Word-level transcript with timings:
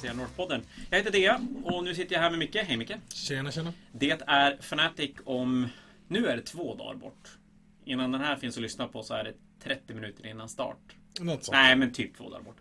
Fantasia 0.00 0.24
North-podden. 0.26 0.62
Jag 0.90 0.98
heter 0.98 1.12
Dea 1.12 1.40
och 1.64 1.84
nu 1.84 1.94
sitter 1.94 2.14
jag 2.14 2.22
här 2.22 2.30
med 2.30 2.38
Micke. 2.38 2.56
Hej 2.56 2.76
Micke. 2.76 2.92
Tjena, 3.08 3.50
tjena. 3.52 3.72
Det 3.92 4.22
är 4.26 4.52
Fnatic 4.58 5.10
om... 5.24 5.68
Nu 6.08 6.26
är 6.26 6.36
det 6.36 6.42
två 6.42 6.74
dagar 6.74 6.94
bort. 6.94 7.38
Innan 7.84 8.12
den 8.12 8.20
här 8.20 8.36
finns 8.36 8.56
att 8.56 8.62
lyssna 8.62 8.88
på 8.88 9.02
så 9.02 9.14
är 9.14 9.24
det 9.24 9.34
30 9.62 9.94
minuter 9.94 10.26
innan 10.26 10.48
start. 10.48 10.78
Något 11.20 11.44
sånt. 11.44 11.52
Nej, 11.52 11.76
men 11.76 11.92
typ 11.92 12.16
två 12.16 12.30
dagar 12.30 12.42
bort. 12.42 12.56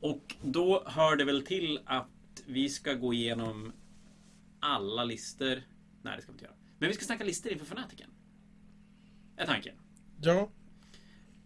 Och 0.00 0.34
då 0.42 0.82
hör 0.86 1.16
det 1.16 1.24
väl 1.24 1.46
till 1.46 1.80
att 1.84 2.08
vi 2.46 2.68
ska 2.68 2.94
gå 2.94 3.14
igenom 3.14 3.72
alla 4.60 5.04
lister. 5.04 5.62
Nej, 6.02 6.16
det 6.16 6.22
ska 6.22 6.32
vi 6.32 6.34
inte 6.34 6.44
göra. 6.44 6.56
Men 6.78 6.88
vi 6.88 6.94
ska 6.94 7.04
snacka 7.04 7.24
lister 7.24 7.52
inför 7.52 7.66
Fanatiken. 7.66 8.10
Är 9.36 9.46
tanken. 9.46 9.74
Ja, 10.20 10.50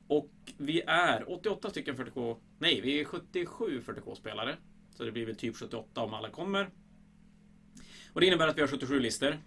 Och 0.08 0.32
vi 0.56 0.82
är 0.86 1.32
88 1.32 1.70
stycken 1.70 1.96
40K. 1.96 2.36
Nej, 2.58 2.80
vi 2.80 3.00
är 3.00 3.04
77 3.04 3.80
40K-spelare. 3.80 4.56
Så 4.96 5.04
det 5.04 5.12
blir 5.12 5.26
väl 5.26 5.36
typ 5.36 5.56
78 5.56 6.00
om 6.00 6.14
alla 6.14 6.30
kommer. 6.30 6.70
Och 8.12 8.20
det 8.20 8.26
innebär 8.26 8.48
att 8.48 8.56
vi 8.56 8.60
har 8.60 8.68
77 8.68 9.00
lister. 9.00 9.38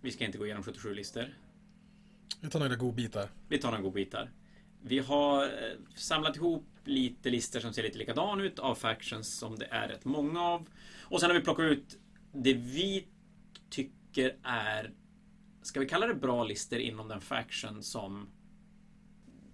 Vi 0.00 0.10
ska 0.10 0.24
inte 0.24 0.38
gå 0.38 0.46
igenom 0.46 0.62
77 0.62 0.94
lister. 0.94 1.34
vi 2.40 2.48
tar 2.48 2.60
några 2.60 2.76
godbitar. 2.76 3.28
Vi 3.48 3.58
tar 3.58 3.70
några 3.70 3.82
godbitar. 3.82 4.30
Vi 4.82 4.98
har 4.98 5.44
eh, 5.44 5.50
samlat 5.96 6.36
ihop 6.36 6.66
lite 6.84 7.30
listor 7.30 7.60
som 7.60 7.72
ser 7.72 7.82
lite 7.82 7.98
likadana 7.98 8.42
ut 8.42 8.58
av 8.58 8.74
factions 8.74 9.38
som 9.38 9.58
det 9.58 9.66
är 9.70 9.88
rätt 9.88 10.04
många 10.04 10.42
av. 10.42 10.68
Och 11.00 11.20
sen 11.20 11.30
har 11.30 11.34
vi 11.38 11.44
plockat 11.44 11.64
ut 11.64 11.98
det 12.32 12.54
vi 12.54 13.06
tycker 13.70 14.36
är, 14.42 14.92
ska 15.62 15.80
vi 15.80 15.86
kalla 15.86 16.06
det 16.06 16.14
bra 16.14 16.44
listor 16.44 16.78
inom 16.78 17.08
den 17.08 17.20
faction 17.20 17.82
som, 17.82 18.28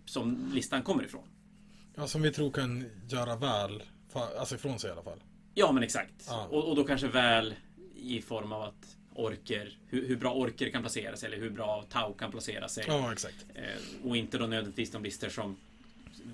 som 0.04 0.50
listan 0.54 0.82
kommer 0.82 1.04
ifrån. 1.04 1.28
Ja, 1.94 2.06
som 2.06 2.22
vi 2.22 2.32
tror 2.32 2.50
kan 2.50 2.84
göra 3.08 3.36
väl, 3.36 3.82
alltså 4.12 4.54
ifrån 4.54 4.78
sig 4.78 4.88
i 4.88 4.92
alla 4.92 5.02
fall. 5.02 5.22
Ja, 5.54 5.72
men 5.72 5.82
exakt. 5.82 6.24
Ja. 6.26 6.46
Och, 6.50 6.68
och 6.68 6.76
då 6.76 6.84
kanske 6.84 7.08
väl 7.08 7.54
i 7.96 8.20
form 8.22 8.52
av 8.52 8.62
att 8.62 8.96
orker, 9.14 9.78
hur, 9.86 10.08
hur 10.08 10.16
bra 10.16 10.34
orker 10.34 10.70
kan 10.70 10.82
placera 10.82 11.16
sig 11.16 11.26
eller 11.26 11.36
hur 11.36 11.50
bra 11.50 11.84
Tau 11.88 12.14
kan 12.14 12.30
placera 12.30 12.68
sig. 12.68 12.84
Ja, 12.86 13.12
exakt. 13.12 13.46
Eh, 13.54 14.08
och 14.08 14.16
inte 14.16 14.38
då 14.38 14.46
nödvändigtvis 14.46 14.90
de 14.90 15.02
listor 15.02 15.28
som 15.28 15.56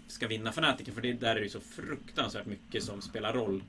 ska 0.07 0.29
vinna 0.29 0.53
fanatiken 0.53 0.95
för 0.95 1.03
det, 1.03 1.13
där 1.13 1.31
är 1.31 1.35
det 1.35 1.43
ju 1.43 1.49
så 1.49 1.61
fruktansvärt 1.61 2.47
mycket 2.47 2.85
som 2.85 3.03
spelar 3.03 3.33
roll. 3.33 3.63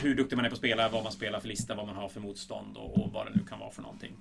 Hur 0.00 0.14
duktig 0.14 0.36
man 0.36 0.44
är 0.44 0.48
på 0.48 0.54
att 0.54 0.58
spela, 0.58 0.88
vad 0.88 1.02
man 1.02 1.12
spelar 1.12 1.40
för 1.40 1.48
lista, 1.48 1.74
vad 1.74 1.86
man 1.86 1.96
har 1.96 2.08
för 2.08 2.20
motstånd 2.20 2.76
och, 2.76 2.98
och 2.98 3.12
vad 3.12 3.26
det 3.26 3.32
nu 3.34 3.42
kan 3.48 3.58
vara 3.58 3.70
för 3.70 3.82
någonting. 3.82 4.12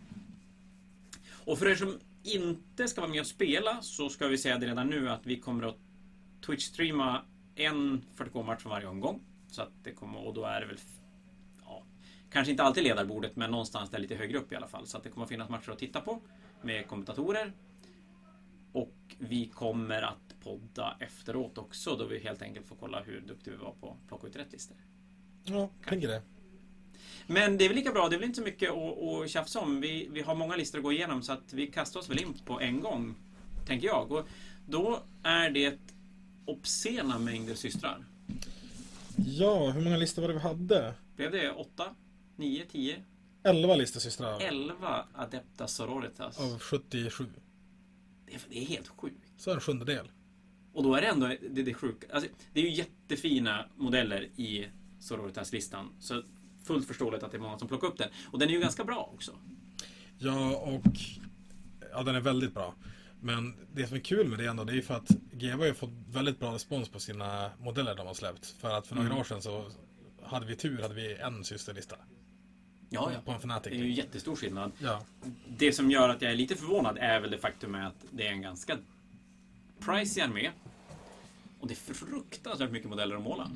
Och 1.46 1.60
för 1.60 1.68
er 1.68 1.76
som 1.76 2.00
inte 2.24 2.88
ska 2.88 3.02
vara 3.02 3.12
med 3.12 3.22
och 3.22 3.28
spela 3.28 3.82
så 3.82 4.10
ska 4.10 4.28
vi 4.28 4.38
säga 4.38 4.58
det 4.58 4.68
redan 4.68 4.88
nu 4.88 5.10
att 5.10 5.26
vi 5.26 5.40
kommer 5.40 5.68
att 5.68 5.78
Twitch-streama 6.46 7.22
en 7.60 8.06
40K-match 8.18 8.62
från 8.62 8.70
varje 8.70 8.88
omgång. 8.88 9.22
Så 9.48 9.62
att 9.62 9.72
det 9.84 9.92
kommer, 9.92 10.28
och 10.28 10.34
då 10.34 10.46
är 10.46 10.62
det 10.62 10.68
väl 10.68 10.78
ja, 11.66 11.84
Kanske 12.32 12.52
inte 12.52 12.64
alltid 12.64 12.84
ledarbordet 12.84 13.36
men 13.36 13.52
någonstans 13.52 13.90
där 13.90 14.00
lite 14.00 14.16
högre 14.16 14.38
upp 14.38 14.52
i 14.52 14.56
alla 14.56 14.68
fall. 14.68 14.88
Så 14.88 14.98
att 14.98 15.04
det 15.04 15.10
kommer 15.10 15.28
finnas 15.28 15.50
matcher 15.50 15.72
att 15.72 15.80
titta 15.80 16.02
på 16.02 16.22
med 16.62 16.88
kommentatorer. 16.88 17.54
Och 18.72 18.96
vi 19.18 19.48
kommer 19.48 20.02
att 20.02 20.36
podda 20.44 20.98
efteråt 21.00 21.58
också 21.58 21.96
då 21.96 22.06
vi 22.06 22.20
helt 22.20 22.42
enkelt 22.42 22.68
får 22.68 22.76
kolla 22.76 23.02
hur 23.02 23.22
duktiga 23.22 23.54
vi 23.54 23.64
var 23.64 23.74
på 23.82 23.90
att 23.90 24.08
plocka 24.08 24.28
ut 24.28 24.36
rätt 24.36 24.52
listor. 24.52 24.78
Ja, 25.44 25.70
tänker 25.86 26.08
det. 26.08 26.22
Men 27.28 27.58
det 27.58 27.66
är 27.66 27.70
väl 27.70 27.78
lika 27.78 27.92
bra, 27.92 28.10
det 28.10 28.16
är 28.16 28.20
väl 28.20 28.28
inte 28.28 28.38
så 28.38 28.44
mycket 28.44 28.70
att, 28.70 29.04
att 29.04 29.30
tjafsa 29.30 29.60
om. 29.60 29.82
Vi, 29.82 30.08
vi 30.12 30.22
har 30.22 30.36
många 30.36 30.56
listor 30.56 30.78
att 30.78 30.84
gå 30.84 30.92
igenom 30.92 31.22
så 31.22 31.34
att 31.34 31.54
vi 31.54 31.68
kastar 31.68 32.00
oss 32.00 32.10
väl 32.10 32.20
in 32.20 32.34
på 32.46 32.60
en 32.60 32.80
gång. 32.80 33.16
Tänker 33.66 33.88
jag. 33.88 34.12
Och 34.12 34.28
då 34.66 35.04
är 35.24 35.50
det 35.50 35.80
obscena 36.48 37.20
mängder 37.20 37.56
systrar. 37.56 38.06
Ja, 39.26 39.70
hur 39.70 39.82
många 39.82 39.98
listor 39.98 40.22
var 40.22 40.30
det 40.30 40.34
vi 40.34 40.40
hade? 40.40 40.94
Blev 41.16 41.32
det 41.32 41.52
8, 41.52 41.84
9, 42.36 42.66
10, 42.72 43.04
11 43.44 43.76
listor 43.76 44.00
systrar. 44.00 44.42
11 44.42 45.06
Adepta 45.16 45.68
Sororitas? 45.68 46.40
Av 46.40 46.60
77. 46.60 47.26
Det 48.26 48.34
är, 48.34 48.40
det 48.50 48.62
är 48.62 48.66
helt 48.66 48.88
sjukt. 48.88 49.32
Så 49.38 49.54
en 49.54 49.62
sjundedel. 49.62 50.08
Och 50.74 50.84
då 50.84 50.96
är 50.96 51.02
det 51.02 51.08
ändå 51.08 51.28
det, 51.28 51.64
det 51.64 51.74
sjuka. 51.74 52.08
Alltså, 52.14 52.30
det 52.54 52.60
är 52.60 52.64
ju 52.64 52.72
jättefina 52.72 53.66
modeller 53.76 54.22
i 54.22 54.68
Sororitas-listan. 55.00 55.90
Så 56.00 56.24
fullt 56.64 56.88
förståeligt 56.88 57.24
att 57.24 57.32
det 57.32 57.38
är 57.38 57.42
många 57.42 57.60
som 57.60 57.68
plockar 57.68 57.88
upp 57.88 57.98
den. 57.98 58.10
Och 58.32 58.40
den 58.40 58.50
är 58.50 58.54
ju 58.54 58.60
ganska 58.60 58.84
bra 58.84 59.10
också. 59.14 59.32
Ja, 60.18 60.56
och 60.58 60.98
ja, 61.92 62.04
den 62.04 62.16
är 62.16 62.22
väldigt 62.22 62.54
bra. 62.54 62.74
Men 63.22 63.56
det 63.74 63.88
som 63.88 63.96
är 63.98 64.02
kul 64.02 64.28
med 64.28 64.40
det 64.40 64.46
ändå, 64.46 64.64
det 64.64 64.72
är 64.72 64.76
ju 64.76 64.82
för 64.82 64.94
att 64.96 65.10
GW 65.32 65.68
har 65.68 65.74
fått 65.74 65.90
väldigt 66.12 66.40
bra 66.40 66.54
respons 66.56 66.90
på 66.90 67.00
sina 67.00 67.52
modeller 67.60 67.96
de 67.96 68.08
har 68.08 68.14
släppt. 68.14 68.46
För 68.60 68.70
att 68.78 68.88
för 68.88 68.96
några 68.96 69.08
Mm. 69.08 69.20
år 69.20 69.24
sedan 69.24 69.42
så 69.42 69.66
hade 70.24 70.46
vi 70.46 70.56
tur, 70.56 70.82
hade 70.82 70.94
vi 70.94 71.14
en 71.16 71.44
systerlista. 71.44 71.96
Ja, 72.90 73.12
ja. 73.14 73.20
På 73.26 73.32
en 73.32 73.38
Fnatic. 73.40 73.72
Det 73.74 73.80
är 73.80 73.84
ju 73.84 73.92
jättestor 73.94 74.36
skillnad. 74.36 74.72
Ja, 74.80 75.06
Det 75.58 75.72
som 75.74 75.92
gör 75.92 76.10
att 76.10 76.22
jag 76.22 76.32
är 76.32 76.36
lite 76.36 76.56
förvånad 76.56 76.98
är 77.00 77.20
väl 77.20 77.32
det 77.32 77.38
faktum 77.38 77.76
att 77.76 77.96
det 78.12 78.28
är 78.28 78.32
en 78.32 78.42
ganska 78.42 78.78
pricey 79.80 80.24
armé. 80.24 80.52
Och 81.60 81.68
det 81.68 81.74
är 81.74 81.94
fruktansvärt 81.94 82.72
mycket 82.72 82.90
modeller 82.90 83.16
att 83.16 83.22
måla. 83.22 83.52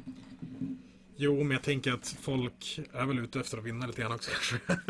Jo, 1.16 1.36
men 1.44 1.52
jag 1.52 1.64
tänker 1.64 1.92
att 1.94 2.16
folk 2.22 2.80
är 2.94 3.06
väl 3.06 3.20
ute 3.20 3.40
efter 3.40 3.58
att 3.58 3.64
vinna 3.64 3.88
lite 3.88 4.02
grann 4.02 4.12
också. 4.12 4.32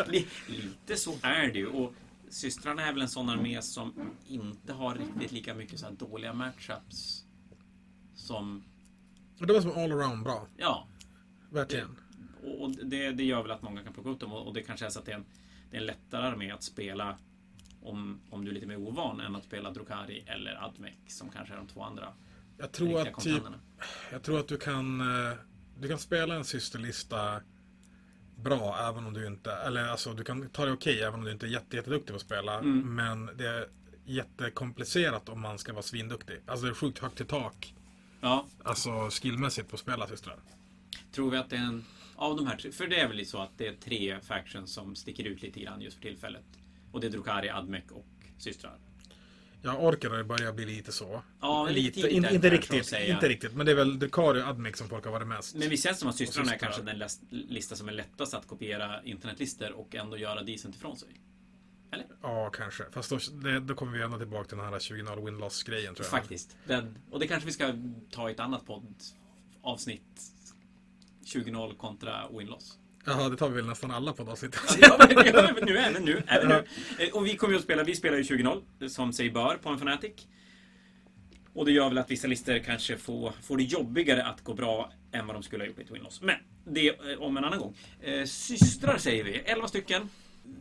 Li- 0.07 0.27
Lite 0.47 0.95
så 0.95 1.15
är 1.21 1.47
det 1.47 1.59
ju. 1.59 1.67
Och 1.67 1.93
systrarna 2.31 2.87
är 2.87 2.93
väl 2.93 3.01
en 3.01 3.09
sån 3.09 3.29
armé 3.29 3.61
som 3.61 4.11
inte 4.27 4.73
har 4.73 4.95
riktigt 4.95 5.31
lika 5.31 5.53
mycket 5.53 5.79
så 5.79 5.85
här 5.85 5.93
dåliga 5.93 6.33
matchups. 6.33 7.25
Som, 8.15 8.63
det 9.39 9.53
var 9.53 9.61
som 9.61 9.71
all 9.71 9.91
around 9.91 10.23
bra. 10.23 10.47
ja. 10.57 10.87
Verkligen. 11.49 11.87
Och 11.87 12.01
och 12.61 12.71
det, 12.71 13.11
det 13.11 13.23
gör 13.23 13.41
väl 13.41 13.51
att 13.51 13.61
många 13.61 13.83
kan 13.83 13.93
plocka 13.93 14.09
upp 14.09 14.19
dem. 14.19 14.33
Och 14.33 14.53
det 14.53 14.61
kanske 14.61 14.85
är 14.85 14.89
så 14.89 14.99
att 14.99 15.05
det 15.05 15.11
är 15.11 15.15
en, 15.15 15.25
det 15.69 15.77
är 15.77 15.81
en 15.81 15.87
lättare 15.87 16.27
armé 16.27 16.51
att 16.51 16.63
spela 16.63 17.17
om, 17.81 18.21
om 18.29 18.45
du 18.45 18.51
är 18.51 18.55
lite 18.55 18.67
mer 18.67 18.77
ovan 18.77 19.19
än 19.19 19.35
att 19.35 19.43
spela 19.43 19.71
Drukari 19.71 20.23
eller 20.27 20.65
Admec 20.65 20.93
som 21.07 21.29
kanske 21.29 21.53
är 21.53 21.57
de 21.57 21.67
två 21.67 21.83
andra 21.83 22.13
Jag 22.57 22.71
tror 22.71 23.01
att 23.01 23.19
typ, 23.19 23.43
jag 24.11 24.23
tror 24.23 24.39
att 24.39 24.47
du 24.47 24.57
kan, 24.57 25.01
eh, 25.01 25.37
du 25.79 25.87
kan 25.87 25.99
spela 25.99 26.35
en 26.35 26.45
systerlista 26.45 27.41
bra 28.43 28.89
även 28.89 29.05
om 29.05 29.13
du 29.13 29.27
inte, 29.27 29.51
eller 29.51 29.87
alltså 29.87 30.13
du 30.13 30.23
kan 30.23 30.49
ta 30.49 30.65
det 30.65 30.71
okej 30.71 31.01
även 31.01 31.19
om 31.19 31.25
du 31.25 31.31
inte 31.31 31.45
är 31.45 31.49
jätte, 31.49 31.75
jätteduktig 31.75 32.09
på 32.09 32.15
att 32.15 32.21
spela. 32.21 32.59
Mm. 32.59 32.95
Men 32.95 33.37
det 33.37 33.47
är 33.47 33.67
jättekomplicerat 34.05 35.29
om 35.29 35.41
man 35.41 35.57
ska 35.57 35.73
vara 35.73 35.83
svinduktig. 35.83 36.39
Alltså 36.45 36.65
det 36.65 36.71
är 36.71 36.75
sjukt 36.75 36.99
högt 36.99 37.21
i 37.21 37.25
tak. 37.25 37.73
Ja, 38.21 38.45
Alltså 38.63 39.09
skillmässigt 39.09 39.69
på 39.69 39.75
att 39.75 39.79
spela 39.79 40.07
systrar. 40.07 40.37
Tror 41.11 41.31
vi 41.31 41.37
att 41.37 41.49
det 41.49 41.55
är 41.55 41.59
en 41.59 41.85
av 42.15 42.35
de 42.37 42.47
här 42.47 42.57
tre, 42.57 42.71
för 42.71 42.87
det 42.87 42.99
är 42.99 43.07
väl 43.07 43.25
så 43.25 43.37
att 43.37 43.57
det 43.57 43.67
är 43.67 43.73
tre 43.73 44.19
factions 44.21 44.73
som 44.73 44.95
sticker 44.95 45.23
ut 45.23 45.41
lite 45.41 45.59
grann 45.59 45.81
just 45.81 45.95
för 45.95 46.03
tillfället. 46.03 46.45
Och 46.91 47.01
det 47.01 47.07
är 47.07 47.11
Drukari, 47.11 47.49
Admec 47.49 47.83
och 47.91 48.05
systrar. 48.37 48.77
Jag 49.61 49.83
orkar 49.83 50.09
det 50.09 50.23
börjar 50.23 50.53
bli 50.53 50.65
lite 50.65 50.91
så. 50.91 51.21
Ja, 51.41 51.67
lite 51.69 51.99
lite, 51.99 52.09
in, 52.09 52.25
inte 52.25 52.49
riktigt, 52.49 52.93
inte 52.93 53.27
riktigt. 53.27 53.55
Men 53.55 53.65
det 53.65 53.71
är 53.71 53.75
väl 53.75 53.99
Drukari 53.99 54.41
och 54.41 54.47
Admec 54.47 54.77
som 54.77 54.89
folk 54.89 55.05
har 55.05 55.11
varit 55.11 55.27
mest. 55.27 55.55
Men 55.55 55.69
visst 55.69 55.83
känns 55.83 55.97
det 55.97 55.99
som 55.99 56.09
att 56.09 56.15
systrarna 56.15 56.53
är 56.53 56.57
kanske 56.57 56.81
den 56.81 57.03
lista 57.29 57.75
som 57.75 57.87
är 57.87 57.91
lättast 57.91 58.33
att 58.33 58.47
kopiera 58.47 59.03
internetlistor 59.03 59.71
och 59.71 59.95
ändå 59.95 60.17
göra 60.17 60.43
decent 60.43 60.75
ifrån 60.75 60.97
sig? 60.97 61.09
Eller? 61.91 62.05
Ja, 62.21 62.49
kanske. 62.49 62.83
Fast 62.91 63.09
då, 63.09 63.19
det, 63.31 63.59
då 63.59 63.75
kommer 63.75 63.97
vi 63.97 64.03
ändå 64.03 64.17
tillbaka 64.17 64.49
till 64.49 64.57
den 64.57 64.67
här 64.67 64.79
20-0 64.79 65.25
win-loss-grejen 65.25 65.95
tror 65.95 66.05
jag. 66.05 66.11
Faktiskt. 66.11 66.57
Den, 66.67 66.97
och 67.11 67.19
det 67.19 67.27
kanske 67.27 67.45
vi 67.45 67.53
ska 67.53 67.73
ta 68.11 68.29
i 68.29 68.31
ett 68.31 68.39
annat 68.39 68.63
poddavsnitt. 68.65 70.21
20-0 71.25 71.77
kontra 71.77 72.29
win-loss. 72.29 72.77
Jaha, 73.05 73.29
det 73.29 73.37
tar 73.37 73.49
vi 73.49 73.55
väl 73.55 73.65
nästan 73.67 73.91
alla 73.91 74.13
på 74.13 74.23
avsnitt. 74.31 74.57
Ja, 74.81 74.97
men, 74.99 75.65
nu 75.65 75.77
är 75.77 75.99
nu. 75.99 76.23
Är 76.27 76.47
nu. 76.47 76.65
Eh, 77.05 77.13
Och 77.13 77.25
vi 77.25 77.35
kommer 77.37 77.53
ju 77.53 77.57
att 77.57 77.63
spela, 77.63 77.83
vi 77.83 77.95
spelar 77.95 78.17
ju 78.17 78.23
20-0 78.23 78.87
som 78.87 79.13
sig 79.13 79.31
bör 79.31 79.57
på 79.57 79.69
en 79.69 79.75
Fnatic. 79.75 80.27
Och 81.53 81.65
det 81.65 81.71
gör 81.71 81.89
väl 81.89 81.97
att 81.97 82.11
vissa 82.11 82.27
listor 82.27 82.59
kanske 82.59 82.97
får, 82.97 83.31
får 83.41 83.57
det 83.57 83.63
jobbigare 83.63 84.23
att 84.25 84.41
gå 84.43 84.53
bra 84.53 84.91
än 85.11 85.27
vad 85.27 85.35
de 85.35 85.43
skulle 85.43 85.63
ha 85.63 85.67
gjort 85.67 85.79
i 85.79 85.81
ett 85.81 85.91
win-loss. 85.91 86.21
Men 86.21 86.35
det 86.65 86.87
eh, 86.89 87.19
om 87.21 87.37
en 87.37 87.43
annan 87.45 87.59
gång. 87.59 87.75
Eh, 88.01 88.25
systrar 88.25 88.97
säger 88.97 89.23
vi, 89.23 89.31
11 89.33 89.67
stycken. 89.67 90.09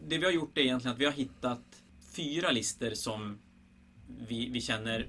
Det 0.08 0.18
vi 0.18 0.24
har 0.24 0.32
gjort 0.32 0.58
är 0.58 0.62
egentligen 0.62 0.94
att 0.94 1.00
vi 1.00 1.04
har 1.04 1.12
hittat 1.12 1.62
fyra 2.16 2.50
listor 2.50 2.90
som 2.90 3.38
vi, 4.28 4.48
vi 4.50 4.60
känner 4.60 5.06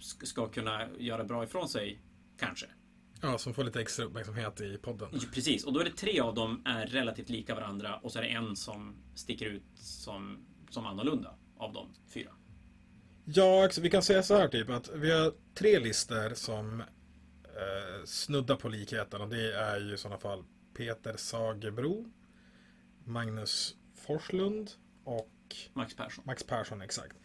sk- 0.00 0.24
ska 0.24 0.48
kunna 0.48 0.88
göra 0.98 1.24
bra 1.24 1.44
ifrån 1.44 1.68
sig. 1.68 1.98
Kanske. 2.38 2.66
Ja, 3.24 3.38
som 3.38 3.54
får 3.54 3.64
lite 3.64 3.80
extra 3.80 4.04
uppmärksamhet 4.04 4.60
i 4.60 4.78
podden. 4.78 5.08
Precis, 5.34 5.64
och 5.64 5.72
då 5.72 5.80
är 5.80 5.84
det 5.84 5.90
tre 5.90 6.20
av 6.20 6.34
dem 6.34 6.62
är 6.64 6.86
relativt 6.86 7.28
lika 7.28 7.54
varandra 7.54 7.96
och 7.96 8.12
så 8.12 8.18
är 8.18 8.22
det 8.22 8.28
en 8.28 8.56
som 8.56 8.96
sticker 9.14 9.46
ut 9.46 9.62
som, 9.74 10.44
som 10.70 10.86
annorlunda 10.86 11.34
av 11.56 11.72
de 11.72 11.88
fyra. 12.14 12.30
Ja, 13.24 13.64
ex- 13.66 13.78
vi 13.78 13.90
kan 13.90 14.02
säga 14.02 14.22
så 14.22 14.36
här 14.36 14.48
typ 14.48 14.70
att 14.70 14.90
vi 14.94 15.10
har 15.10 15.32
tre 15.54 15.78
listor 15.78 16.34
som 16.34 16.80
eh, 16.80 18.04
snuddar 18.04 18.56
på 18.56 18.68
likheten 18.68 19.20
och 19.20 19.28
det 19.28 19.54
är 19.54 19.80
ju 19.80 19.94
i 19.94 19.98
sådana 19.98 20.20
fall 20.20 20.44
Peter 20.76 21.16
Sagebro, 21.16 22.12
Magnus 23.04 23.76
Forslund 24.06 24.70
och 25.04 25.30
Max 25.72 25.96
Persson. 25.96 26.24
Max 26.26 26.42
Persson, 26.42 26.82
exakt. 26.82 27.16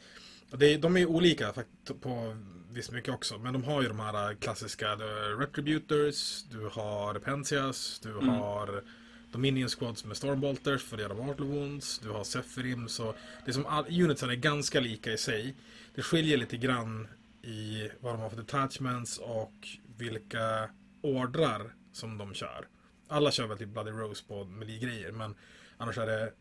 Och 0.52 0.58
det, 0.60 0.78
de 0.78 0.98
är 0.98 1.06
olika 1.06 1.54
på 2.02 2.38
visst 2.72 2.92
mycket 2.92 3.14
också, 3.14 3.38
men 3.38 3.54
de 3.54 3.64
har 3.64 3.82
ju 3.82 3.88
de 3.88 4.00
här 4.00 4.34
klassiska 4.36 4.96
du, 4.96 5.06
Retributors, 5.40 6.44
du 6.44 6.70
har 6.72 7.20
Pensias, 7.20 8.00
du 8.04 8.12
Mm. 8.12 8.30
har 8.30 8.84
Dominion 9.32 9.70
Squads 9.70 10.06
med 10.06 10.18
Stormbolters 10.18 10.84
för 10.84 10.96
att 10.98 11.02
göra 11.02 11.14
Mortal 11.14 11.46
Wounds, 11.48 12.00
du 12.00 12.10
har 12.10 12.24
Sephirim, 12.24 12.88
så 12.88 13.14
det 13.46 13.52
är 13.52 13.54
som 13.54 13.66
all, 13.66 13.86
unitsen 14.04 14.30
är 14.30 14.36
ganska 14.36 14.80
lika 14.80 15.12
i 15.14 15.18
sig. 15.18 15.56
Det 15.96 16.02
skiljer 16.02 16.38
lite 16.38 16.58
grann 16.58 17.08
i 17.42 17.90
vad 18.00 18.14
de 18.14 18.22
har 18.22 18.30
för 18.30 18.38
detachments 18.38 19.18
och 19.18 19.54
vilka 19.98 20.70
ordrar 21.02 21.74
som 21.94 22.18
de 22.18 22.34
kör. 22.34 22.68
Alla 23.08 23.32
kör 23.32 23.48
väl 23.48 23.58
typ 23.58 23.70
Bloody 23.70 23.92
Rose 23.92 24.24
på 24.28 24.44
melee-grejer, 24.46 25.12
men 25.12 25.36
annars 25.78 25.98
är 25.98 26.06
det 26.08 26.34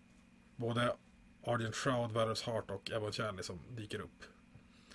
både 0.56 0.92
Argent 1.46 1.74
Shroud, 1.74 2.10
Valorous 2.10 2.42
Heart 2.42 2.70
och 2.70 2.90
Ebon 2.90 3.12
Charlie 3.12 3.42
som 3.42 3.58
dyker 3.76 4.00
upp. 4.00 4.24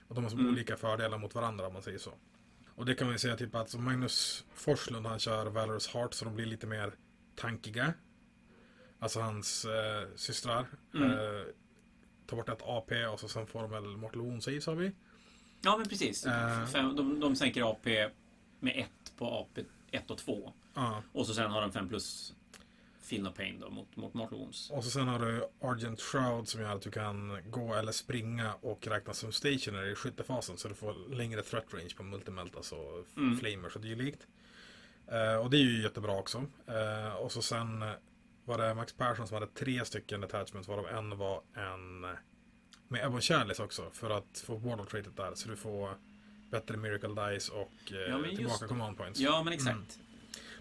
Och 0.07 0.15
de 0.15 0.23
har 0.23 0.31
som 0.31 0.39
Mm. 0.39 0.51
olika 0.51 0.77
fördelar 0.77 1.17
mot 1.17 1.35
varandra 1.35 1.67
om 1.67 1.73
man 1.73 1.81
säger 1.81 1.97
så. 1.97 2.13
Och 2.75 2.85
det 2.85 2.95
kan 2.95 3.07
man 3.07 3.13
ju 3.13 3.19
säga 3.19 3.37
typ 3.37 3.55
att 3.55 3.75
Magnus 3.75 4.45
Forslund 4.53 5.05
han 5.05 5.19
kör 5.19 5.45
Valorous 5.45 5.87
Heart 5.87 6.13
så 6.13 6.25
de 6.25 6.35
blir 6.35 6.45
lite 6.45 6.67
mer 6.67 6.93
tankiga. 7.35 7.93
Alltså 8.99 9.19
hans 9.19 9.65
eh, 9.65 10.07
systrar. 10.15 10.65
Mm. 10.93 11.11
Eh, 11.11 11.45
tar 12.25 12.37
bort 12.37 12.49
ett 12.49 12.61
AP 12.61 13.05
och 13.05 13.19
så 13.19 13.27
sen 13.27 13.47
får 13.47 13.61
de 13.61 13.71
väl 13.71 13.83
Mortal 13.83 14.41
i 14.47 14.61
sa 14.61 14.73
vi. 14.73 14.91
Ja, 15.61 15.77
men 15.77 15.89
precis. 15.89 16.25
Eh. 16.25 16.65
Fem, 16.65 16.95
de, 16.95 17.19
de 17.19 17.35
sänker 17.35 17.71
AP 17.71 18.09
med 18.59 18.73
1 18.77 19.13
på 19.17 19.25
AP 19.25 19.63
1 19.91 20.11
och 20.11 20.17
2. 20.17 20.53
Ja. 20.73 21.03
Och 21.11 21.27
så 21.27 21.33
sen 21.33 21.51
har 21.51 21.61
de 21.61 21.71
5 21.71 21.89
plus 21.89 22.33
Feel 23.13 23.23
No 23.23 23.31
Pain 23.31 23.59
då 23.59 23.69
mot, 23.69 23.95
mot 23.95 24.13
Mortal 24.13 24.39
Wounds. 24.39 24.69
Och 24.71 24.83
så 24.83 24.89
sen 24.89 25.07
har 25.07 25.19
du 25.19 25.45
Argent 25.61 26.01
Shroud 26.01 26.47
som 26.47 26.61
gör 26.61 26.75
att 26.75 26.81
du 26.81 26.91
kan 26.91 27.37
gå 27.51 27.73
eller 27.75 27.91
springa 27.91 28.53
och 28.61 28.87
räknas 28.87 29.17
som 29.17 29.31
stationary 29.31 29.91
i 29.91 29.95
skyttefasen 29.95 30.57
så 30.57 30.67
du 30.67 30.73
får 30.73 31.15
längre 31.15 31.41
threat 31.41 31.73
range 31.73 31.93
på 31.97 32.03
multimeltas 32.03 32.71
och 32.71 33.05
Mm. 33.17 33.37
flamers 33.37 33.75
och 33.75 33.81
dylikt. 33.81 34.27
Eh, 35.07 35.35
och 35.35 35.49
det 35.49 35.57
är 35.57 35.61
ju 35.61 35.81
jättebra 35.83 36.11
också. 36.19 36.45
Eh, 36.67 37.13
och 37.15 37.31
så 37.31 37.41
sen 37.41 37.85
var 38.45 38.57
det 38.57 38.73
Max 38.73 38.93
Persson 38.93 39.27
som 39.27 39.33
hade 39.35 39.47
tre 39.47 39.85
stycken 39.85 40.21
detachments 40.21 40.67
varav 40.69 40.87
en 40.87 41.17
var 41.17 41.41
en 41.53 42.03
eh, 42.03 42.09
med 42.87 43.05
Ebon 43.05 43.21
Chalice 43.21 43.63
också 43.63 43.89
för 43.91 44.09
att 44.09 44.43
få 44.45 44.55
wardle 44.55 44.85
traitet 44.85 45.17
där 45.17 45.31
så 45.35 45.49
du 45.49 45.55
får 45.55 45.97
bättre 46.51 46.77
miracle 46.77 47.29
dice 47.33 47.51
och 47.51 47.91
eh, 47.91 47.97
Ja, 47.97 48.23
tillbaka 48.35 48.67
command 48.67 48.97
points. 48.97 49.19
Ja, 49.19 49.43
men 49.43 49.53
exakt. 49.53 49.75
Mm. 49.75 49.87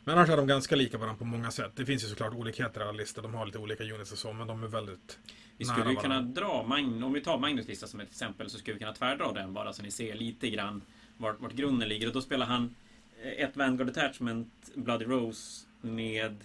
Men 0.05 0.19
annars 0.19 0.29
är 0.31 0.37
de 0.37 0.47
ganska 0.47 0.77
lika 0.77 0.99
varandra 0.99 1.19
på 1.19 1.25
många 1.25 1.51
sätt. 1.51 1.73
Det 1.77 1.87
finns 1.87 2.05
ju 2.05 2.09
såklart 2.09 2.35
olikheter 2.35 2.81
i 2.81 2.83
alla 2.83 2.93
listor. 2.93 3.23
De 3.23 3.35
har 3.35 3.47
lite 3.47 3.59
olika 3.59 3.85
units 3.85 4.13
och 4.13 4.19
så, 4.19 4.33
men 4.33 4.47
de 4.47 4.63
är 4.63 4.69
väldigt 4.69 5.19
Vi 5.57 5.65
nära 5.65 5.75
skulle 5.77 5.91
ju 5.91 5.97
kunna 5.97 6.15
varandra. 6.15 6.41
dra, 6.41 6.63
Magn- 6.69 7.03
om 7.05 7.13
vi 7.13 7.21
tar 7.21 7.39
Magnus 7.39 7.69
lista 7.69 7.87
som 7.87 8.01
ett 8.01 8.11
exempel, 8.11 8.51
så 8.51 8.59
skulle 8.59 8.75
vi 8.75 8.79
kunna 8.81 8.93
tvärdra 8.95 9.33
den 9.33 9.53
bara 9.53 9.73
så 9.73 9.83
ni 9.83 9.91
ser 9.91 10.15
lite 10.15 10.51
grann 10.51 10.83
vart, 11.17 11.41
vart 11.41 11.53
grunden 11.53 11.89
ligger. 11.89 12.07
Och 12.07 12.13
då 12.13 12.21
spelar 12.23 12.47
han 12.47 12.75
eh, 13.23 13.45
ett 13.45 13.57
Vanguard 13.57 13.87
Detachment, 13.87 14.71
Bloody 14.75 15.05
Rose, 15.05 15.67
med 15.81 16.37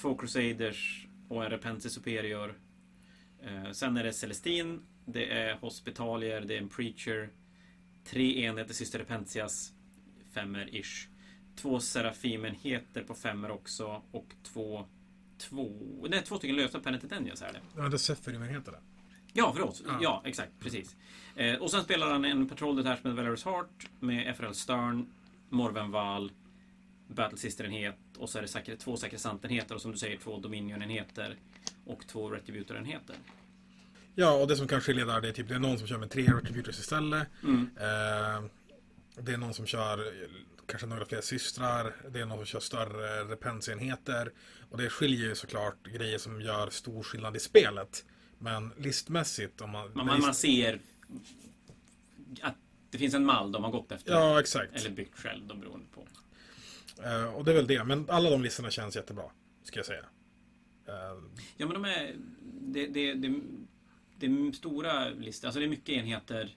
två 0.00 0.14
Crusaders 0.16 1.06
och 1.28 1.44
en 1.44 1.50
Repentis 1.50 1.92
Superior. 1.92 2.54
Eh, 3.42 3.70
sen 3.72 3.96
är 3.96 4.04
det 4.04 4.12
Celestine, 4.12 4.78
det 5.04 5.32
är 5.32 5.54
Hospitalier, 5.54 6.40
det 6.40 6.54
är 6.54 6.58
en 6.58 6.68
Preacher, 6.68 7.28
tre 8.04 8.42
enheter 8.44 8.74
Syster 8.74 8.98
Repentias, 8.98 9.72
femmer-ish. 10.34 11.08
Två 11.56 11.80
Serafimenheter 11.80 13.02
på 13.02 13.14
femmer 13.14 13.50
också 13.50 14.02
och 14.10 14.26
två 14.42 14.86
Två, 15.38 15.72
nej, 16.10 16.22
två 16.22 16.38
stycken 16.38 16.56
lösa 16.56 16.80
Penitent 16.80 17.12
Engines 17.12 17.42
är 17.42 17.52
det. 17.52 17.60
Ja, 17.76 17.82
det 17.88 17.96
är 17.96 17.98
Sephirim 17.98 18.42
heter 18.42 18.72
det. 18.72 18.78
Ja, 19.32 19.52
förlåt. 19.54 19.82
Ja, 19.86 19.98
Ja. 20.02 20.22
exakt. 20.24 20.52
Precis. 20.60 20.96
Eh, 21.36 21.54
och 21.54 21.70
sen 21.70 21.82
spelar 21.84 22.10
han 22.10 22.24
en 22.24 22.48
Patrol 22.48 22.76
Detachment 22.76 23.16
Valorous 23.16 23.44
Heart 23.44 23.88
med 24.00 24.36
FRL 24.36 24.52
Stern, 24.52 25.06
Morvenval, 25.48 26.32
Battle 27.08 27.38
Sister-enhet 27.38 27.96
och 28.18 28.30
så 28.30 28.38
är 28.38 28.42
det 28.42 28.48
säkert 28.48 28.78
två 28.78 28.96
Sakrisantenheter 28.96 29.74
och 29.74 29.80
som 29.80 29.92
du 29.92 29.98
säger 29.98 30.16
två 30.18 30.38
Dominion-enheter 30.38 31.36
och 31.84 32.06
två 32.06 32.30
Retributor-enheter. 32.30 33.16
Ja, 34.14 34.32
och 34.32 34.48
det 34.48 34.56
som 34.56 34.68
kan 34.68 34.80
skilja 34.80 35.04
där 35.04 35.20
det 35.20 35.28
är 35.28 35.32
typ 35.32 35.48
det 35.48 35.54
är 35.54 35.58
någon 35.58 35.78
som 35.78 35.86
kör 35.86 35.98
med 35.98 36.10
tre 36.10 36.22
Retributors 36.22 36.78
istället. 36.78 37.28
Mm. 37.42 37.70
Eh, 37.76 38.44
det 39.22 39.32
är 39.32 39.36
någon 39.36 39.54
som 39.54 39.66
kör 39.66 40.12
kanske 40.66 40.86
några 40.86 41.04
fler 41.04 41.20
systrar. 41.20 41.94
Det 42.10 42.20
är 42.20 42.26
någon 42.26 42.38
som 42.38 42.46
kör 42.46 42.60
större 42.60 43.24
repensenheter. 43.24 44.32
Och 44.70 44.78
det 44.78 44.90
skiljer 44.90 45.28
ju 45.28 45.34
såklart 45.34 45.86
grejer 45.86 46.18
som 46.18 46.40
gör 46.40 46.70
stor 46.70 47.02
skillnad 47.02 47.36
i 47.36 47.40
spelet. 47.40 48.04
Men 48.38 48.72
listmässigt 48.78 49.60
om 49.60 49.70
man... 49.70 49.90
Man, 49.94 50.06
man, 50.06 50.20
man 50.20 50.34
ser 50.34 50.80
att 52.42 52.54
det 52.90 52.98
finns 52.98 53.14
en 53.14 53.24
mall 53.26 53.52
de 53.52 53.64
har 53.64 53.70
gått 53.70 53.92
efter. 53.92 54.12
Ja, 54.12 54.40
exakt. 54.40 54.74
Eller 54.80 54.90
byggt 54.90 55.18
själv, 55.18 55.46
då 55.46 55.54
beroende 55.54 55.86
på. 55.94 56.06
Eh, 57.02 57.34
och 57.34 57.44
det 57.44 57.50
är 57.50 57.54
väl 57.54 57.66
det. 57.66 57.84
Men 57.84 58.10
alla 58.10 58.30
de 58.30 58.42
listorna 58.42 58.70
känns 58.70 58.96
jättebra. 58.96 59.24
Ska 59.64 59.78
jag 59.78 59.86
säga. 59.86 60.04
Eh, 60.88 60.94
Ja, 61.56 61.66
men 61.66 61.74
de 61.74 61.84
är... 61.84 62.14
Det, 62.60 62.86
det, 62.86 63.14
det, 63.14 63.40
det 64.18 64.26
är 64.26 64.52
stora 64.52 65.08
listor. 65.08 65.48
Alltså 65.48 65.60
det 65.60 65.66
är 65.66 65.70
mycket 65.70 65.88
enheter. 65.88 66.56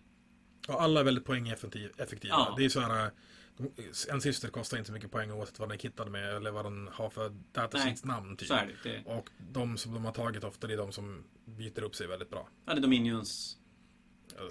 och 0.68 0.82
alla 0.82 1.00
är 1.00 1.04
väldigt 1.04 1.26
poängeffektiva. 1.26 1.90
Ja. 2.30 2.54
Det 2.58 2.66
är 2.66 2.70
så 2.70 2.80
här... 2.80 3.12
eh, 3.60 4.14
En 4.14 4.22
syster 4.22 4.50
kostar 4.50 4.78
inte 4.78 4.88
så 4.88 4.94
mycket 4.94 5.12
poäng 5.12 5.32
oavsett 5.32 5.60
vad 5.60 5.70
den 5.70 5.76
är 5.76 5.80
kittad 5.80 6.06
med 6.10 6.36
eller 6.36 6.52
vad 6.52 6.66
den 6.66 6.88
har 6.92 7.10
för 7.10 7.32
datasheets 7.52 8.06
namn. 8.06 8.38
Typ. 8.38 8.50
Det. 8.50 8.68
det. 8.84 9.04
Och 9.06 9.30
de 9.52 9.78
som 9.78 9.94
de 9.94 10.06
har 10.06 10.12
tagit 10.12 10.44
ofta 10.44 10.68
det 10.68 10.74
är 10.74 10.78
de 10.78 10.92
som 10.92 11.24
byter 11.46 11.84
upp 11.84 11.96
sig 11.96 12.08
väldigt 12.08 12.30
bra. 12.30 12.50
Ja, 12.66 12.74
det 12.74 12.80
är 12.80 12.82
Dominions. 12.82 13.58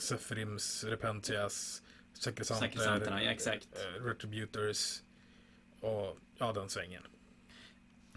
Sefrims, 0.00 0.84
Repentias, 0.84 1.82
Sekresanter, 2.14 2.66
Sekresanterna, 2.68 3.22
ja, 3.24 3.30
exakt. 3.30 3.68
eh, 3.72 4.04
Retributors 4.04 5.02
och 5.80 6.18
ja, 6.38 6.52
den 6.52 6.68
svängen. 6.68 7.02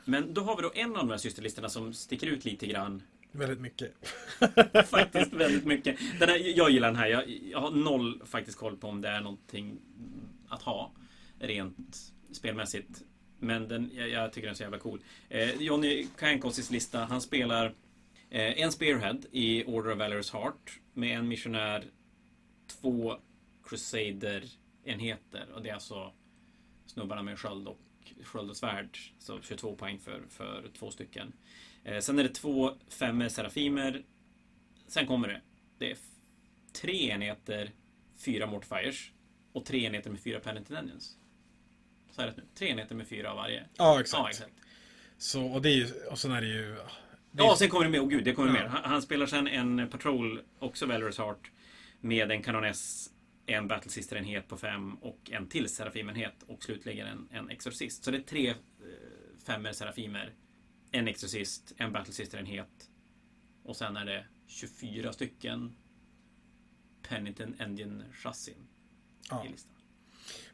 Men 0.06 0.34
då 0.34 0.42
har 0.42 0.56
vi 0.56 0.62
då 0.62 0.72
en 0.76 0.92
av 0.92 0.98
de 0.98 1.10
här 1.10 1.18
systerlistorna 1.18 1.70
som 1.70 1.94
sticker 1.94 2.28
ut 2.28 2.46
lite 2.46 2.68
grann. 2.68 3.04
Väldigt 3.32 3.60
mycket. 3.60 3.94
Faktiskt 4.88 5.34
väldigt 5.34 5.66
mycket. 5.66 6.00
Den 6.20 6.30
här, 6.30 6.58
jag 6.58 6.70
gillar 6.70 6.88
den 6.88 6.96
här. 6.98 7.08
Jag, 7.08 7.30
jag 7.30 7.60
har 7.60 7.72
noll 7.72 8.22
faktiskt 8.26 8.58
koll 8.58 8.78
på 8.78 8.88
om 8.88 9.02
det 9.02 9.10
är 9.10 9.22
någonting 9.22 9.80
att 10.52 10.62
ha 10.62 10.92
rent 11.40 12.14
spelmässigt. 12.32 13.04
Men 13.40 13.68
den, 13.68 13.92
jag, 13.94 14.10
jag 14.10 14.34
tycker 14.34 14.48
den 14.48 14.54
är 14.54 14.58
så 14.58 14.64
jävla 14.64 14.80
cool. 14.80 15.02
Eh, 15.30 15.62
Johnny 15.62 16.08
Kankosis 16.18 16.72
lista. 16.72 17.06
Han 17.06 17.22
spelar 17.22 17.66
eh, 18.30 18.62
en 18.62 18.72
Spearhead 18.72 19.18
i 19.32 19.66
Order 19.66 19.92
of 19.92 20.00
Valorous 20.00 20.32
Heart 20.32 20.80
med 20.94 21.18
en 21.18 21.28
missionär, 21.28 21.86
två 22.68 23.18
Crusader-enheter. 23.64 25.46
Och 25.54 25.62
det 25.62 25.70
är 25.70 25.74
alltså 25.74 26.14
snubbarna 26.86 27.24
med 27.24 27.40
sköld 27.40 27.68
och, 27.68 27.80
sköld 28.24 28.50
och 28.50 28.58
svärd. 28.58 28.98
Så 29.20 29.42
22 29.42 29.76
poäng 29.76 30.00
för, 30.00 30.22
för 30.30 30.70
två 30.80 30.92
stycken. 30.92 31.34
Eh, 31.84 32.00
sen 32.00 32.20
är 32.20 32.24
det 32.24 32.34
två 32.34 32.72
femmer 32.90 33.30
Serafimer. 33.30 34.04
Sen 34.88 35.08
kommer 35.08 35.28
det. 35.28 35.42
Det 35.78 35.92
är 35.92 35.98
tre 36.74 37.10
enheter, 37.10 37.72
fyra 38.18 38.48
Mortifiers. 38.48 39.12
Och 39.54 39.66
tre 39.66 39.86
enheter 39.86 40.10
med 40.10 40.20
fyra 40.20 40.40
Penitent 40.40 40.80
Engines. 40.80 41.18
Så 42.12 42.22
är 42.22 42.26
det 42.28 42.34
nu. 42.38 42.44
Tre 42.56 42.68
enheter 42.70 42.96
med 42.96 43.08
fyra 43.08 43.30
av 43.32 43.36
varje. 43.38 43.66
Ja, 43.78 44.00
exakt. 44.02 44.20
Ja, 44.24 44.30
exakt. 44.30 44.52
Så, 45.18 45.46
och 45.46 45.62
det 45.62 45.70
är 45.70 45.76
ju, 45.76 46.06
och 46.12 46.20
sen 46.20 46.32
är 46.32 46.42
det 46.42 46.48
ju... 46.48 46.76
Det 47.32 47.44
är, 47.44 47.48
Ja, 47.48 47.56
sen 47.60 47.70
kommer 47.70 47.86
det 47.86 47.92
med. 47.92 48.02
Åh 48.02 48.08
gud, 48.10 48.24
det 48.24 48.34
kommer 48.34 48.48
Ja. 48.48 48.54
mer. 48.54 48.66
Han, 48.66 48.84
han 48.92 49.02
spelar 49.02 49.26
sen 49.26 49.48
en 49.48 49.90
Patrol, 49.90 50.42
också 50.60 50.86
Valorous 50.86 51.18
Heart, 51.18 51.52
med 52.00 52.32
en 52.32 52.42
Kanoness, 52.44 53.10
en 53.46 53.68
Battle 53.68 53.92
Sister-enhet 53.92 54.48
på 54.48 54.58
fem 54.58 54.94
och 54.96 55.32
en 55.32 55.48
till 55.48 55.68
Serafim-enhet 55.68 56.44
och 56.48 56.64
slutligen 56.64 57.08
en, 57.08 57.28
en 57.32 57.50
Exorcist. 57.50 58.04
Så 58.04 58.12
det 58.12 58.18
är 58.18 58.22
tre 58.22 58.50
eh, 58.50 58.56
femmer 59.46 59.74
Serafimer, 59.74 60.34
en 60.92 61.08
Exorcist, 61.08 61.74
en 61.78 61.92
Battle 61.92 62.14
Sister-enhet 62.14 62.90
och 63.64 63.76
sen 63.76 63.98
är 63.98 64.06
det 64.06 64.26
24 64.48 65.14
stycken 65.14 65.76
Penitent 67.10 67.60
Engine-chassin 67.60 68.68
ja. 69.30 69.46
i 69.46 69.50
listan. 69.50 69.72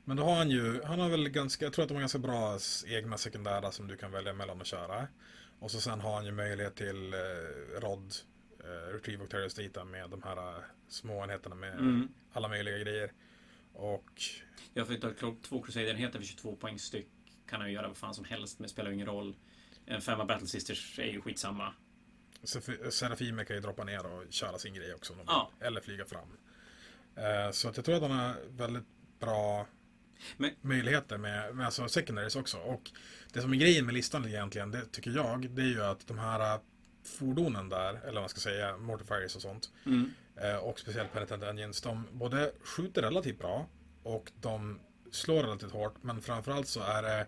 Men 0.04 0.18
då 0.18 0.24
har 0.24 0.36
han 0.36 0.50
ju, 0.50 0.84
han 0.84 1.00
har 1.00 1.10
väl 1.10 1.30
ganska, 1.30 1.66
jag 1.66 1.74
tror 1.74 1.84
att 1.84 1.90
de 1.90 1.94
har 1.96 2.00
ganska 2.02 2.20
bra 2.20 2.60
egna 2.88 3.18
sekundära 3.18 3.72
som 3.72 3.88
du 3.88 3.98
kan 3.98 4.12
välja 4.12 4.34
mellan 4.34 4.62
att 4.62 4.68
köra. 4.68 5.08
Och 5.60 5.72
så 5.72 5.82
sen 5.82 6.02
har 6.02 6.16
han 6.16 6.26
ju 6.26 6.32
möjlighet 6.32 6.76
till 6.76 7.14
eh, 7.14 7.20
ROD, 7.80 8.14
eh, 8.60 8.94
Retrieve 8.94 9.24
och 9.24 9.30
Terrorist 9.30 9.58
med 9.86 10.10
de 10.10 10.24
här 10.24 10.38
eh, 10.58 10.64
små 10.88 11.24
enheterna 11.24 11.56
med 11.56 11.74
Mm. 11.74 12.08
alla 12.34 12.48
möjliga 12.48 12.78
grejer. 12.78 13.12
Och 13.74 14.22
Jag 14.74 14.88
får 14.88 14.96
ta 14.96 15.36
två 15.42 15.62
Crusader-enheter 15.64 16.20
för 16.20 16.26
22 16.26 16.56
poäng 16.56 16.80
styck. 16.80 17.08
Kan 17.50 17.60
han 17.62 17.70
ju 17.70 17.76
göra 17.76 17.88
vad 17.88 17.98
fan 17.98 18.14
som 18.14 18.26
helst 18.26 18.60
med, 18.60 18.70
spelar 18.70 18.92
ingen 18.92 19.08
roll. 19.08 19.36
En 19.86 20.02
femma 20.02 20.26
Battle 20.26 20.48
Sisters 20.48 21.00
är 21.00 21.12
ju 21.12 21.22
skitsamma. 21.22 21.74
Serafimer 22.90 23.44
kan 23.44 23.56
ju 23.56 23.62
droppa 23.62 23.84
ner 23.84 24.06
och 24.06 24.24
köra 24.30 24.58
sin 24.58 24.74
grej 24.74 24.94
också. 24.94 25.14
Ja. 25.28 25.52
Eller 25.60 25.82
flyga 25.82 26.06
fram. 26.06 26.38
Eh, 27.18 27.52
så 27.52 27.70
att 27.70 27.76
jag 27.78 27.86
tror 27.86 27.96
att 27.96 28.02
han 28.02 28.12
har 28.12 28.36
väldigt 28.50 28.86
bra 29.20 29.68
Men- 30.38 30.52
möjligheter 30.62 31.18
med, 31.18 31.56
med 31.56 31.66
alltså 31.66 31.88
secondaries 31.88 32.36
också. 32.36 32.58
Och 32.58 32.92
det 33.34 33.42
som 33.42 33.54
är 33.54 33.58
grejen 33.58 33.86
med 33.86 33.94
listan 33.94 34.26
egentligen, 34.26 34.72
det 34.72 34.86
tycker 34.86 35.12
jag, 35.12 35.50
det 35.50 35.62
är 35.62 35.66
ju 35.68 35.84
att 35.84 36.08
de 36.08 36.20
här 36.20 36.54
eh, 36.56 36.62
fordonen 37.04 37.70
där, 37.70 37.90
eller 37.94 38.14
vad 38.14 38.22
man 38.22 38.30
ska 38.30 38.40
säga, 38.40 38.78
Mortifiers 38.78 39.36
och 39.36 39.42
sånt. 39.42 39.70
Mm. 39.86 40.12
Eh, 40.36 40.56
och 40.56 40.80
speciellt 40.80 41.14
Penitent 41.14 41.44
Engines. 41.44 41.82
De 41.82 42.08
både 42.12 42.52
skjuter 42.64 43.02
relativt 43.02 43.40
bra 43.40 43.68
och 44.04 44.32
de 44.42 44.80
slår 45.12 45.44
relativt 45.44 45.72
hårt. 45.72 45.96
Men 46.04 46.22
framförallt 46.22 46.68
så 46.68 46.82
är 46.82 47.04
det 47.04 47.28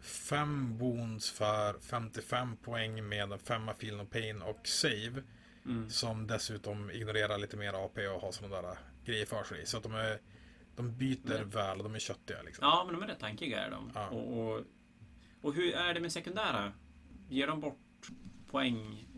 fem 0.00 0.78
wounds 0.78 1.30
för 1.30 1.76
55 1.80 2.56
poäng 2.56 3.08
med 3.08 3.32
en 3.32 3.38
femma 3.38 3.74
Feel 3.74 3.96
No 3.96 4.04
Pain 4.06 4.42
och 4.42 4.60
save. 4.68 5.22
Mm. 5.66 5.90
Som 5.90 6.26
dessutom 6.26 6.90
ignorerar 6.90 7.38
lite 7.38 7.56
mer 7.56 7.84
AP 7.84 8.06
och 8.08 8.20
har 8.20 8.32
sådana 8.32 8.62
där 8.62 8.78
grejer 9.04 9.26
för 9.26 9.44
sig. 9.44 9.66
Så 9.66 9.76
att 9.76 9.82
de 9.82 9.94
är 9.94 10.18
de 10.76 10.96
byter 10.96 11.36
Mm. 11.36 11.50
väl 11.50 11.78
och 11.78 11.84
de 11.84 11.94
är 11.94 11.98
köttiga 11.98 12.42
liksom. 12.42 12.64
Ja, 12.68 12.82
men 12.86 12.94
de 12.94 13.02
är 13.02 13.06
rätt 13.06 13.20
tankiga 13.20 13.64
är 13.66 13.70
de. 13.70 13.90
Ja. 13.94 14.08
Och, 14.08 14.38
och, 14.56 14.64
och 15.40 15.54
hur 15.54 15.74
är 15.74 15.94
det 15.94 16.00
med 16.00 16.12
sekundära? 16.12 16.72
Ger 17.28 17.46
de 17.46 17.60
bort 17.60 18.08
poäng? 18.50 19.08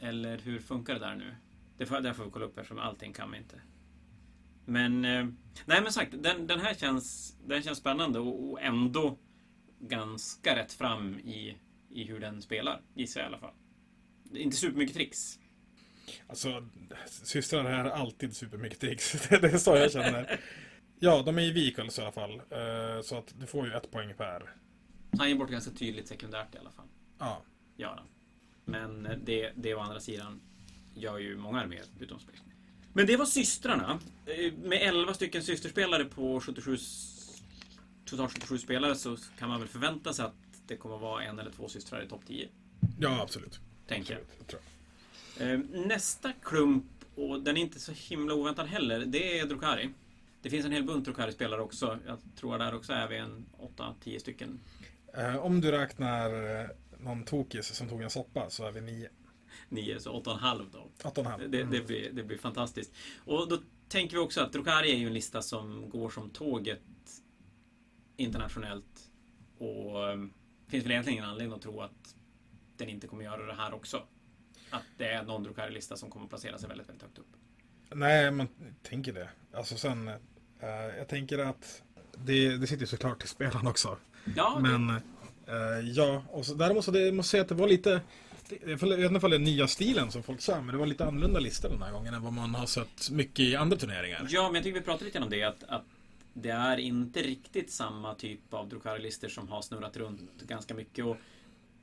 Eller 0.00 0.38
hur 0.38 0.58
funkar 0.58 0.94
det 0.94 1.00
där 1.00 1.14
nu? 1.16 1.34
Det 1.78 1.86
får, 1.86 2.00
där 2.00 2.12
får 2.12 2.24
vi 2.24 2.30
kolla 2.30 2.44
upp 2.44 2.58
eftersom 2.58 2.78
allting 2.78 3.12
kan 3.12 3.30
vi 3.30 3.38
inte. 3.38 3.60
Men, 4.64 5.04
eh, 5.04 5.26
nej 5.66 5.82
men 5.82 5.92
sagt, 5.92 6.14
den, 6.22 6.46
den 6.46 6.60
här 6.60 6.74
känns, 6.74 7.36
den 7.46 7.62
känns 7.62 7.78
spännande 7.78 8.18
och, 8.18 8.50
och 8.50 8.62
ändå 8.62 9.18
ganska 9.78 10.56
rätt 10.56 10.72
fram 10.72 11.18
i, 11.18 11.56
i 11.90 12.04
hur 12.04 12.20
den 12.20 12.42
spelar, 12.42 12.82
gissar 12.94 13.20
jag 13.20 13.26
i 13.26 13.28
alla 13.28 13.38
fall. 13.38 13.54
Det 14.24 14.38
är 14.38 14.42
Inte 14.42 14.56
supermycket 14.56 14.94
tricks. 14.96 15.38
Alltså, 16.26 16.68
systrar 17.06 17.64
är 17.64 17.84
alltid 17.90 18.36
supermycket 18.36 18.80
tricks. 18.80 19.12
det 19.28 19.44
är 19.44 19.58
så 19.58 19.76
jag 19.76 19.92
känner. 19.92 20.40
Ja, 20.98 21.22
de 21.26 21.38
är 21.38 21.42
i 21.42 21.50
vehicles 21.52 21.98
i 21.98 22.02
alla 22.02 22.12
fall. 22.12 22.30
Eh, 22.50 23.02
Så 23.02 23.18
att 23.18 23.34
du 23.40 23.46
får 23.46 23.66
ju 23.66 23.72
ett 23.72 23.90
poäng 23.90 24.14
per. 24.16 24.54
Han 25.18 25.28
ger 25.28 25.36
bort 25.36 25.50
ganska 25.50 25.70
tydligt 25.70 26.08
sekundärt 26.08 26.54
i 26.54 26.58
alla 26.58 26.70
fall. 26.70 26.86
Ja, 27.18 27.42
gör 27.76 27.88
han. 27.96 28.06
Men 28.64 29.06
eh, 29.06 29.16
det, 29.24 29.52
det 29.56 29.74
å 29.74 29.80
andra 29.80 30.00
sidan 30.00 30.40
gör 30.94 31.18
ju 31.18 31.36
många 31.36 31.60
arméer 31.60 31.84
utom 32.00 32.18
Marine. 32.26 32.54
Men 32.92 33.06
det 33.06 33.16
var 33.16 33.26
systrarna. 33.26 34.00
Eh, 34.26 34.52
Med 34.52 34.78
11 34.82 35.14
stycken 35.14 35.42
systerspelare 35.42 36.04
på 36.04 36.40
77 36.40 36.74
s- 36.74 37.42
totalt 38.04 38.32
77 38.32 38.58
spelare 38.58 38.94
så 38.94 39.16
kan 39.38 39.48
man 39.48 39.60
väl 39.60 39.68
förvänta 39.68 40.12
sig 40.12 40.24
att 40.24 40.34
det 40.66 40.76
kommer 40.76 40.98
vara 40.98 41.22
en 41.24 41.38
eller 41.38 41.50
två 41.50 41.68
systrar 41.68 42.02
i 42.02 42.08
topp 42.08 42.22
10. 42.26 42.48
ja 43.00 43.22
absolut. 43.22 43.60
Tänker 43.86 44.12
jag. 44.14 44.22
absolut. 44.22 44.38
jag 44.38 44.46
tror. 44.48 44.60
Eh, 45.40 45.58
Nästa 45.72 46.32
klump, 46.42 46.84
och 47.14 47.42
den 47.42 47.56
är 47.56 47.60
inte 47.60 47.80
så 47.80 47.92
himla 47.92 48.34
oväntad 48.34 48.66
heller, 48.66 49.04
det 49.06 49.38
är 49.38 49.46
Drukari. 49.46 49.90
Det 50.42 50.50
finns 50.50 50.66
en 50.66 50.72
hel 50.72 50.84
bunt 50.84 51.04
Drukari-spelare 51.04 51.60
också. 51.60 51.98
Jag 52.06 52.18
tror 52.36 52.58
där 52.58 52.74
också 52.74 52.92
är 52.92 53.08
vi 53.08 53.16
en 53.16 53.46
8-10 53.76 54.18
stycken. 54.18 54.60
Eh, 55.16 55.36
Om 55.36 55.60
du 55.60 55.70
räknar 55.70 56.60
eh, 56.60 56.66
någon 56.98 57.24
tokis 57.24 57.66
som 57.74 57.88
tog 57.88 58.02
en 58.02 58.10
soppa 58.10 58.50
så 58.50 58.66
är 58.66 58.72
vi 58.72 58.80
nio. 58.80 59.08
9, 59.68 60.00
så 60.00 60.20
8,5 60.22 60.66
då. 60.72 60.88
8,5. 61.10 61.38
Det, 61.38 61.46
det, 61.48 61.60
Mm. 61.62 61.86
blir, 61.86 62.10
det 62.12 62.22
blir 62.22 62.38
fantastiskt. 62.38 62.92
Och 63.24 63.48
då 63.48 63.58
tänker 63.88 64.16
vi 64.16 64.22
också 64.22 64.40
att 64.40 64.52
Drukari 64.52 64.90
är 64.92 64.96
ju 64.96 65.06
en 65.06 65.14
lista 65.14 65.42
som 65.42 65.90
går 65.90 66.10
som 66.10 66.30
tåget 66.30 66.82
internationellt. 68.16 69.10
Och 69.58 69.96
um, 70.12 70.32
finns 70.68 70.84
väl 70.84 70.90
egentligen 70.92 71.18
ingen 71.18 71.30
anledning 71.30 71.56
att 71.56 71.62
tro 71.62 71.80
att 71.80 72.14
den 72.76 72.88
inte 72.88 73.06
kommer 73.06 73.24
göra 73.24 73.46
det 73.46 73.54
här 73.54 73.74
också. 73.74 74.02
Att 74.76 74.82
det 74.98 75.08
är 75.08 75.22
någon 75.22 75.42
Drukari-lista 75.42 75.96
som 75.96 76.10
kommer 76.10 76.24
att 76.24 76.30
placera 76.30 76.58
sig 76.58 76.68
väldigt, 76.68 76.88
väldigt 76.88 77.02
högt 77.02 77.18
upp. 77.18 77.26
Nej, 77.94 78.30
man 78.30 78.48
tänker 78.82 79.12
det. 79.12 79.28
Alltså 79.52 79.76
sen, 79.76 80.08
eh, 80.08 80.96
jag 80.98 81.08
tänker 81.08 81.38
att 81.38 81.82
det, 82.16 82.56
det 82.56 82.66
sitter 82.66 82.86
såklart 82.86 83.24
i 83.24 83.28
spelaren 83.28 83.66
också. 83.66 83.96
Ja, 84.36 84.58
Men 84.62 84.90
eh, 85.46 85.90
ja, 85.90 86.22
och 86.30 86.46
så, 86.46 86.54
däremot 86.54 86.84
så 86.84 86.90
det, 86.90 87.12
måste 87.12 87.30
säga 87.30 87.42
att 87.42 87.48
det 87.48 87.54
var 87.54 87.68
lite 87.68 88.00
jag 88.50 88.58
vet 88.58 88.82
inte 88.82 89.16
ifall 89.16 89.30
det 89.30 89.36
är 89.36 89.38
nya 89.38 89.66
stilen 89.66 90.10
som 90.10 90.22
folk 90.22 90.40
kör, 90.40 90.60
men 90.60 90.66
det 90.66 90.76
var 90.76 90.86
lite 90.86 91.04
annorlunda 91.04 91.40
listor 91.40 91.68
den 91.68 91.82
här 91.82 91.92
gången 91.92 92.14
än 92.14 92.22
vad 92.22 92.32
man 92.32 92.54
har 92.54 92.66
sett 92.66 93.10
mycket 93.10 93.40
i 93.40 93.56
andra 93.56 93.76
turneringar. 93.76 94.26
Ja, 94.30 94.42
men 94.42 94.54
jag 94.54 94.64
tycker 94.64 94.78
vi 94.78 94.84
pratade 94.84 95.04
lite 95.04 95.18
om 95.18 95.30
det. 95.30 95.42
Att, 95.42 95.64
att 95.68 95.84
det 96.32 96.50
är 96.50 96.76
inte 96.76 97.22
riktigt 97.22 97.70
samma 97.70 98.14
typ 98.14 98.54
av 98.54 98.68
Drukari-listor 98.68 99.28
som 99.28 99.48
har 99.48 99.62
snurrat 99.62 99.96
runt 99.96 100.42
ganska 100.42 100.74
mycket. 100.74 101.04
Och 101.04 101.16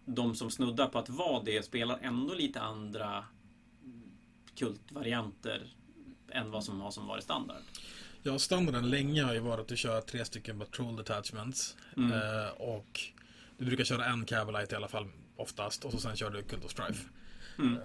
de 0.05 0.35
som 0.35 0.51
snuddar 0.51 0.87
på 0.87 0.99
att 0.99 1.09
vara 1.09 1.43
det 1.43 1.65
spelar 1.65 1.99
ändå 2.01 2.33
lite 2.33 2.61
andra 2.61 3.25
kultvarianter 4.55 5.73
än 6.31 6.51
vad 6.51 6.63
som 6.63 6.81
har 6.81 6.91
som 6.91 7.07
varit 7.07 7.23
standard. 7.23 7.61
Ja, 8.23 8.39
standarden 8.39 8.89
länge 8.89 9.23
har 9.23 9.33
ju 9.33 9.39
varit 9.39 9.59
att 9.59 9.67
du 9.67 9.77
kör 9.77 10.01
tre 10.01 10.25
stycken 10.25 10.59
patrol 10.59 10.95
detachments. 10.95 11.77
Mm. 11.97 12.11
Eh, 12.11 12.49
och 12.49 13.01
du 13.57 13.65
brukar 13.65 13.83
köra 13.83 14.05
en 14.05 14.25
cavalite 14.25 14.73
i 14.73 14.75
alla 14.75 14.87
fall 14.87 15.07
oftast. 15.35 15.85
Och 15.85 15.91
så 15.91 15.97
sen 15.97 16.15
kör 16.15 16.29
du 16.29 16.43
Cult 16.43 16.65
of 16.65 16.71
Strife. 16.71 17.09
Mm. 17.59 17.73
Eh, 17.73 17.81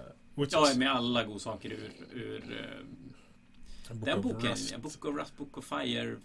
Ja, 0.50 0.72
med 0.76 0.92
alla 0.92 1.24
godsaker 1.24 1.70
ur, 1.70 1.92
ur 2.12 2.42
eh, 2.60 3.94
book 3.94 4.04
den 4.06 4.22
boken. 4.22 4.50
Rust. 4.50 4.76
Book 4.76 5.04
of 5.04 5.16
Rust, 5.16 5.36
Book 5.36 5.58
of 5.58 5.64
Fire, 5.64 6.16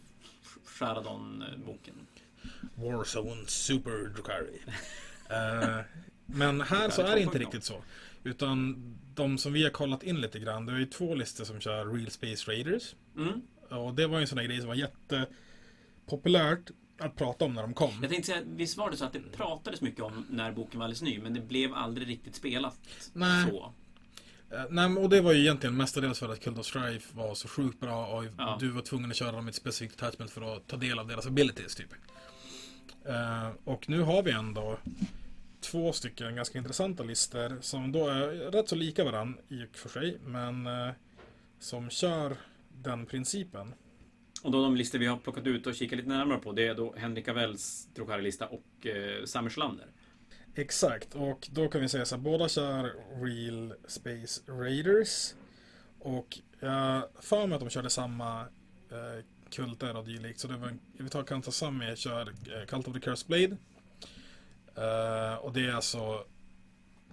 Sharadon-boken. 0.66 2.08
Warzone 2.76 3.48
Super 3.48 4.14
Drukari. 4.14 4.62
Eh, 5.30 5.80
men 6.25 6.62
här 6.62 6.89
så 6.89 7.01
är 7.01 7.15
det 7.15 7.22
inte 7.22 7.38
riktigt 7.38 7.63
så. 7.63 7.84
Utan 8.24 8.75
de 9.15 9.38
som 9.38 9.53
vi 9.53 9.63
har 9.63 9.70
kollat 9.70 10.03
in 10.03 10.22
lite 10.22 10.39
grann, 10.39 10.65
det 10.65 10.74
är 10.74 10.77
ju 10.77 10.86
två 10.86 11.15
listor 11.15 11.44
som 11.44 11.60
kör 11.60 11.86
Real 11.86 12.10
Space 12.12 12.51
Raiders. 12.51 12.96
Mm. 13.18 13.42
Och 13.70 13.94
det 13.94 14.08
var 14.08 14.18
ju 14.18 14.22
en 14.22 14.27
sån 14.27 14.38
där 14.38 14.46
grej 14.46 14.60
som 14.60 14.68
var 14.68 14.75
jättepopulärt 14.75 16.72
att 17.00 17.15
prata 17.15 17.46
om 17.46 17.53
när 17.53 17.62
de 17.62 17.74
kom. 17.74 17.92
Jag 18.01 18.10
tänkte 18.12 18.32
säga, 18.32 18.42
visst 18.46 18.77
var 18.77 18.92
det 18.92 18.98
så 18.98 19.06
att 19.06 19.13
det 19.13 19.20
pratades 19.32 19.82
mycket 19.82 20.03
om 20.03 20.25
när 20.30 20.51
boken 20.51 20.80
var 20.80 20.86
alldeles 20.86 21.01
ny, 21.01 21.20
men 21.20 21.34
det 21.34 21.39
blev 21.42 21.74
aldrig 21.74 22.08
riktigt 22.08 22.36
spelat 22.36 22.80
Nej. 23.13 23.50
så. 23.50 23.74
Eh, 24.56 24.63
Nej, 24.70 24.96
och 24.98 25.10
det 25.10 25.22
var 25.22 25.34
ju 25.34 25.39
egentligen 25.39 25.77
mestadels 25.77 26.20
för 26.20 26.30
att 26.34 26.39
Cult 26.39 26.58
of 26.60 26.65
Strife 26.65 27.18
var 27.18 27.36
så 27.36 27.48
sjukt 27.48 27.80
bra 27.80 28.08
och 28.08 28.25
Ja. 28.38 28.58
du 28.60 28.70
var 28.70 28.82
tvungen 28.82 29.10
att 29.10 29.15
köra 29.18 29.32
dem 29.32 29.48
i 29.48 29.50
ett 29.50 29.56
specifikt 29.56 30.03
attachment 30.03 30.32
för 30.32 30.56
att 30.56 30.68
ta 30.68 30.77
del 30.77 31.00
av 31.00 31.08
deras 31.08 31.27
abilities 31.27 31.75
typ. 31.75 31.89
Eh, 33.06 33.50
och 33.64 33.90
nu 33.90 34.02
har 34.02 34.24
vi 34.24 34.32
ändå 34.32 34.78
två 35.62 35.94
stycken 35.94 36.36
ganska 36.36 36.58
intressanta 36.58 37.04
listor 37.04 37.58
som 37.62 37.92
då 37.92 38.08
är 38.08 38.28
rätt 38.28 38.70
så 38.70 38.76
lika 38.76 39.04
varann 39.04 39.38
i 39.48 39.64
och 39.64 39.78
för 39.78 39.90
sig, 39.90 40.18
men 40.26 40.68
eh, 40.68 40.90
som 41.60 41.90
kör 41.90 42.38
den 42.82 43.06
principen. 43.06 43.74
Och 44.44 44.52
då 44.52 44.64
de 44.64 44.76
listor 44.76 45.00
vi 45.00 45.06
har 45.06 45.18
plockat 45.18 45.48
ut 45.48 45.68
och 45.68 45.76
kikat 45.76 45.98
lite 45.98 46.10
närmare 46.10 46.38
på, 46.38 46.52
det 46.52 46.68
är 46.68 46.76
då 46.76 46.94
Henrik 46.98 47.28
Avells 47.28 47.88
Drukari-lista 47.96 48.48
och 48.48 48.88
eh, 48.88 49.26
Summer 49.26 49.50
Schlander. 49.50 49.88
Exakt, 50.56 51.16
och 51.16 51.50
då 51.52 51.68
kan 51.68 51.82
vi 51.82 51.90
säga 51.90 52.06
så 52.06 52.16
här, 52.16 52.24
båda 52.24 52.50
kör 52.50 52.94
Real 53.26 53.74
Space 53.88 54.42
Raiders. 54.48 55.34
Och 56.00 56.40
jag 56.60 57.04
för 57.20 57.48
mig 57.48 57.56
att 57.56 57.62
de 57.62 57.70
körde 57.70 57.90
samma 57.90 58.42
eh, 58.92 59.26
kulter 59.54 59.98
och 59.98 60.06
dylikt. 60.06 60.40
Så 60.40 60.48
det 60.48 60.58
var, 60.58 60.78
vi 60.98 61.10
tar 61.10 61.24
Kantasami 61.24 61.96
kör 61.96 62.30
eh, 62.30 62.66
Cult 62.66 62.88
of 62.88 62.94
the 62.94 63.00
Cursed 63.00 63.28
Blade. 63.28 63.58
Eh, 64.76 65.36
och 65.36 65.54
det 65.54 65.68
är 65.68 65.74
alltså 65.74 66.26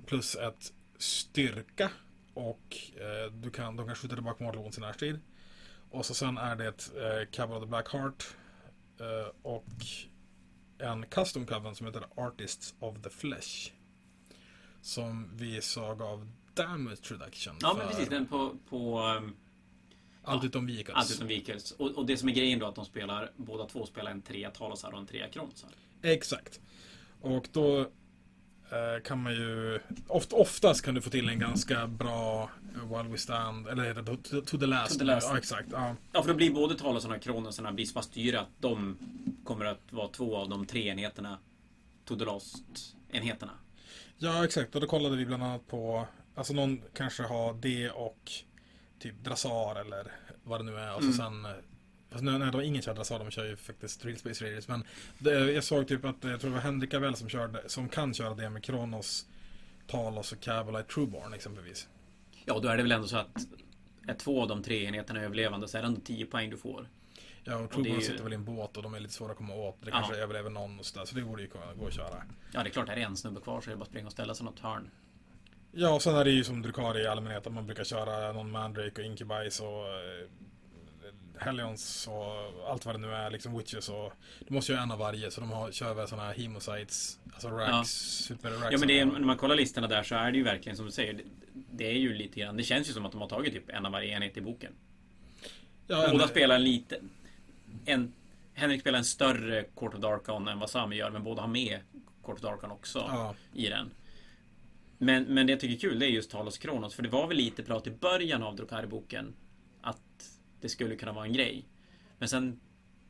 plus 0.06 0.34
ett 0.34 0.72
styrka. 0.98 1.90
Och 2.34 2.76
eh, 2.96 3.32
du 3.32 3.50
kan, 3.50 3.76
de 3.76 3.86
kan 3.86 3.96
skjuta 3.96 4.14
tillbaka 4.14 4.52
Wounds 4.52 4.78
i 4.78 4.80
närstrid. 4.80 5.20
Och 5.90 6.06
så 6.06 6.14
sen 6.14 6.38
är 6.38 6.56
det 6.56 6.66
ett 6.66 6.92
eh, 6.96 7.30
Cabal 7.30 7.56
of 7.56 7.62
the 7.62 7.68
Black 7.68 7.92
Heart. 7.92 8.36
Eh, 9.00 9.32
och 9.42 9.66
en 10.78 11.06
custom 11.06 11.46
coven 11.46 11.74
som 11.74 11.86
heter 11.86 12.04
Artists 12.16 12.74
of 12.80 13.02
the 13.02 13.10
Flesh. 13.10 13.72
Som 14.82 15.30
vi 15.36 15.60
sa 15.60 15.94
gav 15.94 16.28
damage 16.54 17.12
reduction. 17.12 17.56
Ja, 17.60 17.74
men 17.78 17.88
precis. 17.88 18.08
Den 18.08 18.26
på, 18.26 18.56
på 18.68 19.00
um, 19.00 19.36
Allt 20.22 20.44
utom 20.44 20.66
vehicles. 20.66 20.96
allt 20.96 21.10
utom 21.10 21.26
Vikels. 21.26 21.70
Och, 21.70 21.90
och 21.90 22.06
det 22.06 22.16
som 22.16 22.28
är 22.28 22.32
grejen 22.32 22.58
då 22.58 22.66
att 22.66 22.74
de 22.74 22.84
spelar, 22.84 23.30
båda 23.36 23.66
två 23.66 23.86
spelar 23.86 24.10
en 24.10 24.22
trea 24.22 24.50
Talosar 24.50 24.92
och 24.92 24.98
en 24.98 25.06
trea 25.06 25.28
Kronsar. 25.28 25.70
Exakt. 26.02 26.60
Och 27.20 27.48
då 27.52 27.80
eh, 27.80 29.02
kan 29.04 29.22
man 29.22 29.32
ju... 29.32 29.80
Oft, 30.08 30.32
oftast 30.32 30.84
kan 30.84 30.94
du 30.94 31.00
få 31.00 31.10
till 31.10 31.28
en 31.28 31.38
ganska 31.38 31.86
bra 31.86 32.50
While 32.74 33.08
We 33.08 33.18
Stand, 33.18 33.68
eller 33.68 34.16
to, 34.16 34.40
to 34.40 34.58
the 34.58 34.66
Last. 34.66 34.92
To 34.92 34.98
the 34.98 35.04
last. 35.04 35.28
Ja, 35.30 35.38
exakt. 35.38 35.68
Ja. 35.72 35.96
Ja, 36.12 36.22
för 36.22 36.28
då 36.28 36.34
blir 36.36 36.50
både 36.50 36.78
Talosarna 36.78 37.14
och 37.14 37.22
Kronosarna 37.22 37.72
blir 37.72 37.86
så 37.86 37.94
pass 37.94 38.08
dyra 38.08 38.40
att 38.40 38.48
de 38.60 38.98
kommer 39.44 39.64
att 39.64 39.92
vara 39.92 40.08
två 40.08 40.36
av 40.36 40.48
de 40.48 40.66
tre 40.66 40.88
enheterna 40.88 41.38
To 42.04 42.16
the 42.16 42.24
Lost-enheterna. 42.24 43.52
ja, 44.18 44.44
exakt. 44.44 44.74
Och 44.74 44.80
då 44.80 44.86
kollade 44.86 45.16
vi 45.16 45.26
bland 45.26 45.42
annat 45.42 45.66
på... 45.66 46.06
Alltså 46.34 46.52
någon 46.52 46.82
kanske 46.94 47.22
har 47.22 47.54
det 47.54 47.90
och 47.90 48.32
typ 49.00 49.24
Drassar 49.24 49.80
eller 49.80 50.12
vad 50.44 50.60
det 50.60 50.64
nu 50.64 50.76
är. 50.78 50.94
Och 50.96 51.02
så 51.02 51.22
Mm. 51.22 51.42
sen... 51.44 51.62
Fast 52.10 52.24
nu, 52.24 52.30
nej, 52.38 52.46
de 52.50 52.54
har 52.54 52.62
ingen 52.62 52.82
kör 52.82 52.94
Drassar, 52.94 53.18
de 53.18 53.30
kör 53.30 53.44
ju 53.44 53.56
faktiskt 53.56 54.04
Real 54.04 54.18
Space 54.18 54.44
Raiders. 54.44 54.68
Men 54.68 54.84
det, 55.18 55.52
jag 55.52 55.64
såg 55.64 55.88
typ 55.88 56.04
att, 56.04 56.16
jag 56.20 56.40
tror 56.40 56.50
det 56.50 56.56
var 56.56 56.62
Henrik 56.62 56.94
Avell 56.94 57.16
som, 57.16 57.28
körde, 57.28 57.62
som 57.68 57.88
kan 57.88 58.14
köra 58.14 58.34
det 58.34 58.50
med 58.50 58.64
Kronos, 58.64 59.26
Talos 59.86 60.32
och 60.32 60.40
Cavalite 60.40 60.88
Trueborn 60.94 61.32
exempelvis. 61.34 61.88
Ja, 62.44 62.58
då 62.58 62.68
är 62.68 62.76
det 62.76 62.82
väl 62.82 62.92
ändå 62.92 63.06
så 63.08 63.16
att 63.16 63.46
är 64.08 64.14
två 64.14 64.42
av 64.42 64.48
de 64.48 64.62
tre 64.62 64.84
enheterna 64.84 65.20
överlevande 65.22 65.68
så 65.68 65.78
är 65.78 65.82
det 65.82 65.86
ändå 65.88 66.00
10 66.00 66.26
poäng 66.26 66.50
du 66.50 66.56
får. 66.56 66.88
Ja, 67.44 67.56
och 67.56 67.70
Trueborn 67.70 67.94
ju- 68.00 68.06
sitter 68.06 68.24
väl 68.24 68.32
i 68.32 68.36
en 68.36 68.44
båt 68.44 68.76
och 68.76 68.82
de 68.82 68.94
är 68.94 69.00
lite 69.00 69.14
svåra 69.14 69.30
att 69.32 69.36
komma 69.38 69.54
åt. 69.54 69.76
Det 69.82 69.90
Ja. 69.90 69.96
kanske 69.96 70.16
överlever 70.16 70.50
någon 70.50 70.78
och 70.78 70.86
sådär, 70.86 71.04
så 71.06 71.14
det 71.14 71.22
borde 71.22 71.42
ju 71.42 71.48
kunna 71.48 71.74
gå 71.74 71.86
att 71.86 71.94
köra. 71.94 72.22
Ja, 72.52 72.62
det 72.62 72.68
är 72.68 72.72
klart, 72.72 72.88
är 72.88 72.96
det 72.96 73.02
en 73.02 73.16
snubbe 73.16 73.40
kvar 73.40 73.60
så 73.60 73.70
är 73.70 73.72
det 73.72 73.76
bara 73.76 73.82
att 73.82 73.88
springa 73.88 74.06
och 74.06 74.12
ställa 74.12 74.34
sig 74.34 74.44
något 74.44 74.60
hörn. 74.60 74.90
Ja, 75.72 75.94
och 75.94 76.02
sen 76.02 76.16
är 76.16 76.24
det 76.24 76.30
ju 76.30 76.44
som 76.44 76.62
Drukari 76.62 77.02
i 77.02 77.06
allmänhet 77.06 77.46
att 77.46 77.52
man 77.52 77.66
brukar 77.66 77.84
köra 77.84 78.32
någon 78.32 78.50
Mandrake 78.50 79.00
och 79.00 79.06
Incubus 79.06 79.60
och 79.60 79.86
eh, 79.86 80.28
Hellions 81.38 82.08
och 82.08 82.70
allt 82.70 82.86
vad 82.86 82.94
det 82.94 82.98
nu 82.98 83.12
är, 83.12 83.30
liksom 83.30 83.58
Witches 83.58 83.88
och 83.88 84.12
Du 84.48 84.54
måste 84.54 84.72
ju 84.72 84.76
ha 84.76 84.82
en 84.82 84.90
av 84.90 84.98
varje 84.98 85.30
så 85.30 85.40
de 85.40 85.50
har, 85.50 85.72
kör 85.72 85.94
väl 85.94 86.08
sådana 86.08 86.28
här 86.28 86.34
Hemosites, 86.34 87.18
alltså 87.32 87.48
Rax, 87.48 87.70
Ja. 87.70 87.84
Super 87.84 88.50
Rax. 88.50 88.72
Ja 88.72 88.78
men 88.78 88.88
det 88.88 89.00
är, 89.00 89.04
när 89.04 89.20
man 89.20 89.36
kollar 89.36 89.56
listorna 89.56 89.86
där 89.86 90.02
så 90.02 90.14
är 90.14 90.32
det 90.32 90.38
ju 90.38 90.44
verkligen 90.44 90.76
som 90.76 90.86
du 90.86 90.92
säger. 90.92 91.14
Det, 91.14 91.22
det 91.70 91.86
är 91.86 91.98
ju 91.98 92.14
lite 92.14 92.40
grann. 92.40 92.56
Det 92.56 92.62
känns 92.62 92.88
ju 92.88 92.92
som 92.92 93.06
att 93.06 93.12
de 93.12 93.20
har 93.20 93.28
tagit 93.28 93.52
typ 93.52 93.70
en 93.70 93.86
av 93.86 93.92
varje 93.92 94.16
enhet 94.16 94.36
i 94.36 94.40
boken. 94.40 94.72
ja, 95.86 96.04
en, 96.04 96.12
Båda 96.12 96.28
spelar 96.28 96.58
lite... 96.58 97.00
En, 97.84 98.12
Henrik 98.54 98.80
spelar 98.80 98.98
en 98.98 99.04
större 99.04 99.64
Court 99.76 99.94
of 99.94 100.00
Darkon 100.00 100.48
än 100.48 100.58
vad 100.58 100.70
Sami 100.70 100.96
gör, 100.96 101.10
men 101.10 101.24
båda 101.24 101.40
har 101.42 101.48
med 101.48 101.78
Court 102.24 102.36
of 102.36 102.42
Darkon 102.42 102.70
också 102.70 102.98
Ja, 102.98 103.34
i 103.54 103.68
den. 103.68 103.90
Men, 105.02 105.24
men 105.24 105.46
det 105.46 105.52
jag 105.52 105.60
tycker 105.60 105.74
är 105.74 105.78
kul 105.90 105.98
det 105.98 106.06
är 106.06 106.10
just 106.10 106.30
Talos 106.30 106.58
Kronos, 106.58 106.94
för 106.94 107.02
det 107.02 107.08
var 107.08 107.26
väl 107.26 107.36
lite 107.36 107.62
prat 107.62 107.86
i 107.86 107.90
början 107.90 108.42
av 108.42 108.56
Drukari-boken 108.56 109.34
att 109.80 110.30
det 110.60 110.68
skulle 110.68 110.96
kunna 110.96 111.12
vara 111.12 111.24
en 111.24 111.32
grej. 111.32 111.64
Men 112.18 112.28
sen 112.28 112.60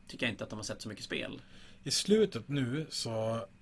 tycker 0.07 0.25
jag 0.25 0.33
inte 0.33 0.43
att 0.43 0.49
de 0.49 0.55
har 0.59 0.63
sett 0.63 0.81
så 0.81 0.89
mycket 0.89 1.03
spel. 1.05 1.41
I 1.83 1.91
slutet 1.91 2.47
nu 2.47 2.85
så 2.89 3.09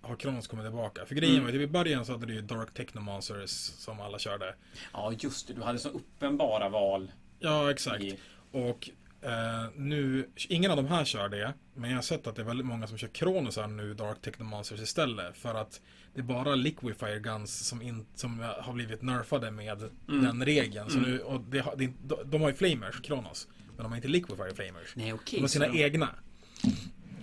har 0.02 0.16
Kronos 0.16 0.48
kommit 0.48 0.66
tillbaka. 0.66 1.06
För 1.06 1.16
grejen 1.16 1.34
Mm. 1.36 1.46
var 1.46 1.52
ju, 1.54 1.60
typ 1.60 1.70
i 1.70 1.72
början 1.72 2.06
så 2.06 2.12
hade 2.12 2.26
du 2.26 2.34
ju 2.34 2.42
Dark 2.42 2.74
Technomancers 2.74 3.50
som 3.52 4.00
alla 4.00 4.20
körde. 4.20 4.56
Ja, 4.94 5.14
just 5.20 5.48
det. 5.48 5.54
Du 5.54 5.62
hade 5.62 5.80
så 5.80 5.90
uppenbara 5.90 6.70
val. 6.70 7.12
Ja, 7.40 7.72
exakt. 7.72 8.04
I, 8.04 8.20
Och 8.52 8.90
eh, 9.22 9.66
nu, 9.76 10.30
ingen 10.50 10.72
av 10.72 10.78
de 10.78 10.88
här 10.88 11.06
kör 11.06 11.30
det. 11.30 11.54
Men 11.76 11.90
jag 11.90 11.98
har 11.98 12.02
sett 12.02 12.28
att 12.28 12.36
det 12.36 12.42
är 12.42 12.46
väldigt 12.46 12.66
många 12.66 12.88
som 12.88 12.98
kör 12.98 13.08
Kronosar 13.08 13.68
nu, 13.68 13.94
Dark 13.94 14.22
Technomancers 14.22 14.80
istället. 14.82 15.38
För 15.38 15.56
att 15.56 15.82
det 16.14 16.20
är 16.22 16.24
bara 16.24 16.56
Liquifier 16.56 17.20
Guns 17.20 17.68
som, 17.68 17.82
in, 17.82 18.06
som 18.16 18.40
har 18.40 18.74
blivit 18.74 19.02
nerfade 19.02 19.52
med 19.52 19.82
Mm. 20.10 20.24
den 20.24 20.46
regeln. 20.46 20.90
Så 20.90 20.98
Mm. 20.98 21.10
nu, 21.12 21.20
och 21.20 21.42
det, 21.42 21.66
det, 21.78 21.92
de, 22.08 22.16
de 22.26 22.42
har 22.42 22.50
ju 22.50 22.56
Flamers, 22.56 23.02
Kronos. 23.02 23.48
Men 23.68 23.84
de 23.84 23.92
har 23.92 23.96
inte 23.96 24.08
Liquifier 24.08 24.54
Flamers. 24.56 24.96
nej, 24.96 25.06
De 25.08 25.14
okej. 25.14 25.42
har 25.42 25.48
sina 25.48 25.68
de- 25.68 25.84
egna. 25.84 26.10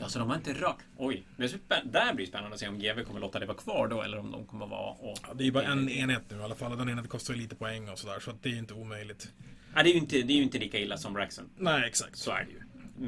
Ja, 0.00 0.08
så 0.08 0.18
de 0.18 0.28
har 0.28 0.36
inte 0.36 0.52
rört... 0.52 0.78
Oj, 0.96 1.26
det 1.36 1.58
där 1.84 2.14
blir 2.14 2.26
spännande 2.26 2.54
att 2.54 2.60
se 2.60 2.68
om 2.68 2.78
GW 2.78 3.04
kommer 3.04 3.20
låta 3.20 3.38
det 3.38 3.46
vara 3.46 3.56
kvar 3.56 3.88
då 3.88 4.02
eller 4.02 4.18
om 4.18 4.30
de 4.30 4.46
kommer 4.46 4.66
vara... 4.66 4.90
Och... 4.90 5.18
Ja, 5.22 5.34
det 5.34 5.42
är 5.42 5.46
ju 5.46 5.52
bara 5.52 5.64
en 5.64 5.88
enhet 5.88 6.22
nu 6.28 6.36
i 6.36 6.42
alla 6.42 6.54
fall. 6.54 6.78
Den 6.78 6.88
enheten 6.88 7.08
kostar 7.08 7.34
ju 7.34 7.40
lite 7.40 7.54
poäng 7.56 7.88
och 7.88 7.98
sådär. 7.98 8.20
Så 8.20 8.30
att 8.30 8.42
det 8.42 8.48
är 8.48 8.52
ju 8.52 8.58
inte 8.58 8.74
omöjligt. 8.74 9.32
Nej, 9.74 9.84
det 9.84 9.90
är 9.90 9.92
ju 9.92 9.98
inte, 9.98 10.22
det 10.22 10.32
är 10.32 10.36
ju 10.36 10.42
inte 10.42 10.58
lika 10.58 10.78
illa 10.78 10.96
som 10.96 11.16
Raxen. 11.16 11.50
Nej, 11.56 11.88
exakt. 11.88 12.16
Så 12.16 12.30
är 12.30 12.44
det 12.44 12.50
ju. 12.50 12.60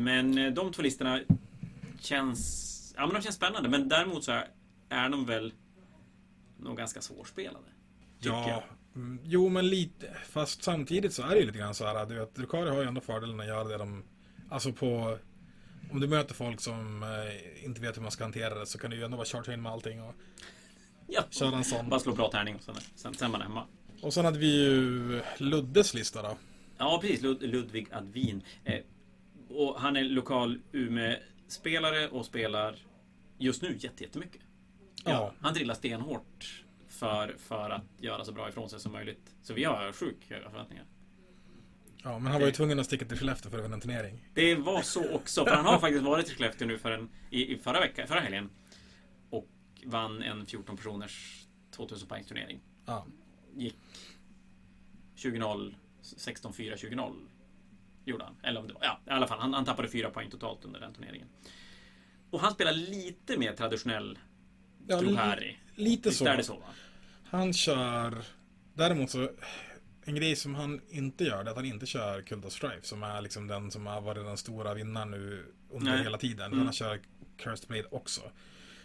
Men 0.03 0.39
eh, 0.39 0.53
de 0.53 0.73
två 0.73 0.83
listorna 0.83 1.21
känns... 2.01 2.95
Ja, 2.97 3.07
men 3.07 3.15
de 3.15 3.23
känns 3.23 3.37
spännande. 3.37 3.69
Men 3.69 3.89
däremot 3.89 4.25
så 4.25 4.33
är, 4.89 5.09
de 5.09 5.27
väl 5.27 5.53
nog 6.59 6.77
ganska 6.77 7.01
svårspelade. 7.01 7.69
Ja, 8.21 8.49
jag. 8.49 8.63
mm, 9.03 9.21
jo 9.25 9.49
men 9.49 9.69
lite. 9.69 10.17
Fast 10.29 10.63
samtidigt 10.63 11.13
så 11.13 11.23
är 11.23 11.29
det 11.29 11.39
ju 11.39 11.47
lite 11.47 11.59
grann 11.59 11.75
så 11.75 11.87
här. 11.87 12.07
Du 12.07 12.15
vet, 12.15 12.35
Drukari 12.35 12.71
har 12.71 12.81
ju 12.83 12.89
ändå 12.89 13.01
fördelen 13.01 13.41
att 13.41 13.47
göra 13.47 13.65
det 13.65 13.77
de... 13.77 14.05
Alltså 14.51 14.73
på... 14.73 15.19
Om 15.93 16.01
du 16.01 16.09
möter 16.09 16.35
folk 16.35 16.61
som 16.61 17.03
eh, 17.03 17.65
inte 17.65 17.81
vet 17.81 17.97
hur 17.97 18.03
man 18.03 18.11
ska 18.11 18.25
hantera 18.25 18.55
det 18.59 18.67
så 18.67 18.79
kan 18.79 18.91
du 18.91 18.97
ju 18.97 19.05
ändå 19.05 19.17
bara 19.17 19.27
charge 19.27 19.55
in 19.55 19.63
med 19.63 19.73
allting 19.73 20.03
och 20.03 20.15
Ja. 21.07 21.23
köra 21.31 21.57
en 21.57 21.65
sån. 21.65 21.89
Bara 21.89 22.01
slå 22.01 22.13
bra 22.15 22.31
tärning 22.31 22.55
och 22.55 22.63
sen, 22.63 22.75
sen, 22.95 23.15
sen 23.15 23.27
är 23.27 23.33
man 23.33 23.41
hemma. 23.43 23.67
Och 24.03 24.15
sen 24.15 24.25
hade 24.25 24.39
vi 24.39 24.65
ju 24.65 25.21
Luddes 25.39 25.95
lista 25.95 26.23
då. 26.23 26.37
Ja, 26.79 26.99
precis. 27.03 27.23
Lud 27.23 27.43
Ludvig 27.43 27.89
Advin. 27.93 28.43
Eh, 28.65 28.81
och 29.49 29.81
han 29.81 29.97
är 29.97 30.05
lokal 30.05 30.59
Umeå-spelare 30.73 32.09
och 32.09 32.27
spelar 32.27 32.77
just 33.39 33.63
nu 33.63 33.77
jätte- 33.81 34.05
jättemycket. 34.05 34.41
Ja, 35.05 35.11
Ja. 35.11 35.33
Han 35.41 35.55
drillar 35.55 35.75
stenhårt 35.75 36.65
för, 36.89 37.35
för 37.39 37.71
att 37.71 37.85
göra 37.99 38.25
så 38.25 38.33
bra 38.33 38.49
ifrån 38.49 38.71
sig 38.71 38.81
som 38.81 38.93
möjligt. 38.93 39.35
Så 39.43 39.55
vi 39.55 39.65
har 39.65 39.93
sjukt 39.93 40.31
höga 40.31 40.51
förväntningar. 40.51 40.85
Ja, 42.03 42.19
men 42.19 42.33
han 42.33 42.41
var 42.41 42.47
ju 42.49 42.53
tvungen 42.53 42.81
att 42.81 42.87
sticka 42.87 43.05
till 43.05 43.19
Skellefteå 43.19 43.51
för 43.51 43.59
att 43.59 43.65
vinna 43.65 43.75
en 43.75 43.81
turnering. 43.81 44.29
Det 44.35 44.55
var 44.55 44.83
så 44.83 45.15
också, 45.15 45.45
för 45.45 45.55
han 45.55 45.67
har 45.67 45.79
faktiskt 45.79 46.05
varit 46.05 46.29
i 46.31 46.35
Skellefteå 46.35 46.69
nu 46.69 46.79
för 46.79 46.91
en, 46.91 47.09
i, 47.31 47.55
i 47.55 47.59
förra 47.59 47.81
veckan, 47.81 48.09
förra 48.09 48.21
helgen. 48.21 48.51
Och 49.31 49.49
vann 49.85 50.23
en 50.23 50.47
14 50.47 50.77
personers 50.77 51.45
2000 51.71 52.09
poängs 52.09 52.27
turnering. 52.27 52.61
Ja. 52.87 53.07
Gick 53.57 53.77
20-0, 55.17 55.75
16-4, 56.03 56.77
20-0. 56.77 57.15
Gjorde 58.05 58.25
han. 58.25 58.37
Eller 58.43 58.61
om 58.61 58.69
det 58.69 58.75
var, 58.75 58.85
ja, 58.85 59.01
i 59.07 59.11
alla 59.11 59.27
fall. 59.27 59.39
Han, 59.39 59.55
han 59.55 59.65
tappade 59.65 59.89
fyra 59.89 60.11
poäng 60.11 60.31
totalt 60.31 60.65
under 60.65 60.81
den 60.81 60.95
turneringen. 60.95 61.29
Och 62.31 62.41
han 62.41 62.53
spelar 62.53 62.73
lite 62.73 63.39
mer 63.39 63.53
traditionell 63.53 64.19
ja 64.87 65.01
Drukari. 65.01 65.57
lite 65.75 66.09
Visst 66.09 66.19
så. 66.19 66.27
är 66.27 66.37
det 66.37 66.45
så? 66.45 66.55
Va? 66.55 66.67
Han 67.25 67.53
kör... 67.53 68.25
Däremot 68.75 69.11
så... 69.11 69.31
En 70.09 70.15
grej 70.15 70.37
som 70.37 70.55
han 70.55 70.81
inte 70.91 71.25
gör, 71.25 71.45
det 71.45 71.49
är 71.49 71.51
att 71.51 71.57
han 71.57 71.65
inte 71.65 71.87
kör 71.87 72.23
Cult 72.23 72.45
of 72.45 72.53
Strife 72.53 72.83
som 72.83 73.03
är 73.03 73.21
liksom 73.21 73.47
den 73.47 73.71
som 73.71 73.87
har 73.87 74.01
varit 74.01 74.25
den 74.25 74.37
stora 74.37 74.75
vinnaren 74.75 75.11
nu 75.11 75.47
under 75.71 75.93
Nej. 75.93 76.03
hela 76.03 76.19
tiden. 76.19 76.53
Mm. 76.53 76.65
Han 76.65 76.73
kör 76.73 77.01
Cursed 77.37 77.69
Blade 77.69 77.89
också. 77.91 78.21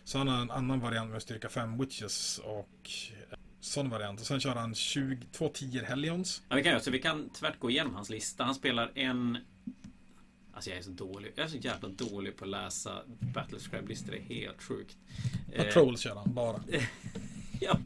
Så 0.03 0.17
han 0.17 0.27
har 0.27 0.41
en 0.41 0.51
annan 0.51 0.79
variant 0.79 1.11
med 1.11 1.21
styrka 1.21 1.49
5 1.49 1.77
Witches 1.77 2.39
och 2.43 2.89
eh, 3.31 3.37
sån 3.59 3.89
variant. 3.89 4.21
Och 4.21 4.27
sen 4.27 4.39
kör 4.39 4.55
han 4.55 4.75
20, 4.75 5.25
två 5.31 5.49
10 5.49 5.83
Hellions. 5.83 6.41
Ja, 6.49 6.55
vi 6.55 6.63
kan 6.63 6.71
göra 6.71 6.81
så. 6.81 6.91
Vi 6.91 6.99
kan 6.99 7.29
tvärt 7.29 7.59
gå 7.59 7.69
igenom 7.69 7.95
hans 7.95 8.09
lista. 8.09 8.43
Han 8.43 8.55
spelar 8.55 8.91
en... 8.95 9.37
Alltså 10.53 10.69
jag 10.69 10.79
är 10.79 10.83
så 10.83 10.89
dålig. 10.89 11.31
Jag 11.35 11.45
är 11.45 11.49
så 11.49 11.57
jävla 11.57 11.89
dålig 11.89 12.37
på 12.37 12.45
att 12.45 12.51
läsa 12.51 13.01
Battlescribe-listor. 13.33 14.11
Det 14.11 14.17
är 14.17 14.21
helt 14.21 14.63
sjukt. 14.63 14.97
Eh, 15.51 15.65
Patrols 15.65 16.01
kör 16.01 16.15
han 16.15 16.33
bara. 16.33 16.59
Ja, 17.61 17.79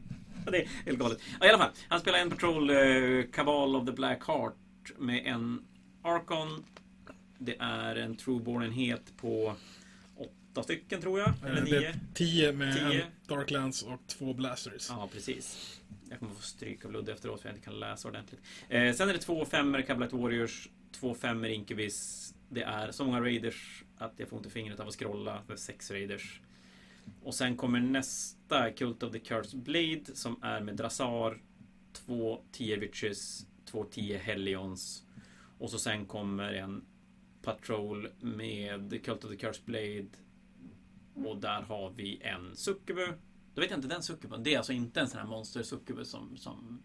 det 0.52 0.62
är 0.62 0.68
helt 0.86 0.98
galet. 0.98 1.18
Ja, 1.40 1.46
I 1.46 1.48
alla 1.48 1.58
fall, 1.58 1.70
han 1.88 2.00
spelar 2.00 2.18
en 2.18 2.30
Patrol 2.30 2.70
eh, 2.70 2.76
Cabal 3.32 3.76
of 3.76 3.86
the 3.86 3.92
Black 3.92 4.26
Heart 4.26 4.54
med 4.98 5.26
en 5.26 5.62
Archon. 6.02 6.64
Det 7.38 7.56
är 7.60 7.96
en 7.96 8.16
Trueborn-enhet 8.16 9.16
på 9.16 9.54
åtta 10.16 10.62
stycken 10.62 11.00
tror 11.00 11.20
jag. 11.20 11.32
Eller 11.46 11.56
Eh, 11.56 11.64
Det 11.64 11.80
nio. 11.80 11.88
är 11.88 11.94
10 12.14 12.52
med 12.52 12.74
Tio. 12.90 13.02
en 13.02 13.10
Darklands 13.26 13.82
och 13.82 14.00
två 14.06 14.34
Blasters. 14.34 14.86
Ja, 14.90 15.08
precis. 15.12 15.74
Jag 16.10 16.18
kommer 16.18 16.34
få 16.34 16.42
stryk 16.42 16.84
av 16.84 16.92
Ludde 16.92 17.12
efteråt 17.12 17.40
för 17.40 17.48
jag 17.48 17.56
inte 17.56 17.64
kan 17.64 17.80
läsa 17.80 18.08
ordentligt. 18.08 18.40
Eh, 18.68 18.92
sen 18.94 19.08
är 19.08 19.12
det 19.12 19.18
två 19.18 19.44
femmer 19.44 19.82
Cabinet 19.82 20.12
Warriors, 20.12 20.68
två 21.00 21.14
femmer 21.14 21.48
Incubis. 21.48 22.24
Det 22.50 22.62
är 22.62 22.90
så 22.92 23.04
många 23.04 23.20
Raiders 23.20 23.82
att 23.98 24.12
jag 24.16 24.28
får 24.28 24.38
inte 24.38 24.50
fingret 24.50 24.80
av 24.80 24.88
att 24.88 24.94
scrolla. 24.94 25.42
Det 25.46 25.52
är 25.52 25.56
sex 25.56 25.90
Raiders. 25.90 26.40
Och 27.22 27.34
sen 27.34 27.56
kommer 27.56 27.80
nästa 27.80 28.70
Cult 28.70 29.02
of 29.02 29.12
the 29.12 29.18
Cursed 29.18 29.60
Blade 29.60 30.04
som 30.14 30.42
är 30.42 30.60
med 30.60 30.76
Drasar, 30.76 31.40
två 31.92 32.40
10 32.52 32.76
Witches, 32.76 33.46
två 33.64 33.84
10 33.84 34.18
Helions. 34.18 35.04
Och 35.58 35.70
så 35.70 35.78
sen 35.78 36.06
kommer 36.06 36.52
en 36.52 36.84
Patrol 37.42 38.08
med 38.20 39.04
Cult 39.04 39.24
of 39.24 39.30
the 39.30 39.36
Cursed 39.36 39.64
Blade. 39.64 40.08
Och 41.14 41.36
där 41.36 41.62
har 41.62 41.90
vi 41.90 42.20
en 42.22 42.56
Succubu. 42.56 43.06
Då 43.54 43.60
vet 43.60 43.70
jag 43.70 43.78
inte 43.78 43.88
den 43.88 44.02
Succubun. 44.02 44.42
Det 44.42 44.54
är 44.54 44.58
alltså 44.58 44.72
inte 44.72 45.00
en 45.00 45.08
sån 45.08 45.20
här 45.20 45.26
monster 45.26 45.62
Succubu 45.62 46.04
som, 46.04 46.36
som 46.36 46.82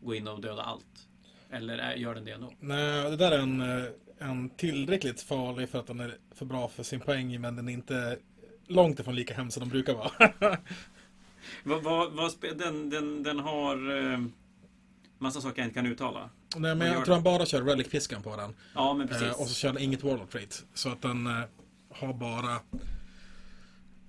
går 0.00 0.14
in 0.14 0.28
och 0.28 0.40
dödar 0.40 0.62
allt. 0.62 1.08
Eller 1.50 1.78
är, 1.78 1.94
gör 1.94 2.14
den 2.14 2.24
det 2.24 2.30
ändå? 2.30 2.52
Nej, 2.60 3.10
det 3.10 3.16
där 3.16 3.32
är 3.32 3.38
en, 3.38 3.60
eh, 3.60 3.84
en 4.18 4.50
tillräckligt 4.50 5.20
farlig 5.20 5.68
för 5.68 5.78
att 5.78 5.86
den 5.86 6.00
är 6.00 6.18
för 6.30 6.46
bra 6.46 6.68
för 6.68 6.82
sin 6.82 7.00
poäng 7.00 7.40
men 7.40 7.56
den 7.56 7.68
är 7.68 7.72
inte 7.72 8.18
långt 8.72 9.00
ifrån 9.00 9.14
lika 9.14 9.34
hemsk 9.34 9.54
som 9.54 9.60
de 9.60 9.68
brukar 9.68 9.94
vara. 9.94 10.10
Vad, 11.64 11.82
vad, 11.82 12.12
vad 12.12 12.32
den, 12.58 12.90
den, 12.90 13.22
den 13.22 13.38
har 13.38 13.96
eh, 14.12 14.18
massa 15.18 15.40
saker 15.40 15.58
jag 15.62 15.66
inte 15.66 15.74
kan 15.74 15.86
uttala. 15.86 16.30
Nej, 16.56 16.74
men 16.74 16.86
jag 16.92 17.04
tror 17.04 17.14
han 17.14 17.22
bara 17.24 17.46
kör 17.46 17.62
Relic-piskan 17.62 18.22
på 18.22 18.36
den. 18.36 18.54
Ja, 18.74 18.94
men 18.94 19.08
precis. 19.08 19.22
Eh, 19.22 19.40
och 19.40 19.48
så 19.48 19.54
kör 19.54 19.72
den 19.72 19.82
inget 19.82 20.02
Warlock 20.02 20.30
Trait. 20.30 20.64
Så 20.74 20.88
att 20.92 21.02
den 21.02 21.26
eh, 21.26 21.42
har 21.90 22.12
bara 22.12 22.54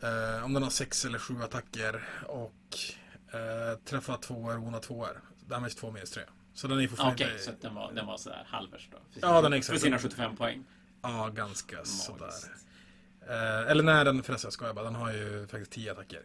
eh, 0.04 0.46
om 0.46 0.54
den 0.54 0.64
har 0.64 0.70
sex 0.70 1.06
eller 1.06 1.20
sju 1.20 1.42
attacker 1.44 2.04
och 2.28 2.54
eh, 3.34 3.78
träffar 3.86 4.18
tvåor, 4.18 4.58
ona 4.58 4.80
tvåor. 4.80 5.22
Damage 5.48 5.74
två 5.74 5.92
minus 5.92 6.12
tre. 6.12 6.24
Så 6.54 6.68
den 6.68 6.80
är 6.80 6.88
fortfarande 6.88 7.26
Okej, 7.26 7.40
så 7.40 7.50
att 7.52 7.62
den 7.62 7.76
var, 7.76 7.92
den 7.94 8.06
var 8.06 8.18
sådär 8.18 8.44
halvers 8.48 8.90
då. 8.92 8.98
För, 9.14 9.28
Ja, 9.28 9.42
den 9.42 9.46
är 9.46 9.50
För 9.50 9.58
exakt. 9.58 9.82
sina 9.82 10.00
75 10.00 10.36
poäng. 10.36 10.64
ja, 11.02 11.30
ganska 11.36 11.86
sådär. 11.86 12.32
Eh, 13.30 13.72
eller 13.72 13.84
nej, 13.84 14.06
den 14.06 14.24
förresten 14.24 14.48
jag 14.48 14.54
skojar 14.54 14.74
bara. 14.74 14.86
Den 14.86 14.96
har 14.96 15.12
ju 15.14 15.48
faktiskt 15.48 15.72
10 15.72 15.92
attacker. 15.92 16.22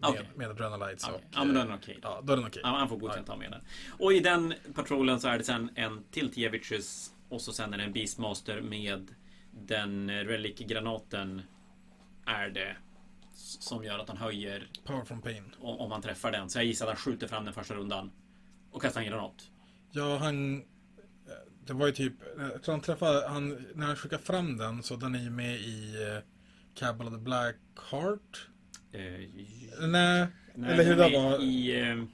Med, 0.00 0.10
Okej. 0.10 0.30
med 0.34 0.50
Adrenalites 0.50 1.04
Okej. 1.04 1.14
och... 1.14 1.22
Ja, 1.32 1.44
men 1.44 1.54
då 1.54 1.60
är 1.60 1.64
den 1.64 1.74
okej. 1.74 1.98
Ja, 2.02 2.20
då 2.24 2.32
är 2.32 2.36
den 2.36 2.46
okej. 2.46 2.60
Ja, 2.64 2.68
han 2.68 2.88
får 2.88 2.96
godkänt 2.96 3.28
ha 3.28 3.36
med 3.36 3.50
den. 3.50 3.60
Och 3.98 4.12
i 4.12 4.20
den 4.20 4.54
patrullen 4.74 5.20
så 5.20 5.28
är 5.28 5.38
det 5.38 5.44
sen 5.44 5.70
en 5.74 6.04
till 6.10 6.32
Tievicius 6.32 7.12
och 7.28 7.40
så 7.40 7.52
sen 7.52 7.74
är 7.74 7.78
det 7.78 7.84
en 7.84 7.92
Beastmaster 7.92 8.60
med 8.60 9.14
den 9.52 10.10
relic-granaten 10.10 11.42
är 12.26 12.48
det 12.48 12.76
som 13.60 13.84
gör 13.84 13.98
att 13.98 14.08
han 14.08 14.16
höjer 14.16 14.68
Power 14.84 15.04
from 15.04 15.22
Pain. 15.22 15.54
om, 15.60 15.78
om 15.80 15.92
han 15.92 16.02
träffar 16.02 16.32
den. 16.32 16.50
Så 16.50 16.58
jag 16.58 16.64
gissar 16.64 16.84
att 16.86 16.90
han 16.90 16.96
skjuter 16.96 17.26
fram 17.28 17.44
den 17.44 17.54
första 17.54 17.74
rundan 17.74 18.12
och 18.70 18.82
kastar 18.82 19.00
en 19.00 19.06
granat. 19.06 19.50
Ja, 19.90 20.16
han... 20.16 20.56
eh, 20.56 20.62
Det 21.66 21.72
var 21.72 21.86
ju 21.86 21.92
typ... 21.92 22.14
Jag 22.38 22.62
tror 22.62 22.72
han 22.74 22.80
träffade... 22.80 23.28
Han, 23.28 23.66
när 23.74 23.86
han 23.86 23.96
skickade 23.96 24.22
fram 24.22 24.56
den 24.56 24.82
så 24.82 24.96
den 24.96 25.14
är 25.14 25.22
ju 25.22 25.30
med 25.30 25.60
i 25.60 25.96
uh, 25.96 26.22
Cabal 26.74 27.06
of 27.06 27.12
the 27.12 27.18
Black 27.18 27.56
Heart. 27.90 28.48
Eh, 28.92 29.00
Nej, 29.00 30.26
nej, 30.54 30.72
eller 30.72 30.84
hur 30.84 30.96
den 30.96 31.12
det 31.12 31.18
var. 31.18 31.42
I, 31.42 31.80
eh, 31.80 32.04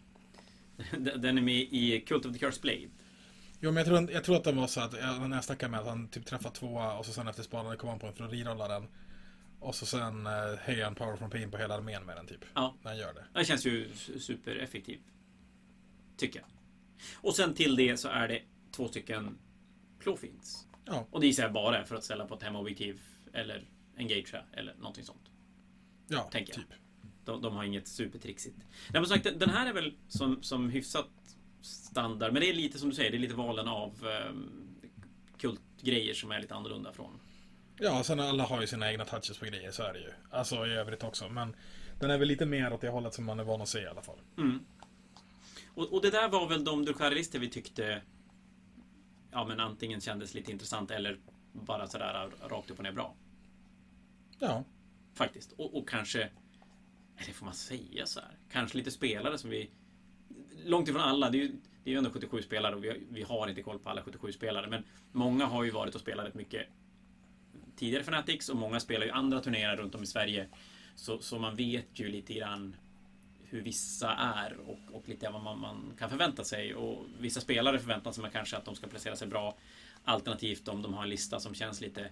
Den 1.16 1.38
är 1.38 1.42
med 1.42 1.61
i 1.71 2.05
Cult 2.07 2.27
of 2.27 2.33
the 2.33 2.38
Cursed 2.38 2.62
Blade. 2.62 2.88
Jo, 3.61 3.71
men 3.71 3.77
jag 3.77 3.87
tror, 3.87 4.11
jag 4.12 4.25
tror 4.25 4.37
att 4.37 4.44
det 4.44 4.53
var 4.53 4.66
så 4.66 4.81
att 4.81 4.92
när 4.92 5.35
jag 5.37 5.44
snackade 5.44 5.71
med 5.71 5.81
att 5.81 5.87
han 5.87 6.09
typ 6.09 6.27
träffade 6.27 6.55
tvåa 6.55 6.99
och 6.99 7.07
så 7.07 7.12
sen 7.12 7.29
efter 7.29 7.42
spanande 7.42 7.77
kom 7.77 7.88
han 7.88 7.99
på 7.99 8.07
en 8.07 8.14
för 8.14 8.25
att 8.25 8.33
rerolla 8.33 8.68
den. 8.68 8.88
Och 9.61 9.75
så 9.75 9.87
sen 9.87 10.27
eh, 10.27 10.33
höjer 10.59 10.85
han 10.85 10.94
power 10.94 11.16
from 11.16 11.31
pain 11.31 11.51
på 11.51 11.57
hela 11.57 11.75
armén 11.75 12.05
med 12.05 12.16
den 12.16 12.27
typ. 12.27 12.44
Ja. 12.55 12.75
När 12.83 12.90
han 12.90 12.99
gör 12.99 13.14
det. 13.14 13.25
Det 13.35 13.44
känns 13.44 13.66
ju 13.66 13.88
supereffektivt. 14.18 15.03
Tycker 16.16 16.40
jag. 16.40 16.49
Och 17.14 17.37
sen 17.37 17.55
till 17.55 17.77
det 17.77 17.97
så 17.97 18.09
är 18.09 18.29
det 18.29 18.42
två 18.71 18.88
stycken 18.88 19.38
Clofins. 20.01 20.66
Ja. 20.85 21.07
Och 21.11 21.21
det 21.21 21.27
gissar 21.27 21.42
jag 21.42 21.53
bara 21.53 21.85
för 21.85 21.97
att 21.97 22.05
ställa 22.05 22.27
på 22.27 22.35
ett 22.35 22.42
hemobjektiv 22.42 23.01
eller 23.33 23.64
engagea 23.99 24.45
eller 24.53 24.75
någonting 24.75 25.05
sånt. 25.05 25.31
Ja, 26.09 26.29
Tänker 26.33 26.53
jag. 26.53 26.69
typ. 26.69 26.79
De, 27.25 27.43
de 27.43 27.57
har 27.57 27.65
inget 27.65 27.89
supertrixigt. 27.89 28.57
Nej, 28.59 29.01
men 29.01 29.07
sagt, 29.07 29.25
den 29.25 29.51
här 29.51 29.67
är 29.67 29.73
väl 29.73 29.95
som, 30.09 30.43
som 30.43 30.71
hyfsat 30.71 31.09
standard. 31.61 32.33
Men 32.33 32.43
det 32.43 32.49
är 32.51 32.55
lite 32.55 32.79
som 32.79 32.89
du 32.89 32.95
säger, 32.95 33.11
det 33.11 33.17
är 33.17 33.21
lite 33.21 33.35
valen 33.35 33.69
av 33.69 34.07
um, 34.31 34.77
kultgrejer 35.39 36.15
som 36.15 36.31
är 36.31 36.41
lite 36.41 36.55
annorlunda 36.55 36.93
från. 36.93 37.21
Ja, 37.81 38.03
sen 38.05 38.21
alla 38.21 38.45
har 38.45 38.61
ju 38.61 38.67
sina 38.67 38.91
egna 38.91 39.05
touches 39.05 39.39
på 39.39 39.47
grejer, 39.47 39.71
så 39.71 39.83
är 39.83 39.93
det 39.93 39.99
ju. 39.99 40.11
Alltså 40.31 40.67
i 40.67 40.73
övrigt 40.73 41.05
också. 41.05 41.29
Men 41.29 41.57
den 42.01 42.11
är 42.11 42.19
väl 42.19 42.29
lite 42.29 42.47
mer 42.47 42.73
åt 42.73 42.81
det 42.81 42.89
hållet 42.89 43.15
som 43.15 43.25
man 43.25 43.41
är 43.41 43.45
van 43.45 43.61
att 43.63 43.69
se 43.69 43.81
i 43.81 43.87
alla 43.87 44.03
fall. 44.03 44.19
Mm. 44.39 44.61
Och, 45.75 45.93
och 45.93 46.03
det 46.03 46.11
där 46.11 46.29
var 46.29 46.49
väl 46.49 46.65
de 46.65 46.85
Ducharlister 46.85 47.39
vi 47.39 47.49
tyckte 47.51 48.03
Ja 49.31 49.45
men 49.45 49.61
antingen 49.61 50.01
kändes 50.01 50.35
lite 50.35 50.53
intressant 50.53 50.91
eller 50.91 51.19
bara 51.53 51.87
sådär 51.87 52.31
rakt 52.49 52.71
upp 52.71 52.79
och 52.79 52.85
ner 52.85 52.93
bra. 52.93 53.15
Ja. 54.38 54.64
Faktiskt. 55.14 55.53
Och, 55.53 55.77
och 55.77 55.88
kanske 55.88 56.31
Eller 57.16 57.33
får 57.33 57.44
man 57.44 57.55
säga 57.55 58.07
så 58.07 58.20
här? 58.20 58.31
Kanske 58.53 58.79
lite 58.79 58.90
spelare 58.90 59.38
som 59.38 59.51
vi 59.51 59.70
Långt 60.64 60.88
ifrån 60.88 61.03
alla. 61.03 61.31
Det 61.31 61.38
är 61.38 61.42
ju, 61.42 61.48
det 61.85 61.90
är 61.90 61.92
ju 61.92 61.98
ändå 61.98 62.11
77 62.11 62.42
spelare 62.42 62.74
och 62.74 62.85
vi 62.85 62.88
har, 62.88 62.98
vi 63.11 63.22
har 63.22 63.48
inte 63.48 63.62
koll 63.62 63.79
på 63.79 63.90
alla 63.90 64.03
77 64.03 64.33
spelare. 64.33 64.66
Men 64.66 64.85
många 65.12 65.46
har 65.46 65.64
ju 65.64 65.70
varit 65.70 65.94
och 65.94 66.01
spelat 66.01 66.27
rätt 66.27 66.35
mycket 66.35 66.66
tidigare 67.77 68.05
Fanatics 68.05 68.48
och 68.48 68.57
många 68.57 68.81
spelar 68.81 69.07
ju 69.07 69.12
andra 69.12 69.40
turneringar 69.40 69.77
runt 69.77 69.94
om 69.94 70.03
i 70.03 70.07
Sverige. 70.07 70.48
Så, 70.94 71.20
så 71.20 71.38
man 71.38 71.57
vet 71.57 72.01
ju 72.01 72.09
lite 72.09 72.35
grann 72.35 72.77
hur 73.44 73.62
vissa 73.62 74.12
är 74.14 74.57
och, 74.66 74.79
och 74.92 75.09
lite 75.09 75.31
vad 75.31 75.42
man, 75.42 75.61
man, 75.61 75.92
kan 75.98 76.11
förvänta 76.11 76.44
sig. 76.44 76.74
Och 76.74 77.07
vissa 77.18 77.40
spelare 77.40 77.79
förväntar 77.79 78.12
sig 78.12 78.22
man 78.22 78.31
kanske 78.31 78.57
att 78.57 78.64
de 78.64 78.74
ska 78.74 78.87
placera 78.87 79.16
sig 79.16 79.29
bra. 79.29 79.57
Alternativt 80.05 80.68
om 80.68 80.83
de 80.83 80.94
har 80.94 81.03
en 81.03 81.09
lista 81.09 81.40
som 81.40 81.55
känns 81.55 81.81
lite 81.81 82.11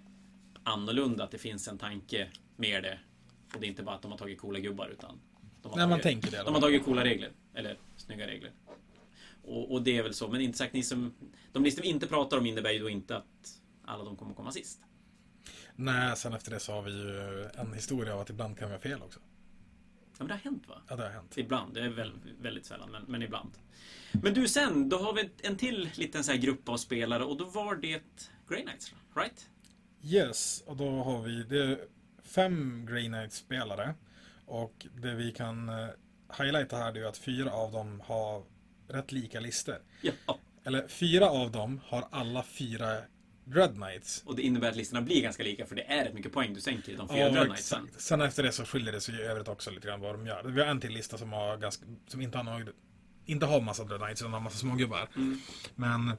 annorlunda, 0.67 1.25
att 1.25 1.31
det 1.31 1.39
finns 1.39 1.69
en 1.69 1.79
tanke 1.79 2.29
med 2.57 2.83
det. 2.83 2.99
Och 3.55 3.61
det 3.61 3.67
är 3.67 3.69
inte 3.69 3.83
bara 3.83 3.97
att 3.97 4.03
de 4.03 4.11
har 4.11 4.19
tagit 4.19 4.41
coola 4.41 4.59
gubbar 4.59 4.89
utan 4.89 5.21
de 5.63 5.69
har, 5.69 5.77
Nej, 5.77 5.87
man 5.87 5.91
tagit, 6.01 6.03
tänker 6.03 6.31
det. 6.31 6.43
de 6.45 6.55
har 6.55 6.61
tagit 6.61 6.85
coola 6.85 7.05
regler. 7.05 7.31
Eller 7.55 7.79
snygga 7.97 8.27
regler. 8.27 8.53
Och, 9.43 9.73
och 9.73 9.83
det 9.83 9.97
är 9.97 10.03
väl 10.03 10.15
så, 10.15 10.29
men 10.29 10.41
inte 10.41 10.59
sagt 10.59 10.73
ni 10.73 10.83
som... 10.83 11.15
De 11.53 11.65
listor 11.65 11.83
vi 11.83 11.89
inte 11.89 12.07
pratar 12.07 12.39
om 12.39 12.47
innebär 12.47 12.71
ju 12.71 12.79
då 12.79 12.89
inte 12.89 13.17
att 13.17 13.61
alla 13.85 14.05
de 14.05 14.17
kommer 14.17 14.35
komma 14.35 14.53
sist. 14.53 14.81
Nej, 15.77 16.17
sen 16.17 16.33
efter 16.33 16.51
det 16.51 16.61
så 16.61 16.73
har 16.73 16.83
vi 16.83 16.91
ju 16.91 17.45
en 17.55 17.73
historia 17.75 18.15
av 18.15 18.21
att 18.21 18.31
ibland 18.31 18.59
kan 18.59 18.69
vi 18.69 18.75
ha 18.75 18.81
fel 18.81 19.03
också. 19.03 19.21
Ja, 19.21 20.15
men 20.19 20.27
det 20.27 20.35
har 20.35 20.41
hänt 20.41 20.69
va? 20.69 20.83
Ja, 20.89 20.97
det 20.97 21.03
har 21.03 21.11
hänt. 21.11 21.39
Ibland, 21.39 21.75
det 21.75 21.81
är 21.81 21.89
väl, 21.89 22.13
väldigt 22.41 22.67
sällan, 22.67 22.91
men, 22.91 23.03
men 23.09 23.23
ibland. 23.23 23.51
Men 24.13 24.35
du 24.35 24.49
sen, 24.49 24.89
då 24.89 24.99
har 24.99 25.13
vi 25.13 25.31
en 25.43 25.57
till 25.57 25.91
liten 25.95 26.25
så 26.25 26.33
här 26.33 26.39
grupp 26.39 26.69
av 26.69 26.77
spelare 26.77 27.25
och 27.25 27.37
då 27.37 27.45
var 27.45 27.77
det 27.77 28.03
Grey 28.49 28.63
Knights, 28.63 28.95
right? 29.17 29.49
Yes, 30.03 30.63
och 30.67 30.77
då 30.77 31.03
har 31.03 31.23
vi 31.23 31.43
det 31.43 31.79
fem 32.23 32.87
Grey 32.91 33.07
Knights-spelare. 33.07 33.95
Och 34.47 34.87
det 34.95 35.15
vi 35.15 35.33
kan 35.33 35.69
eh, 35.69 35.89
highlighta 36.39 36.77
här 36.77 36.97
är 36.97 37.05
att 37.05 37.19
fyra 37.19 37.53
av 37.53 37.73
dem 37.73 38.03
har 38.07 38.43
rätt 38.89 39.13
lika 39.13 39.41
listor. 39.41 39.77
Ja. 40.01 40.39
Eller 40.65 40.89
fyra 40.89 41.31
av 41.31 41.51
dem 41.51 41.81
har 41.85 42.09
alla 42.11 42.43
fyra 42.43 42.99
Dread 43.45 43.75
Knights. 43.75 44.23
Och 44.27 44.37
det 44.37 44.43
innebär 44.43 44.69
att 44.69 44.77
listorna 44.77 45.03
blir 45.03 45.23
ganska 45.23 45.43
lika 45.43 45.67
för 45.67 45.75
det 45.77 45.83
är 45.83 46.05
rätt 46.05 46.15
mycket 46.15 46.33
poäng 46.33 46.55
du 46.55 46.61
sänker 46.61 46.93
i 46.93 46.97
de 46.97 47.09
fyra 47.09 47.19
Ja, 47.19 47.31
Dread 47.31 47.47
Knightsen. 47.47 47.89
Sen 47.97 48.21
efter 48.21 48.43
det 48.43 48.53
så 48.53 48.65
skiljer 48.65 48.93
det 48.93 49.01
sig 49.01 49.15
i 49.15 49.23
övrigt 49.23 49.49
också 49.49 49.71
lite 49.71 49.87
grann 49.87 50.01
vad 50.01 50.15
de 50.15 50.27
gör. 50.27 50.43
Vi 50.45 50.61
har 50.61 50.69
en 50.69 50.81
till 50.81 50.93
lista 50.93 51.19
som, 51.19 51.33
har 51.33 51.57
ganska, 51.57 51.87
som 52.07 52.21
inte 52.21 52.39
har 52.39 52.45
någon, 52.45 52.69
inte 53.25 53.47
har 53.47 53.61
massa 53.61 53.85
Dread 53.85 54.01
Knights 54.01 54.23
utan 54.23 54.33
har 54.33 54.41
massa 54.41 54.59
smågubbar. 54.59 55.09
Mm. 55.17 55.41
Men 55.75 56.13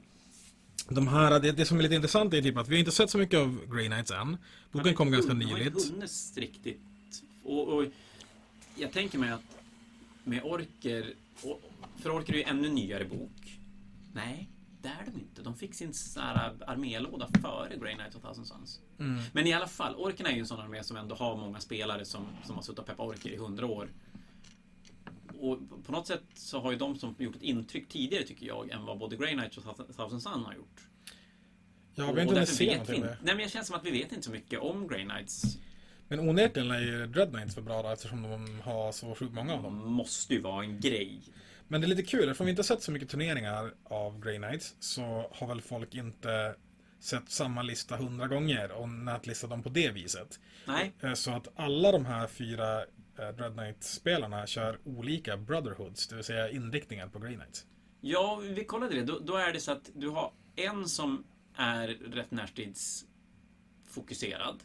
de 0.94 1.08
här, 1.08 1.40
det, 1.40 1.52
det 1.52 1.66
som 1.66 1.78
är 1.78 1.82
lite 1.82 1.94
intressant 1.94 2.34
är 2.34 2.42
typ 2.42 2.56
att 2.56 2.68
vi 2.68 2.74
har 2.74 2.78
inte 2.78 2.90
sett 2.92 3.10
så 3.10 3.18
mycket 3.18 3.38
av 3.38 3.74
Grey 3.74 3.86
Knights 3.86 4.10
än. 4.10 4.36
Boken 4.72 4.94
kom 4.94 5.10
ganska 5.10 5.34
De 5.34 5.44
har 5.44 5.58
inte 5.58 5.64
nyligt. 5.64 5.90
hunnits 5.90 6.36
riktigt. 6.36 6.80
Och, 7.42 7.68
och 7.68 7.84
jag 8.74 8.92
tänker 8.92 9.18
mig 9.18 9.30
att 9.30 9.58
med 10.24 10.42
orker, 10.44 11.14
och, 11.42 11.62
för 11.96 12.10
orker 12.10 12.32
är 12.32 12.36
ju 12.36 12.42
ännu 12.42 12.68
nyare 12.68 13.04
bok. 13.04 13.58
Nej, 14.12 14.48
det 14.82 14.88
är 14.88 15.10
de 15.12 15.20
inte. 15.20 15.42
De 15.42 15.54
fick 15.54 15.74
sin 15.74 15.92
armélåda 16.66 17.28
före 17.42 17.76
Grey 17.76 17.94
Knight 17.94 18.14
och 18.14 18.22
Thousand 18.22 18.46
Sons. 18.46 18.80
Mm. 18.98 19.22
Men 19.32 19.46
i 19.46 19.52
alla 19.52 19.66
fall, 19.66 19.94
orkerna 19.94 20.28
är 20.28 20.34
ju 20.34 20.40
en 20.40 20.46
sån 20.46 20.60
armé 20.60 20.84
som 20.84 20.96
ändå 20.96 21.14
har 21.14 21.36
många 21.36 21.60
spelare 21.60 22.04
som, 22.04 22.26
som 22.44 22.54
har 22.54 22.62
suttit 22.62 22.78
och 22.78 22.86
peppat 22.86 23.06
orker 23.06 23.30
i 23.30 23.36
hundra 23.36 23.66
år. 23.66 23.88
Och 25.40 25.58
på 25.84 25.92
något 25.92 26.06
sätt 26.06 26.22
så 26.34 26.60
har 26.60 26.72
ju 26.72 26.78
de 26.78 26.96
som 26.98 27.14
gjort 27.18 27.36
ett 27.36 27.42
intryck 27.42 27.88
tidigare 27.88 28.24
tycker 28.24 28.46
jag 28.46 28.70
än 28.70 28.84
vad 28.84 28.98
både 28.98 29.16
Grey 29.16 29.32
Knight 29.32 29.56
och 29.56 29.96
Thousand 29.96 30.22
Sun 30.22 30.44
har 30.44 30.54
gjort. 30.54 30.80
Ja, 31.94 32.04
vi 32.06 32.12
har 32.12 32.20
inte 32.20 32.34
hunnit 32.34 32.48
se 32.48 32.70
någonting. 32.72 33.00
Nej 33.02 33.16
men 33.22 33.38
jag 33.38 33.50
känner 33.50 33.64
som 33.64 33.76
att 33.76 33.84
vi 33.86 33.90
vet 33.90 34.12
inte 34.12 34.22
så 34.22 34.30
mycket 34.30 34.60
om 34.60 34.88
Grey 34.88 35.04
Knights. 35.04 35.42
Men 36.08 36.20
onekligen 36.20 36.70
är 36.70 36.80
ju 36.80 37.06
Dread 37.06 37.30
Knights 37.30 37.54
för 37.54 37.62
bra 37.62 37.82
då, 37.82 37.88
eftersom 37.88 38.22
de 38.22 38.60
har 38.60 38.92
så 38.92 39.14
sjukt 39.14 39.34
många 39.34 39.52
av 39.54 39.62
dem. 39.62 39.78
De 39.78 39.92
måste 39.92 40.34
ju 40.34 40.40
vara 40.40 40.64
en 40.64 40.80
grej. 40.80 41.20
Men 41.68 41.80
det 41.80 41.86
är 41.86 41.88
lite 41.88 42.02
kul, 42.02 42.28
eftersom 42.28 42.46
vi 42.46 42.50
inte 42.50 42.60
har 42.60 42.64
sett 42.64 42.82
så 42.82 42.92
mycket 42.92 43.08
turneringar 43.08 43.74
av 43.84 44.20
Grey 44.20 44.36
Knights 44.36 44.76
så 44.80 45.30
har 45.34 45.46
väl 45.46 45.60
folk 45.60 45.94
inte 45.94 46.54
sett 47.00 47.30
samma 47.30 47.62
lista 47.62 47.96
hundra 47.96 48.26
gånger 48.28 48.70
och 48.72 48.88
nätlistat 48.88 49.50
dem 49.50 49.62
på 49.62 49.68
det 49.68 49.90
viset. 49.90 50.40
Nej, 50.66 50.92
Eh, 51.02 51.14
Så 51.14 51.30
att 51.30 51.48
alla 51.56 51.92
de 51.92 52.06
här 52.06 52.26
fyra 52.26 52.84
Dread 53.18 53.52
Knight-spelarna 53.52 54.46
kör 54.46 54.78
olika 54.84 55.36
Brotherhoods, 55.36 56.08
det 56.08 56.14
vill 56.14 56.24
säga 56.24 56.50
inriktningar 56.50 57.08
på 57.08 57.18
Grey 57.18 57.34
Knights. 57.34 57.66
ja 58.00 58.36
vi 58.42 58.64
kollade 58.64 58.94
det. 58.94 59.02
Då, 59.04 59.18
då 59.18 59.36
är 59.36 59.52
det 59.52 59.60
så 59.60 59.72
att 59.72 59.90
du 59.94 60.08
har 60.08 60.32
en 60.56 60.88
som 60.88 61.24
är 61.56 61.88
rätt 61.88 62.30
närstridsfokuserad. 62.30 64.62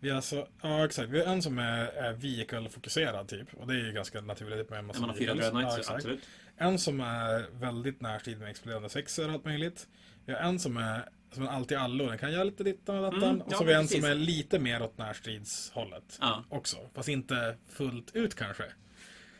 Vi 0.00 0.08
har 0.08 0.16
alltså, 0.16 0.48
ja 0.62 0.84
exakt, 0.84 1.08
vi 1.10 1.24
har 1.24 1.32
en 1.32 1.42
som 1.42 1.58
är, 1.58 1.84
är 1.86 2.12
vehicle-fokuserad 2.12 3.28
typ, 3.28 3.54
och 3.54 3.66
det 3.66 3.74
är 3.74 3.78
ju 3.78 3.92
ganska 3.92 4.20
naturligt 4.20 4.70
med 4.70 4.78
en 4.78 4.86
massa 4.86 5.00
man 5.00 5.10
har 5.10 5.16
fyra. 5.16 5.34
Dread 5.34 5.52
Knights, 5.52 5.88
Ja, 5.88 5.94
absolut. 5.94 6.20
En 6.56 6.78
som 6.78 7.00
är 7.00 7.46
väldigt 7.60 8.00
närstrid 8.00 8.38
med 8.38 8.50
exploderande 8.50 8.88
sexer 8.88 9.26
och 9.28 9.32
allt 9.34 9.44
möjligt. 9.44 9.86
Vi 10.26 10.32
har 10.32 10.40
en 10.40 10.58
som 10.58 10.76
är 10.76 11.08
som 11.32 11.42
är 11.42 11.48
allt 11.48 11.72
i 11.72 11.74
allo, 11.74 12.06
den 12.06 12.18
kan 12.18 12.32
göra 12.32 12.44
lite 12.44 12.64
dittan 12.64 12.96
och 12.96 13.02
dattan. 13.02 13.22
Mm, 13.28 13.40
och 13.40 13.52
ja, 13.52 13.56
så 13.56 13.62
har 13.62 13.66
vi 13.66 13.72
en 13.72 13.82
precis. 13.82 14.00
som 14.00 14.10
är 14.10 14.14
lite 14.14 14.58
mer 14.58 14.82
åt 14.82 14.98
närstridshållet 14.98 16.18
Ja. 16.20 16.44
också. 16.48 16.76
Fast 16.94 17.08
inte 17.08 17.56
fullt 17.68 18.16
ut 18.16 18.34
kanske. 18.34 18.64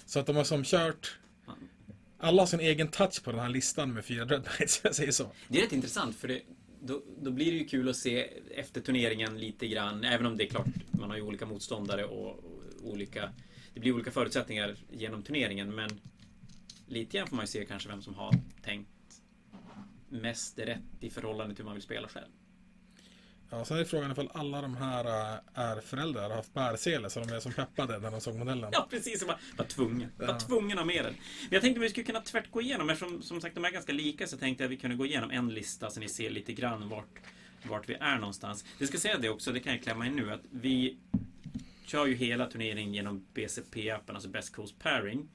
Så 0.06 0.18
att 0.20 0.26
de 0.26 0.36
har 0.36 0.44
som 0.44 0.64
kört 0.64 1.18
Ja. 1.46 1.52
alla 2.18 2.42
har 2.42 2.46
sin 2.46 2.60
egen 2.60 2.88
touch 2.88 3.22
på 3.24 3.30
den 3.32 3.40
här 3.40 3.48
listan 3.48 3.92
med 3.92 4.04
fyra 4.04 4.24
Dread 4.24 4.44
Knights, 4.46 4.80
jag 4.84 4.94
säger 4.94 5.12
så. 5.12 5.26
Det 5.48 5.58
är 5.58 5.62
rätt 5.62 5.72
intressant 5.72 6.16
för 6.16 6.28
det, 6.28 6.40
då, 6.80 7.02
då 7.22 7.30
blir 7.30 7.52
det 7.52 7.58
ju 7.58 7.64
kul 7.64 7.88
att 7.88 7.96
se 7.96 8.28
efter 8.54 8.80
turneringen 8.80 9.38
lite 9.40 9.68
grann, 9.68 10.04
även 10.04 10.26
om 10.26 10.36
det 10.36 10.44
är 10.44 10.48
klart 10.48 10.66
man 10.90 11.10
har 11.10 11.16
ju 11.16 11.22
olika 11.22 11.46
motståndare 11.46 12.04
och, 12.04 12.28
och 12.28 12.54
olika 12.82 13.30
Det 13.74 13.80
blir 13.80 13.92
olika 13.92 14.10
förutsättningar 14.10 14.76
genom 14.90 15.22
turneringen 15.22 15.74
men 15.74 15.90
lite 16.86 17.16
grann 17.18 17.26
får 17.26 17.36
man 17.36 17.42
ju 17.42 17.46
se 17.46 17.64
kanske 17.64 17.88
vem 17.88 18.02
som 18.02 18.14
har 18.14 18.34
tänkt 18.64 18.90
mest 20.12 20.58
rätt 20.58 20.80
i 21.00 21.10
förhållande 21.10 21.54
till 21.54 21.62
hur 21.62 21.66
man 21.66 21.74
vill 21.74 21.82
spela 21.82 22.08
själv. 22.08 22.26
Ja, 23.50 23.64
sen 23.64 23.76
är 23.78 23.84
frågan 23.84 24.12
ifall 24.12 24.30
alla 24.34 24.62
de 24.62 24.76
här 24.76 25.04
äh, 25.34 25.38
är 25.54 25.80
föräldrar 25.80 26.22
och 26.24 26.28
har 26.30 26.36
haft 26.36 26.54
bärsele 26.54 27.10
så 27.10 27.20
de 27.20 27.32
är 27.34 27.40
som 27.40 27.52
peppade 27.52 27.98
när 27.98 28.10
de 28.10 28.20
såg 28.20 28.34
modellen. 28.36 28.70
Ja, 28.72 28.86
precis. 28.90 29.20
Jag 29.20 29.28
var, 29.28 29.38
var 29.56 29.64
tvungen. 29.64 30.08
Var 30.18 30.26
Ja. 30.26 30.38
tvungen 30.40 30.78
att 30.78 30.86
med 30.86 31.04
den. 31.04 31.12
Men 31.14 31.48
jag 31.50 31.62
tänkte 31.62 31.80
att 31.80 31.84
vi 31.84 31.88
skulle 31.90 32.06
kunna 32.06 32.20
tvärt 32.20 32.50
gå 32.50 32.60
igenom, 32.62 32.90
eftersom 32.90 33.22
som 33.22 33.40
sagt 33.40 33.54
de 33.54 33.64
är 33.64 33.70
ganska 33.70 33.92
lika 33.92 34.26
så 34.26 34.36
tänkte 34.36 34.64
jag 34.64 34.68
att 34.68 34.72
vi 34.72 34.76
kunde 34.76 34.96
gå 34.96 35.06
igenom 35.06 35.30
en 35.30 35.48
lista 35.48 35.90
så 35.90 36.00
ni 36.00 36.08
ser 36.08 36.30
lite 36.30 36.52
grann 36.52 36.88
vart, 36.88 37.20
vart 37.68 37.88
vi 37.88 37.94
är 37.94 38.18
någonstans. 38.18 38.64
Det 38.78 38.86
ska 38.86 38.98
säga 38.98 39.18
det 39.18 39.28
också, 39.28 39.52
det 39.52 39.60
kan 39.60 39.72
jag 39.72 39.82
klämma 39.82 40.06
in 40.06 40.16
nu, 40.16 40.32
att 40.32 40.42
vi 40.50 40.98
kör 41.86 42.06
ju 42.06 42.14
hela 42.14 42.46
turneringen 42.46 42.94
genom 42.94 43.26
BCP-appen, 43.34 44.14
alltså 44.14 44.28
Best 44.28 44.54
Coast 44.54 44.78
Pairing. 44.78 45.28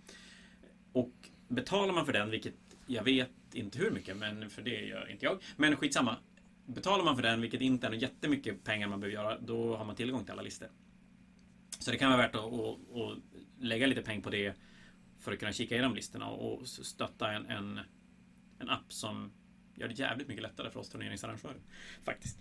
Och 0.94 1.12
betalar 1.48 1.94
man 1.94 2.06
för 2.06 2.13
den, 2.13 2.30
vilket 2.32 2.54
jag 2.88 3.04
vet 3.04 3.30
inte 3.54 3.80
hur 3.80 3.91
mycket, 3.91 4.17
men 4.17 4.50
för 4.50 4.62
det 4.62 4.86
gör 4.86 5.12
inte 5.12 5.26
jag. 5.26 5.43
Men 5.56 5.76
skitsamma. 5.76 6.17
Betalar 6.65 7.04
man 7.04 7.15
för 7.15 7.23
den, 7.23 7.41
vilket 7.41 7.62
inte 7.62 7.88
är 7.88 7.91
jättemycket 7.91 8.63
pengar 8.63 8.88
man 8.88 9.00
behöver 9.00 9.23
göra, 9.23 9.39
då 9.39 9.78
har 9.78 9.86
man 9.86 9.95
tillgång 9.95 10.23
till 10.23 10.32
alla 10.32 10.41
listor. 10.41 10.67
Så 11.80 11.91
det 11.91 11.97
kan 11.97 12.12
vara 12.12 12.21
värt 12.21 12.36
att, 12.36 12.41
att, 12.41 13.02
att 13.02 13.17
lägga 13.60 13.88
lite 13.88 14.02
pengar 14.02 14.21
på 14.21 14.30
det 14.30 14.56
för 15.19 15.34
att 15.34 15.39
kunna 15.39 15.52
kika 15.52 15.76
igenom 15.76 15.95
listorna 15.95 16.30
och 16.30 16.67
stötta 16.67 17.32
en, 17.32 17.45
en, 17.45 17.80
en 18.60 18.69
app 18.69 18.93
som 18.93 19.32
gör 19.76 19.88
det 19.88 20.00
jävligt 20.00 20.28
mycket 20.28 20.43
lättare 20.43 20.69
för 20.69 20.80
oss 20.80 20.89
turneringsarrangörer. 20.89 21.62
Faktiskt. 22.04 22.39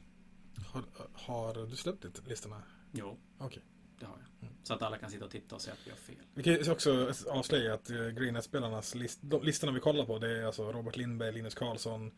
Har, 0.73 0.85
har 1.13 1.67
du 1.67 1.77
släppt 1.77 2.29
listorna? 2.29 2.63
Jo. 2.93 3.19
Okej. 3.39 3.63
Det 3.99 4.07
har 4.07 4.19
jag. 4.41 4.51
Så 4.63 4.75
att 4.75 4.83
alla 4.83 4.99
kan 4.99 5.11
sitta 5.11 5.25
och 5.25 5.31
titta 5.31 5.55
och 5.55 5.61
säga 5.61 5.75
att 5.75 5.87
vi 5.87 5.91
har 5.91 5.99
fel. 5.99 6.25
Vi 6.35 6.43
kan 6.43 6.53
ju 6.53 6.71
också 6.71 7.13
avslöja 7.31 7.75
att 7.75 7.91
uh, 7.91 8.09
Greenet-spelarnas 8.09 8.95
list, 8.95 9.21
listorna 9.43 9.73
vi 9.73 9.81
kollar 9.81 10.05
på 10.05 10.19
det 10.19 10.39
är 10.39 10.45
alltså 10.45 10.73
Robert 10.73 10.97
Lindberg, 10.97 11.33
Linus 11.33 11.55
Karlsson, 11.55 12.13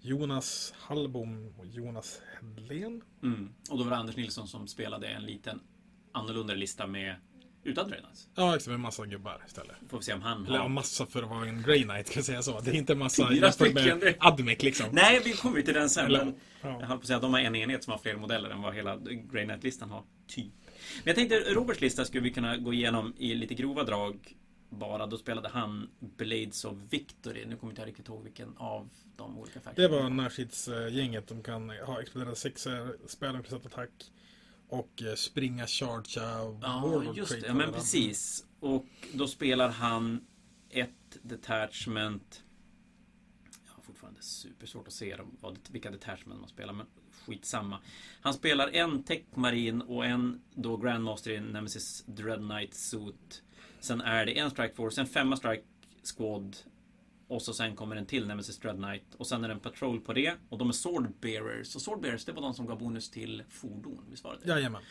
Jonas 0.00 0.74
Hallbom 0.78 1.54
och 1.58 1.66
Jonas 1.66 2.20
Hedlén. 2.40 3.02
Mm. 3.22 3.54
Och 3.70 3.78
då 3.78 3.84
var 3.84 3.90
det 3.90 3.96
Anders 3.96 4.16
Nilsson 4.16 4.48
som 4.48 4.68
spelade 4.68 5.06
en 5.06 5.22
liten 5.22 5.60
annorlunda 6.12 6.54
lista 6.54 6.86
med 6.86 7.16
utan 7.64 7.88
Grey 7.88 8.00
Knights. 8.00 8.28
Ja, 8.34 8.56
exakt. 8.56 8.70
Med 8.70 8.80
massa 8.80 9.06
gubbar 9.06 9.42
istället. 9.46 9.76
Får 9.88 9.98
vi 9.98 10.04
se 10.04 10.12
om 10.12 10.22
han 10.22 10.46
Eller 10.46 10.56
ja, 10.56 10.62
har... 10.62 10.68
massa 10.68 11.06
för 11.06 11.22
att 11.22 11.28
vara 11.28 11.48
en 11.48 11.62
Grey 11.62 11.82
Knight, 11.82 12.10
kan 12.10 12.20
jag 12.20 12.24
säga 12.24 12.42
så. 12.42 12.60
Det 12.60 12.70
är 12.70 12.74
inte 12.74 12.94
massa 12.94 13.28
Fyra 13.28 13.34
jämfört 13.34 13.54
stycken, 13.54 13.98
med 13.98 14.14
Admec 14.18 14.62
liksom. 14.62 14.86
Nej, 14.92 15.22
vi 15.24 15.32
kommer 15.32 15.56
ju 15.56 15.62
till 15.62 15.74
den 15.74 15.90
sen. 15.90 16.06
Eller- 16.06 16.24
Men 16.24 16.34
ja. 16.62 16.80
jag 16.80 16.86
höll 16.86 16.96
på 16.96 17.00
att 17.00 17.06
säga 17.06 17.16
att 17.16 17.22
de 17.22 17.32
har 17.32 17.40
en 17.40 17.56
enhet 17.56 17.84
som 17.84 17.90
har 17.90 17.98
fler 17.98 18.16
modeller 18.16 18.50
än 18.50 18.62
vad 18.62 18.74
hela 18.74 18.96
Grey 18.96 19.44
Knight-listan 19.44 19.90
har. 19.90 20.04
Typ. 20.26 20.52
Men 20.96 21.02
jag 21.04 21.16
tänkte 21.16 21.38
Roberts 21.38 21.80
lista 21.80 22.04
skulle 22.04 22.22
vi 22.22 22.30
kunna 22.30 22.56
gå 22.56 22.72
igenom 22.72 23.14
i 23.18 23.34
lite 23.34 23.54
grova 23.54 23.84
drag. 23.84 24.34
Bara 24.70 25.06
då 25.06 25.18
spelade 25.18 25.48
han 25.48 25.88
Blades 26.00 26.64
of 26.64 26.76
Victory. 26.90 27.44
Nu 27.46 27.56
kommer 27.56 27.70
inte 27.72 27.82
jag 27.82 27.88
riktigt 27.88 28.08
ihåg 28.08 28.22
vilken 28.24 28.56
av 28.56 28.88
de 29.16 29.38
olika 29.38 29.58
Det 29.58 29.64
factionerna. 29.64 30.02
var 30.02 30.10
närstridsgänget. 30.10 31.26
De 31.28 31.42
kan 31.42 31.70
ha 31.70 32.00
exploderade 32.00 32.36
sexer, 32.36 32.96
spela 33.06 33.36
en 33.36 33.42
preset 33.42 33.66
attack 33.66 33.90
och 34.68 35.02
eh, 35.02 35.14
springa, 35.14 35.66
chargea, 35.66 36.22
Ja, 36.62 36.80
warlord 36.82 37.16
just 37.16 37.30
det. 37.40 37.46
Ja, 37.46 37.54
men 37.54 37.72
precis. 37.72 38.46
Och 38.60 38.86
då 39.12 39.26
spelar 39.28 39.68
han 39.68 40.26
ett 40.70 41.18
detachment. 41.22 42.42
Jag 43.66 43.72
har 43.72 43.82
fortfarande 43.82 44.22
supersvårt 44.22 44.86
att 44.86 44.92
se 44.92 45.16
dem, 45.16 45.36
vilka 45.70 45.90
detachment 45.90 46.40
man 46.40 46.48
spelar, 46.48 46.72
men 46.72 46.86
skitsamma. 47.28 47.78
Han 48.20 48.34
spelar 48.34 48.68
en 48.68 49.02
Tech 49.02 49.22
Marine 49.34 49.84
och 49.84 50.06
en 50.06 50.40
då 50.54 50.76
Grandmaster 50.76 51.30
i 51.30 51.40
Nemesis 51.40 52.04
Dread 52.06 52.38
Knight 52.38 52.74
Suit. 52.74 53.42
Sen 53.80 54.00
är 54.00 54.26
det 54.26 54.38
en 54.38 54.50
Strike 54.50 54.74
Force, 54.74 55.00
en 55.00 55.06
femma 55.06 55.36
Strike 55.36 55.62
Squad. 56.16 56.56
Och 57.28 57.42
så 57.42 57.54
sen 57.54 57.76
kommer 57.76 57.96
en 57.96 58.06
till 58.06 58.26
Nemesis 58.26 58.58
Dread 58.58 58.76
Knight. 58.76 59.14
Och 59.16 59.26
sen 59.26 59.44
är 59.44 59.48
det 59.48 59.54
en 59.54 59.60
Patrol 59.60 60.00
på 60.00 60.12
det. 60.12 60.34
Och 60.48 60.58
de 60.58 60.68
är 60.68 60.72
Sword 60.72 61.12
Bearers. 61.20 61.76
Och 61.76 61.82
Sword 61.82 62.00
Bearers, 62.00 62.24
det 62.24 62.32
var 62.32 62.42
de 62.42 62.54
som 62.54 62.66
gav 62.66 62.78
bonus 62.78 63.10
till 63.10 63.42
fordon. 63.48 64.04
Visst 64.10 64.24
var 64.24 64.32
det 64.32 64.38
det? 64.42 64.48
Jajamän. 64.48 64.82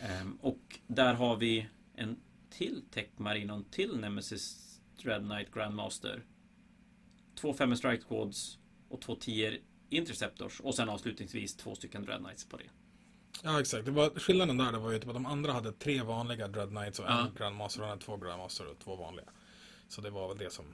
Ehm, 0.00 0.38
och 0.40 0.78
där 0.86 1.14
har 1.14 1.36
vi 1.36 1.68
en 1.94 2.16
till 2.50 2.82
Tech 2.90 3.08
Marine 3.16 3.52
och 3.52 3.58
en 3.58 3.64
till 3.64 3.96
Nemesis 3.96 4.74
Dread 5.02 5.22
Knight 5.22 5.54
Grandmaster. 5.54 6.24
Två 7.34 7.54
fem 7.54 7.76
Strike 7.76 8.02
Squads 8.02 8.58
och 8.88 9.00
två 9.00 9.14
10 9.14 9.58
Interceptors. 9.88 10.60
Och 10.60 10.74
sen 10.74 10.88
avslutningsvis 10.88 11.56
två 11.56 11.74
stycken 11.74 12.04
Dread 12.04 12.20
Knights 12.20 12.44
på 12.44 12.56
det. 12.56 12.64
Ja, 13.42 13.60
exakt. 13.60 13.84
Det 13.84 13.90
var, 13.90 14.10
skillnaden 14.10 14.56
där 14.56 14.72
det 14.72 14.78
var 14.78 14.92
ju 14.92 14.98
typ 14.98 15.08
att 15.08 15.14
de 15.14 15.26
andra 15.26 15.52
hade 15.52 15.72
tre 15.72 16.02
vanliga 16.02 16.48
Dread 16.48 16.68
Knights 16.68 16.98
och 16.98 17.04
Ja. 17.08 17.26
en 17.26 17.34
Grandmaster 17.34 17.80
och 17.80 17.86
han 17.86 17.90
hade 17.90 18.04
två 18.04 18.16
Grandmaster 18.16 18.66
och 18.66 18.78
två 18.78 18.96
vanliga. 18.96 19.26
Så 19.88 20.00
det 20.00 20.10
var 20.10 20.28
väl 20.28 20.38
det 20.38 20.52
som... 20.52 20.64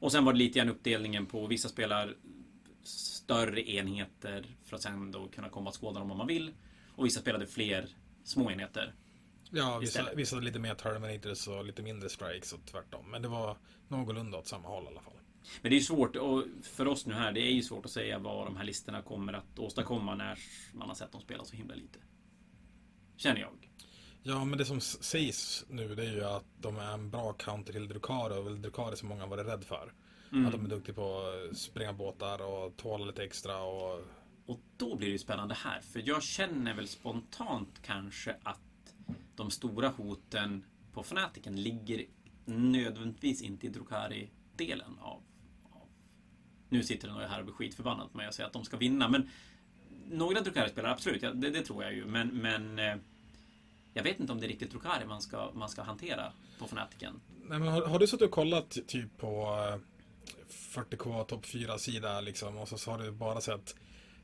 Och 0.00 0.12
sen 0.12 0.24
var 0.24 0.32
det 0.32 0.38
lite 0.38 0.58
grann 0.58 0.68
uppdelningen 0.68 1.26
på 1.26 1.46
vissa 1.46 1.68
spelar 1.68 2.16
större 2.82 3.70
enheter 3.70 4.46
för 4.64 4.76
att 4.76 4.82
sen 4.82 5.12
då 5.12 5.28
kunna 5.28 5.48
komma 5.48 5.70
att 5.70 5.76
skåda 5.76 6.00
dem 6.00 6.10
om 6.10 6.18
man 6.18 6.26
vill. 6.26 6.54
Och 6.96 7.06
vissa 7.06 7.20
spelade 7.20 7.46
fler 7.46 7.88
små 8.24 8.50
enheter. 8.50 8.94
Ja, 9.50 9.78
vissa, 9.78 10.14
vissa 10.14 10.36
lite 10.36 10.58
mer 10.58 10.74
Terminators 10.74 11.48
och 11.48 11.64
lite 11.64 11.82
mindre 11.82 12.08
Strikes 12.08 12.52
och 12.52 12.66
tvärtom. 12.66 13.10
Men 13.10 13.22
det 13.22 13.28
var 13.28 13.56
någorlunda 13.88 14.38
åt 14.38 14.46
samma 14.46 14.68
håll 14.68 14.84
i 14.84 14.86
alla 14.86 15.00
fall. 15.00 15.17
Men 15.62 15.70
det 15.70 15.74
är 15.76 15.78
ju 15.78 15.84
svårt 15.84 16.16
och 16.16 16.44
för 16.62 16.88
oss 16.88 17.06
nu 17.06 17.14
här, 17.14 17.32
det 17.32 17.40
är 17.40 17.52
ju 17.52 17.62
svårt 17.62 17.84
att 17.84 17.90
säga 17.90 18.18
vad 18.18 18.46
de 18.46 18.56
här 18.56 18.64
listorna 18.64 19.02
kommer 19.02 19.32
att 19.32 19.58
åstadkomma 19.58 20.14
när 20.14 20.38
man 20.72 20.88
har 20.88 20.94
sett 20.94 21.12
dem 21.12 21.20
spela 21.20 21.44
så 21.44 21.56
himla 21.56 21.74
lite. 21.74 21.98
Känner 23.16 23.40
jag. 23.40 23.70
Ja, 24.22 24.44
men 24.44 24.58
det 24.58 24.64
som 24.64 24.80
sägs 24.80 25.64
nu 25.68 25.94
det 25.94 26.06
är 26.06 26.12
ju 26.12 26.24
att 26.24 26.46
de 26.58 26.76
är 26.76 26.92
en 26.94 27.10
bra 27.10 27.32
counter 27.32 27.72
till 27.72 27.88
Drukari 27.88 28.38
och 28.38 28.58
Drukari 28.58 28.96
som 28.96 29.08
många 29.08 29.26
varit 29.26 29.46
rädd 29.46 29.64
för. 29.64 29.92
Mm. 30.32 30.46
Att 30.46 30.52
de 30.52 30.64
är 30.64 30.68
duktiga 30.68 30.94
på 30.94 31.20
att 31.50 31.56
springa 31.56 31.92
båtar 31.92 32.42
och 32.42 32.76
tåla 32.76 33.04
lite 33.04 33.24
extra 33.24 33.62
och... 33.62 34.00
Och 34.46 34.60
då 34.76 34.96
blir 34.96 35.08
det 35.08 35.12
ju 35.12 35.18
spännande 35.18 35.54
här, 35.54 35.80
för 35.80 36.02
jag 36.04 36.22
känner 36.22 36.74
väl 36.74 36.88
spontant 36.88 37.82
kanske 37.82 38.36
att 38.42 38.94
de 39.34 39.50
stora 39.50 39.88
hoten 39.88 40.64
på 40.92 41.02
Fanatiken 41.02 41.62
ligger 41.62 42.04
nödvändigtvis 42.44 43.42
inte 43.42 43.66
i 43.66 43.70
Drukari-delen 43.70 44.98
av... 45.00 45.22
Nu 46.68 46.82
sitter 46.82 47.08
det 47.08 47.14
några 47.14 47.26
här 47.28 47.38
och 47.38 47.44
blir 47.44 47.54
skitförbannad 47.54 48.12
på 48.12 48.16
mig 48.16 48.28
och 48.28 48.34
säger 48.34 48.46
att 48.46 48.52
de 48.52 48.64
ska 48.64 48.76
vinna, 48.76 49.08
men 49.08 49.30
några 50.10 50.40
Drukari-spelare, 50.40 50.92
absolut, 50.92 51.22
ja, 51.22 51.30
det, 51.32 51.50
det 51.50 51.62
tror 51.62 51.82
jag 51.84 51.94
ju, 51.94 52.04
men, 52.06 52.28
men 52.28 52.78
eh, 52.78 52.96
jag 53.94 54.02
vet 54.02 54.20
inte 54.20 54.32
om 54.32 54.40
det 54.40 54.46
är 54.46 54.48
riktigt 54.48 54.70
Drukari 54.70 55.06
man 55.06 55.20
ska, 55.22 55.50
man 55.54 55.68
ska 55.68 55.82
hantera 55.82 56.32
på 56.58 56.68
Fanatiken. 56.68 57.20
Nej, 57.44 57.58
men 57.58 57.68
har, 57.68 57.82
har 57.86 57.98
du 57.98 58.06
suttit 58.06 58.24
och 58.26 58.30
kollat 58.30 58.78
typ 58.86 59.18
på 59.18 59.28
eh, 59.68 59.78
40K 60.74 61.24
topp 61.24 61.44
4-sida 61.44 62.20
liksom 62.20 62.56
och 62.56 62.68
så, 62.68 62.78
så 62.78 62.90
har 62.90 62.98
du 62.98 63.10
bara 63.10 63.40
sett 63.40 63.76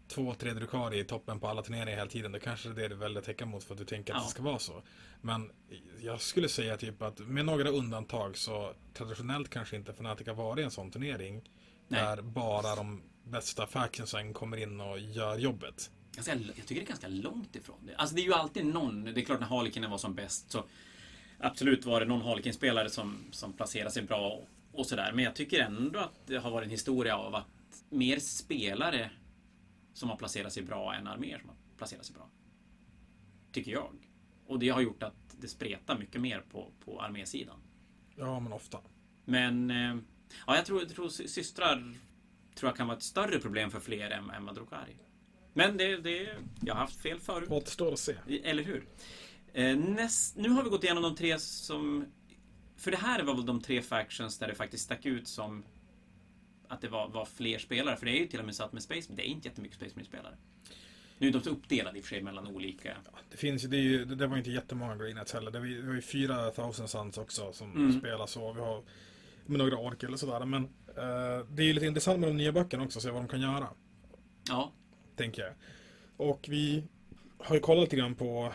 två, 0.08 0.34
tre 0.34 0.52
Drukari 0.52 0.98
i 0.98 1.04
toppen 1.04 1.40
på 1.40 1.48
alla 1.48 1.62
turneringar 1.62 1.96
hela 1.96 2.10
tiden. 2.10 2.32
Det 2.32 2.40
kanske 2.40 2.68
är 2.68 2.72
det 2.74 2.88
du 2.88 2.94
väljer 2.94 3.18
att 3.18 3.24
täcka 3.24 3.46
mot 3.46 3.64
för 3.64 3.74
att 3.74 3.78
du 3.78 3.84
tänker 3.84 4.12
att 4.12 4.18
Ja. 4.20 4.24
det 4.24 4.30
ska 4.30 4.42
vara 4.42 4.58
så. 4.58 4.82
Men 5.20 5.50
jag 6.00 6.20
skulle 6.20 6.48
säga 6.48 6.76
typ 6.76 7.02
att 7.02 7.18
med 7.18 7.44
några 7.46 7.68
undantag 7.68 8.36
så 8.36 8.72
traditionellt 8.94 9.50
kanske 9.50 9.76
inte 9.76 9.90
Fnatic 9.92 10.26
har 10.26 10.34
varit 10.34 10.64
en 10.64 10.70
sån 10.70 10.90
turnering. 10.90 11.50
Nej. 11.88 12.00
Där 12.02 12.22
bara 12.22 12.74
de 12.76 13.02
bästa 13.24 13.66
factionsen 13.66 14.34
kommer 14.34 14.56
in 14.56 14.80
och 14.80 14.98
gör 14.98 15.38
jobbet. 15.38 15.90
Ganska, 16.12 16.34
jag 16.34 16.54
tycker 16.54 16.74
det 16.74 16.80
är 16.80 16.86
ganska 16.86 17.08
långt 17.08 17.56
ifrån 17.56 17.86
det. 17.86 17.96
Alltså 17.96 18.14
det 18.14 18.22
är 18.22 18.24
ju 18.24 18.34
alltid 18.34 18.66
någon, 18.66 19.04
det 19.04 19.20
är 19.20 19.24
klart 19.24 19.40
när 19.40 19.46
Harlequinen 19.46 19.90
var 19.90 19.98
som 19.98 20.14
bäst 20.14 20.50
så 20.50 20.64
Absolut 21.38 21.84
var 21.84 22.00
det 22.00 22.06
någon 22.06 22.22
Harlequin-spelare 22.22 22.90
som, 22.90 23.24
som 23.30 23.52
placerade 23.52 23.90
sig 23.90 24.02
bra 24.02 24.30
och, 24.30 24.48
och 24.80 24.86
sådär. 24.86 25.12
Men 25.14 25.24
jag 25.24 25.34
tycker 25.34 25.60
ändå 25.60 25.98
att 25.98 26.26
det 26.26 26.36
har 26.36 26.50
varit 26.50 26.64
en 26.64 26.70
historia 26.70 27.16
av 27.16 27.34
att 27.34 27.84
mer 27.88 28.18
spelare 28.18 29.10
som 29.94 30.08
har 30.08 30.16
placerat 30.16 30.52
sig 30.52 30.62
bra 30.62 30.94
än 30.94 31.06
arméer 31.06 31.38
som 31.38 31.48
har 31.48 31.56
placerat 31.76 32.04
sig 32.04 32.14
bra. 32.14 32.28
Tycker 33.52 33.72
jag. 33.72 33.90
Och 34.46 34.58
det 34.58 34.68
har 34.68 34.80
gjort 34.80 35.02
att 35.02 35.36
det 35.40 35.48
spretar 35.48 35.98
mycket 35.98 36.20
mer 36.20 36.40
på, 36.50 36.72
på 36.84 37.00
armésidan. 37.00 37.58
Ja, 38.16 38.40
men 38.40 38.52
ofta. 38.52 38.78
Men 39.24 39.70
eh, 39.70 39.96
ja, 40.46 40.56
jag 40.56 40.66
tror, 40.66 40.80
tror 40.80 41.08
sy- 41.08 41.28
systrar 41.28 41.94
tror 42.54 42.68
jag 42.70 42.76
kan 42.76 42.86
vara 42.86 42.96
ett 42.96 43.02
större 43.02 43.38
problem 43.38 43.70
för 43.70 43.80
fler 43.80 44.10
än, 44.10 44.30
än 44.30 44.44
vad 44.46 44.54
Drukari. 44.54 44.96
Men 45.52 45.76
det, 45.76 45.96
det, 45.96 46.28
jag 46.60 46.74
har 46.74 46.80
haft 46.80 47.00
fel 47.00 47.20
förut. 47.20 47.50
Återstår 47.50 47.92
att 47.92 47.98
se. 47.98 48.14
Eller 48.44 48.62
hur? 48.62 48.86
Eh, 49.52 49.76
näst, 49.76 50.36
nu 50.36 50.48
har 50.48 50.62
vi 50.62 50.70
gått 50.70 50.84
igenom 50.84 51.02
de 51.02 51.16
tre 51.16 51.38
som... 51.38 52.06
För 52.76 52.90
det 52.90 52.96
här 52.96 53.22
var 53.22 53.34
väl 53.34 53.46
de 53.46 53.60
tre 53.60 53.82
factions 53.82 54.38
där 54.38 54.48
det 54.48 54.54
faktiskt 54.54 54.84
stack 54.84 55.06
ut 55.06 55.28
som 55.28 55.64
att 56.68 56.80
det 56.80 56.88
var, 56.88 57.08
var 57.08 57.24
fler 57.24 57.58
spelare. 57.58 57.96
För 57.96 58.06
det 58.06 58.12
är 58.12 58.20
ju 58.20 58.26
till 58.26 58.38
och 58.40 58.44
med 58.46 58.54
så 58.54 58.64
att 58.64 58.72
med 58.72 58.82
Space 58.82 59.12
det 59.12 59.22
är 59.22 59.26
inte 59.26 59.48
jättemycket 59.48 59.76
Space 59.76 59.92
Marine-spelare. 59.94 60.36
Nu 61.18 61.28
är 61.28 61.32
de 61.32 61.42
så 61.42 61.50
uppdelade 61.50 61.98
i 61.98 62.00
och 62.00 62.04
för 62.04 62.08
sig 62.14 62.22
mellan 62.22 62.46
olika. 62.46 62.96
Det 63.30 63.36
finns 63.36 63.62
det, 63.62 63.76
ju, 63.76 64.04
det, 64.04 64.14
det 64.14 64.26
var 64.26 64.36
inte 64.36 64.50
jättemånga 64.50 64.96
Greenets 64.96 65.32
heller. 65.32 65.50
Det 65.50 65.58
var, 65.58 65.66
ju- 65.66 65.82
det 65.82 65.88
var 65.88 65.94
ju 65.94 66.02
fyra 66.02 66.50
Thousand 66.50 66.90
Suns 66.90 67.18
också 67.18 67.52
som 67.52 67.72
Mm. 67.72 67.98
spelar 68.00 68.26
så. 68.26 68.52
Vi 68.52 68.60
har 68.60 68.82
med 69.46 69.58
några 69.58 69.76
orker 69.78 70.06
eller 70.06 70.16
sådär. 70.16 70.44
Men 70.44 70.64
eh, 70.88 71.46
det 71.50 71.62
är 71.62 71.66
ju 71.66 71.72
lite 71.72 71.86
intressant 71.86 72.20
med 72.20 72.28
de 72.28 72.36
nya 72.36 72.52
böckerna 72.52 72.84
också, 72.84 73.00
se 73.00 73.10
vad 73.10 73.22
de 73.22 73.28
kan 73.28 73.40
göra. 73.40 73.68
Ja, 74.48 74.72
Tänker 75.16 75.42
jag. 75.42 75.52
Och 76.16 76.46
vi 76.48 76.84
har 77.38 77.54
ju 77.54 77.60
kollat 77.60 77.80
lite 77.84 77.96
grann 77.96 78.14
på 78.14 78.52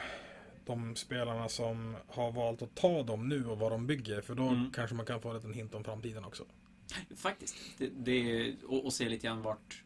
de 0.66 0.96
spelarna 0.96 1.50
som 1.50 1.96
har 2.08 2.32
valt 2.32 2.62
att 2.62 2.76
ta 2.76 3.04
dem 3.04 3.30
nu 3.30 3.46
och 3.48 3.60
vad 3.60 3.72
de 3.72 3.88
bygger. 3.88 4.22
För 4.22 4.36
då 4.36 4.48
Mm. 4.48 4.72
kanske 4.72 4.96
man 4.96 5.06
kan 5.06 5.22
få 5.22 5.30
en 5.30 5.36
liten 5.36 5.54
hint 5.54 5.76
om 5.76 5.84
framtiden 5.84 6.26
också. 6.26 6.46
faktiskt. 7.16 7.56
Det, 7.78 7.90
det, 7.90 8.56
och, 8.68 8.86
och 8.86 8.94
se 8.94 9.10
lite 9.10 9.28
grann 9.28 9.42
vart, 9.42 9.84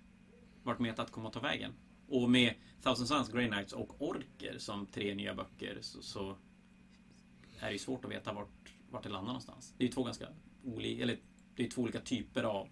vart 0.64 0.80
metat 0.80 1.12
kommer 1.12 1.28
att 1.28 1.34
ta 1.34 1.40
vägen. 1.40 1.74
Och 2.08 2.30
med 2.30 2.54
Thousand 2.84 3.08
Suns, 3.08 3.30
Grey 3.32 3.48
Knights 3.48 3.74
och 3.74 4.02
Orker 4.02 4.56
som 4.58 4.86
tre 4.86 5.16
nya 5.16 5.36
böcker 5.36 5.78
så, 5.82 6.02
så 6.02 6.36
är 7.60 7.66
det 7.68 7.72
ju 7.72 7.80
svårt 7.80 8.06
att 8.06 8.12
veta 8.12 8.34
vart, 8.34 8.74
vart 8.90 9.04
det 9.04 9.10
landar 9.10 9.28
någonstans. 9.28 9.74
Det 9.78 9.84
är 9.84 9.88
ju 9.88 9.94
två 9.94 10.04
ganska 10.04 10.28
olika, 10.64 11.04
eller 11.04 11.18
det 11.56 11.66
är 11.66 11.70
två 11.70 11.82
olika 11.82 12.00
typer 12.00 12.44
av 12.44 12.68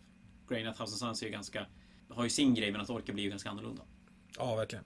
Knight. 0.47 0.77
Thousand 0.77 0.99
Suns 0.99 1.21
är 1.21 1.25
ju 1.25 1.32
ganska, 1.32 1.65
har 2.10 2.23
ju 2.23 2.30
sin 2.30 2.54
grej 2.56 2.71
medan 2.71 2.86
Orker 2.89 3.13
blir 3.13 3.23
ju 3.23 3.30
ganska 3.30 3.49
annorlunda. 3.49 3.84
Ja, 4.38 4.56
verkligen. 4.56 4.86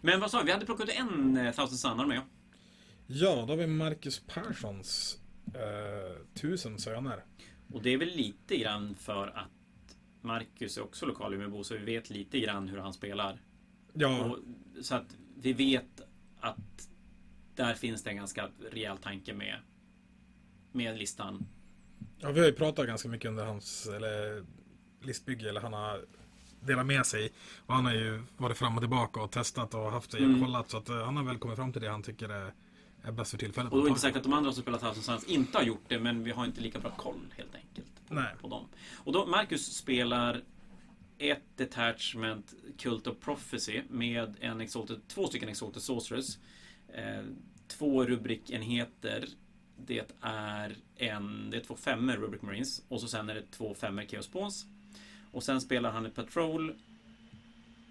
Men 0.00 0.20
vad 0.20 0.30
sa 0.30 0.38
vi? 0.38 0.44
Vi 0.44 0.52
hade 0.52 0.66
plockat 0.66 0.88
en 0.88 1.36
eh, 1.36 1.52
Thousand 1.54 1.98
Sun 1.98 2.08
med. 2.08 2.22
Ja, 3.06 3.44
då 3.46 3.52
har 3.52 3.56
vi 3.56 3.66
Marcus 3.66 4.22
Perssons 4.26 5.18
eh, 5.46 6.26
Tusen 6.34 6.78
söner. 6.78 7.24
Och 7.72 7.82
det 7.82 7.90
är 7.90 7.98
väl 7.98 8.08
lite 8.08 8.56
grann 8.56 8.94
för 8.94 9.28
att 9.28 9.96
Marcus 10.20 10.78
är 10.78 10.82
också 10.82 11.06
lokal 11.06 11.34
Umeåbo 11.34 11.64
så 11.64 11.74
vi 11.74 11.84
vet 11.84 12.10
lite 12.10 12.40
grann 12.40 12.68
hur 12.68 12.78
han 12.78 12.92
spelar. 12.92 13.40
Ja, 13.92 14.24
Och, 14.24 14.38
så 14.84 14.94
att 14.94 15.16
vi 15.36 15.52
vet 15.52 16.00
att 16.40 16.88
där 17.54 17.74
finns 17.74 18.02
det 18.02 18.10
en 18.10 18.16
ganska 18.16 18.50
rejäl 18.70 18.98
tanke 18.98 19.34
med, 19.34 19.56
med 20.72 20.98
listan. 20.98 21.46
Ja, 22.18 22.30
vi 22.30 22.40
har 22.40 22.46
ju 22.46 22.52
pratat 22.52 22.86
ganska 22.86 23.08
mycket 23.08 23.28
under 23.28 23.44
hans 23.44 23.86
eller, 23.86 24.44
listbygge, 25.02 25.48
eller 25.48 25.60
han 25.60 25.72
har 25.72 26.04
delat 26.60 26.86
med 26.86 27.06
sig. 27.06 27.32
Och 27.66 27.74
han 27.74 27.84
har 27.86 27.94
ju 27.94 28.22
varit 28.36 28.56
fram 28.58 28.74
och 28.76 28.82
tillbaka 28.82 29.20
och 29.20 29.30
testat 29.30 29.74
och 29.74 29.92
haft 29.92 30.10
sig 30.10 30.24
Mm. 30.24 30.40
kollat. 30.40 30.70
Så 30.70 30.76
att 30.76 30.88
eh, 30.88 31.04
han 31.04 31.16
har 31.16 31.24
väl 31.24 31.38
kommit 31.38 31.56
fram 31.56 31.72
till 31.72 31.82
det 31.82 31.88
han 31.90 32.02
tycker 32.02 32.28
är, 32.28 32.52
är 33.02 33.12
bäst 33.12 33.30
för 33.30 33.38
tillfället. 33.38 33.72
Och 33.72 33.78
då 33.78 33.84
är 33.84 33.86
det 33.86 33.88
inte 33.88 34.00
säkert 34.00 34.16
att 34.16 34.22
de 34.22 34.32
andra 34.32 34.52
som 34.52 34.62
spelar 34.62 34.78
Thousand 34.78 35.04
Suns 35.04 35.24
inte 35.24 35.58
har 35.58 35.64
gjort 35.64 35.84
det, 35.88 35.98
men 35.98 36.24
vi 36.24 36.30
har 36.30 36.44
inte 36.44 36.60
lika 36.60 36.78
bra 36.78 36.90
koll 36.90 37.20
helt 37.36 37.54
enkelt. 37.54 38.08
På, 38.08 38.14
Nej. 38.14 38.34
på 38.40 38.48
dem. 38.48 38.68
Och 38.96 39.12
då 39.12 39.26
Marcus 39.26 39.76
spelar 39.76 40.42
ett 41.18 41.42
detachment 41.56 42.54
Cult 42.78 43.06
of 43.06 43.16
Prophecy 43.20 43.82
med 43.88 44.36
en 44.40 44.60
Exalted, 44.60 45.00
två 45.08 45.26
stycken 45.26 45.48
Exalted 45.48 45.82
Sorcerers. 45.82 46.38
Eh, 46.88 47.24
två 47.68 48.04
rubrikenheter. 48.04 49.26
Det 49.76 50.12
är 50.20 50.76
en, 50.96 51.50
det 51.50 51.56
är 51.56 51.60
två 51.60 51.76
femmer 51.76 52.16
Rubric 52.16 52.42
Marines 52.42 52.82
och 52.88 53.00
så 53.00 53.08
sen 53.08 53.30
är 53.30 53.34
det 53.34 53.42
två 53.50 53.74
femmer 53.74 54.06
Chaos 54.06 54.24
Spawns. 54.24 54.66
Och 55.32 55.42
sen 55.42 55.60
spelar 55.60 55.90
han 55.90 56.06
ett 56.06 56.14
Patrol 56.14 56.74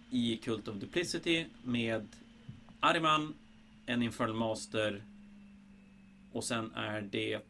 i 0.10 0.38
Cult 0.38 0.68
of 0.68 0.76
Duplicity 0.76 1.46
med 1.64 2.08
Ariman, 2.80 3.34
en 3.86 4.02
Infernal 4.02 4.36
Master 4.36 5.04
och 6.32 6.44
sen 6.44 6.74
är 6.76 7.02
det 7.02 7.42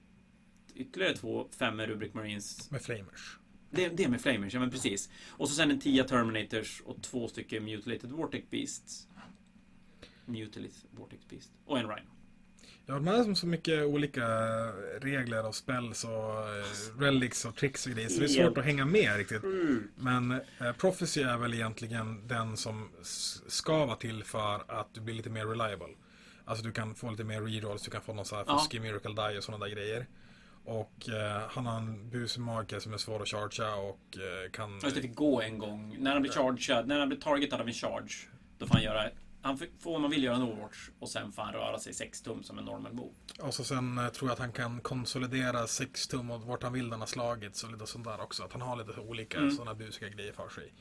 ytterligare 0.76 1.15
två 1.15 1.48
femmer 1.52 1.88
Rubric 1.88 2.13
Marines. 2.13 2.71
Med 2.71 2.82
Flamers. 2.82 3.38
Det, 3.71 3.89
det 3.89 4.04
är 4.04 4.10
med 4.10 4.21
Flamers, 4.21 4.54
ja 4.54 4.60
men 4.60 4.71
precis. 4.71 5.10
Och 5.28 5.50
så 5.50 5.56
sen 5.56 5.71
en 5.71 5.80
tia 5.80 6.04
Terminators 6.04 6.82
och 6.86 7.02
två 7.02 7.28
stycken 7.28 7.65
Mutilated 7.65 8.12
Vortex 8.12 8.50
Beasts. 8.50 9.08
Mutilated 10.26 10.89
Vortex 10.91 11.28
Beast. 11.30 11.52
Och 11.65 11.80
en 11.80 11.88
Rhino. 11.88 12.10
Ja, 12.88 12.93
de 12.93 13.08
har 13.08 13.34
så 13.34 13.48
mycket 13.48 13.86
olika 13.86 14.28
regler 15.02 15.45
och 15.45 15.56
spells 15.56 16.04
och 16.04 16.50
eh, 16.50 17.00
relics 17.00 17.45
och 17.45 17.56
tricks 17.56 17.86
och 17.86 17.91
grejer. 17.91 18.10
Så 18.10 18.19
det 18.19 18.26
är 18.26 18.28
svårt 18.28 18.58
att 18.58 18.65
hänga 18.65 18.86
med 18.86 19.17
riktigt. 19.17 19.43
Men 19.95 20.32
eh, 20.32 20.71
Prophecy 20.78 21.21
är 21.21 21.38
väl 21.38 21.54
egentligen 21.54 22.28
den 22.28 22.58
som 22.58 22.89
ska 23.48 23.86
vara 23.86 23.95
till 23.95 24.24
för 24.24 24.63
att 24.67 24.93
du 24.93 25.02
blir 25.02 25.15
lite 25.15 25.30
mer 25.30 25.45
reliable. 25.45 25.88
Alltså 26.45 26.65
du 26.65 26.71
kan 26.71 26.95
få 26.95 27.12
lite 27.12 27.24
mer 27.24 27.41
rerolls, 27.41 27.82
du 27.82 27.91
kan 27.91 28.02
få 28.02 28.13
någon 28.13 28.26
sån 28.26 28.38
här 28.38 28.45
fuskig 28.45 28.82
miracle 28.82 29.13
die 29.13 29.38
och 29.38 29.43
sådana 29.43 29.65
där 29.65 29.71
grejer. 29.71 30.06
Och 30.65 31.10
eh, 31.10 31.41
han 31.50 31.65
har 31.65 31.78
en 31.78 32.10
busig 32.10 32.41
mage 32.41 32.82
som 32.82 32.93
är 32.93 32.98
svår 32.98 33.21
att 33.21 33.28
chargea 33.28 33.76
och 33.76 34.17
eh, 34.17 34.52
kan... 34.52 34.80
Just 34.84 34.95
det, 34.95 35.02
fick 35.02 35.15
gå 35.15 35.41
en 35.41 35.58
gång. 35.58 35.95
När 36.00 36.13
han 36.13 36.21
blir 36.21 36.32
chargead, 36.32 36.88
när 36.88 37.00
han 37.00 37.08
blir 37.10 37.19
targetad 37.19 37.62
av 37.62 37.67
en 37.67 37.74
charge. 37.74 38.15
Då 38.58 38.67
får 38.67 38.74
han 38.74 38.84
göra, 38.84 39.10
han 39.46 39.58
får- 39.58 39.96
om 39.96 40.02
man 40.02 40.12
vill 40.12 40.24
göra 40.24 40.36
en 40.36 40.42
overwatch 40.42 40.90
och 41.00 41.10
sen 41.10 41.32
får 41.32 41.42
han 41.42 41.54
röra 41.54 41.80
sig 41.80 41.94
6 41.94 42.22
tum 42.22 42.44
som 42.44 42.58
en 42.60 42.66
normal 42.66 42.94
move. 42.94 43.14
Och 43.40 43.54
så 43.54 43.64
sen 43.64 43.98
eh, 43.98 44.08
tror 44.08 44.30
jag 44.30 44.34
att 44.34 44.40
han 44.40 44.52
kan 44.52 44.82
konsolidera 44.82 45.68
6 45.68 46.08
tum 46.08 46.32
och 46.32 46.42
vart 46.42 46.64
han 46.64 46.74
vill 46.74 46.90
den 46.90 47.00
har 47.00 47.08
slagits 47.08 47.64
och 47.64 47.72
lite 47.72 47.88
sånt 47.88 48.06
där 48.06 48.22
också. 48.22 48.44
Att 48.44 48.52
han 48.54 48.62
har 48.62 48.76
lite 48.76 49.00
olika 49.00 49.38
Mm. 49.38 49.52
sådana 49.52 49.74
busiga 49.76 50.10
grejer 50.10 50.34
för 50.34 50.50
sig. 50.50 50.74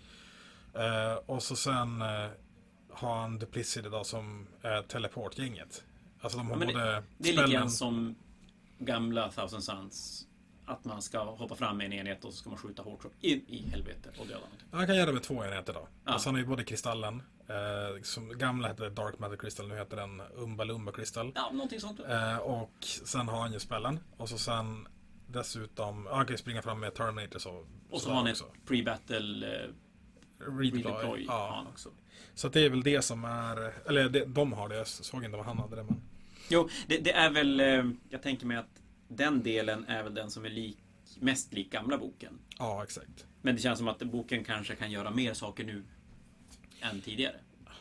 Eh, 0.75 1.15
och 1.27 1.43
så 1.43 1.57
sen 1.57 2.03
eh, 2.03 2.29
har 2.91 3.17
han 3.21 3.39
Duplicity 3.39 3.89
då 3.89 4.05
som 4.05 4.47
är 4.63 4.83
teleportgänget. 4.83 5.85
Alltså 6.21 6.39
de 6.39 6.47
har 6.51 6.55
Ja, 6.61 6.67
både 6.67 7.03
Det 7.19 7.29
är 7.29 7.33
lite 7.33 7.53
grann 7.53 7.71
som 7.71 8.15
gamla 8.79 9.31
Thousand 9.31 9.65
Suns. 9.65 10.27
Att 10.67 10.85
man 10.85 11.03
ska 11.03 11.19
hoppa 11.25 11.55
fram 11.55 11.77
med 11.77 11.87
en 11.87 11.93
enhet 11.93 12.25
och 12.25 12.33
så 12.33 12.39
ska 12.39 12.51
man 12.51 12.59
skjuta 12.59 12.83
hårt 12.83 13.03
så 13.03 13.09
in 13.21 13.45
i 13.49 13.69
helvete 13.71 14.09
och 14.19 14.27
döda 14.27 14.41
någonting. 14.41 14.69
Han 14.73 14.87
kan 14.87 14.97
göra 14.97 15.07
det 15.07 15.13
med 15.13 15.23
två 15.23 15.45
enheter 15.45 15.73
då. 15.73 15.89
Ja. 16.05 16.13
Alltså 16.13 16.29
han 16.29 16.35
har 16.35 16.41
ju 16.43 16.47
både 16.47 16.65
kristallen, 16.65 17.23
eh, 17.49 18.03
som 18.03 18.39
gamla 18.39 18.69
hette 18.69 18.89
Dark 18.89 19.19
Matter 19.19 19.37
Crystal, 19.37 19.69
nu 19.69 19.77
heter 19.77 19.97
den 19.97 20.23
Umba 20.37 20.65
Lumba 20.65 20.93
Crystal. 20.93 21.33
Ja, 21.35 21.51
någonting 21.53 21.81
sånt. 21.81 22.01
Eh, 22.09 22.37
och 22.37 22.73
sen 22.85 23.29
har 23.29 23.41
han 23.41 23.53
ju 23.53 23.61
spellen. 23.61 24.01
Och 24.17 24.29
så 24.29 24.39
sen 24.39 24.89
dessutom, 25.27 26.07
han 26.11 26.27
kan 26.27 26.35
ju 26.35 26.39
springa 26.39 26.63
fram 26.63 26.81
med 26.81 26.95
Terminators 26.95 27.47
och 27.47 27.67
Och 27.91 28.01
så 28.01 28.09
har 28.09 28.17
han 28.17 28.27
ett 28.27 28.33
också. 28.43 28.53
pre-battle 28.67 29.45
eh, 29.65 29.71
Redeploy. 30.39 30.83
redeploy. 30.93 31.25
Ja. 31.29 31.53
han 31.57 31.67
också. 31.67 31.89
Så 32.35 32.49
det 32.49 32.61
är 32.61 32.71
väl 32.71 32.83
det 32.83 33.03
som 33.03 33.25
är, 33.25 33.73
eller 33.89 34.09
det, 34.09 34.25
de 34.25 34.53
har 34.53 34.69
det, 34.69 34.77
jag 34.77 34.87
såg 34.87 35.25
inte 35.25 35.37
vad 35.37 35.47
han 35.47 35.59
hade 35.59 35.77
det 35.77 35.83
men. 35.83 36.01
Jo, 36.49 36.69
det, 36.87 36.99
det 36.99 37.13
är 37.13 37.31
väl... 37.31 37.61
eh, 37.61 37.85
Jag 38.11 38.23
tänker 38.23 38.47
mig 38.47 38.57
att 38.57 38.81
den 39.09 39.43
delen 39.43 39.85
är 39.89 40.03
väl 40.03 40.15
den 40.15 40.31
som 40.31 40.45
är 40.45 40.51
lik, 40.51 40.79
mest 41.21 41.53
lik 41.53 41.71
gamla 41.73 41.99
boken. 41.99 42.39
Ja, 42.59 42.83
exakt. 42.85 43.27
Men 43.43 43.55
det 43.57 43.61
känns 43.63 43.79
som 43.79 43.89
att 43.89 43.99
boken 43.99 44.45
kanske 44.45 44.75
kan 44.77 44.91
göra 44.91 45.11
mer 45.11 45.35
saker 45.35 45.65
nu 45.65 45.85
än 46.91 47.01
tidigare. 47.01 47.37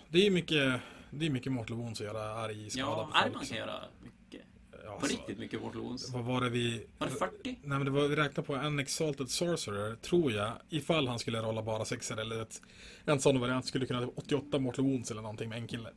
Det 0.09 0.17
är 0.19 0.23
ju 0.23 0.31
mycket, 0.31 0.81
det 1.11 1.25
är 1.25 1.29
mycket 1.29 1.51
Wounds 1.77 2.01
att 2.01 2.07
göra 2.07 2.33
arg 2.33 2.69
skada 2.69 2.85
Ja, 2.87 2.95
på 3.05 3.11
folk. 3.11 3.25
Arman 3.25 3.45
kan 3.45 3.57
göra 3.57 3.79
mycket. 4.03 4.41
Ja, 4.85 4.97
På 4.99 5.05
så- 5.05 5.11
riktigt 5.13 5.39
mycket 5.39 5.61
Mortal 5.61 5.81
Wounds. 5.81 6.13
Vad 6.13 6.23
var 6.23 6.41
det 6.41 6.49
vi... 6.49 6.85
Var 6.97 7.07
det 7.07 7.13
40? 7.13 7.33
Nej 7.43 7.57
men 7.77 7.85
det 7.85 7.91
var, 7.91 8.07
vi 8.07 8.15
räknade 8.15 8.47
på 8.47 8.55
en 8.55 8.79
Exalted 8.79 9.29
Sorcerer, 9.29 9.95
tror 9.95 10.31
jag, 10.31 10.51
ifall 10.69 11.07
han 11.07 11.19
skulle 11.19 11.41
rolla 11.41 11.61
bara 11.61 11.85
sexer 11.85 12.17
eller 12.17 12.41
ett, 12.41 12.61
en 13.05 13.19
sån 13.19 13.39
variant 13.39 13.65
skulle 13.65 13.85
kunna 13.85 13.99
ha 13.99 14.11
88 14.15 14.59
Mortal 14.59 14.85
Wounds 14.85 15.11
eller 15.11 15.21
någonting 15.21 15.49
med 15.49 15.57
en 15.57 15.67
kille. 15.67 15.89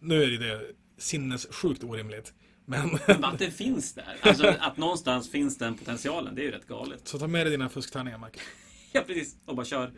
Nu 0.00 0.22
är 0.22 0.26
det 0.30 0.36
det 0.38 0.70
sinnessjukt 0.98 1.84
orimligt. 1.84 2.32
Men, 2.64 2.98
Men 3.06 3.24
att 3.24 3.38
det 3.38 3.50
finns 3.50 3.94
där. 3.94 4.16
Alltså 4.20 4.46
att 4.60 4.76
någonstans 4.76 5.30
finns 5.30 5.58
den 5.58 5.74
potentialen, 5.74 6.34
det 6.34 6.40
är 6.42 6.44
ju 6.44 6.50
rätt 6.50 6.66
galet. 6.66 7.08
så 7.08 7.18
ta 7.18 7.26
med 7.26 7.46
dig 7.46 7.50
dina 7.50 7.68
fusktärningar 7.68 8.18
Mac. 8.18 8.30
Ja, 8.92 9.00
precis. 9.06 9.36
Och 9.44 9.56
bara 9.56 9.66
kör. 9.66 9.92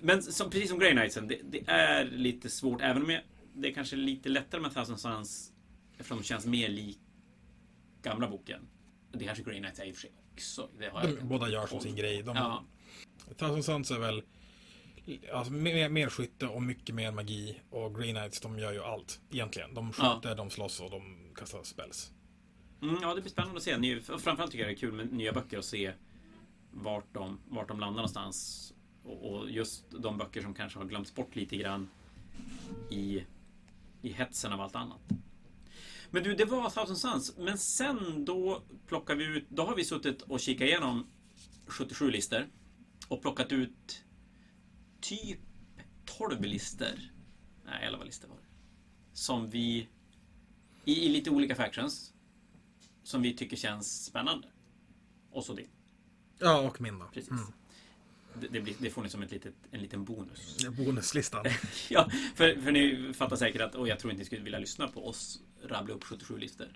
Men 0.00 0.22
som, 0.22 0.50
precis 0.50 0.68
som 0.70 0.78
Grey 0.78 0.92
Knightsen, 0.92 1.28
det, 1.28 1.40
det 1.50 1.64
är 1.66 2.04
lite 2.04 2.50
svårt, 2.50 2.80
även 2.82 3.02
om 3.02 3.10
jag, 3.10 3.22
det 3.54 3.68
är 3.68 3.72
kanske 3.74 3.96
lite 3.96 4.28
lättare 4.28 4.60
med 4.60 4.74
Thousand 4.74 5.00
Suns 5.00 5.52
eftersom 5.92 6.18
de 6.18 6.24
känns 6.24 6.46
mer 6.46 6.68
lik 6.68 6.98
gamla 8.02 8.28
boken. 8.28 8.60
Det 9.12 9.24
kanske 9.24 9.44
Grey 9.44 9.58
Knights 9.58 9.80
är 9.80 9.84
i 9.84 9.92
och 9.92 9.94
för 9.94 10.00
sig 10.00 10.12
också. 10.32 10.68
Det 10.78 10.88
har 10.88 11.04
jag 11.04 11.16
De, 11.16 11.28
båda 11.28 11.48
gör 11.48 11.66
som 11.66 11.80
sin 11.80 11.96
grej. 11.96 12.22
De, 12.22 12.36
Ja, 12.36 12.64
Thousand 13.36 13.64
Suns 13.64 13.90
är 13.90 13.98
väl 13.98 14.22
alltså, 15.32 15.52
mer, 15.52 15.88
mer 15.88 16.08
skytte 16.08 16.46
och 16.46 16.62
mycket 16.62 16.94
mer 16.94 17.12
magi. 17.12 17.60
Och 17.70 17.94
Green 17.98 18.14
Knights 18.14 18.40
de 18.40 18.58
gör 18.58 18.72
ju 18.72 18.82
allt 18.82 19.20
egentligen. 19.30 19.74
De 19.74 19.92
skjuter, 19.92 20.34
de 20.34 20.50
slåss 20.50 20.80
och 20.80 20.90
de 20.90 21.32
kastar 21.34 21.62
spells. 21.62 22.12
mm, 22.82 22.98
ja, 23.02 23.14
det 23.14 23.20
blir 23.20 23.30
spännande 23.30 23.56
att 23.56 23.62
se. 23.62 23.78
Ny, 23.78 24.00
framförallt 24.00 24.50
tycker 24.50 24.64
jag 24.64 24.68
det 24.68 24.74
är 24.74 24.80
kul 24.80 24.92
med 24.92 25.12
nya 25.12 25.32
böcker 25.32 25.58
och 25.58 25.64
se 25.64 25.92
vart 26.70 27.14
de, 27.14 27.40
vart 27.48 27.68
de 27.68 27.80
landar 27.80 27.96
någonstans. 27.96 28.72
Och, 29.06 29.32
och 29.32 29.50
just 29.50 29.84
de 29.90 30.18
böcker 30.18 30.42
som 30.42 30.54
kanske 30.54 30.78
har 30.78 30.86
glömts 30.86 31.14
bort 31.14 31.36
lite 31.36 31.56
grann 31.56 31.88
i, 32.90 33.24
i 34.02 34.12
hetsen 34.12 34.52
av 34.52 34.60
allt 34.60 34.76
annat. 34.76 35.00
Men 36.10 36.22
du, 36.22 36.34
det 36.34 36.44
var 36.44 36.70
Thousand 36.70 36.98
Suns. 36.98 37.36
Men 37.38 37.58
sen 37.58 38.24
då 38.24 38.62
plockar 38.86 39.14
vi 39.14 39.24
ut, 39.24 39.46
då 39.48 39.62
har 39.62 39.76
vi 39.76 39.84
suttit 39.84 40.22
och 40.22 40.40
kikat 40.40 40.66
igenom 40.68 41.06
77 41.66 42.10
listor 42.10 42.46
och 43.08 43.22
plockat 43.22 43.52
ut 43.52 44.04
typ 45.00 45.38
12 46.04 46.42
listor. 46.42 46.98
Nej, 47.64 47.84
11 47.86 48.04
listor 48.04 48.28
var 48.28 48.36
det. 48.36 48.42
Som 49.12 49.50
vi, 49.50 49.88
i, 50.84 51.06
i 51.06 51.08
lite 51.08 51.30
olika 51.30 51.54
factions, 51.54 52.12
som 53.02 53.22
vi 53.22 53.34
tycker 53.36 53.56
känns 53.56 54.04
spännande. 54.04 54.48
Och 55.30 55.44
så 55.44 55.52
det, 55.52 55.66
Ja, 56.38 56.60
och 56.60 56.80
min 56.80 56.98
då. 56.98 57.04
precis. 57.12 57.30
Mm. 57.30 57.44
Det, 58.50 58.60
blir, 58.60 58.74
det 58.78 58.90
får 58.90 59.02
ni 59.02 59.08
som 59.08 59.22
ett 59.22 59.30
litet, 59.30 59.54
en 59.70 59.80
liten 59.80 60.04
bonus. 60.04 60.66
Bonuslistan. 60.68 61.44
Ja, 61.88 62.10
för, 62.34 62.62
för 62.62 62.72
ni 62.72 63.12
fattar 63.14 63.36
säkert 63.36 63.60
att, 63.60 63.74
och 63.74 63.88
jag 63.88 63.98
tror 63.98 64.10
inte 64.10 64.20
ni 64.20 64.26
skulle 64.26 64.42
vilja 64.42 64.58
lyssna 64.58 64.88
på 64.88 65.08
oss 65.08 65.40
rabbla 65.64 65.94
upp 65.94 66.04
77 66.04 66.38
listor. 66.38 66.66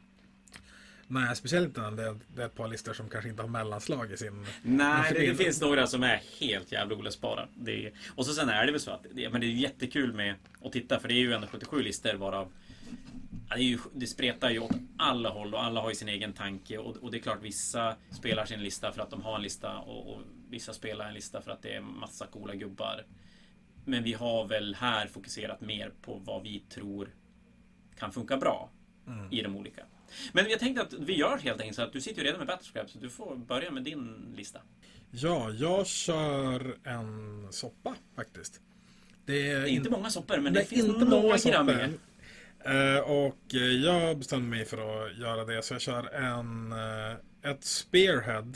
Nej, 1.06 1.36
speciellt 1.36 1.66
inte 1.66 1.80
när 1.80 1.90
det, 1.90 2.18
det 2.34 2.42
är 2.42 2.46
ett 2.46 2.54
par 2.54 2.68
listor 2.68 2.92
som 2.92 3.08
kanske 3.08 3.30
inte 3.30 3.42
har 3.42 3.48
mellanslag 3.48 4.12
i 4.12 4.16
sin... 4.16 4.46
Nej, 4.62 5.12
det, 5.14 5.26
det 5.26 5.34
finns 5.34 5.60
några 5.60 5.86
som 5.86 6.02
är 6.02 6.22
helt 6.40 6.72
jävla. 6.72 6.96
Det 7.54 7.86
är, 7.86 7.92
och 8.14 8.26
så 8.26 8.32
sen 8.32 8.48
är 8.48 8.66
det 8.66 8.72
väl 8.72 8.80
så 8.80 8.90
att 8.90 9.06
det, 9.14 9.30
men 9.30 9.40
det 9.40 9.46
är 9.46 9.50
jättekul 9.50 10.12
med 10.12 10.34
att 10.64 10.72
titta 10.72 11.00
för 11.00 11.08
det 11.08 11.14
är 11.14 11.20
ju 11.20 11.32
ändå 11.32 11.46
77 11.46 11.82
listor 11.82 12.14
varav 12.14 12.52
ja, 13.48 13.56
det, 13.56 13.62
ju, 13.62 13.78
det 13.94 14.06
spretar 14.06 14.50
ju 14.50 14.58
åt 14.58 14.76
alla 14.96 15.28
håll 15.28 15.54
och 15.54 15.64
alla 15.64 15.80
har 15.80 15.88
ju 15.88 15.94
sin 15.94 16.08
egen 16.08 16.32
tanke 16.32 16.78
och, 16.78 16.96
och 16.96 17.10
det 17.10 17.18
är 17.18 17.22
klart 17.22 17.42
vissa 17.42 17.96
spelar 18.10 18.44
sin 18.44 18.62
lista 18.62 18.92
för 18.92 19.02
att 19.02 19.10
de 19.10 19.22
har 19.22 19.36
en 19.36 19.42
lista 19.42 19.78
och, 19.78 20.14
och 20.14 20.20
vissa 20.50 20.72
spelar 20.72 21.08
en 21.08 21.14
lista 21.14 21.42
för 21.42 21.50
att 21.50 21.62
det 21.62 21.74
är 21.74 21.80
massa 21.80 22.26
coola 22.26 22.54
gubbar. 22.54 23.06
Men 23.84 24.02
vi 24.02 24.12
har 24.12 24.46
väl 24.46 24.74
här 24.74 25.06
fokuserat 25.06 25.60
mer 25.60 25.92
på 26.02 26.14
vad 26.14 26.42
vi 26.42 26.60
tror 26.60 27.08
kan 27.96 28.12
funka 28.12 28.36
bra 28.36 28.70
i 29.30 29.42
de 29.42 29.56
olika. 29.56 29.84
Men 30.32 30.50
jag 30.50 30.60
tänkte 30.60 30.82
att 30.82 30.92
vi 30.92 31.16
gör 31.16 31.38
helt 31.38 31.60
enkelt 31.60 31.76
så 31.76 31.82
att 31.82 31.92
du 31.92 32.00
sitter 32.00 32.20
ju 32.22 32.26
redan 32.26 32.38
med 32.38 32.46
Battlescrap 32.46 32.90
så 32.90 32.98
du 32.98 33.10
får 33.10 33.36
börja 33.36 33.70
med 33.70 33.82
din 33.82 34.34
lista. 34.36 34.60
Ja, 35.10 35.50
jag 35.50 35.86
kör 35.86 36.76
en 36.84 37.46
soppa 37.52 37.94
faktiskt. 38.16 38.60
Det 39.24 39.50
är, 39.50 39.60
Det 39.60 39.70
är 39.70 39.72
inte 39.72 39.90
många 39.90 40.10
soppor, 40.10 40.36
men 40.40 40.52
det 40.52 40.60
det, 40.60 40.66
finns 40.66 40.84
inte 40.84 41.04
många 41.04 41.28
med. 41.28 41.40
soppor. 41.40 41.88
Eh, 42.64 42.98
och 43.00 43.54
eh, 43.54 43.60
jag 43.60 44.18
bestämde 44.18 44.48
mig 44.48 44.64
för 44.64 45.06
att 45.06 45.18
göra 45.18 45.44
det, 45.44 45.62
så 45.62 45.74
jag 45.74 45.80
kör 45.80 46.14
en, 46.14 46.72
eh, 46.72 47.50
ett 47.50 47.64
Spearhead 47.64 48.52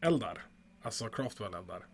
eldar. 0.00 0.42
Alltså 0.82 1.08
Craftwell 1.08 1.54
eldar. 1.54 1.86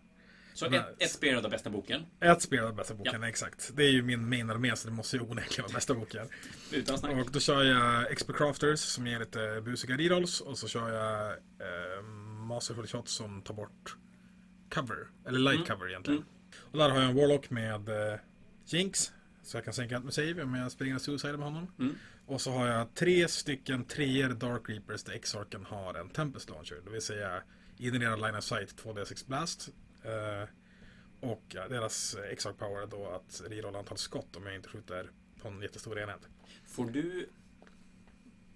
Så 0.53 0.65
ett, 0.65 1.01
ett 1.01 1.11
spel 1.11 1.35
av 1.35 1.41
den 1.41 1.51
bästa 1.51 1.69
boken. 1.69 2.05
Ett 2.19 2.41
Spearhead 2.41 2.73
bästa 2.73 2.93
boken, 2.93 3.23
exakt. 3.23 3.71
Det 3.75 3.83
är 3.83 3.89
ju 3.91 4.01
min 4.01 4.29
main 4.29 4.49
armé, 4.49 4.75
så 4.75 4.87
det 4.87 4.93
måste 4.93 5.15
ju 5.17 5.21
onekligen 5.23 5.63
vara 5.63 5.73
bästa 5.73 5.93
boken. 5.93 6.27
Utan 6.71 6.97
snack. 6.97 7.25
Och 7.25 7.31
då 7.31 7.39
kör 7.39 7.63
jag 7.63 8.17
XP 8.17 8.29
Crafters 8.33 8.79
som 8.79 9.07
ger 9.07 9.19
lite 9.19 9.61
busiga 9.65 9.97
rerolls. 9.97 10.41
Och 10.41 10.57
så 10.57 10.67
kör 10.67 10.89
jag 10.89 11.29
eh, 11.31 12.03
Masterful 12.47 12.87
Shots 12.87 13.11
som 13.13 13.41
tar 13.41 13.53
bort 13.53 13.95
cover. 14.73 15.07
Eller 15.27 15.39
light 15.39 15.55
Mm. 15.55 15.67
cover 15.67 15.89
egentligen. 15.89 16.17
Mm. 16.21 16.29
Och 16.71 16.77
där 16.77 16.89
har 16.89 16.99
jag 17.01 17.09
en 17.09 17.15
Warlock 17.15 17.49
med 17.49 17.89
eh, 17.89 18.19
Jinx. 18.65 19.11
Så 19.43 19.57
jag 19.57 19.63
kan 19.65 19.73
sänka 19.73 19.99
med 19.99 20.13
save 20.13 20.43
om 20.43 20.55
jag 20.55 20.71
springer 20.71 20.97
suicide 20.99 21.37
med 21.37 21.45
honom. 21.45 21.71
Mm. 21.79 21.95
Och 22.25 22.41
så 22.41 22.51
har 22.51 22.67
jag 22.67 22.93
tre 22.95 23.27
stycken 23.27 23.85
treor 23.85 24.29
Dark 24.29 24.69
Reapers 24.69 25.03
där 25.03 25.13
X-Arken 25.13 25.65
har 25.65 25.93
en 25.93 26.09
Tempest 26.09 26.49
Launcher. 26.49 26.81
Det 26.85 26.89
vill 26.91 27.01
säga 27.01 27.41
genererad 27.79 28.21
line 28.21 28.35
of 28.35 28.43
sight 28.43 28.83
2D6 28.83 29.27
Blast. 29.27 29.69
Eh, 30.03 30.49
och 31.19 31.43
ja, 31.47 31.67
deras 31.67 32.17
X-Arc 32.31 32.57
Power 32.57 32.81
är 32.81 32.87
då 32.87 33.07
att 33.07 33.41
rerolla 33.49 33.79
antal 33.79 33.97
skott 33.97 34.35
om 34.35 34.45
jag 34.45 34.55
inte 34.55 34.69
skjuter 34.69 35.09
på 35.41 35.47
en 35.47 35.61
jättestor 35.61 35.99
enhet. 35.99 36.27
Får 36.67 36.85
du... 36.85 37.29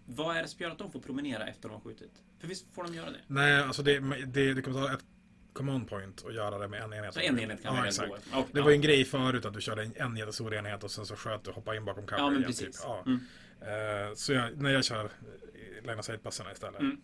Vad 0.05 0.37
är 0.37 0.41
det 0.41 0.47
som 0.47 0.63
gör 0.63 0.71
att 0.71 0.77
de 0.77 0.91
får 0.91 0.99
promenera 0.99 1.47
efter 1.47 1.69
de 1.69 1.73
har 1.73 1.81
skjutit? 1.81 2.11
För 2.39 2.47
visst 2.47 2.75
får 2.75 2.83
de 2.83 2.93
göra 2.93 3.11
det? 3.11 3.19
Nej, 3.27 3.61
alltså 3.61 3.83
det, 3.83 3.99
det, 4.25 4.53
det 4.53 4.61
kommer 4.61 4.87
ta 4.87 4.93
ett 4.93 5.05
command 5.53 5.89
point 5.89 6.21
och 6.21 6.33
göra 6.33 6.57
det 6.57 6.67
med 6.67 6.81
en 6.81 6.93
enhet. 6.93 7.13
Så 7.13 7.19
en 7.19 7.39
enhet 7.39 7.63
kan 7.63 7.75
ja, 7.75 7.87
exakt. 7.87 8.09
gå? 8.09 8.15
Okay, 8.15 8.51
Det 8.51 8.61
var 8.61 8.69
ju 8.69 8.75
en 8.75 8.81
grej 8.81 9.05
förut 9.05 9.45
att 9.45 9.53
du 9.53 9.61
körde 9.61 9.83
en, 9.83 9.93
en 9.95 10.17
jättestor 10.17 10.55
enhet 10.55 10.83
och 10.83 10.91
sen 10.91 11.05
så 11.05 11.15
sköt 11.15 11.43
du 11.43 11.49
och 11.49 11.55
hoppade 11.55 11.77
in 11.77 11.85
bakom 11.85 12.07
cover. 12.07 12.21
Ja, 12.21 12.29
men 12.29 12.37
igen, 12.37 12.47
precis. 12.47 12.65
Typ. 12.65 12.75
Ja. 12.83 13.03
Mm. 13.05 13.19
Eh, 13.61 14.13
så 14.15 14.33
jag, 14.33 14.57
när 14.57 14.69
jag 14.69 14.85
kör 14.85 15.05
eh, 15.05 15.87
Line 15.87 15.99
of 15.99 16.05
Sight-passarna 16.05 16.51
istället. 16.51 16.79
Mm. 16.79 17.01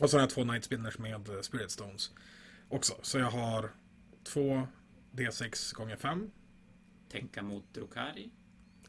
Och 0.00 0.10
så 0.10 0.16
har 0.16 0.22
jag 0.22 0.30
två 0.30 0.44
Night 0.44 0.64
Spinners 0.64 0.98
med 0.98 1.28
eh, 1.28 1.40
Spirit 1.40 1.70
Stones 1.70 2.10
också. 2.68 2.94
Så 3.02 3.18
jag 3.18 3.30
har 3.30 3.70
två 4.24 4.68
D6 5.12 5.74
gånger 5.74 5.96
5 5.96 6.30
Tänka 7.12 7.42
mot 7.42 7.64
Drukari? 7.74 8.30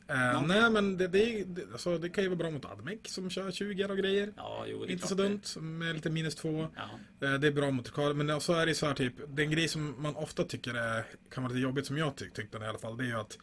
Eh. 0.08 0.42
Nej 0.48 0.70
men 0.70 0.98
det, 0.98 1.08
det, 1.08 1.44
det, 1.44 1.72
alltså, 1.72 1.98
det 1.98 2.10
kan 2.10 2.24
ju 2.24 2.30
vara 2.30 2.38
bra 2.38 2.52
mot 2.52 2.66
Admec 2.66 3.00
som 3.06 3.30
kör 3.30 3.52
20 3.52 3.86
och 3.86 3.98
grejer. 3.98 4.34
Ja, 4.38 4.66
jo, 4.68 4.86
Inte 4.86 5.08
så 5.08 5.16
dumt 5.16 5.42
med 5.56 5.96
lite 5.96 6.10
minus 6.10 6.36
2. 6.36 6.68
Ja. 6.76 6.90
Eh, 7.28 7.34
Det 7.34 7.48
är 7.48 7.52
bra 7.52 7.72
mot 7.72 7.86
Ricard, 7.88 8.16
men 8.16 8.42
så 8.42 8.54
är 8.54 8.66
det 8.66 8.76
så 8.76 8.86
här 8.86 8.94
typ, 8.94 9.14
det 9.28 9.42
är 9.42 9.46
en 9.46 9.52
grej 9.52 9.68
som 9.68 9.96
man 10.02 10.16
ofta 10.16 10.44
tycker 10.44 10.74
är, 10.74 11.06
kan 11.30 11.44
vara 11.44 11.54
lite 11.54 11.64
jobbigt 11.64 11.86
som 11.86 11.98
jag 11.98 12.16
tyck, 12.16 12.34
tyckte 12.34 12.58
i 12.58 12.66
alla 12.66 12.80
fall, 12.80 12.98
det 12.98 13.04
är 13.04 13.08
ju 13.08 13.20
att 13.20 13.38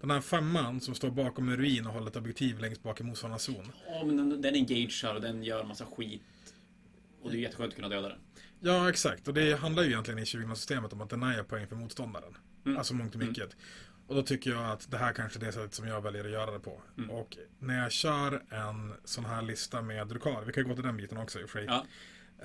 den 0.00 0.10
här 0.10 0.20
femman 0.20 0.80
som 0.80 0.94
står 0.94 1.10
bakom 1.10 1.48
en 1.48 1.56
ruin 1.56 1.86
och 1.86 1.92
håller 1.92 2.06
ett 2.06 2.16
objektiv 2.16 2.58
längst 2.58 2.82
bak 2.82 3.00
i 3.00 3.04
motståndarnas 3.04 3.42
zon. 3.42 3.72
ja, 3.88 4.04
men 4.04 4.16
den, 4.16 4.42
den 4.42 4.54
engagear 4.54 5.14
och 5.14 5.20
den 5.20 5.44
gör 5.44 5.64
massa 5.64 5.86
skit. 5.86 6.22
Och 7.24 7.30
det 7.30 7.36
är 7.36 7.40
jätteskönt 7.40 7.68
att 7.68 7.76
kunna 7.76 7.88
döda 7.88 8.08
den. 8.08 8.18
Ja, 8.60 8.88
exakt. 8.88 9.28
Och 9.28 9.34
det 9.34 9.58
handlar 9.60 9.82
ju 9.82 9.88
egentligen 9.88 10.18
i 10.18 10.24
20-systemet 10.24 10.92
om 10.92 11.00
att 11.00 11.10
denia 11.10 11.44
poäng 11.44 11.66
för 11.66 11.76
motståndaren. 11.76 12.36
Mm. 12.66 12.78
Alltså 12.78 12.94
mångt 12.94 13.14
och 13.14 13.20
mycket. 13.20 13.56
Och 14.06 14.14
då 14.14 14.22
tycker 14.22 14.50
jag 14.50 14.70
att 14.70 14.90
det 14.90 14.96
här 14.98 15.12
kanske 15.12 15.38
är 15.38 15.40
det 15.40 15.52
sättet 15.52 15.74
som 15.74 15.86
jag 15.88 16.00
väljer 16.00 16.24
att 16.24 16.30
göra 16.30 16.50
det 16.50 16.58
på. 16.60 16.80
Mm. 16.98 17.10
Och 17.10 17.36
när 17.58 17.82
jag 17.82 17.92
kör 17.92 18.42
en 18.50 18.94
sån 19.04 19.24
här 19.24 19.42
lista 19.42 19.82
med 19.82 20.06
Drukar, 20.08 20.42
vi 20.46 20.52
kan 20.52 20.62
ju 20.62 20.68
gå 20.68 20.74
till 20.74 20.84
den 20.84 20.96
biten 20.96 21.18
också 21.18 21.40
i 21.40 21.44
och 21.44 21.50
för 21.50 21.58
sig. 21.58 21.66
Ja. 21.68 21.84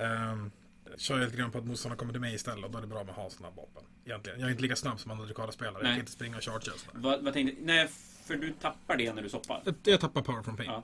Ehm, 0.03 0.51
kör 0.97 1.17
jag 1.19 1.25
lite 1.25 1.37
grann 1.37 1.51
på 1.51 1.57
att 1.57 1.65
motståndaren 1.65 1.97
kommer 1.97 2.11
till 2.13 2.21
mig 2.21 2.35
istället 2.35 2.65
och 2.65 2.71
då 2.71 2.77
är 2.77 2.81
det 2.81 2.87
bra 2.87 3.03
med 3.03 3.09
att 3.11 3.15
ha 3.17 3.29
såna 3.29 3.49
vapen. 3.49 3.83
Egentligen. 4.05 4.39
Jag 4.39 4.47
är 4.47 4.51
inte 4.51 4.61
lika 4.63 4.75
snabb 4.75 4.99
som 4.99 5.11
andra 5.11 5.25
Drukara-spelare. 5.25 5.83
Jag 5.83 5.91
kan 5.91 5.99
inte 5.99 6.11
springa 6.11 6.37
och 6.37 6.43
charge 6.43 6.55
och 6.73 6.79
sådär. 6.79 6.99
Vad, 6.99 7.23
vad 7.23 7.33
tänkte 7.33 7.55
Nej, 7.65 7.87
för 8.25 8.35
du 8.35 8.51
tappar 8.53 8.97
det 8.97 9.13
när 9.13 9.21
du 9.21 9.29
soppar. 9.29 9.61
Jag- 9.65 9.75
Jag 9.83 9.99
tappar 9.99 10.21
power 10.21 10.43
from 10.43 10.57
pain. 10.57 10.69
Ja. 10.71 10.83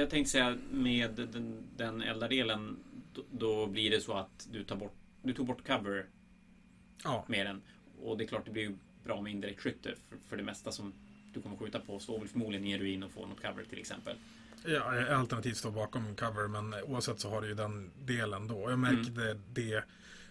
Jag 0.00 0.10
tänkte 0.10 0.30
säga 0.32 0.56
med 0.70 1.10
den, 1.32 1.62
den 1.76 2.02
eldardelen 2.02 2.76
då, 3.12 3.22
då 3.30 3.66
blir 3.66 3.90
det 3.90 4.00
så 4.00 4.12
att 4.12 4.48
du 4.52 4.64
tar 4.64 4.76
bort 4.76 4.94
Du 5.22 5.32
tog 5.34 5.46
bort 5.46 5.66
cover 5.66 6.06
Ja. 7.04 7.24
med 7.28 7.46
den. 7.46 7.62
Och 8.02 8.18
det 8.18 8.24
är 8.24 8.28
klart 8.28 8.44
det 8.44 8.50
blir 8.50 8.62
ju 8.62 8.76
bra 9.04 9.20
med 9.20 9.32
indirekt 9.32 9.60
skytte 9.60 9.94
för, 10.08 10.16
för 10.28 10.36
det 10.36 10.42
mesta 10.42 10.72
som 10.72 10.92
du 11.34 11.42
kommer 11.42 11.56
skjuta 11.56 11.80
på 11.80 11.98
står 11.98 12.18
väl 12.18 12.28
förmodligen 12.28 12.66
i 12.66 12.72
en 12.72 12.78
ruin 12.78 13.02
och 13.02 13.10
får 13.10 13.26
något 13.26 13.42
cover 13.42 13.64
till 13.64 13.78
exempel. 13.78 14.16
Ja, 14.66 15.14
alternativt 15.16 15.56
står 15.56 15.70
bakom 15.70 16.16
cover, 16.16 16.48
men 16.48 16.74
oavsett 16.74 17.20
så 17.20 17.30
har 17.30 17.42
du 17.42 17.48
ju 17.48 17.54
den 17.54 17.90
delen 18.04 18.48
då. 18.48 18.70
Jag 18.70 18.78
märkte 18.78 19.36
det. 19.52 19.84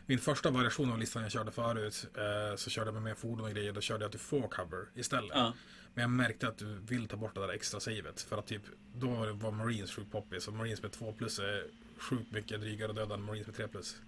Min 0.06 0.20
första 0.20 0.52
variation 0.52 0.92
av 0.92 1.00
listan 1.00 1.22
jag 1.24 1.32
körde 1.32 1.52
förut, 1.52 2.08
eh, 2.18 2.56
så 2.56 2.70
körde 2.70 2.88
jag 2.88 2.94
med 2.94 3.04
mer 3.04 3.14
fordon 3.16 3.46
och 3.46 3.52
grejer. 3.52 3.74
Då 3.74 3.82
körde 3.82 4.04
jag 4.04 4.08
att 4.08 4.12
du 4.12 4.18
får 4.18 4.48
cover 4.48 4.86
istället. 4.96 5.32
Ja. 5.34 5.54
Men 5.94 6.02
jag 6.02 6.10
märkte 6.10 6.48
att 6.48 6.58
du 6.58 6.66
vill 6.80 7.08
ta 7.08 7.18
bort 7.18 7.36
det 7.36 7.42
där 7.42 7.50
extra 7.54 7.80
savet. 7.80 8.22
För 8.22 8.38
att 8.38 8.46
typ, 8.48 8.62
då 8.96 9.10
var 9.34 9.52
Marines 9.52 9.92
sjukt 9.92 10.12
poppis. 10.12 10.48
Och 10.48 10.54
Marines 10.54 10.82
med 10.82 10.92
2 10.92 11.14
plus 11.14 11.40
är 11.40 11.66
sjukt 12.02 12.32
mycket 12.32 12.62
drygare 12.62 12.90
att 12.90 12.96
döda 12.96 13.16
än 13.16 13.22
Marines 13.22 13.48
med 13.48 13.56
3 13.56 13.68
plus. 13.68 14.02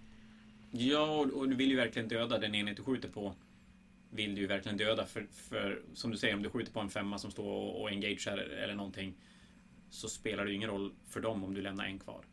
Ja, 0.70 1.16
och, 1.18 1.32
och 1.32 1.48
du 1.48 1.54
vill 1.56 1.70
ju 1.70 1.76
verkligen 1.76 2.08
döda 2.08 2.38
den 2.38 2.54
enhet 2.54 2.76
du 2.76 2.82
skjuter 2.82 3.08
på. 3.08 3.34
Vill 4.10 4.34
du 4.34 4.40
ju 4.40 4.46
verkligen 4.46 4.78
döda 4.78 5.06
för, 5.06 5.26
för 5.32 5.82
som 5.94 6.10
du 6.10 6.16
säger, 6.16 6.34
om 6.34 6.42
du 6.42 6.50
skjuter 6.50 6.72
på 6.72 6.80
en 6.80 6.90
femma 6.90 7.18
som 7.18 7.30
står 7.30 7.44
och, 7.44 7.80
och 7.82 7.88
engagear 7.88 8.38
eller 8.38 8.74
någonting. 8.74 9.14
Så 9.90 10.08
spelar 10.08 10.44
det 10.44 10.50
ju 10.50 10.56
ingen 10.56 10.70
roll 10.70 10.92
för 11.08 11.20
dem 11.20 11.44
om 11.44 11.54
du 11.54 11.62
lämnar 11.62 11.84
en 11.84 11.98
kvar. 11.98 12.24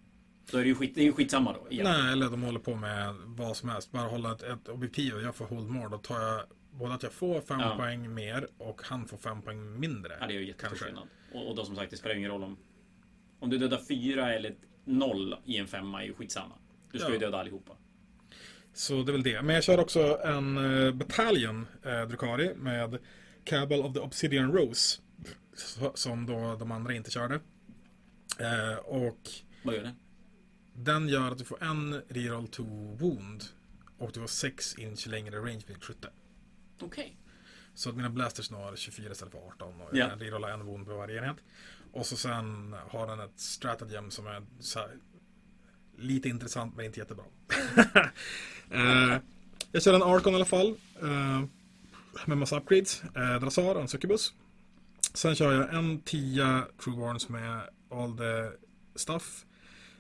Då 0.52 0.58
är 0.58 0.62
det 0.62 0.68
ju, 0.68 0.76
skit, 0.76 0.96
det 0.96 1.02
är 1.02 1.06
ju 1.06 1.14
skitsamma 1.14 1.54
då. 1.54 1.72
igen. 1.72 1.84
Nej, 1.86 2.12
eller 2.12 2.30
de 2.30 2.42
håller 2.44 2.60
på 2.60 2.76
med 2.76 3.16
vad 3.26 3.58
som 3.58 3.70
helst. 3.70 3.92
Bara 3.92 4.08
hålla 4.08 4.32
ett, 4.32 4.44
ett 4.44 4.68
objektiv 4.68 5.14
och 5.16 5.22
jag 5.22 5.36
får 5.36 5.46
hold 5.46 5.70
more. 5.70 5.90
Då 5.90 5.98
tar 5.98 6.22
jag 6.22 6.44
både 6.72 6.94
att 6.94 7.04
jag 7.04 7.12
får 7.14 7.42
5 7.42 7.60
Ja. 7.60 7.76
poäng 7.78 8.14
mer 8.14 8.48
och 8.58 8.82
han 8.84 9.08
får 9.08 9.18
5 9.18 9.42
poäng 9.42 9.80
mindre. 9.80 10.18
Ja, 10.20 10.28
det 10.28 10.34
är 10.34 10.40
ju 10.40 10.48
jättestor 10.48 10.76
skillnad. 10.78 11.08
Och, 11.34 11.50
och 11.50 11.56
då 11.56 11.66
som 11.66 11.76
sagt, 11.76 11.92
det 11.92 11.98
spelar 11.98 12.14
ju 12.16 12.20
ingen 12.20 12.32
roll 12.32 12.44
om... 12.44 12.58
Om 13.40 13.50
du 13.50 13.58
dödar 13.58 13.82
fyra 13.88 14.34
eller 14.34 14.56
noll 14.86 15.36
i 15.46 15.58
en 15.58 15.68
femma 15.68 16.02
är 16.04 16.08
ju 16.08 16.14
skitsamma. 16.14 16.56
Du 16.92 17.00
ska 17.00 17.08
Ja. 17.08 17.14
ju 17.14 17.20
döda 17.20 17.40
allihopa. 17.40 17.74
Så 18.74 19.04
det 19.04 19.12
är 19.12 19.14
väl 19.14 19.24
det. 19.24 19.42
Men 19.42 19.56
jag 19.56 19.64
kör 19.64 19.78
också 19.80 20.20
en 20.24 20.58
uh, 20.58 20.94
Battalion 20.94 21.68
uh, 21.86 22.08
Drukari 22.08 22.56
med 22.56 22.98
Cabal 23.44 23.82
of 23.82 23.94
the 23.94 24.00
Obsidian 24.00 24.52
Rose. 24.52 25.02
Som 25.94 26.26
då 26.26 26.56
de 26.60 26.72
andra 26.72 26.94
inte 26.94 27.12
körde. 27.12 27.40
Eh, 28.40 28.78
och 28.86 29.30
Vad 29.64 29.76
gör 29.76 29.84
den? 29.84 29.96
den 30.74 31.08
gör 31.10 31.32
att 31.32 31.38
du 31.38 31.44
får 31.46 31.64
en 31.64 32.02
reroll 32.08 32.48
to 32.48 32.64
wound. 33.00 33.44
Och 33.98 34.12
du 34.14 34.20
har 34.20 34.28
6 34.28 34.76
inch 34.78 35.08
längre 35.08 35.38
range 35.40 35.62
med 35.68 35.84
skytte. 35.84 36.10
Okej. 36.82 37.18
Så 37.74 37.90
att 37.90 37.96
mina 37.96 38.10
blasters 38.10 38.52
når 38.52 38.76
24 38.76 39.12
istället 39.12 39.32
för 39.34 39.40
18 39.48 39.82
och 39.82 39.90
Ja. 39.98 40.10
jag 40.10 40.22
rerollar 40.22 40.50
en 40.50 40.66
wound 40.66 40.88
på 40.88 40.96
varje 40.98 41.18
enhet. 41.18 41.38
Och 41.92 42.06
så 42.06 42.18
sen 42.18 42.76
har 42.90 43.08
den 43.08 43.20
ett 43.20 43.40
stratagem 43.40 44.12
som 44.12 44.28
är 44.28 44.44
så 44.60 44.80
här, 44.80 44.90
lite 45.98 46.30
intressant 46.30 46.76
men 46.76 46.86
inte 46.86 47.00
jättebra. 47.00 47.26
eh, 48.72 49.18
jag 49.72 49.84
kör 49.84 49.94
en 49.94 50.04
Arcon 50.04 50.34
i 50.34 50.36
alla 50.36 50.46
fall. 50.46 50.76
Eh, 51.02 51.44
med 52.26 52.38
massa 52.38 52.58
upgrades. 52.58 53.04
Eh, 53.04 53.40
Drazar 53.40 53.76
och 53.76 53.82
en 53.82 53.88
Succubus. 53.88 54.34
Sen 55.14 55.36
kör 55.36 55.54
jag 55.54 55.74
en 55.74 56.02
10 56.02 56.64
Trueborns 56.84 57.30
med 57.30 57.62
all 57.90 58.18
the 58.18 58.50
stuff. 58.96 59.46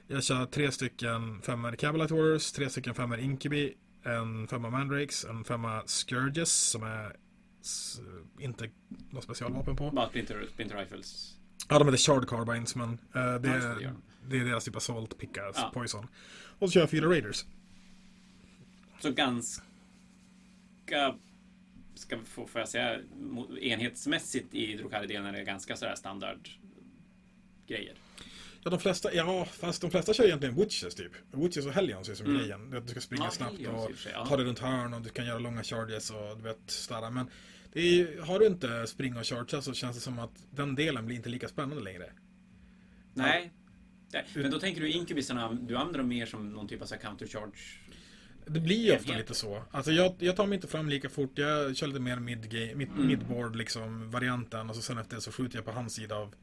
Jag 0.08 0.24
kör 0.24 0.46
tre 0.46 0.72
stycken 0.72 1.42
femmor 1.42 1.72
Cabalite 1.72 2.14
Warriors, 2.14 2.52
tre 2.52 2.70
stycken 2.70 2.94
femmor 2.94 3.20
Incubi, 3.20 3.74
en 4.04 4.48
femma 4.48 4.70
Mandrakes, 4.70 5.26
en 5.26 5.44
femma 5.44 5.84
Scourges 5.86 6.70
som 6.70 6.84
är 6.84 7.16
inte 8.40 8.70
något 9.10 9.24
specialvapen 9.24 9.76
på. 9.76 9.92
Bara 9.92 10.10
Splinter, 10.10 10.48
Splinter 10.54 10.78
Rifles. 10.78 11.36
Ja, 11.70 11.80
de 11.80 11.88
heter 11.88 11.98
Shard 11.98 12.28
Carbines 12.30 12.76
men 12.76 12.90
eh, 12.92 12.96
det, 13.14 13.50
är, 13.50 13.80
de. 13.80 13.90
det 14.30 14.38
är 14.38 14.46
deras 14.46 14.66
typ 14.66 14.76
av 14.76 14.80
Salt 14.80 15.18
Picka, 15.18 15.42
Ja. 15.56 15.72
Poison. 15.74 16.08
Och 16.60 16.70
så 16.70 16.74
kör 16.74 16.82
jag 16.82 16.90
fyra 16.90 17.06
Raiders. 17.10 17.46
Så 19.00 19.12
ganska... 19.12 19.66
Ska 21.96 22.18
får 22.26 22.50
jag 22.54 22.70
säga, 22.70 23.00
enhetsmässigt 23.62 24.54
i 24.54 24.76
Drukari-delen 24.78 25.26
är 25.26 25.32
det 25.32 25.44
ganska 25.44 25.76
sådär 25.76 25.96
standard 25.96 26.50
grejer. 27.68 27.96
Ja, 28.64 28.70
de 28.70 28.80
flesta, 28.80 29.14
ja, 29.14 29.46
fast 29.46 29.82
de 29.82 29.92
flesta 29.92 30.14
kör 30.14 30.24
egentligen 30.26 30.56
Witches 30.56 30.96
typ. 30.96 31.12
Witches 31.32 31.66
och 31.66 31.72
Hellions 31.74 32.10
är 32.10 32.16
som 32.16 32.26
Mm. 32.26 32.38
grejen. 32.38 32.82
Du 32.86 32.88
ska 32.92 33.02
springa 33.02 33.24
Ja, 33.24 33.32
snabbt 33.32 33.68
och 33.68 33.96
sig, 33.96 34.12
ja. 34.16 34.26
ta 34.26 34.38
dig 34.38 34.46
runt 34.46 34.60
hörn 34.60 34.94
och 34.94 35.02
du 35.02 35.10
kan 35.10 35.26
göra 35.26 35.40
långa 35.40 35.64
charges 35.64 36.10
och 36.12 36.38
du 36.38 36.44
vet, 36.44 36.60
sådär. 36.66 37.10
Men 37.10 37.30
är, 37.80 38.22
har 38.22 38.40
du 38.40 38.48
inte 38.48 38.88
springa 38.88 39.20
och 39.20 39.26
charge 39.28 39.62
så 39.62 39.74
känns 39.74 39.96
det 39.96 40.02
som 40.02 40.20
att 40.20 40.46
den 40.52 40.76
delen 40.76 41.06
blir 41.06 41.16
inte 41.16 41.30
lika 41.30 41.48
spännande 41.48 41.84
längre. 41.84 42.12
Nej. 43.14 43.52
Nej. 44.14 44.26
Men 44.36 44.52
då 44.52 44.60
tänker 44.60 44.82
du 44.82 44.92
inkubisarna, 44.92 45.54
du 45.54 45.76
använder 45.78 45.98
dem 46.00 46.08
mer 46.08 46.26
som 46.26 46.50
någon 46.50 46.68
typ 46.68 46.82
av 46.82 46.86
countercharge? 46.86 47.78
Det 48.46 48.60
blir 48.60 48.86
ju 48.86 48.96
ofta 48.96 49.18
lite 49.18 49.34
så. 49.34 49.64
Alltså 49.72 49.92
jag, 49.92 50.16
jag 50.20 50.36
tar 50.36 50.46
mig 50.48 50.56
inte 50.56 50.68
fram 50.68 50.90
lika 50.90 51.10
fort. 51.10 51.32
Jag 51.38 51.76
kör 51.78 51.88
lite 51.88 52.00
mer 52.00 52.20
mid, 52.20 52.54
mid, 52.76 52.90
Mm. 52.90 53.08
midboard 53.08 53.56
liksom 53.56 54.12
varianten 54.12 54.70
och 54.70 54.76
så 54.76 54.82
sen 54.82 54.98
efter 54.98 55.16
det 55.16 55.22
så 55.22 55.32
skjuter 55.32 55.56
jag 55.58 55.66
på 55.66 55.72
hans 55.72 55.94
sida 55.94 56.16
av, 56.16 56.36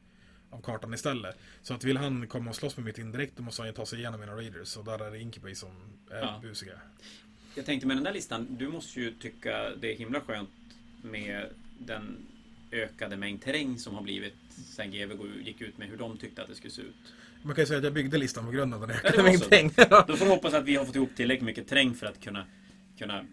av 0.49 0.61
kartan 0.61 0.93
istället. 0.93 1.37
Så 1.61 1.73
att 1.73 1.83
vill 1.83 1.97
han 1.97 2.27
komma 2.27 2.49
och 2.49 2.55
slåss 2.55 2.77
med 2.77 2.85
mitt 2.85 2.97
indirekt 2.97 3.33
då 3.37 3.43
måste 3.43 3.61
han 3.61 3.69
ju 3.69 3.73
ta 3.73 3.85
sig 3.85 3.99
igenom 3.99 4.19
mina 4.19 4.35
raiders 4.35 4.77
och 4.77 4.85
där 4.85 4.99
är 5.05 5.11
det 5.11 5.19
Incubay 5.19 5.55
som 5.55 5.69
är 6.11 6.19
Ja. 6.19 6.39
busiga. 6.41 6.73
Jag 7.55 7.65
tänkte 7.65 7.87
med 7.87 7.97
den 7.97 8.03
där 8.03 8.13
listan, 8.13 8.47
du 8.59 8.67
måste 8.67 8.99
ju 9.01 9.11
tycka 9.11 9.75
det 9.81 9.93
är 9.93 9.97
himla 9.97 10.21
skönt 10.21 10.49
med 11.01 11.49
den 11.79 12.17
ökade 12.71 13.17
mängd 13.17 13.41
terräng 13.41 13.79
som 13.79 13.95
har 13.95 14.01
blivit 14.01 14.35
sen 14.75 14.91
GW 14.91 15.23
gick 15.43 15.61
ut 15.61 15.77
med 15.77 15.87
hur 15.87 15.97
de 15.97 16.17
tyckte 16.17 16.41
att 16.41 16.47
det 16.47 16.55
skulle 16.55 16.71
se 16.73 16.81
ut. 16.81 16.95
Man 17.43 17.55
kan 17.55 17.61
ju 17.61 17.65
säga 17.67 17.77
att 17.77 17.83
jag 17.83 17.93
byggde 17.93 18.17
listan 18.17 18.45
på 18.45 18.51
grund 18.51 18.73
av 18.73 18.81
den 18.81 18.89
Ja, 18.89 18.95
ökade 18.95 19.17
det 19.17 19.23
var 19.23 19.29
mängd 19.29 19.43
så. 19.43 19.49
pengar. 19.49 20.07
Då 20.07 20.15
får 20.17 20.25
du 20.25 20.31
hoppas 20.31 20.53
att 20.53 20.63
vi 20.65 20.75
har 20.75 20.85
fått 20.85 20.95
ihop 20.95 21.09
tillräckligt 21.15 21.45
mycket 21.45 21.67
terräng 21.67 21.93
för 21.95 22.05
att 22.07 22.21
kunna, 22.23 22.45
kunna 22.97 23.25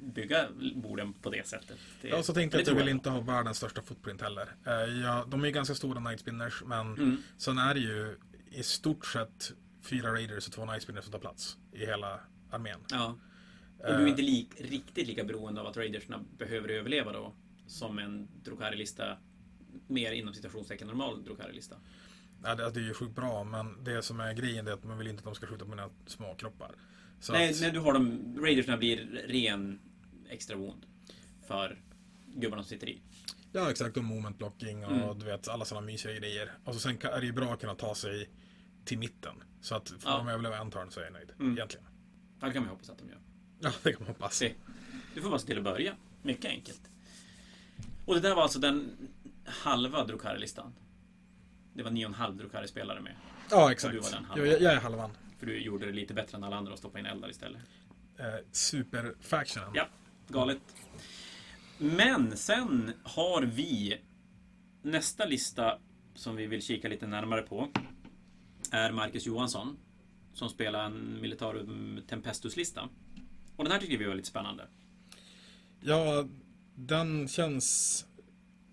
bygga 0.00 0.46
borden 0.74 1.12
på 1.12 1.30
det 1.30 1.46
sättet. 1.46 1.78
Det, 2.02 2.08
Ja, 2.08 2.22
så 2.22 2.34
tänkte 2.34 2.56
jag 2.58 2.62
att 2.62 2.68
jag 2.68 2.74
vill 2.74 2.88
inte 2.88 3.10
ha 3.10 3.20
världens 3.20 3.56
största 3.56 3.82
footprint 3.82 4.20
heller. 4.20 4.48
Eh, 4.66 4.72
Ja, 5.02 5.24
de 5.28 5.42
är 5.42 5.46
ju 5.46 5.52
ganska 5.52 5.74
stora 5.74 6.00
night 6.00 6.20
spinners, 6.20 6.62
men 6.66 6.80
Mm. 6.86 7.16
sen 7.36 7.58
är 7.58 7.74
det 7.74 7.80
ju 7.80 8.16
i 8.50 8.62
stort 8.62 9.06
sett 9.06 9.52
fyra 9.82 10.12
raiders 10.12 10.46
och 10.46 10.52
två 10.52 10.64
night 10.64 10.82
spinners 10.82 11.04
som 11.04 11.12
tar 11.12 11.18
plats 11.18 11.56
i 11.72 11.78
hela 11.86 12.20
armén. 12.50 12.78
Ja. 12.90 13.18
Och 13.84 13.90
Eh. 13.90 13.98
du 13.98 14.04
är 14.04 14.08
inte 14.08 14.22
lik, 14.22 14.48
riktigt 14.58 15.06
lika 15.06 15.24
beroende 15.24 15.60
av 15.60 15.66
att 15.66 15.76
raidersna 15.76 16.24
behöver 16.38 16.68
överleva 16.68 17.12
då. 17.12 17.34
Som 17.66 17.98
en 17.98 18.28
Drukari-lista. 18.44 19.16
Mer 19.86 20.12
inom 20.12 20.34
citationstecken 20.34 20.86
normal 20.86 21.24
Drukari-lista. 21.24 21.76
Ja, 22.42 22.54
det, 22.54 22.70
det 22.70 22.80
är 22.80 22.84
ju 22.84 22.94
sjukt 22.94 23.14
bra, 23.16 23.44
men 23.44 23.84
det 23.84 24.02
som 24.02 24.20
är 24.20 24.32
grejen 24.34 24.66
är 24.68 24.72
att 24.72 24.84
man 24.84 24.98
vill 24.98 25.06
inte 25.08 25.18
att 25.20 25.24
de 25.24 25.34
ska 25.34 25.46
skjuta 25.46 25.64
på 25.64 25.70
mina 25.70 25.90
små 26.06 26.34
kroppar. 26.34 26.74
Så 27.20 27.32
Nej, 27.32 27.50
att, 27.50 27.60
när 27.60 27.70
du 27.70 27.78
har 27.80 27.92
dem, 27.92 28.36
raidersna 28.40 28.76
blir 28.76 28.96
ren 29.28 29.80
extra 30.28 30.56
wound. 30.56 30.86
För 31.46 31.78
gubbarna 32.26 32.62
som 32.62 32.68
sitter 32.68 32.88
i. 32.88 33.00
Ja, 33.52 33.70
exakt. 33.70 33.96
Och 33.96 34.04
moment 34.04 34.38
blocking 34.38 34.84
och 34.84 34.92
Mm. 34.92 35.18
du 35.18 35.24
vet, 35.26 35.48
alla 35.48 35.64
sådana 35.64 35.86
mysiga 35.86 36.12
grejer. 36.14 36.52
Och 36.64 36.74
så 36.74 36.80
sen 36.80 36.98
är 37.02 37.20
det 37.20 37.26
ju 37.26 37.32
bra 37.32 37.52
att 37.52 37.60
kunna 37.60 37.74
ta 37.74 37.94
sig 37.94 38.28
till 38.84 38.98
mitten. 38.98 39.34
Så 39.60 39.74
att 39.74 39.88
får 39.88 39.98
Ja. 40.12 40.16
de 40.18 40.28
överleva 40.28 40.58
en 40.58 40.70
turn 40.70 40.90
så 40.90 41.00
är 41.00 41.04
jag 41.04 41.12
nöjd. 41.12 41.30
Mm. 41.40 41.52
Egentligen. 41.52 41.86
Ja, 42.40 42.46
det 42.46 42.52
kan 42.52 42.62
man 42.62 42.70
hoppas 42.70 42.90
att 42.90 42.98
de 42.98 43.08
gör. 43.08 43.18
Ja, 43.64 43.70
det 43.82 43.92
kan 43.92 44.00
man 44.02 44.08
hoppas. 44.08 44.36
Se. 44.36 44.52
Du 45.14 45.22
får 45.22 45.28
bara 45.30 45.38
se 45.38 45.46
till 45.46 45.58
att 45.58 45.64
börja. 45.64 45.94
Mycket 46.22 46.44
enkelt. 46.44 46.80
Och 48.06 48.14
det 48.14 48.20
där 48.20 48.34
var 48.34 48.42
alltså 48.42 48.58
den 48.58 49.08
halva 49.44 50.04
Drukari-listan. 50.04 50.72
Det 51.74 51.82
var 51.82 51.90
nio 51.90 52.06
och 52.06 52.10
en 52.10 52.14
halv 52.14 52.36
Drukari-spelare 52.36 53.00
med. 53.00 53.14
Ja, 53.50 53.72
exakt. 53.72 53.94
du 53.94 54.00
var 54.00 54.10
den 54.10 54.24
halvan. 54.24 54.48
Jag, 54.48 54.62
jag 54.62 54.72
är 54.72 54.80
halvan. 54.80 55.10
För 55.38 55.46
du 55.46 55.58
gjorde 55.58 55.86
det 55.86 55.92
lite 55.92 56.14
bättre 56.14 56.36
än 56.36 56.44
alla 56.44 56.56
andra 56.56 56.72
och 56.72 56.78
stoppade 56.78 57.00
in 57.00 57.06
eldar 57.06 57.30
istället. 57.30 57.60
Eh, 58.18 58.26
Superfactionen. 58.52 59.70
Ja, 59.74 59.88
galet. 60.28 60.58
Men 61.78 62.36
sen 62.36 62.92
har 63.02 63.42
vi 63.42 64.00
nästa 64.82 65.24
lista 65.24 65.78
som 66.14 66.36
vi 66.36 66.46
vill 66.46 66.62
kika 66.62 66.88
lite 66.88 67.06
närmare 67.06 67.42
på. 67.42 67.68
Är 68.70 68.92
Marcus 68.92 69.26
Johansson. 69.26 69.76
Som 70.32 70.48
spelar 70.48 70.84
en 70.84 71.20
Militarum 71.20 72.00
Tempestus-lista. 72.08 72.88
Och 73.56 73.64
den 73.64 73.72
här 73.72 73.80
tycker 73.80 73.98
vi 73.98 74.04
var 74.04 74.14
lite 74.14 74.28
spännande. 74.28 74.66
Ja, 75.80 76.24
den 76.74 77.28
känns 77.28 78.04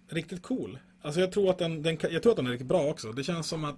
riktigt 0.09 0.41
cool. 0.41 0.79
Alltså 1.01 1.19
jag 1.21 1.31
tror 1.31 1.49
att 1.49 1.57
den, 1.57 1.81
den, 1.83 1.97
kan- 1.97 2.13
jag 2.13 2.23
tror 2.23 2.31
att 2.31 2.37
den 2.37 2.47
är 2.47 2.51
riktigt 2.51 2.67
bra 2.67 2.83
också. 2.89 3.11
Det 3.11 3.23
känns 3.23 3.47
som 3.47 3.63
att 3.65 3.77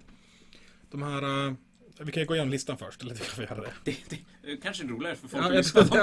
de 0.92 1.04
här... 1.04 1.48
eh, 1.48 1.54
vi 2.00 2.12
kan 2.12 2.22
ju 2.24 2.28
gå 2.28 2.36
igenom 2.36 2.52
listan 2.52 2.78
först, 2.78 3.02
eller 3.02 3.16
ska 3.16 3.42
vi 3.42 3.48
göra 3.48 3.62
det? 3.62 3.74
Det, 3.84 3.98
det 4.42 4.58
kanske 4.58 4.84
är 4.84 4.88
roligare 4.88 5.16
för 5.16 5.28
folk 5.28 5.44
Ja, 5.46 5.50
De 5.50 5.56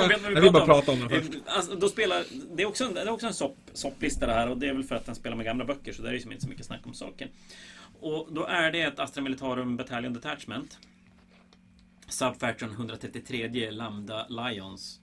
vet 0.09 0.23
vad 0.23 0.35
vi 0.35 0.41
vill 0.41 0.53
bara 0.53 0.67
pratar 0.67 0.93
om. 0.93 0.99
prata 0.99 1.05
om 1.05 1.09
den 1.09 1.09
först. 1.23 1.35
Eh, 1.35 1.57
Alltså, 1.57 1.75
då 1.77 1.89
spelar, 1.89 2.25
det 2.57 2.63
är 2.63 2.67
också 2.67 2.85
en, 2.85 2.95
det 2.95 3.01
är 3.01 3.09
också 3.11 3.27
en 3.27 3.35
sopp, 3.35 3.57
sopplista 3.73 4.27
det 4.27 4.33
här 4.33 4.49
och 4.51 4.59
det 4.59 4.69
är 4.69 4.75
väl 4.75 4.85
för 4.85 4.95
att 4.95 5.07
den 5.07 5.15
spelar 5.15 5.37
med 5.37 5.47
gamla 5.47 5.65
böcker 5.65 5.93
så 5.93 6.03
det 6.03 6.09
är 6.09 6.13
ju 6.13 6.19
inte 6.21 6.41
så 6.41 6.49
mycket 6.49 6.67
snack 6.67 6.81
om 6.87 6.95
saken. 6.95 7.29
Och 8.01 8.29
då 8.33 8.45
är 8.45 8.73
det 8.73 8.81
ett 8.83 8.99
Astra 8.99 9.23
Militarum 9.23 9.77
Battalion 9.77 10.13
Detachment. 10.13 10.79
Subfaction 12.11 12.71
133 12.71 13.49
Lambda 13.71 14.27
Lions. 14.29 15.01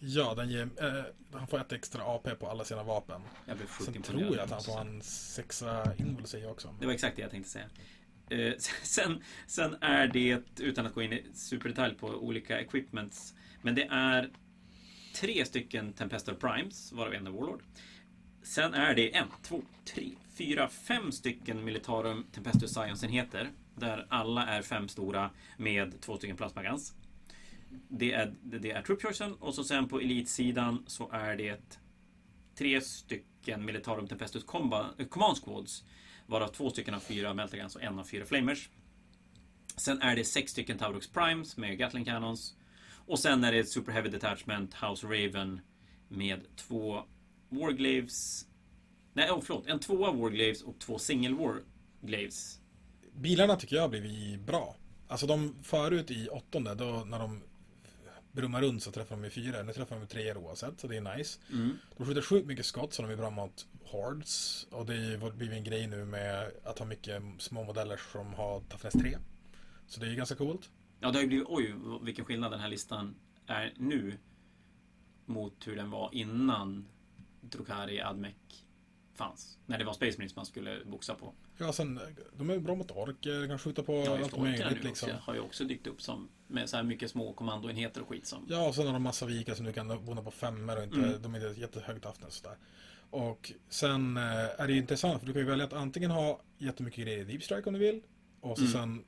Ja, 0.00 0.34
den 0.34 0.50
ger, 0.50 0.68
eh, 0.76 1.04
han 1.32 1.46
får 1.46 1.60
ett 1.60 1.72
extra 1.72 2.02
AP 2.04 2.34
på 2.34 2.46
alla 2.46 2.64
sina 2.64 2.82
vapen. 2.82 3.20
Jag 3.46 3.56
blev 3.56 3.66
sjukt 3.66 3.92
Sen 3.92 4.02
tror 4.02 4.36
jag 4.36 4.38
att 4.38 4.50
han 4.50 4.62
får 4.62 4.80
en 4.80 5.02
sexa 5.02 5.94
invulsi 5.96 6.46
också. 6.46 6.74
Det 6.80 6.86
var 6.86 6.92
exakt 6.92 7.16
det 7.16 7.22
jag 7.22 7.30
tänkte 7.30 7.50
säga. 7.50 7.68
Eh, 8.30 8.54
sen, 8.82 9.22
sen 9.46 9.76
är 9.80 10.06
det, 10.06 10.42
utan 10.58 10.86
att 10.86 10.94
gå 10.94 11.02
in 11.02 11.12
i 11.12 11.24
superdetalj 11.34 11.94
på 11.94 12.06
olika 12.06 12.60
equipments, 12.60 13.34
men 13.62 13.74
det 13.74 13.84
är 13.90 14.30
tre 15.14 15.44
stycken 15.44 15.92
Tempestor 15.92 16.34
Primes, 16.34 16.92
varav 16.92 17.14
en 17.14 17.26
är 17.26 17.30
Warlord. 17.30 17.62
Sen 18.42 18.74
är 18.74 18.94
det 18.94 19.16
en, 19.16 19.28
två, 19.42 19.62
tre, 19.84 20.10
fyra, 20.34 20.68
fem 20.68 21.12
stycken 21.12 21.64
Militarum 21.64 22.26
Tempestor 22.32 22.66
Science-enheter. 22.66 23.50
Där 23.78 24.06
alla 24.10 24.46
är 24.46 24.62
fem 24.62 24.88
stora 24.88 25.30
med 25.56 26.00
två 26.00 26.16
stycken 26.16 26.36
plasmagans. 26.36 26.94
Det 27.88 28.12
är, 28.12 28.34
det 28.42 28.70
är 28.70 28.82
Troop 28.82 29.02
och 29.40 29.54
så 29.54 29.64
sen 29.64 29.88
på 29.88 30.00
elitsidan 30.00 30.84
så 30.86 31.10
är 31.10 31.36
det 31.36 31.78
tre 32.54 32.80
stycken 32.80 33.64
Militarum 33.64 34.08
Tempestus 34.08 34.42
eh, 34.42 35.06
Command 35.08 35.38
Squads. 35.44 35.84
Varav 36.26 36.48
två 36.48 36.70
stycken 36.70 36.94
av 36.94 37.00
fyra 37.00 37.34
Meltagans 37.34 37.76
och 37.76 37.82
en 37.82 37.98
av 37.98 38.04
fyra 38.04 38.24
Flamers. 38.24 38.68
Sen 39.76 40.02
är 40.02 40.16
det 40.16 40.24
sex 40.24 40.52
stycken 40.52 40.78
Taurox 40.78 41.08
Primes 41.08 41.56
med 41.56 41.78
Gatling 41.78 42.04
Cannons. 42.04 42.56
Och 43.06 43.18
sen 43.18 43.44
är 43.44 43.52
det 43.52 43.58
ett 43.58 43.68
Super 43.68 43.92
Heavy 43.92 44.08
Detachment 44.08 44.74
House 44.74 45.06
Raven 45.06 45.60
med 46.08 46.56
två 46.56 47.02
Warglaves. 47.48 48.46
Nej, 49.12 49.30
oh, 49.30 49.40
förlåt. 49.40 49.66
En 49.66 49.78
tvåa 49.78 50.12
Warglaves 50.12 50.62
och 50.62 50.78
två 50.78 50.98
Single 50.98 51.34
Warglaves. 51.34 52.57
Bilarna 53.18 53.56
tycker 53.56 53.76
jag 53.76 53.82
har 53.82 53.88
blivit 53.88 54.40
bra. 54.40 54.76
Alltså 55.08 55.26
de 55.26 55.54
förut 55.62 56.10
i 56.10 56.28
åttonde, 56.28 56.74
då 56.74 57.04
när 57.06 57.18
de 57.18 57.42
brummar 58.32 58.62
runt 58.62 58.82
så 58.82 58.92
träffar 58.92 59.16
de 59.16 59.24
i 59.24 59.30
fyra. 59.30 59.62
Nu 59.62 59.72
träffar 59.72 59.96
de 59.96 60.04
i 60.04 60.06
treor 60.06 60.36
oavsett, 60.36 60.80
så 60.80 60.88
det 60.88 60.96
är 60.96 61.16
nice. 61.16 61.40
Mm. 61.52 61.78
De 61.96 62.06
skjuter 62.06 62.22
sjukt 62.22 62.46
mycket 62.46 62.66
skott 62.66 62.94
så 62.94 63.02
de 63.02 63.10
är 63.10 63.16
bra 63.16 63.30
mot 63.30 63.66
hordes. 63.84 64.66
Och 64.70 64.86
det 64.86 64.94
ju 64.94 65.32
blivit 65.32 65.56
en 65.56 65.64
grej 65.64 65.86
nu 65.86 66.04
med 66.04 66.50
att 66.64 66.78
ha 66.78 66.86
mycket 66.86 67.22
små 67.38 67.64
modeller 67.64 68.00
som 68.12 68.34
har 68.34 68.60
Toughness 68.60 68.94
3. 68.94 69.18
Så 69.86 70.00
det 70.00 70.06
är 70.06 70.10
ju 70.10 70.16
ganska 70.16 70.34
coolt. 70.34 70.70
Ja, 71.00 71.10
det 71.10 71.18
har 71.18 71.22
ju 71.22 71.28
blivit... 71.28 71.46
Oj, 71.48 71.74
vilken 72.02 72.24
skillnad 72.24 72.52
den 72.52 72.60
här 72.60 72.68
listan 72.68 73.14
är 73.46 73.74
nu. 73.76 74.18
Mot 75.26 75.66
hur 75.66 75.76
den 75.76 75.90
var 75.90 76.10
innan 76.12 76.88
Drukari 77.40 78.00
Admec 78.00 78.34
fanns. 79.18 79.58
När 79.66 79.78
det 79.78 79.84
var 79.84 79.92
Space 79.92 80.18
Marines 80.18 80.36
man 80.36 80.46
skulle 80.46 80.84
boxa 80.84 81.14
på. 81.14 81.34
Ja, 81.58 81.72
sen, 81.72 82.00
de 82.38 82.50
är 82.50 82.58
bra 82.58 82.74
mot 82.74 82.90
orker, 82.90 83.46
kan 83.48 83.58
skjuta 83.58 83.82
på 83.82 83.92
Ja, 83.92 84.18
allt 84.24 84.38
möjligt 84.38 84.84
liksom. 84.84 84.90
också, 85.10 85.20
har 85.22 85.34
ju 85.34 85.40
också 85.40 85.64
dykt 85.64 85.86
upp 85.86 86.02
som 86.02 86.28
med 86.46 86.68
så 86.68 86.76
här 86.76 86.84
mycket 86.84 87.10
små 87.10 87.32
kommandoenheter 87.32 88.00
och 88.02 88.08
skit 88.08 88.26
som... 88.26 88.46
Ja, 88.48 88.68
och 88.68 88.74
sen 88.74 88.86
har 88.86 88.92
de 88.92 89.02
massa 89.02 89.26
vikar 89.26 89.54
som 89.54 89.66
du 89.66 89.72
kan 89.72 90.04
bona 90.04 90.22
på 90.22 90.30
femmer 90.30 90.76
och 90.76 90.82
inte, 90.82 90.96
Mm. 90.98 91.22
de 91.22 91.34
är 91.34 91.48
inte 91.48 91.60
jättehög 91.60 92.02
toughness 92.02 92.34
sådär. 92.34 92.56
Och 93.10 93.52
sen 93.68 94.16
eh, 94.16 94.22
är 94.60 94.66
det 94.66 94.72
ju 94.72 94.78
intressant 94.78 95.20
för 95.20 95.26
du 95.26 95.32
kan 95.32 95.42
ju 95.42 95.48
välja 95.48 95.64
att 95.64 95.72
antingen 95.72 96.10
ha 96.10 96.40
jättemycket 96.58 97.04
grejer 97.04 97.18
i 97.18 97.24
Deep 97.24 97.42
Strike 97.42 97.68
om 97.68 97.72
du 97.72 97.78
vill. 97.80 98.02
Och 98.40 98.58
så 98.58 98.64
Mm. 98.64 98.72
sen 98.72 99.04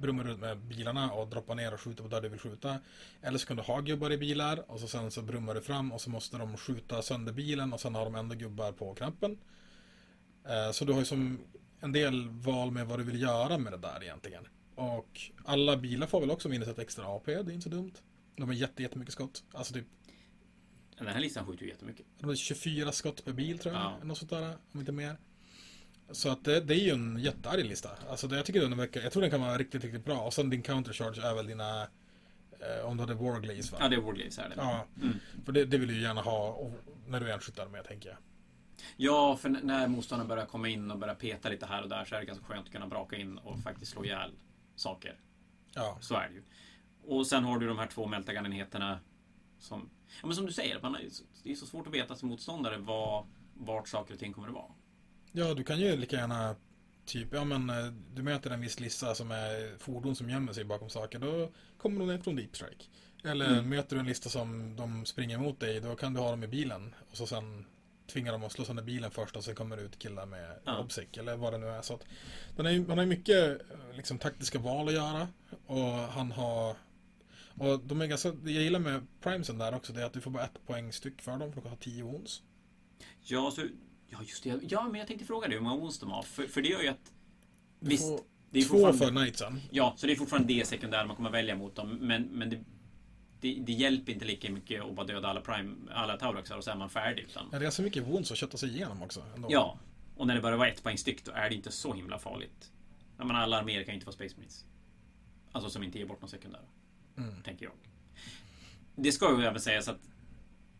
brummar 0.00 0.24
runt 0.24 0.40
med 0.40 0.58
bilarna 0.58 1.12
och 1.12 1.28
droppa 1.28 1.54
ner 1.54 1.74
och 1.74 1.80
skjuta 1.80 2.02
på 2.02 2.08
där 2.08 2.20
du 2.20 2.28
vill 2.28 2.40
skjuta. 2.40 2.78
Eller 3.22 3.38
så 3.38 3.46
kan 3.46 3.56
du 3.56 3.62
ha 3.62 3.80
gubbar 3.80 4.12
i 4.12 4.18
bilar 4.18 4.70
och 4.70 4.80
så 4.80 4.88
sen 4.88 5.10
så 5.10 5.22
brummar 5.22 5.54
du 5.54 5.60
fram 5.60 5.92
och 5.92 6.00
så 6.00 6.10
måste 6.10 6.36
de 6.38 6.56
skjuta 6.56 7.02
sönder 7.02 7.32
bilen 7.32 7.72
och 7.72 7.80
sen 7.80 7.94
har 7.94 8.04
de 8.04 8.14
ändå 8.14 8.34
gubbar 8.34 8.72
på 8.72 8.94
knappen. 8.94 9.38
Eh, 10.48 10.70
Så 10.72 10.84
du 10.84 10.92
har 10.92 10.98
ju 11.00 11.04
som 11.06 11.38
en 11.80 11.92
del 11.92 12.28
val 12.28 12.70
med 12.70 12.86
vad 12.86 12.98
du 12.98 13.04
vill 13.04 13.22
göra 13.22 13.58
med 13.58 13.72
det 13.72 13.78
där 13.78 14.02
egentligen. 14.02 14.46
Och 14.74 15.20
alla 15.44 15.76
bilar 15.76 16.06
får 16.06 16.20
väl 16.20 16.30
också 16.30 16.48
minus 16.48 16.68
ett 16.68 16.78
extra 16.78 17.06
AP, 17.16 17.26
det 17.42 17.52
är 17.52 17.54
inte 17.54 17.64
så 17.64 17.68
dumt. 17.76 17.92
De 18.36 18.42
har 18.42 18.52
jätte, 18.54 18.82
jättemycket 18.82 19.12
skott. 19.14 19.44
Alltså 19.52 19.74
typ 19.74 19.86
Den 20.98 21.06
här 21.06 21.20
listan 21.20 21.46
skjuter 21.46 21.62
ju 21.64 21.68
jättemycket. 21.70 22.06
de 22.18 22.26
har 22.26 22.34
24 22.34 22.92
skott 22.92 23.24
per 23.24 23.32
bil 23.32 23.58
tror 23.58 23.74
jag. 23.74 23.82
Ja. 23.82 24.04
Något 24.04 24.18
sånt 24.18 24.30
där, 24.30 24.56
om 24.72 24.80
inte 24.80 24.92
mer. 24.92 25.16
Så 26.10 26.28
att 26.30 26.44
det, 26.44 26.60
det 26.60 26.74
är 26.74 26.78
ju 26.84 26.90
en 26.90 27.18
jättearg 27.18 27.64
lista. 27.64 27.90
Alltså 28.10 28.28
det, 28.28 28.36
jag 28.36 28.46
tycker 28.46 28.60
den 28.60 28.76
verkar, 28.76 29.00
jag 29.00 29.12
tror 29.12 29.20
den 29.22 29.30
kan 29.30 29.40
vara 29.40 29.58
riktigt, 29.58 29.84
riktigt 29.84 30.04
bra. 30.04 30.18
Och 30.20 30.34
sen 30.34 30.50
din 30.50 30.62
countercharge 30.62 31.26
är 31.30 31.34
väl 31.34 31.46
dina, 31.46 31.82
eh, 32.60 32.84
om 32.86 32.96
du 32.96 33.02
hade 33.02 33.14
Warglaze 33.14 33.72
va? 33.72 33.78
Ja, 33.80 33.88
det 33.88 33.96
är 33.96 34.00
Warglaves 34.00 34.38
här. 34.38 34.48
det. 34.48 34.54
Ja, 34.56 34.86
Mm. 35.02 35.14
för 35.44 35.52
det, 35.52 35.64
det 35.64 35.78
vill 35.78 35.88
du 35.88 35.94
ju 35.94 36.02
gärna 36.02 36.20
ha 36.20 36.48
och, 36.48 36.72
när 37.06 37.20
du 37.20 37.32
enskyttar 37.32 37.68
med 37.68 37.84
tänker 37.84 38.08
jag. 38.08 38.18
Ja, 38.96 39.36
för 39.36 39.48
när 39.48 39.88
motståndaren 39.88 40.28
börjar 40.28 40.46
komma 40.46 40.68
in 40.68 40.90
och 40.90 40.98
börja 40.98 41.14
peta 41.14 41.48
lite 41.48 41.66
här 41.66 41.82
och 41.82 41.88
där 41.88 42.04
så 42.04 42.14
är 42.14 42.20
det 42.20 42.26
ganska 42.26 42.44
skönt 42.44 42.66
att 42.66 42.72
kunna 42.72 42.86
braka 42.86 43.16
in 43.16 43.38
och 43.38 43.58
faktiskt 43.58 43.92
slå 43.92 44.04
ihjäl 44.04 44.30
saker. 44.76 45.20
Ja, 45.74 45.98
Så 46.00 46.14
är 46.14 46.28
det 46.28 46.34
ju. 46.34 46.42
Och 47.14 47.26
sen 47.26 47.44
har 47.44 47.58
du 47.58 47.66
de 47.66 47.78
här 47.78 47.86
två 47.86 48.06
Meltagan-enheterna 48.06 48.98
som... 49.58 49.90
Ja, 50.20 50.26
men 50.26 50.36
som 50.36 50.46
du 50.46 50.52
säger, 50.52 50.80
man 50.82 50.94
har, 50.94 51.02
det 51.42 51.50
är 51.50 51.54
så 51.54 51.66
svårt 51.66 51.86
att 51.86 51.92
veta 51.94 52.14
som 52.16 52.28
motståndare 52.28 52.76
vad, 52.78 53.26
vart 53.54 53.88
saker 53.88 54.14
och 54.14 54.20
ting 54.20 54.32
kommer 54.32 54.48
att 54.48 54.54
vara. 54.54 54.72
Ja 55.36 55.54
du 55.54 55.64
kan 55.64 55.80
ju 55.80 55.96
lika 55.96 56.16
gärna 56.16 56.56
Typ, 57.04 57.28
ja 57.32 57.44
men 57.44 57.70
eh, 57.70 57.92
du 58.14 58.22
möter 58.22 58.50
en 58.50 58.60
viss 58.60 58.80
lista 58.80 59.14
som 59.14 59.30
är 59.30 59.78
fordon 59.78 60.16
som 60.16 60.30
gömmer 60.30 60.52
sig 60.52 60.64
bakom 60.64 60.90
saker. 60.90 61.18
Då 61.18 61.50
kommer 61.78 61.98
de 62.00 62.08
ner 62.08 62.18
från 62.18 62.36
Deep 62.36 62.56
Strike. 62.56 62.84
Eller 63.24 63.52
Mm. 63.52 63.68
möter 63.68 63.96
du 63.96 64.00
en 64.00 64.06
lista 64.06 64.28
som 64.28 64.76
de 64.76 65.06
springer 65.06 65.36
emot 65.36 65.60
dig, 65.60 65.80
då 65.80 65.96
kan 65.96 66.14
du 66.14 66.20
ha 66.20 66.30
dem 66.30 66.44
i 66.44 66.46
bilen. 66.46 66.94
Och 67.10 67.16
så 67.16 67.26
sen 67.26 67.66
tvingar 68.06 68.32
de 68.32 68.44
att 68.44 68.52
slå 68.52 68.64
sönder 68.64 68.82
bilen 68.82 69.10
först 69.10 69.36
och 69.36 69.44
sen 69.44 69.54
kommer 69.54 69.76
det 69.76 69.82
ut 69.82 69.98
killar 69.98 70.26
med 70.26 70.58
Ja. 70.64 70.78
Obsec 70.78 71.06
eller 71.18 71.36
vad 71.36 71.52
det 71.52 71.58
nu 71.58 71.66
är. 71.66 71.82
Så 71.82 71.94
att, 71.94 72.04
den 72.56 72.66
är, 72.66 72.78
man 72.80 72.98
har 72.98 73.04
ju 73.04 73.10
mycket 73.10 73.60
eh, 73.70 73.96
liksom, 73.96 74.18
taktiska 74.18 74.58
val 74.58 74.88
att 74.88 74.94
göra. 74.94 75.28
Och 75.66 75.82
han 75.92 76.32
har 76.32 76.76
och 77.58 77.80
de 77.80 78.00
är 78.00 78.06
ganska, 78.06 78.30
det 78.32 78.52
jag 78.52 78.62
gillar 78.62 78.80
med 78.80 79.06
primesen 79.20 79.58
där 79.58 79.74
också, 79.74 79.92
det 79.92 80.00
är 80.02 80.06
att 80.06 80.12
du 80.12 80.20
får 80.20 80.30
bara 80.30 80.44
ett 80.44 80.66
poäng 80.66 80.92
styck 80.92 81.22
för 81.22 81.36
dem, 81.36 81.52
för 81.52 81.60
de 81.60 81.68
har 81.68 81.76
10 81.76 82.02
ons. 82.02 82.42
Ja, 83.22 83.50
så, 83.50 83.62
ja 84.08 84.18
just 84.22 84.42
det. 84.44 84.60
Ja, 84.68 84.88
men 84.88 84.98
jag 84.98 85.08
tänkte 85.08 85.26
fråga 85.26 85.48
dig 85.48 85.56
hur 85.56 85.62
många 85.64 85.82
ons 85.82 85.98
de 85.98 86.10
har. 86.10 86.22
För, 86.22 86.46
för 86.46 86.62
det 86.62 86.68
gör 86.68 86.82
ju 86.82 86.88
att... 86.88 87.12
Visst, 87.80 88.08
får 88.08 88.20
det 88.50 88.58
är 88.60 88.64
två 88.64 88.92
för 88.92 89.10
knightsen. 89.10 89.60
Ja, 89.70 89.94
så 89.96 90.06
det 90.06 90.12
är 90.12 90.16
fortfarande 90.16 90.54
det 90.54 90.66
sekundära 90.66 91.06
man 91.06 91.16
kommer 91.16 91.30
välja 91.30 91.56
mot 91.56 91.74
dem. 91.76 91.88
Men, 92.00 92.22
men 92.22 92.50
det, 92.50 92.64
det, 93.40 93.54
det 93.54 93.72
hjälper 93.72 94.12
inte 94.12 94.24
lika 94.24 94.50
mycket 94.52 94.84
att 94.84 94.94
bara 94.94 95.06
döda 95.06 95.28
alla 95.28 95.40
prime, 95.40 95.76
alla 95.92 96.16
Tauraxar 96.16 96.56
och 96.56 96.64
så 96.64 96.70
är 96.70 96.76
man 96.76 96.90
färdig. 96.90 97.22
Utan, 97.22 97.42
Ja, 97.52 97.58
det 97.58 97.62
är 97.62 97.66
ganska 97.66 97.82
mycket 97.82 98.06
wounds 98.08 98.32
att 98.32 98.38
kötta 98.38 98.56
sig 98.56 98.68
igenom 98.70 99.02
också. 99.02 99.22
Ändå. 99.34 99.48
ja, 99.50 99.78
och 100.16 100.26
när 100.26 100.34
det 100.34 100.40
bara 100.40 100.56
var 100.56 100.66
ett 100.66 100.82
poäng 100.82 100.98
styck 100.98 101.24
då 101.24 101.32
är 101.32 101.48
det 101.50 101.54
inte 101.56 101.72
så 101.72 101.94
himla 101.94 102.18
farligt. 102.18 102.72
Jag 103.18 103.26
menar, 103.26 103.40
alla 103.40 103.58
arméer 103.58 103.82
kan 103.84 103.92
ju 103.92 103.94
inte 103.94 104.06
vara 104.06 104.14
Space 104.14 104.34
Marines. 104.36 104.64
Alltså 105.52 105.70
som 105.70 105.82
inte 105.82 105.98
ger 105.98 106.06
bort 106.06 106.20
någon 106.20 106.30
sekundär, 106.30 106.60
Mm. 107.18 107.42
tänker 107.42 107.64
jag. 107.64 107.74
Det 108.96 109.12
ska 109.12 109.38
ju 109.38 109.44
även 109.44 109.60
sägas 109.60 109.88
att 109.88 110.00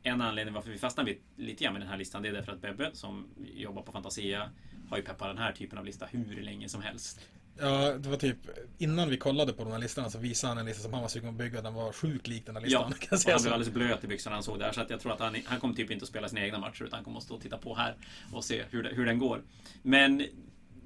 en 0.07 0.20
anledning 0.20 0.54
varför 0.54 0.70
vi 0.70 0.78
fastnar 0.78 1.04
vid- 1.04 1.20
lite 1.36 1.64
grann 1.64 1.72
med 1.72 1.82
den 1.82 1.88
här 1.88 1.96
listan 1.96 2.22
det 2.22 2.28
är 2.28 2.32
därför 2.32 2.52
att 2.52 2.61
Bebbe 2.61 2.90
som 2.92 3.28
jobbar 3.54 3.82
på 3.82 3.92
Fantasia 3.92 4.50
har 4.90 4.96
ju 4.96 5.02
peppat 5.02 5.28
den 5.28 5.38
här 5.38 5.52
typen 5.52 5.78
av 5.78 5.84
lista 5.84 6.07
hur 6.07 6.40
länge 6.42 6.68
som 6.68 6.82
helst. 6.82 7.20
Ja, 7.59 7.92
det 7.98 8.09
var 8.09 8.16
typ 8.16 8.36
innan 8.78 9.09
vi 9.11 9.16
kollade 9.16 9.52
på 9.52 9.64
de 9.64 9.72
här 9.72 9.78
listorna 9.78 10.11
så 10.11 10.18
visade 10.18 10.50
han 10.50 10.59
en 10.59 10.66
lista 10.66 10.82
som 10.82 10.92
han 10.92 11.02
var 11.02 11.09
sugen 11.09 11.24
på 11.28 11.30
att 11.42 11.50
bygga. 11.50 11.62
Den 11.62 11.74
var 11.74 11.92
sjukt 11.92 12.26
lik 12.28 12.46
den 12.46 12.57
här 12.57 12.62
listan. 12.62 12.92
Ja, 13.00 13.07
kan 13.09 13.18
säga 13.18 13.34
han 13.34 13.42
blev 13.42 13.52
alldeles 13.52 13.74
blöt 13.74 14.04
i 14.04 14.07
byxorna 14.07 14.30
när 14.30 14.36
han 14.36 14.42
såg 14.42 14.59
det 14.59 14.64
här. 14.64 14.72
Så 14.72 14.80
att 14.80 14.90
jag 14.90 15.00
tror 15.00 15.12
att 15.12 15.20
han, 15.20 15.36
han 15.44 15.61
kommer 15.61 15.74
typ 15.74 15.90
inte 15.90 16.02
att 16.02 16.09
spela 16.09 16.28
sina 16.28 16.40
egna 16.40 16.59
matcher 16.59 16.82
utan 16.84 16.96
han 16.96 17.04
kommer 17.04 17.18
att 17.18 17.24
stå 17.24 17.34
och 17.34 17.40
titta 17.40 17.59
på 17.59 17.74
här 17.74 17.96
och 18.32 18.44
se 18.44 18.64
hur, 18.70 18.82
det, 18.82 18.88
hur 18.88 19.07
den 19.07 19.18
går. 19.18 19.42
Men 19.82 20.22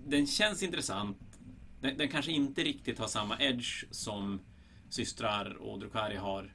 den 0.07 0.27
känns 0.27 0.63
intressant. 0.63 1.19
Den, 1.81 1.97
den 1.99 2.09
kanske 2.09 2.33
inte 2.33 2.63
riktigt 2.63 2.99
har 2.99 3.07
samma 3.07 3.39
edge 3.41 3.85
som 3.91 4.41
systrar 4.91 5.55
och 5.55 5.79
Drukari 5.79 6.17
har. 6.17 6.55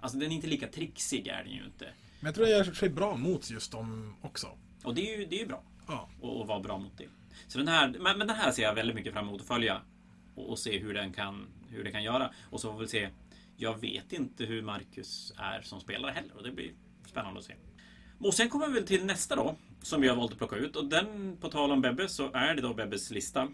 Alltså 0.00 0.18
den 0.18 0.30
är 0.30 0.34
inte 0.34 0.46
lika 0.46 0.66
trixig 0.66 1.26
är 1.26 1.44
den 1.44 1.52
ju 1.52 1.64
inte. 1.64 1.88
Men 2.24 2.28
jag 2.28 2.34
tror 2.34 2.46
det 2.46 2.50
gör 2.50 2.64
sig 2.64 2.88
bra 2.88 3.16
mot 3.16 3.50
just 3.50 3.72
dem 3.72 4.14
också. 4.22 4.58
Och 4.84 4.94
det 4.94 5.14
är 5.14 5.18
ju, 5.18 5.24
det 5.24 5.36
är 5.36 5.40
ju 5.40 5.46
bra. 5.46 5.62
Ja. 5.86 6.08
och, 6.20 6.40
och 6.40 6.46
vara 6.46 6.60
bra 6.60 6.78
mot 6.78 6.98
det. 6.98 7.08
Så 7.48 7.58
den 7.58 7.68
här, 7.68 7.88
men, 7.88 8.18
men 8.18 8.26
den 8.26 8.36
här 8.36 8.52
ser 8.52 8.62
jag 8.62 8.74
väldigt 8.74 8.96
mycket 8.96 9.12
fram 9.12 9.28
emot 9.28 9.40
att 9.40 9.46
följa 9.46 9.80
och, 10.34 10.50
och 10.50 10.58
se 10.58 10.78
hur 10.78 10.94
den 10.94 11.12
kan, 11.12 11.46
hur 11.68 11.84
den 11.84 11.92
kan 11.92 12.02
göra. 12.02 12.30
Och 12.50 12.60
så 12.60 12.72
får 12.72 12.80
vi 12.80 12.88
se. 12.88 13.08
Jag 13.56 13.80
vet 13.80 14.12
inte 14.12 14.44
hur 14.44 14.62
Marcus 14.62 15.32
är 15.36 15.62
som 15.62 15.80
spelare 15.80 16.12
heller 16.12 16.36
och 16.36 16.42
det 16.42 16.50
blir 16.52 16.72
spännande 17.06 17.38
att 17.38 17.44
se. 17.44 17.54
Och 18.18 18.34
sen 18.34 18.48
kommer 18.48 18.68
vi 18.68 18.72
väl 18.72 18.86
till 18.86 19.04
nästa 19.04 19.36
då 19.36 19.56
som 19.82 20.00
vi 20.00 20.08
har 20.08 20.16
valt 20.16 20.32
att 20.32 20.38
plocka 20.38 20.56
ut 20.56 20.76
och 20.76 20.84
den 20.84 21.36
på 21.40 21.48
tal 21.48 21.72
om 21.72 21.80
Bebbe 21.80 22.08
så 22.08 22.32
är 22.32 22.54
det 22.54 22.62
då 22.62 22.74
Bebbes 22.74 23.10
lista. 23.10 23.48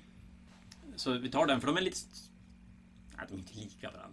Så 0.96 1.12
vi 1.12 1.30
tar 1.30 1.46
den 1.46 1.60
för 1.60 1.66
de 1.66 1.76
är 1.76 1.80
lite... 1.80 1.98
Nej, 3.16 3.26
de 3.28 3.34
är 3.34 3.38
inte 3.38 3.54
lika 3.54 3.90
varandra. 3.90 4.09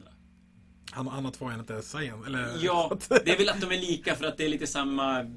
Han, 0.97 1.07
han 1.07 1.25
har 1.25 1.31
två 1.31 1.51
enheter 1.51 1.81
science, 1.81 2.27
eller? 2.27 2.57
Ja, 2.61 2.97
det 3.09 3.31
är 3.31 3.37
väl 3.37 3.49
att 3.49 3.61
de 3.61 3.71
är 3.71 3.81
lika 3.81 4.15
för 4.15 4.25
att 4.25 4.37
det 4.37 4.45
är 4.45 4.49
lite 4.49 4.67
samma 4.67 5.35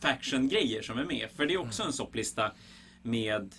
faction-grejer 0.00 0.82
som 0.82 0.98
är 0.98 1.04
med. 1.04 1.30
För 1.30 1.46
det 1.46 1.54
är 1.54 1.60
också 1.60 1.82
en 1.82 1.92
sopplista 1.92 2.52
med 3.02 3.54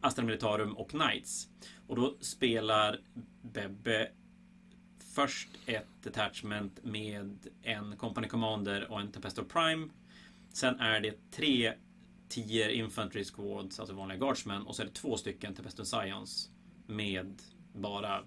Astra 0.00 0.24
Militarum 0.24 0.76
och 0.76 0.90
Knights. 0.90 1.48
Och 1.86 1.96
då 1.96 2.16
spelar 2.20 3.00
Bebbe 3.42 4.08
först 5.14 5.48
ett 5.66 6.02
detachment 6.02 6.84
med 6.84 7.38
en 7.62 7.96
Company 7.96 8.28
Commander 8.28 8.90
och 8.90 9.00
en 9.00 9.12
Tempestor 9.12 9.44
Prime. 9.44 9.88
Sen 10.52 10.80
är 10.80 11.00
det 11.00 11.30
tre 11.30 11.72
10 12.28 12.70
Infantry 12.70 13.24
Squads, 13.24 13.80
alltså 13.80 13.94
vanliga 13.94 14.18
Guardsmen. 14.18 14.62
Och 14.62 14.76
så 14.76 14.82
är 14.82 14.86
det 14.86 14.92
två 14.92 15.16
stycken 15.16 15.54
Tempestor 15.54 15.84
Scions 15.84 16.50
med 16.86 17.42
bara 17.72 18.24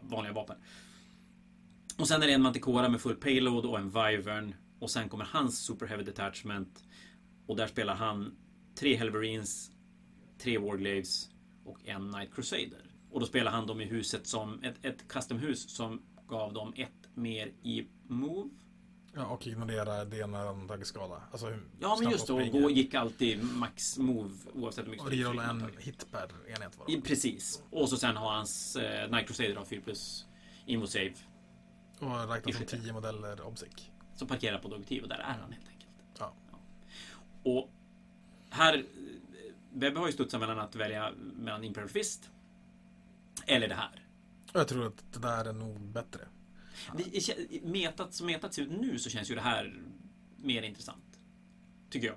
vanliga 0.00 0.32
vapen. 0.32 0.56
Och 1.98 2.08
sen 2.08 2.22
är 2.22 2.26
det 2.26 2.32
en 2.32 2.42
Manticora 2.42 2.88
med 2.88 3.00
full 3.00 3.16
payload 3.16 3.66
och 3.66 3.78
en 3.78 3.90
Wyvern. 3.90 4.54
Och 4.78 4.90
sen 4.90 5.08
kommer 5.08 5.24
hans 5.24 5.58
Super 5.58 5.86
Heavy 5.86 6.04
Detachment. 6.04 6.84
Och 7.46 7.56
där 7.56 7.66
spelar 7.66 7.94
han 7.94 8.36
tre 8.74 8.96
Helverines, 8.96 9.70
tre 10.38 10.58
Warglaves 10.58 11.28
och 11.64 11.88
en 11.88 12.10
Night 12.10 12.34
Crusader. 12.34 12.90
Och 13.10 13.20
då 13.20 13.26
spelar 13.26 13.50
han 13.52 13.66
dem 13.66 13.80
i 13.80 13.84
huset 13.84 14.26
som 14.26 14.62
ett, 14.62 14.84
ett 14.84 15.08
custom-hus 15.08 15.76
som 15.76 16.02
gav 16.28 16.52
dem 16.52 16.72
ett 16.76 17.14
mer 17.14 17.52
i 17.62 17.86
move. 18.08 18.50
Ja, 19.16 19.26
och 19.26 19.46
ignorera 19.46 20.04
det 20.04 20.26
när 20.26 20.46
han 20.46 20.68
tagit 20.68 20.86
skada. 20.86 21.22
Alltså 21.32 21.56
Ja, 21.80 21.98
men 22.00 22.10
just 22.10 22.26
det. 22.26 22.32
de 22.32 22.42
Och 22.50 22.62
gå 22.62 22.70
gick 22.70 22.94
alltid 22.94 23.44
max 23.44 23.98
move 23.98 24.34
oavsett 24.54 24.84
hur 24.84 24.90
mycket 24.90 25.06
Och 25.06 25.12
stryk 25.12 25.26
rerolla 25.26 25.50
en 25.50 25.70
hit 25.78 26.06
per 26.10 26.28
enhet 26.48 26.78
var 26.78 26.86
det. 26.86 27.00
Precis. 27.00 27.62
Och 27.70 27.88
så 27.88 27.96
sen 27.96 28.16
har 28.16 28.32
hans 28.32 28.76
eh, 28.76 29.10
Night 29.10 29.26
Crusader 29.26 29.56
har 29.56 29.64
4 29.64 29.80
plus 29.84 30.26
Invo 30.66 30.86
Save. 30.86 31.14
Och 32.04 32.28
räkna 32.28 32.52
som 32.52 32.60
skytte. 32.60 32.80
10 32.80 32.92
modeller 32.92 33.46
Obsec. 33.46 33.90
Som 34.16 34.28
parkerar 34.28 34.58
på 34.58 34.68
Dogtiv 34.68 35.02
och 35.02 35.08
där 35.08 35.18
är 35.18 35.38
han 35.40 35.52
helt 35.52 35.68
enkelt. 35.68 35.92
Ja. 36.18 36.34
Och 37.42 37.70
här... 38.50 38.84
Bebbe 39.72 39.98
har 39.98 40.06
ju 40.06 40.12
studsat 40.12 40.40
mellan 40.40 40.58
att 40.58 40.74
välja 40.74 41.12
mellan 41.16 41.64
Imperial 41.64 41.88
Fist 41.88 42.30
eller 43.46 43.68
det 43.68 43.74
här. 43.74 44.06
Jag 44.52 44.68
tror 44.68 44.86
att 44.86 45.12
det 45.12 45.18
där 45.18 45.44
är 45.44 45.52
nog 45.52 45.80
bättre. 45.80 46.20
Det, 46.96 47.62
metat 47.62 48.14
som 48.14 48.26
metat 48.26 48.54
ser 48.54 48.62
ut 48.62 48.70
nu 48.70 48.98
så 48.98 49.10
känns 49.10 49.30
ju 49.30 49.34
det 49.34 49.40
här 49.40 49.82
mer 50.36 50.62
intressant. 50.62 51.18
Tycker 51.90 52.06
jag. 52.06 52.16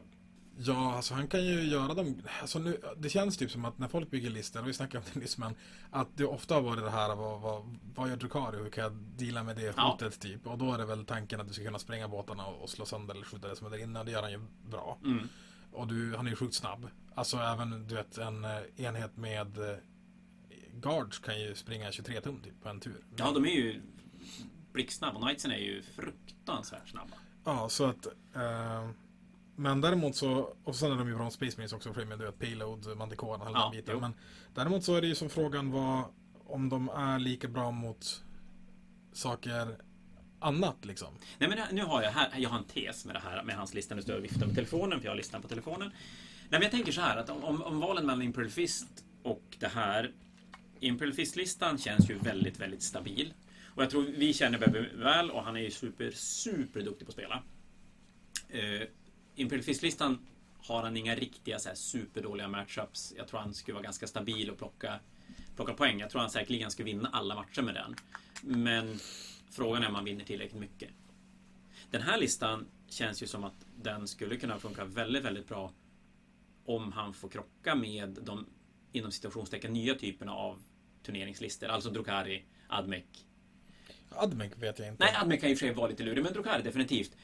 Ja, 0.60 0.96
alltså 0.96 1.14
han 1.14 1.28
kan 1.28 1.46
ju 1.46 1.64
göra 1.64 1.94
dem. 1.94 2.22
Alltså 2.42 2.60
nu, 2.60 2.82
det 2.98 3.10
känns 3.10 3.38
typ 3.38 3.52
som 3.52 3.66
att 3.66 3.78
när 3.78 3.88
folk 3.88 4.12
bygger 4.12 4.30
listor, 4.30 4.60
och 4.62 4.68
vi 4.68 4.74
snackade 4.74 4.98
om 5.06 5.12
det 5.14 5.20
nyss, 5.20 5.38
men 5.38 5.56
att 5.92 6.08
det 6.16 6.26
ofta 6.26 6.56
har 6.56 6.62
varit 6.62 6.84
det 6.84 6.90
här 6.90 7.16
vad, 7.16 7.42
vad, 7.42 7.78
vad 7.96 8.10
gör 8.10 8.16
Drukari? 8.16 8.58
Hur 8.58 8.70
kan 8.70 8.84
jag 8.84 8.94
deala 8.94 9.44
med 9.44 9.56
det 9.56 9.74
Ja. 9.78 9.92
hotet 9.92 10.20
typ? 10.20 10.48
Och 10.48 10.58
då 10.58 10.74
är 10.74 10.78
det 10.78 10.86
väl 10.86 11.06
tanken 11.06 11.42
att 11.42 11.48
du 11.48 11.54
ska 11.54 11.64
kunna 11.64 11.80
spränga 11.80 12.08
båtarna 12.08 12.46
och, 12.46 12.62
och 12.64 12.70
slå 12.70 12.86
sönder 12.86 13.16
eller 13.16 13.26
skjuta 13.26 13.48
det 13.48 13.56
som 13.56 13.68
är 13.68 13.72
där 13.72 13.78
inne. 13.84 14.00
och 14.00 14.06
Det 14.06 14.12
gör 14.12 14.22
han 14.22 14.32
ju 14.32 14.40
bra. 14.70 14.98
Mm. 15.04 15.30
Och 15.72 15.88
du, 15.88 16.16
han 16.16 16.26
är 16.26 16.30
ju 16.30 16.36
sjukt 16.36 16.54
snabb. 16.56 16.88
Alltså 17.16 17.38
även 17.38 17.88
du 17.88 17.96
vet 17.96 18.18
en 18.18 18.46
eh, 18.46 18.58
enhet 18.78 19.18
med 19.18 19.58
eh, 19.58 19.78
Guards 20.74 21.20
kan 21.20 21.42
ju 21.42 21.56
springa 21.56 21.92
23 21.92 22.22
tum 22.22 22.40
typ 22.40 22.62
på 22.64 22.70
en 22.70 22.80
tur. 22.80 23.04
Ja, 23.16 23.32
de 23.32 23.46
är 23.46 23.50
ju 23.50 23.82
blixtsnabba. 24.74 25.20
Knightsen 25.22 25.52
är 25.52 25.58
ju 25.58 25.82
fruktansvärt 25.82 26.90
snabba. 26.90 27.16
Ja, 27.44 27.70
så 27.70 27.86
att... 27.86 28.06
Eh, 28.36 28.90
men 29.60 29.82
däremot 29.82 30.16
så... 30.16 30.54
Och 30.64 30.76
sen 30.76 30.92
är 30.92 30.96
de 30.96 31.08
ju 31.08 31.16
bra 31.16 31.26
om 31.26 31.32
Space 31.32 31.58
Marines 31.58 31.74
också, 31.74 31.94
med 31.94 32.20
du 32.20 32.26
vet, 32.26 32.40
payload, 32.40 32.98
Manticore, 32.98 33.46
hela 33.46 33.60
Ja, 33.60 33.70
biten. 33.72 33.94
jo. 33.94 34.00
Men 34.00 34.14
däremot 34.54 34.84
så 34.84 34.96
är 34.96 35.02
det 35.02 35.08
ju 35.08 35.16
som 35.16 35.30
frågan 35.30 35.72
vad... 35.72 36.04
Om 36.50 36.70
de 36.70 36.90
är 36.90 37.20
lika 37.20 37.48
bra 37.48 37.72
mot 37.72 38.24
saker 39.14 39.78
annat 40.40 40.86
liksom. 40.86 41.14
Nej 41.38 41.50
men 41.50 41.60
nu 41.72 41.84
har 41.84 42.02
jag 42.02 42.12
här, 42.12 42.30
jag 42.38 42.50
har 42.50 42.58
en 42.58 42.64
tes 42.64 43.06
med 43.06 43.16
det 43.16 43.20
här 43.20 43.44
med 43.44 43.56
hans 43.56 43.74
lista. 43.74 43.96
Nu 43.96 44.02
står 44.02 44.14
jag 44.16 44.20
och 44.20 44.26
viftar 44.26 44.46
med 44.46 44.56
telefonen 44.56 45.00
för 45.00 45.06
jag 45.06 45.12
har 45.12 45.18
listan 45.18 45.42
på 45.42 45.48
telefonen. 45.48 45.88
Nej 45.90 46.50
men 46.50 46.62
jag 46.62 46.72
tänker 46.72 46.92
så 46.92 47.02
här 47.02 47.18
att 47.18 47.30
om, 47.30 47.62
om, 47.62 47.80
valen 47.80 48.06
mellan 48.06 48.22
Imperial 48.22 48.52
Fist 48.52 49.06
och 49.24 49.58
det 49.60 49.68
här. 49.68 50.12
Imperial 50.80 51.14
Fist-listan 51.14 51.78
känns 51.78 52.10
ju 52.10 52.18
väldigt, 52.18 52.60
väldigt 52.60 52.84
stabil. 52.84 53.34
Och 53.66 53.84
jag 53.84 53.90
tror 53.90 54.02
vi 54.02 54.34
känner 54.34 54.58
Bebbe 54.60 54.90
väl 54.96 55.32
och 55.32 55.44
han 55.44 55.56
är 55.56 55.62
ju 55.62 55.72
super, 55.72 56.12
super 56.12 56.82
duktig 56.82 57.08
på 57.08 57.10
att 57.10 57.14
spela. 57.14 57.44
Uh, 58.56 58.88
Imperial 59.38 59.64
Fist-listan 59.64 60.28
har 60.60 60.84
han 60.84 60.98
inga 60.98 61.16
riktiga 61.16 61.60
så 61.60 61.70
här, 61.70 61.76
superdåliga 61.76 62.48
matchups. 62.48 63.14
Jag 63.18 63.28
tror 63.28 63.40
han 63.40 63.54
skulle 63.54 63.74
vara 63.74 63.84
ganska 63.84 64.08
stabil 64.08 64.50
och 64.50 64.58
plocka, 64.58 65.00
plocka 65.56 65.74
poäng. 65.74 66.00
Jag 66.00 66.10
tror 66.10 66.22
han 66.22 66.30
säkerligen 66.30 66.72
skulle 66.72 66.86
vinna 66.86 67.10
alla 67.14 67.36
matcher 67.36 67.62
med 67.62 67.74
den. 67.74 67.96
Men 68.42 69.00
frågan 69.50 69.84
är 69.84 69.88
om 69.88 69.96
han 69.96 70.06
vinner 70.06 70.26
tillräckligt 70.26 70.60
mycket. 70.60 70.90
Den 71.92 72.02
här 72.02 72.18
listan 72.18 72.68
känns 72.88 73.24
ju 73.24 73.28
som 73.28 73.44
att 73.44 73.66
den 73.76 74.08
skulle 74.08 74.38
kunna 74.38 74.60
funka 74.60 74.86
väldigt, 74.86 75.24
väldigt 75.24 75.48
bra 75.48 75.72
om 76.66 76.92
han 76.92 77.14
får 77.14 77.30
krocka 77.30 77.76
med 77.76 78.20
de 78.22 78.46
inom 78.92 79.12
situationstecken 79.12 79.74
nya 79.74 79.96
typerna 79.96 80.32
av 80.34 80.60
turneringslistor. 81.04 81.68
Alltså 81.68 81.90
Drukari, 81.90 82.44
Admec. 82.68 83.04
Admec 84.10 84.52
vet 84.56 84.80
jag 84.80 84.88
inte. 84.88 85.04
Nej, 85.04 85.16
Admec 85.16 85.40
kan 85.40 85.50
ju 85.50 85.54
i 85.54 85.56
och 85.56 85.60
för 85.60 85.66
sig 85.66 85.76
vara 85.76 85.88
lite 85.88 86.04
lurig, 86.04 86.24
men 86.24 86.34
Drukari 86.34 86.62
definitivt. 86.62 87.18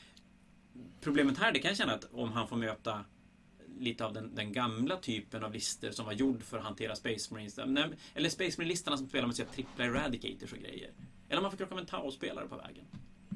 Problemet 1.01 1.37
här, 1.37 1.51
det 1.51 1.59
kan 1.59 1.69
jag 1.69 1.77
känna 1.77 1.93
att 1.93 2.13
om 2.13 2.31
han 2.31 2.47
får 2.47 2.55
möta 2.55 3.05
lite 3.79 4.05
av 4.05 4.13
den, 4.13 4.35
den 4.35 4.53
gamla 4.53 4.97
typen 4.97 5.43
av 5.43 5.53
listor 5.53 5.91
som 5.91 6.05
var 6.05 6.13
gjord 6.13 6.43
för 6.43 6.57
att 6.57 6.63
hantera 6.63 6.95
Space 6.95 7.33
Marines. 7.33 7.59
Eller 8.13 8.29
Space 8.29 8.57
Marine-listorna 8.57 8.97
som 8.97 9.07
spelar 9.07 9.27
med 9.27 9.37
här 9.37 9.45
trippla 9.45 9.85
Eradicators 9.85 10.53
och 10.53 10.59
grejer. 10.59 10.91
Eller 11.29 11.37
om 11.37 11.43
man 11.43 11.51
får 11.51 11.57
krocka 11.57 11.75
med 11.75 11.81
en 11.81 11.87
Tau-spelare 11.87 12.47
på 12.47 12.57
vägen. 12.57 12.85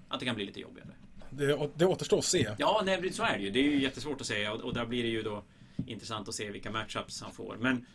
Att 0.07 0.19
det 0.19 0.25
kan 0.25 0.35
bli 0.35 0.45
lite 0.45 0.59
jobbigare. 0.59 0.89
Det, 1.29 1.69
det 1.75 1.85
återstår 1.85 2.17
att 2.17 2.25
se. 2.25 2.55
Ja, 2.57 2.81
nej, 2.85 3.13
så 3.13 3.23
är 3.23 3.38
det 3.38 3.43
ju. 3.43 3.51
Det 3.51 3.59
är 3.59 3.63
ju 3.63 3.81
jättesvårt 3.81 4.21
att 4.21 4.27
säga 4.27 4.53
och, 4.53 4.61
och 4.61 4.73
där 4.73 4.85
blir 4.85 5.03
det 5.03 5.09
ju 5.09 5.21
då 5.21 5.43
intressant 5.85 6.27
att 6.27 6.35
se 6.35 6.51
vilka 6.51 6.71
matchups 6.71 7.21
han 7.21 7.31
får. 7.31 7.57
Men 7.59 7.85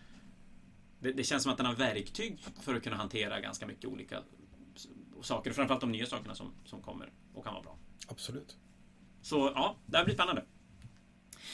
det, 1.01 1.13
det 1.13 1.25
känns 1.25 1.43
som 1.43 1.53
att 1.53 1.59
han 1.59 1.67
har 1.67 1.75
verktyg 1.75 2.39
för 2.61 2.75
att 2.75 2.83
kunna 2.83 2.97
hantera 2.97 3.41
ganska 3.41 3.67
mycket 3.67 3.85
olika 3.85 4.23
saker. 5.23 5.53
Framförallt 5.53 5.81
de 5.81 5.93
nya 5.93 6.07
sakerna 6.07 6.35
som, 6.35 6.53
som 6.65 6.83
kommer 6.83 7.13
och 7.35 7.45
kan 7.45 7.53
vara 7.55 7.63
bra. 7.63 7.79
Absolut. 8.09 8.57
Så 9.23 9.53
ja, 9.55 9.77
det 9.87 9.97
här 9.97 10.05
blir 10.05 10.15
spännande. 10.15 10.45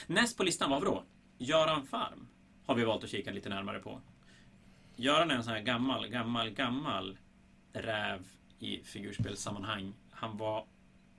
Näst 0.07 0.37
på 0.37 0.43
listan 0.43 0.71
var 0.71 0.81
vi 0.81 0.87
då? 0.87 1.05
Göran 1.39 1.87
Farm. 1.87 2.29
Har 2.67 2.75
vi 2.75 2.85
valt 2.85 3.05
att 3.05 3.11
kika 3.11 3.31
lite 3.31 3.49
närmare 3.49 3.79
på. 3.79 4.01
Göran 4.97 5.31
är 5.31 5.35
en 5.35 5.45
sån 5.45 5.53
här 5.53 5.63
gammal, 5.63 6.09
gammal, 6.09 6.51
gammal 6.51 7.19
räv 7.73 8.27
i 8.59 8.83
figurspelssammanhang. 8.85 9.95
Han 10.11 10.37
var 10.37 10.67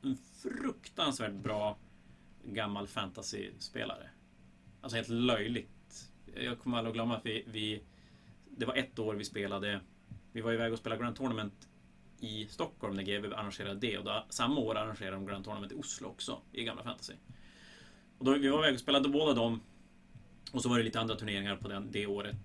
en 0.02 0.18
fruktansvärt 0.18 1.34
bra 1.34 1.78
gammal 2.44 2.88
fantasy-spelare. 2.88 4.10
Alltså 4.82 4.96
helt 4.96 5.10
löjligt. 5.10 6.12
Jag 6.36 6.60
kommer 6.60 6.78
aldrig 6.78 6.92
att 6.92 6.96
glömma 6.96 7.18
att 7.18 7.26
vi, 7.26 7.44
vi... 7.48 7.84
Det 8.58 8.66
var 8.66 8.76
ett 8.76 9.00
år 9.00 9.16
vi 9.16 9.26
spelade... 9.26 9.82
Vi 10.32 10.42
var 10.42 10.54
iväg 10.54 10.74
och 10.74 10.80
spelade 10.80 11.02
Grand 11.02 11.16
Tournament 11.16 11.69
i 12.20 12.48
Stockholm 12.50 12.96
när 12.96 13.04
GW 13.04 13.36
arrangerade 13.36 13.80
det. 13.80 13.98
Och 13.98 14.04
då, 14.06 14.26
samma 14.30 14.60
år 14.62 14.76
arrangerade 14.78 15.16
de 15.16 15.26
Grand 15.26 15.44
Tournament 15.46 15.72
i 15.72 15.76
Oslo 15.76 16.08
också, 16.08 16.42
i 16.52 16.64
gamla 16.64 16.84
fantasy. 16.84 17.14
Och 18.18 18.26
då, 18.26 18.34
vi 18.34 18.48
var 18.48 18.60
iväg 18.60 18.74
och 18.74 18.80
spelade 18.80 19.10
båda 19.10 19.34
dem. 19.34 19.62
Och 20.52 20.62
så 20.62 20.70
var 20.70 20.78
det 20.78 20.84
lite 20.84 21.00
andra 21.00 21.16
turneringar 21.16 21.56
på 21.56 21.68
den, 21.68 21.92
det 21.92 22.06
året. 22.08 22.36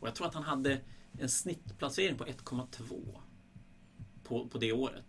Och 0.00 0.08
jag 0.08 0.14
tror 0.14 0.26
att 0.26 0.34
han 0.34 0.42
hade 0.42 0.80
en 1.20 1.28
snittplacering 1.28 2.16
på 2.16 2.24
1,2 2.24 3.18
på, 4.24 4.46
på 4.48 4.58
det 4.58 4.72
året. 4.72 5.04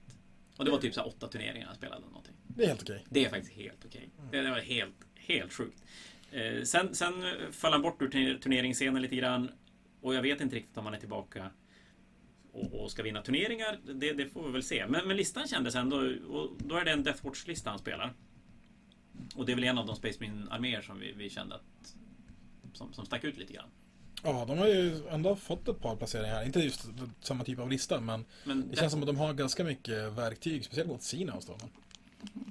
Och 0.57 0.65
det 0.65 0.71
var 0.71 0.77
typ 0.77 0.93
så 0.93 1.01
åtta 1.03 1.27
turneringar 1.27 1.67
han 1.67 1.75
spelade. 1.75 2.05
Någonting. 2.05 2.33
Det 2.47 2.63
är 2.63 2.67
helt 2.67 2.81
okej. 2.81 3.05
Det 3.09 3.25
är 3.25 3.29
faktiskt 3.29 3.53
helt 3.53 3.85
okej. 3.85 4.09
Det, 4.31 4.41
det 4.41 4.49
var 4.49 4.59
helt, 4.59 4.95
helt 5.15 5.53
sjukt. 5.53 5.83
Eh, 6.31 6.63
sen, 6.63 6.95
sen 6.95 7.13
föll 7.51 7.71
han 7.71 7.81
bort 7.81 8.01
ur 8.01 8.07
tur- 8.09 8.37
turneringsscenen 8.37 9.01
lite 9.01 9.15
grann. 9.15 9.51
Och 10.01 10.13
jag 10.15 10.21
vet 10.21 10.41
inte 10.41 10.55
riktigt 10.55 10.77
om 10.77 10.85
han 10.85 10.93
är 10.93 10.99
tillbaka 10.99 11.49
och, 12.53 12.83
och 12.83 12.91
ska 12.91 13.03
vinna 13.03 13.21
turneringar. 13.21 13.79
Det, 13.93 14.13
det 14.13 14.27
får 14.27 14.45
vi 14.45 14.51
väl 14.51 14.63
se. 14.63 14.87
Men, 14.87 15.07
men 15.07 15.17
listan 15.17 15.47
kändes 15.47 15.75
ändå... 15.75 15.97
Och 16.29 16.49
då 16.57 16.75
är 16.75 16.85
det 16.85 16.91
en 16.91 17.03
Deathwatch-lista 17.03 17.69
han 17.69 17.79
spelar. 17.79 18.13
Och 19.35 19.45
det 19.45 19.51
är 19.51 19.55
väl 19.55 19.63
en 19.63 19.77
av 19.77 19.85
de 19.85 19.95
Space 19.95 20.19
Marine-arméer 20.19 20.81
som 20.81 20.99
vi, 20.99 21.11
vi 21.11 21.29
kände 21.29 21.55
att... 21.55 21.95
Som, 22.73 22.93
som 22.93 23.05
stack 23.05 23.23
ut 23.23 23.37
lite 23.37 23.53
grann. 23.53 23.69
Ja, 24.23 24.45
de 24.47 24.57
har 24.57 24.67
ju 24.67 25.07
ändå 25.09 25.35
fått 25.35 25.67
ett 25.67 25.79
par 25.79 25.95
placeringar. 25.95 26.45
Inte 26.45 26.59
just 26.59 26.89
samma 27.21 27.43
typ 27.43 27.59
av 27.59 27.69
lista, 27.69 27.99
men 27.99 28.25
Men 28.45 28.69
det 28.69 28.75
känns 28.75 28.91
som 28.91 29.01
att 29.01 29.07
de 29.07 29.17
har 29.17 29.33
ganska 29.33 29.63
mycket 29.63 30.13
verktyg, 30.13 30.65
speciellt 30.65 30.89
mot 30.89 31.03
sina 31.03 31.33
avstånden. 31.33 31.69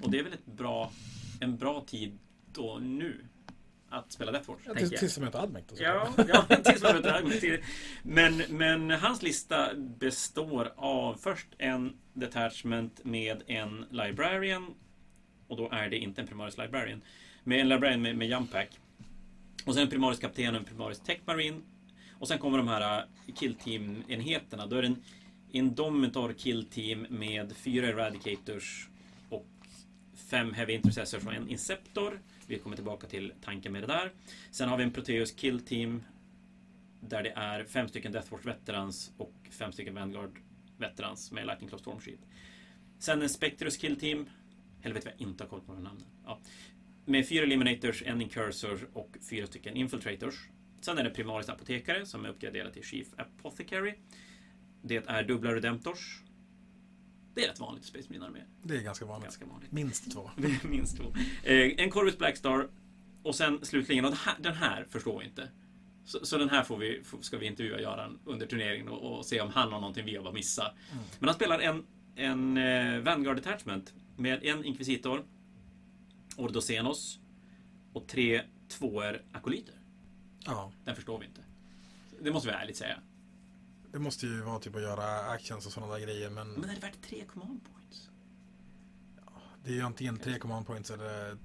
Och 0.01 0.11
det 0.11 0.19
är 0.19 0.23
väl 0.23 0.33
ett 0.33 0.45
bra, 0.45 0.91
en 1.39 1.57
bra 1.57 1.83
tid 1.87 2.17
då 2.53 2.77
nu 2.81 3.25
att 3.93 4.11
spela 4.11 4.31
Deathwatch, 4.31 4.61
Ja, 4.65 4.73
tills, 4.73 4.91
jag. 4.91 4.99
tills 4.99 5.15
de 5.15 5.21
möter 5.21 5.39
Admec 5.39 5.63
då. 5.67 5.75
Ja, 5.79 6.13
såklart. 6.15 6.45
ja 6.49 6.55
tills 6.63 6.83
man 6.83 7.01
vet 7.01 7.41
det. 7.41 7.61
men, 8.03 8.37
men 8.49 8.91
hans 8.91 9.21
lista 9.21 9.73
består 9.75 10.73
av 10.75 11.13
först 11.13 11.47
en 11.57 11.93
detachment 12.13 13.03
med 13.03 13.43
en 13.47 13.85
librarian. 13.89 14.73
Och 15.47 15.57
då 15.57 15.69
är 15.71 15.89
det 15.89 15.97
inte 15.97 16.21
en 16.21 16.27
primaris 16.27 16.57
librarian. 16.57 17.01
Med 17.43 17.59
en 17.59 17.69
librarian 17.69 18.01
med, 18.01 18.15
med 18.17 18.29
jump 18.29 18.51
pack. 18.51 18.69
Och 19.65 19.73
sen 19.73 19.83
en 19.83 19.89
primaris 19.89 20.19
kapten 20.19 20.55
och 20.55 20.59
en 20.59 20.65
primaris 20.65 20.99
tech 20.99 21.19
marine. 21.25 21.61
Och 22.19 22.27
sen 22.27 22.39
kommer 22.39 22.57
de 22.57 22.67
här 22.67 22.99
äh, 23.27 23.33
kill 23.35 23.55
team 23.55 24.03
enheterna. 24.07 24.65
Då 24.67 24.75
är 24.75 24.81
det 24.81 24.87
en 24.87 25.03
Indomitor 25.51 26.33
kill 26.33 26.65
team 26.65 27.05
med 27.09 27.53
fyra 27.57 27.87
eradicators 27.87 28.87
och 29.29 29.47
fem 30.29 30.53
heavy 30.53 30.73
intercessors 30.73 31.25
och 31.25 31.33
en 31.33 31.49
inceptor. 31.49 32.19
Vi 32.47 32.59
kommer 32.59 32.75
tillbaka 32.75 33.07
till 33.07 33.33
tanken 33.41 33.71
med 33.71 33.83
det 33.83 33.87
där. 33.87 34.11
Sen 34.51 34.69
har 34.69 34.77
vi 34.77 34.83
en 34.83 34.91
Proteus 34.91 35.31
kill 35.31 35.59
team 35.59 36.03
där 36.99 37.23
det 37.23 37.29
är 37.29 37.63
fem 37.63 37.87
stycken 37.87 38.11
Deathwatch 38.11 38.45
veterans 38.45 39.11
och 39.17 39.33
fem 39.49 39.71
stycken 39.71 39.95
Vanguard 39.95 40.39
veterans 40.77 41.31
med 41.31 41.47
Lightning 41.47 41.69
Club 41.69 41.81
Storm 41.81 41.99
Shield. 41.99 42.21
Sen 42.99 43.21
en 43.21 43.29
Spectrus 43.29 43.77
kill 43.77 43.99
team. 43.99 44.29
Helvete 44.81 45.05
vad 45.05 45.13
jag 45.13 45.27
inte 45.27 45.43
har 45.43 45.49
koll 45.49 45.61
på 45.61 45.71
de 45.71 45.77
här 45.77 45.83
namnen. 45.83 46.07
Ja. 46.25 46.39
Med 47.05 47.27
fyra 47.27 47.43
Eliminators, 47.43 48.03
en 48.05 48.21
Incursor 48.21 48.89
och 48.93 49.17
fyra 49.29 49.47
stycken 49.47 49.75
Infiltrators. 49.75 50.49
Sen 50.81 50.97
är 50.97 51.03
det 51.03 51.09
Primaris 51.09 51.49
Apotekare 51.49 52.05
som 52.05 52.25
är 52.25 52.29
uppgraderad 52.29 52.73
till 52.73 52.83
Chief 52.83 53.07
Apothecary. 53.17 53.95
Det 54.81 55.07
är 55.07 55.23
dubbla 55.23 55.53
Redemptors. 55.53 56.22
Det 57.33 57.43
är 57.43 57.47
rätt 57.47 57.59
vanligt 57.59 57.83
i 57.83 57.87
Space 57.87 58.07
Marine 58.09 58.25
armé. 58.25 58.39
Det 58.61 58.77
är 58.77 58.81
ganska 58.81 59.05
vanligt. 59.05 59.23
Ganska 59.23 59.45
vanligt. 59.45 59.71
Minst 59.71 60.11
två. 60.11 60.29
Minst 60.63 60.97
två. 60.97 61.13
Eh, 61.43 61.71
en 61.77 61.89
Corvus 61.89 62.17
Blackstar. 62.17 62.69
Och 63.23 63.35
sen 63.35 63.65
slutligen, 63.65 64.05
och 64.05 64.13
den 64.39 64.53
här 64.53 64.87
förstår 64.89 65.19
vi 65.19 65.25
inte. 65.25 65.49
Så, 66.05 66.25
så 66.25 66.37
den 66.37 66.49
här 66.49 66.63
får 66.63 66.77
vi, 66.77 67.03
ska 67.21 67.37
vi 67.37 67.45
intervjua 67.45 67.79
Göran 67.79 68.19
under 68.25 68.45
turneringen 68.45 68.87
och, 68.87 69.17
och 69.17 69.25
se 69.25 69.41
om 69.41 69.49
han 69.49 69.71
har 69.71 69.79
någonting 69.79 70.05
vi 70.05 70.15
har 70.15 70.31
missat. 70.31 70.75
Men 71.19 71.29
han 71.29 71.35
spelar 71.35 71.59
en, 71.59 71.85
en 72.15 72.57
eh, 72.57 72.99
Vanguard 72.99 73.35
Detachment 73.35 73.93
med 74.17 74.43
en 74.43 74.65
Inquisitor, 74.65 75.25
Ordosenos 76.37 77.19
och 77.93 78.07
tre 78.07 78.41
tvåor 78.67 79.21
akoliter. 79.31 79.75
Ja, 80.45 80.71
Den 80.83 80.95
förstår 80.95 81.19
vi 81.19 81.25
inte. 81.25 81.41
Det 82.21 82.31
måste 82.31 82.47
vi 82.49 82.53
ärligt 82.55 82.77
säga. 82.77 82.97
Det 83.93 83.99
måste 83.99 84.25
ju 84.25 84.41
vara 84.41 84.59
typ 84.59 84.75
att 84.75 84.81
göra 84.81 85.19
actions 85.19 85.65
och 85.65 85.71
sådana 85.71 85.93
där 85.93 85.99
grejer, 85.99 86.29
men 86.29 86.47
Men 86.51 86.69
är 86.69 86.73
det 86.75 86.81
värt 86.81 87.01
tre 87.01 87.23
command 87.33 87.59
points? 87.73 88.09
det 89.63 89.69
är 89.69 89.73
ju 89.75 89.81
antingen 89.81 90.17
tre 90.17 90.39
command 90.39 90.67
points 90.67 90.91
eller 90.91 91.37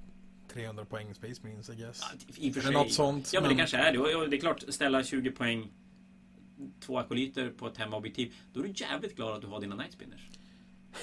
300 0.53 0.85
poäng 0.85 1.15
Space 1.15 1.41
Marines, 1.43 1.71
I 1.71 1.75
guess. 1.75 2.01
Ja, 2.03 2.35
i 2.37 2.51
och 2.51 2.55
för 2.55 2.61
sig. 2.61 2.73
något 2.73 2.93
sånt, 2.93 3.33
Ja, 3.33 3.41
men 3.41 3.49
det 3.49 3.55
men- 3.55 3.59
kanske 3.59 3.77
är 3.77 3.93
det. 3.93 3.99
Och- 4.17 4.31
Det 4.31 4.37
är 4.37 4.41
klart, 4.41 4.65
ställa 4.69 5.05
20 5.05 5.31
poäng, 5.31 5.73
två 6.81 6.99
akoliter 6.99 7.51
på 7.51 7.67
ett 7.67 7.77
hemmaobjektiv. 7.77 8.35
Då 8.53 8.61
är 8.61 8.65
du 8.65 8.73
jävligt 8.77 9.17
glad 9.17 9.35
att 9.35 9.41
du 9.41 9.47
har 9.47 9.61
dina 9.61 9.77
Night 9.77 9.93
Spinners. 9.93 10.29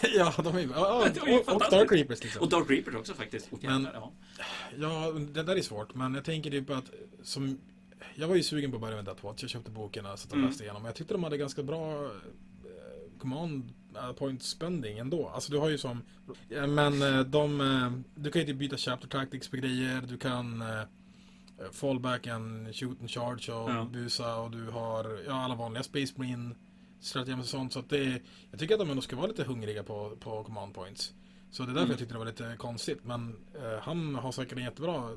ja, 0.15 0.33
de 0.43 0.55
är 0.55 0.59
ju... 0.59 0.69
Ja, 0.69 1.07
Det 1.13 1.19
var 1.19 1.27
ju 1.27 1.39
och, 1.39 1.53
och. 1.53 1.61
Dark 1.71 1.91
Reapers 1.91 2.23
liksom. 2.23 2.41
Och 2.41 2.49
Dark 2.49 2.69
Reapers 2.69 2.95
också 2.95 3.13
faktiskt. 3.13 3.53
Och 3.53 3.63
Men- 3.63 3.71
jävlar, 3.83 3.93
ja. 3.93 4.11
Ja, 4.77 5.11
det 5.11 5.43
där 5.43 5.55
är 5.55 5.61
svårt, 5.61 5.95
men 5.95 6.13
jag 6.13 6.25
tänker 6.25 6.51
typ 6.51 6.69
att 6.69 6.91
som 7.23 7.59
jag 8.15 8.27
var 8.27 8.35
ju 8.35 8.43
sugen 8.43 8.71
på 8.71 8.75
att 8.77 8.81
börja 8.81 8.95
med 8.95 9.05
Deathwatch. 9.05 9.41
Jag 9.43 9.49
köpte 9.49 9.71
boken 9.71 10.05
och 10.05 10.19
satt 10.19 10.31
och 10.31 10.37
Mm. 10.37 10.49
läste 10.49 10.63
igenom. 10.63 10.85
Jag 10.85 10.95
tyckte 10.95 11.13
de 11.13 11.23
hade 11.23 11.37
ganska 11.37 11.63
bra 11.63 12.03
eh, 12.05 12.09
command 13.19 13.73
eh, 13.95 14.11
point 14.13 14.43
spending 14.43 14.97
ändå. 14.97 15.27
Alltså 15.29 15.51
du 15.51 15.57
har 15.57 15.69
ju 15.69 15.77
som... 15.77 16.01
Men 16.49 17.01
eh, 17.01 17.19
de... 17.19 18.03
Du 18.15 18.31
kan 18.31 18.41
ju 18.41 18.47
typ 18.47 18.57
byta 18.57 18.77
chapter 18.77 19.07
tactics 19.07 19.47
på 19.49 19.57
grejer. 19.57 20.01
Du 20.01 20.17
kan 20.17 20.63
fallback 21.71 22.27
en 22.27 22.73
shoot 22.73 22.99
and 22.99 23.09
charge 23.11 23.51
och 23.53 23.69
Ja. 23.71 23.87
busa 23.93 24.35
och 24.35 24.51
du 24.51 24.69
har 24.69 25.19
ja, 25.27 25.33
alla 25.33 25.55
vanliga 25.55 25.83
Space 25.83 26.13
Marine 26.17 26.55
strategier 26.99 27.39
och 27.39 27.45
sånt. 27.45 27.73
Så 27.73 27.79
att 27.79 27.89
det, 27.89 28.21
jag 28.51 28.59
tycker 28.59 28.73
att 28.73 28.79
de 28.79 28.89
ändå 28.89 29.01
ska 29.01 29.15
vara 29.15 29.27
lite 29.27 29.43
hungriga 29.43 29.83
på, 29.83 30.15
på 30.19 30.43
command 30.43 30.73
points. 30.73 31.13
Så 31.51 31.63
det 31.63 31.71
är 31.71 31.73
därför 31.73 31.79
Mm. 31.81 31.89
jag 31.91 31.99
tyckte 31.99 32.13
det 32.13 32.17
var 32.19 32.25
lite 32.25 32.55
konstigt. 32.57 32.99
Men 33.03 33.35
eh, 33.55 33.79
han 33.81 34.15
har 34.15 34.31
säkert 34.31 34.57
en 34.57 34.63
jättebra 34.63 35.09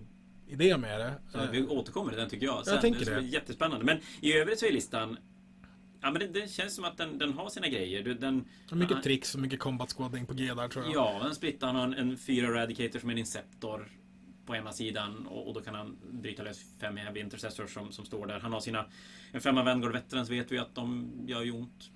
idé 0.48 0.76
med 0.76 1.00
det. 1.00 1.14
Så 1.32 1.38
Eh, 1.38 1.50
vi 1.50 1.66
återkommer 1.66 2.10
till 2.10 2.18
den 2.20 2.28
tycker 2.30 2.46
jag. 2.46 2.62
Jag 2.66 2.80
tänker 2.80 3.04
det. 3.04 3.12
är 3.12 3.20
det. 3.20 3.26
Jättespännande. 3.26 3.84
Men 3.84 3.98
i 4.20 4.32
övrigt 4.32 4.58
så 4.58 4.66
är 4.66 4.72
listan... 4.72 5.18
Ja, 6.00 6.10
men 6.10 6.20
det, 6.20 6.26
det 6.40 6.50
känns 6.50 6.74
som 6.74 6.84
att 6.84 6.96
den, 6.96 7.18
den 7.18 7.32
har 7.32 7.48
sina 7.48 7.68
grejer. 7.68 8.02
Du- 8.02 8.14
Den, 8.14 8.44
mycket 8.72 8.96
Ja. 8.96 9.02
tricks 9.02 9.34
och 9.34 9.40
mycket 9.40 9.60
combat 9.60 9.92
squadding 9.92 10.26
på 10.26 10.34
G 10.34 10.54
där 10.54 10.68
tror 10.68 10.84
jag. 10.84 10.94
Ja, 10.94 11.26
en 11.26 11.34
splitt. 11.34 11.62
Han 11.62 11.76
en, 11.76 11.94
en 11.94 12.16
fyra 12.18 12.46
Eradicator 12.46 12.98
som 12.98 13.10
en 13.10 13.18
Inceptor 13.18 13.88
på 14.46 14.56
ena 14.56 14.72
sidan 14.72 15.26
och, 15.26 15.48
och 15.48 15.54
då 15.54 15.60
kan 15.60 15.74
han 15.74 15.96
bryta 16.10 16.42
lös 16.42 16.60
fem 16.80 16.96
heavy 16.96 17.20
intercessors 17.20 17.74
som, 17.74 17.92
som 17.92 18.04
står 18.04 18.26
där. 18.26 18.40
Han 18.40 18.52
har 18.52 18.60
sina... 18.60 18.86
En 19.32 19.40
femma 19.40 19.62
Vanguard 19.64 19.92
Veterans 19.92 20.30
vet 20.30 20.52
vi 20.52 20.58
att 20.58 20.74
de 20.74 21.10
gör 21.26 21.42
ju 21.42 21.52
ont. 21.52 21.90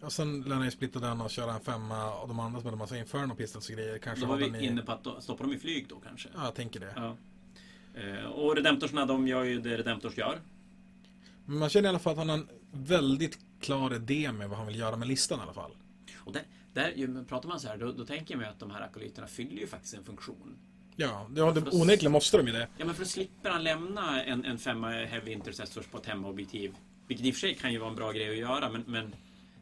Och 0.00 0.12
sen 0.12 0.42
lär 0.42 0.54
han 0.56 0.64
ju 0.64 0.70
splitta 0.70 0.98
den 0.98 1.20
och 1.20 1.30
köra 1.30 1.52
en 1.54 1.60
femma 1.60 2.14
och 2.14 2.28
de 2.28 2.40
andra 2.40 2.60
som 2.60 2.66
hade 2.66 2.76
massa 2.78 2.98
inferno 2.98 3.34
pistols 3.34 3.68
och 3.70 3.74
grejer. 3.76 3.98
Kanske 3.98 4.24
Då 4.24 4.32
var 4.32 4.38
den 4.38 4.52
vi 4.52 4.58
i... 4.58 4.66
inne 4.66 4.82
på 4.82 4.92
att 4.92 5.22
stoppa 5.24 5.42
dem 5.42 5.52
i 5.52 5.58
flyg 5.58 5.86
då 5.88 5.96
kanske. 6.00 6.28
Ja, 6.34 6.44
jag 6.44 6.54
tänker 6.54 6.80
det. 6.80 6.92
Ja. 6.96 7.16
Eh, 7.98 8.24
Och 8.24 8.56
Redemptorsna, 8.56 9.06
de 9.06 9.28
gör 9.28 9.44
ju 9.44 9.60
det 9.60 9.76
Redemptors 9.76 10.16
gör. 10.18 10.40
Men 11.44 11.58
man 11.58 11.68
känner 11.68 11.86
i 11.86 11.88
alla 11.88 11.98
fall 11.98 12.12
att 12.12 12.18
han 12.18 12.28
har 12.28 12.36
en 12.36 12.48
väldigt 12.72 13.38
klar 13.60 13.94
idé 13.94 14.32
med 14.32 14.48
vad 14.48 14.58
han 14.58 14.66
vill 14.66 14.78
göra 14.78 14.96
med 14.96 15.08
listan 15.08 15.38
i 15.38 15.42
alla 15.42 15.52
fall. 15.52 15.70
Och 16.16 16.32
där, 16.32 16.42
där 16.72 16.92
ju, 16.96 17.24
pratar 17.24 17.48
man 17.48 17.60
så 17.60 17.68
här, 17.68 17.76
då, 17.76 17.92
då 17.92 18.04
tänker 18.04 18.34
jag 18.34 18.38
mig 18.38 18.48
att 18.48 18.58
de 18.58 18.70
här 18.70 18.80
akolyterna 18.80 19.26
fyller 19.26 19.60
ju 19.60 19.66
faktiskt 19.66 19.94
en 19.94 20.04
funktion. 20.04 20.56
Ja, 20.96 21.26
det, 21.30 21.40
ja, 21.40 21.52
det, 21.52 21.60
onekligen 21.60 22.12
måste 22.12 22.36
de 22.36 22.46
ju 22.46 22.52
det. 22.52 22.68
Ja, 22.76 22.84
men 22.84 22.94
för 22.94 23.02
då 23.02 23.08
slipper 23.08 23.50
han 23.50 23.64
lämna 23.64 24.24
en, 24.24 24.44
en 24.44 24.58
femma 24.58 24.90
Heavy 24.90 25.32
Intercessors 25.32 25.86
på 25.86 25.98
ett 25.98 26.06
hemmaobjektiv. 26.06 26.74
Vilket 27.06 27.26
i 27.26 27.30
och 27.30 27.34
för 27.34 27.40
sig 27.40 27.54
kan 27.54 27.72
ju 27.72 27.78
vara 27.78 27.90
en 27.90 27.96
bra 27.96 28.12
grej 28.12 28.30
att 28.30 28.36
göra, 28.36 28.70
men, 28.70 28.84
men 28.86 29.14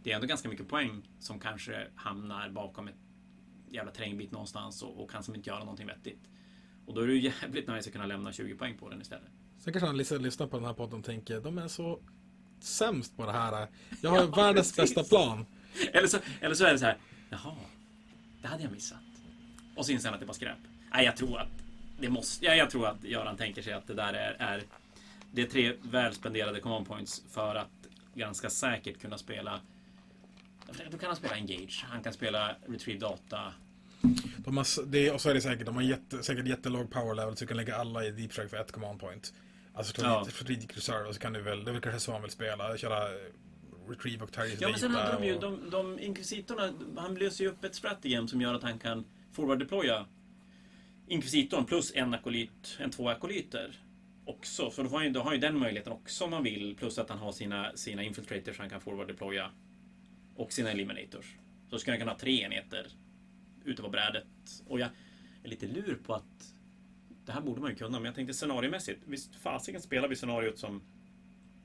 det 0.02 0.10
är 0.10 0.14
ändå 0.14 0.26
ganska 0.26 0.48
mycket 0.48 0.68
poäng 0.68 1.02
som 1.18 1.38
kanske 1.38 1.86
hamnar 1.94 2.48
bakom 2.50 2.88
ett 2.88 2.94
jävla 3.70 3.92
terrängbit 3.92 4.32
någonstans 4.32 4.82
och, 4.82 5.02
och 5.02 5.10
kan 5.10 5.22
som 5.22 5.34
inte 5.34 5.50
göra 5.50 5.58
någonting 5.58 5.86
vettigt. 5.86 6.20
Och 6.86 6.94
då 6.94 7.00
är 7.00 7.06
det 7.06 7.14
ju 7.14 7.20
jävligt 7.40 7.68
nice 7.68 7.88
att 7.88 7.92
kunna 7.92 8.06
lämna 8.06 8.32
20 8.32 8.54
poäng 8.54 8.76
på 8.78 8.88
den 8.88 9.00
istället. 9.00 9.28
Sen 9.58 9.72
kanske 9.72 9.86
han 9.86 9.96
lyssnar, 9.96 10.46
på 10.46 10.56
den 10.56 10.66
här 10.66 10.74
podden 10.74 10.98
och 10.98 11.04
tänker 11.04 11.40
de 11.40 11.58
är 11.58 11.68
så 11.68 12.00
sämst 12.60 13.16
på 13.16 13.26
det 13.26 13.32
här. 13.32 13.68
Jag 14.00 14.10
har 14.10 14.26
världens 14.36 14.76
precis. 14.76 14.94
bästa 14.94 15.16
plan. 15.16 15.46
Eller 15.92 16.08
så, 16.08 16.18
eller 16.40 16.54
så 16.54 16.64
är 16.64 16.72
det 16.72 16.78
så 16.78 16.84
här, 16.84 16.96
jaha, 17.30 17.56
det 18.42 18.48
hade 18.48 18.62
jag 18.62 18.72
missat. 18.72 18.98
Och 19.76 19.86
så 19.86 19.92
inser 19.92 20.08
han 20.08 20.14
att 20.14 20.20
det 20.20 20.26
var 20.26 20.34
skräp. 20.34 20.58
Nej, 20.92 21.04
jag 21.04 21.16
tror 21.16 21.38
att 21.38 21.48
det 22.00 22.08
måste, 22.08 22.44
ja, 22.44 22.54
jag 22.54 22.70
tror 22.70 22.86
att 22.86 23.04
Göran 23.04 23.36
tänker 23.36 23.62
sig 23.62 23.72
att 23.72 23.86
det 23.86 23.94
där 23.94 24.12
är, 24.12 24.36
är 24.38 24.62
det 25.32 25.42
är 25.42 25.46
tre 25.46 25.72
väl 25.82 26.14
spenderade 26.14 26.60
command 26.60 26.86
points 26.86 27.22
för 27.30 27.54
att 27.54 27.70
ganska 28.14 28.50
säkert 28.50 29.00
kunna 29.00 29.18
spela 29.18 29.60
då 30.90 30.98
kan 30.98 31.06
han 31.06 31.16
spela 31.16 31.34
Engage, 31.34 31.84
han 31.88 32.02
kan 32.02 32.12
spela 32.12 32.56
Retrieve 32.66 33.00
Data. 33.00 33.52
De 34.38 34.56
har, 34.56 34.86
det, 34.86 35.10
och 35.10 35.20
så 35.20 35.30
är 35.30 35.34
det 35.34 35.40
säkert, 35.40 35.66
de 35.66 35.74
har 35.74 35.82
jätte, 35.82 36.22
säkert 36.22 36.46
jättelåg 36.46 36.90
power 36.90 37.14
level 37.14 37.36
så 37.36 37.44
du 37.44 37.48
kan 37.48 37.56
lägga 37.56 37.76
alla 37.76 38.04
i 38.04 38.10
deep 38.10 38.32
strike 38.32 38.48
för 38.48 38.56
ett 38.56 38.72
command 38.72 39.00
point. 39.00 39.34
Alltså 39.74 40.02
Ja. 40.02 40.26
strategic 40.30 40.76
reserve 40.76 41.08
och 41.08 41.14
så 41.14 41.20
kan 41.20 41.32
du 41.32 41.42
väl, 41.42 41.64
det 41.64 41.72
väl 41.72 41.80
kanske 41.80 42.00
så 42.00 42.12
han 42.12 42.22
vill 42.22 42.30
spela, 42.30 42.76
köra 42.76 43.08
eh, 43.08 43.18
retrieve 43.88 44.24
och 44.24 44.32
target 44.32 44.60
Ja, 44.60 44.68
men 44.68 44.78
sen 44.78 44.90
hade 44.90 45.12
de 45.12 45.26
ju, 45.26 45.34
och, 45.34 45.40
de, 45.40 45.70
de 45.70 45.98
inkvisitorna, 45.98 46.72
han 46.96 47.14
löser 47.14 47.44
ju 47.44 47.50
upp 47.50 47.64
ett 47.64 47.74
strategem 47.74 48.28
som 48.28 48.40
gör 48.40 48.54
att 48.54 48.62
han 48.62 48.78
kan 48.78 49.04
forward 49.32 49.58
deploya 49.58 50.06
inkvisitorn 51.06 51.64
plus 51.64 51.92
en 51.94 52.14
akolyt, 52.14 52.76
en 52.78 52.90
två 52.90 53.08
akolyter. 53.08 53.78
Också, 54.24 54.70
så 54.70 54.82
då 54.82 54.88
har, 54.88 55.02
ju, 55.02 55.10
då 55.10 55.20
har 55.20 55.32
ju 55.32 55.38
den 55.38 55.58
möjligheten 55.58 55.92
också 55.92 56.24
om 56.24 56.30
man 56.30 56.42
vill. 56.42 56.76
Plus 56.78 56.98
att 56.98 57.08
han 57.08 57.18
har 57.18 57.32
sina, 57.32 57.76
sina 57.76 58.02
infiltrators 58.02 58.58
han 58.58 58.70
kan 58.70 58.80
forward 58.80 59.08
deploya. 59.08 59.50
Och 60.36 60.52
sina 60.52 60.70
eliminators. 60.70 61.34
Så 61.70 61.78
skulle 61.78 61.92
han 61.92 62.00
kunna 62.00 62.12
ha 62.12 62.18
tre 62.18 62.42
enheter 62.42 62.86
ute 63.66 63.82
på 63.82 63.88
brädet. 63.88 64.26
Och 64.66 64.80
jag 64.80 64.88
är 65.42 65.48
lite 65.48 65.66
lur 65.66 65.98
på 66.04 66.14
att 66.14 66.52
det 67.24 67.32
här 67.32 67.40
borde 67.40 67.60
man 67.60 67.70
ju 67.70 67.76
kunna, 67.76 67.98
men 67.98 68.04
jag 68.04 68.14
tänkte 68.14 68.34
scenariomässigt. 68.34 69.02
Visst 69.06 69.34
fasiken 69.36 69.82
spelar 69.82 70.08
vi 70.08 70.16
scenariot 70.16 70.58
som 70.58 70.82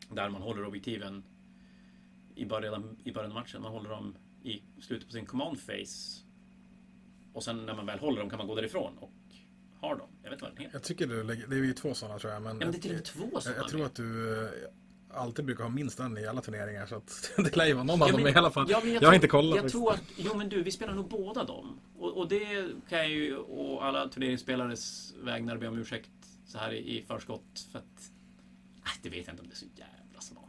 där 0.10 0.30
man 0.30 0.42
håller 0.42 0.66
objektiven 0.66 1.24
i 2.36 2.46
början, 2.46 2.98
i 3.04 3.12
början 3.12 3.32
av 3.32 3.36
matchen. 3.38 3.62
Man 3.62 3.72
håller 3.72 3.90
dem 3.90 4.16
i 4.44 4.62
slutet 4.82 5.08
på 5.08 5.12
sin 5.14 5.26
command 5.26 5.58
phase. 5.68 6.22
Och 7.34 7.44
sen 7.44 7.66
när 7.66 7.74
man 7.76 7.86
väl 7.86 8.00
håller 8.00 8.20
dem 8.20 8.30
kan 8.30 8.38
man 8.38 8.48
gå 8.48 8.56
därifrån 8.56 8.98
och 8.98 9.12
har 9.80 9.96
de. 9.96 10.08
Jag 10.24 10.30
vet 10.30 10.42
vad 10.42 10.52
den 10.52 10.58
heter. 10.58 10.76
Jag 10.76 10.84
tycker 10.84 11.08
du 11.08 11.24
lägger, 11.24 11.48
det 11.48 11.56
är 11.56 11.64
ju 11.64 11.74
två 11.74 11.94
sådana 11.94 12.20
tror 12.20 12.34
jag. 12.34 12.42
Men, 12.42 12.60
Ja, 12.60 12.66
men 12.66 12.72
det 12.72 12.78
är 12.78 12.82
till 12.82 12.92
och 12.92 12.96
med 12.96 13.06
två 13.06 13.30
jag, 13.34 13.44
sådana. 13.44 13.62
jag 13.62 13.70
tror 13.70 13.86
att 13.86 13.96
du 13.96 14.40
eh, 14.46 14.52
alltid 15.14 15.46
brukar 15.46 15.64
ha 15.64 15.72
minst 15.72 16.00
en 16.00 16.18
i 16.18 16.26
alla 16.28 16.42
turneringar. 16.42 16.86
Så 16.86 16.96
att 16.96 17.32
det 17.38 17.56
lär 17.56 17.66
ju 17.66 17.74
vara 17.74 17.84
någon 17.84 18.02
av 18.02 18.08
Ja, 18.08 18.12
dem 18.14 18.24
men- 18.24 18.34
i 18.34 18.38
alla 18.38 18.52
fall. 18.52 18.68
ja, 18.70 18.80
men 18.84 18.92
jag 18.92 19.00
tror- 19.00 19.08
har 19.08 19.16
inte 19.16 19.28
kollat. 19.28 19.56
Jag 19.64 19.72
tror 19.72 19.92
att, 19.94 20.02
jo 20.18 20.36
men 20.38 20.50
du, 20.50 20.64
vi 20.64 20.72
spelar 20.72 20.94
nog 20.94 21.10
båda 21.10 21.44
dem. 21.44 21.80
Och, 21.98 22.18
och 22.18 22.28
det 22.28 22.68
kan 22.90 23.00
jag 23.00 23.10
ju, 23.10 23.36
och 23.38 23.86
alla 23.86 24.08
turneringsspelares 24.10 25.14
vägnar 25.24 25.58
be 25.58 25.68
om 25.68 25.78
ursäkt 25.78 26.10
så 26.48 26.58
här 26.58 26.74
i, 26.74 26.98
i 26.98 27.04
förskott. 27.04 27.68
För 27.72 27.80
att, 27.80 28.12
det 29.02 29.10
vet 29.10 29.28
jag 29.28 29.34
inte 29.34 29.42
om 29.44 29.48
det 29.50 29.54
är 29.54 29.58
så 29.58 29.66
jävla 29.76 30.22
smart. 30.22 30.46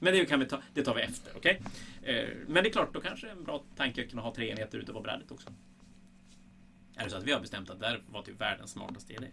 Men 0.00 0.12
det 0.12 0.24
kan 0.24 0.40
vi 0.40 0.46
ta, 0.46 0.62
det 0.74 0.82
tar 0.82 0.94
vi 0.94 1.02
efter, 1.02 1.32
okej? 1.36 1.62
Eh, 2.02 2.28
men 2.46 2.62
det 2.64 2.68
är 2.68 2.72
klart, 2.72 2.94
då 2.94 3.00
kanske 3.00 3.26
det 3.26 3.30
är 3.32 3.36
en 3.36 3.44
bra 3.44 3.64
tanke 3.76 4.04
att 4.04 4.10
kunna 4.10 4.22
ha 4.22 4.34
tre 4.34 4.50
enheter 4.50 4.78
ute 4.78 4.92
på 4.92 5.00
brädet 5.00 5.30
också. 5.30 5.48
Är 6.96 7.04
det 7.04 7.10
så 7.10 7.16
att 7.16 7.24
vi 7.24 7.32
har 7.32 7.40
bestämt 7.40 7.70
att 7.70 7.80
det 7.80 7.86
här 7.86 8.02
var 8.10 8.22
typ 8.22 8.40
världens 8.40 8.70
smartaste 8.70 9.12
idé? 9.12 9.26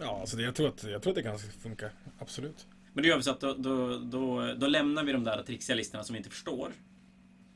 Ja, 0.00 0.24
så 0.26 0.36
det, 0.36 0.42
jag, 0.42 0.54
tror 0.54 0.68
att, 0.68 0.82
jag 0.84 1.02
tror 1.02 1.10
att 1.10 1.14
det 1.16 1.22
kan 1.22 1.38
funka. 1.38 1.90
Absolut. 2.18 2.66
Men 2.98 3.02
då 3.02 3.08
gör 3.08 3.16
vi 3.16 3.22
så 3.22 3.30
att 3.30 3.40
då, 3.40 3.54
då, 3.54 3.98
då, 3.98 4.54
då 4.54 4.66
lämnar 4.66 5.04
vi 5.04 5.12
de 5.12 5.24
där 5.24 5.42
trixiga 5.42 5.76
listorna 5.76 6.04
som 6.04 6.14
vi 6.14 6.18
inte 6.18 6.30
förstår. 6.30 6.72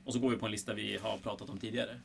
Och 0.05 0.13
så 0.13 0.19
går 0.19 0.31
vi 0.31 0.37
på 0.37 0.47
en 0.47 0.53
lista 0.53 0.75
vi 0.75 0.97
har 0.97 1.19
pratat 1.19 1.51
om 1.51 1.59
tidigare. 1.59 2.01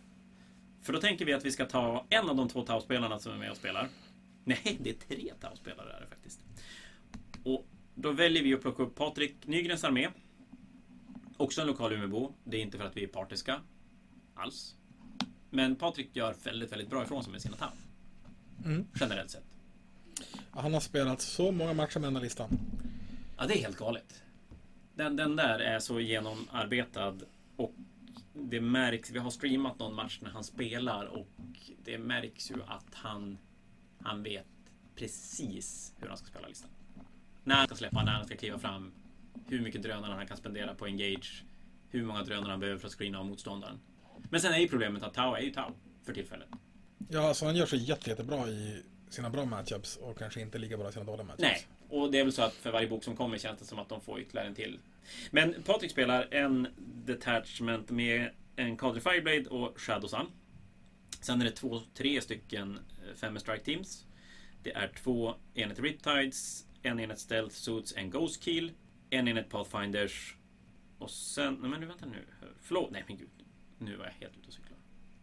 För 0.81 0.93
då 0.93 0.99
tänker 0.99 1.25
vi 1.25 1.33
att 1.33 1.45
vi 1.45 1.51
ska 1.51 1.65
ta 1.65 2.05
en 2.09 2.29
av 2.29 2.35
de 2.35 2.49
två 2.49 2.61
Tau-spelarna 2.61 3.19
som 3.19 3.33
är 3.33 3.37
med 3.37 3.51
och 3.51 3.57
spelar. 3.57 3.89
Nej, 4.43 4.77
det 4.83 4.89
är 4.89 4.93
tre 4.93 5.33
Tau-spelare 5.39 5.93
är 5.93 6.01
det 6.01 6.07
faktiskt. 6.07 6.39
Och 7.43 7.67
då 7.95 8.11
väljer 8.11 8.43
vi 8.43 8.53
att 8.53 8.61
plocka 8.61 8.83
upp 8.83 8.95
Patrik 8.95 9.35
Nygrens 9.45 9.83
armé. 9.83 10.09
Också 11.37 11.61
en 11.61 11.67
lokal 11.67 11.93
Umeåbo. 11.93 12.33
Det 12.43 12.57
är 12.57 12.61
inte 12.61 12.77
för 12.77 12.85
att 12.85 12.97
vi 12.97 13.03
är 13.03 13.07
partiska. 13.07 13.61
Alls. 14.35 14.75
Men 15.49 15.75
Patrik 15.75 16.15
gör 16.15 16.35
väldigt, 16.43 16.71
väldigt 16.71 16.89
bra 16.89 17.03
ifrån 17.03 17.23
sig 17.23 17.31
med 17.31 17.41
sina 17.41 17.55
Tau. 17.55 17.69
Mm. 18.65 18.87
Generellt 18.99 19.31
sett. 19.31 19.45
Han 20.51 20.73
har 20.73 20.81
spelat 20.81 21.21
så 21.21 21.51
många 21.51 21.73
matcher 21.73 21.99
med 21.99 22.07
den 22.07 22.15
här 22.15 22.23
listan. 22.23 22.59
Ja, 23.37 23.45
det 23.47 23.57
är 23.57 23.61
helt 23.61 23.77
galet. 23.77 24.23
Den, 24.95 25.15
den 25.15 25.35
där 25.35 25.59
är 25.59 25.79
så 25.79 25.99
genomarbetad 25.99 27.15
och 27.55 27.73
det 28.33 28.61
märks. 28.61 29.11
Vi 29.11 29.19
har 29.19 29.29
streamat 29.29 29.79
någon 29.79 29.95
match 29.95 30.19
när 30.21 30.29
han 30.29 30.43
spelar 30.43 31.05
och 31.05 31.27
det 31.83 31.97
märks 31.97 32.51
ju 32.51 32.55
att 32.67 32.93
han, 32.93 33.37
han 34.01 34.23
vet 34.23 34.45
precis 34.95 35.93
hur 35.97 36.07
han 36.07 36.17
ska 36.17 36.27
spela 36.27 36.47
listan. 36.47 36.69
När 37.43 37.55
han 37.55 37.67
ska 37.67 37.75
släppa, 37.75 38.03
när 38.03 38.11
han 38.11 38.25
ska 38.25 38.37
kliva 38.37 38.59
fram, 38.59 38.91
hur 39.47 39.61
mycket 39.61 39.83
drönare 39.83 40.13
han 40.13 40.27
kan 40.27 40.37
spendera 40.37 40.75
på 40.75 40.85
engage, 40.85 41.43
hur 41.89 42.03
många 42.03 42.23
drönare 42.23 42.49
han 42.49 42.59
behöver 42.59 42.79
för 42.79 42.87
att 42.87 42.93
screena 42.93 43.19
av 43.19 43.25
motståndaren. 43.25 43.79
Men 44.29 44.41
sen 44.41 44.53
är 44.53 44.57
ju 44.57 44.67
problemet 44.67 45.03
att 45.03 45.13
Tau 45.13 45.35
är 45.35 45.41
ju 45.41 45.51
Tau 45.51 45.71
för 46.03 46.13
tillfället. 46.13 46.47
Ja, 47.09 47.33
så 47.33 47.45
han 47.45 47.55
gör 47.55 47.65
sig 47.65 47.89
jätte, 47.89 48.09
jättebra 48.09 48.47
i 48.47 48.83
sina 49.09 49.29
bra 49.29 49.45
matchups 49.45 49.97
och 49.97 50.17
kanske 50.17 50.41
inte 50.41 50.57
lika 50.57 50.77
bra 50.77 50.89
i 50.89 50.91
sina 50.91 51.05
dåliga 51.05 51.23
matchups. 51.23 51.41
Nej, 51.41 51.67
och 51.89 52.11
det 52.11 52.19
är 52.19 52.23
väl 52.23 52.33
så 52.33 52.41
att 52.41 52.53
för 52.53 52.71
varje 52.71 52.87
bok 52.87 53.03
som 53.03 53.15
kommer 53.15 53.37
känns 53.37 53.59
det 53.59 53.65
som 53.65 53.79
att 53.79 53.89
de 53.89 54.01
får 54.01 54.19
ytterligare 54.19 54.47
en 54.47 54.55
till. 54.55 54.79
Men 55.31 55.63
Patrik 55.63 55.91
spelar 55.91 56.33
en 56.33 56.67
detachment 57.05 57.89
med 57.89 58.29
en 58.55 58.77
Cadre 58.77 59.01
Fireblade 59.01 59.49
och 59.49 59.79
Shadowsun. 59.79 60.27
Sen 61.21 61.41
är 61.41 61.45
det 61.45 61.51
två, 61.51 61.81
tre 61.93 62.21
stycken 62.21 62.79
eh, 63.07 63.15
Femme 63.15 63.39
Strike 63.39 63.63
Teams. 63.63 64.05
Det 64.63 64.71
är 64.71 64.91
två 65.03 65.35
enheter 65.53 65.83
Riptides, 65.83 66.65
en 66.81 66.99
enhet 66.99 67.19
Stealth 67.19 67.55
Suits, 67.55 67.93
en 67.97 68.09
Ghost 68.09 68.43
Kill, 68.43 68.71
en 69.09 69.27
enhet 69.27 69.49
Pathfinders 69.49 70.35
och 70.99 71.11
sen... 71.11 71.53
Nej 71.53 71.69
men 71.69 71.79
nu 71.79 71.85
vänta 71.85 72.05
nu. 72.05 72.25
Förlåt, 72.59 72.91
nej 72.91 73.03
men 73.07 73.17
gud. 73.17 73.29
Nu 73.77 73.95
var 73.95 74.05
jag 74.05 74.11
helt 74.11 74.37
ute 74.37 74.47
och 74.47 74.53
cyklar. 74.53 74.77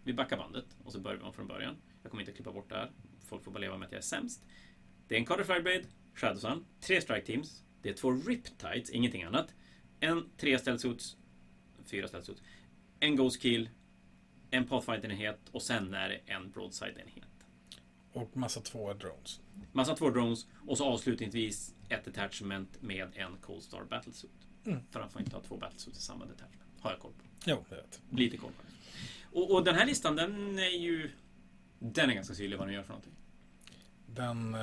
Vi 0.04 0.12
backar 0.12 0.36
bandet 0.36 0.66
och 0.84 0.92
så 0.92 1.00
börjar 1.00 1.18
vi 1.18 1.24
om 1.24 1.32
från 1.32 1.46
början. 1.46 1.76
Jag 2.02 2.10
kommer 2.10 2.22
inte 2.22 2.30
att 2.30 2.36
klippa 2.36 2.52
bort 2.52 2.68
det 2.68 2.74
här. 2.74 2.90
Folk 3.24 3.44
får 3.44 3.50
bara 3.50 3.58
leva 3.58 3.78
med 3.78 3.86
att 3.86 3.92
jag 3.92 3.98
är 3.98 4.02
sämst. 4.02 4.44
Det 5.08 5.14
är 5.14 5.18
en 5.18 5.26
Carter 5.26 5.44
Fireblade, 5.44 5.84
Shadow 6.14 6.38
Sun, 6.38 6.64
tre 6.80 7.00
Strike 7.00 7.26
Teams. 7.26 7.62
Det 7.82 7.88
är 7.88 7.94
två 7.94 8.12
Riptides, 8.12 8.90
ingenting 8.90 9.22
annat. 9.22 9.54
En 10.00 10.24
tre 10.36 10.58
Stealth 10.58 10.86
fyra 11.84 12.08
Stealth 12.08 12.42
En 13.00 13.16
Ghost 13.16 13.42
Kill, 13.42 13.70
en 14.50 14.66
Pathfinder-enhet 14.66 15.48
och 15.52 15.62
sen 15.62 15.94
är 15.94 16.08
det 16.08 16.20
en 16.26 16.52
Broadside-enhet. 16.52 17.28
Och 18.12 18.36
massa 18.36 18.60
två 18.60 18.92
drones. 18.92 19.40
Massa 19.72 19.96
två 19.96 20.10
drones 20.10 20.46
och 20.66 20.78
så 20.78 20.84
avslutningsvis 20.84 21.74
ett 21.88 22.04
detachment 22.04 22.82
med 22.82 23.08
en 23.14 23.36
Cold 23.40 23.62
Star 23.62 23.84
Battlesuit. 23.84 24.46
Mm. 24.64 24.80
För 24.90 25.00
han 25.00 25.10
får 25.10 25.20
inte 25.20 25.36
ha 25.36 25.42
två 25.42 25.56
Battlesuits 25.56 25.98
i 25.98 26.02
samma 26.02 26.24
detachment. 26.24 26.70
Har 26.80 26.90
jag 26.90 27.00
koll 27.00 27.12
på. 27.12 27.24
Jo, 27.46 27.64
jag 27.68 27.76
vet. 27.76 28.02
Lite 28.10 28.36
koll 28.36 28.52
på 28.52 28.62
det. 28.62 28.72
Och, 29.38 29.50
och 29.50 29.64
den 29.64 29.74
här 29.74 29.86
listan, 29.86 30.16
den 30.16 30.58
är 30.58 30.78
ju... 30.78 31.10
Den 31.78 32.10
är 32.10 32.14
ganska 32.14 32.34
tydlig 32.34 32.58
vad 32.58 32.68
den 32.68 32.74
gör 32.74 32.82
för 32.82 32.88
någonting. 32.88 33.12
Den 34.14 34.54
eh, 34.54 34.60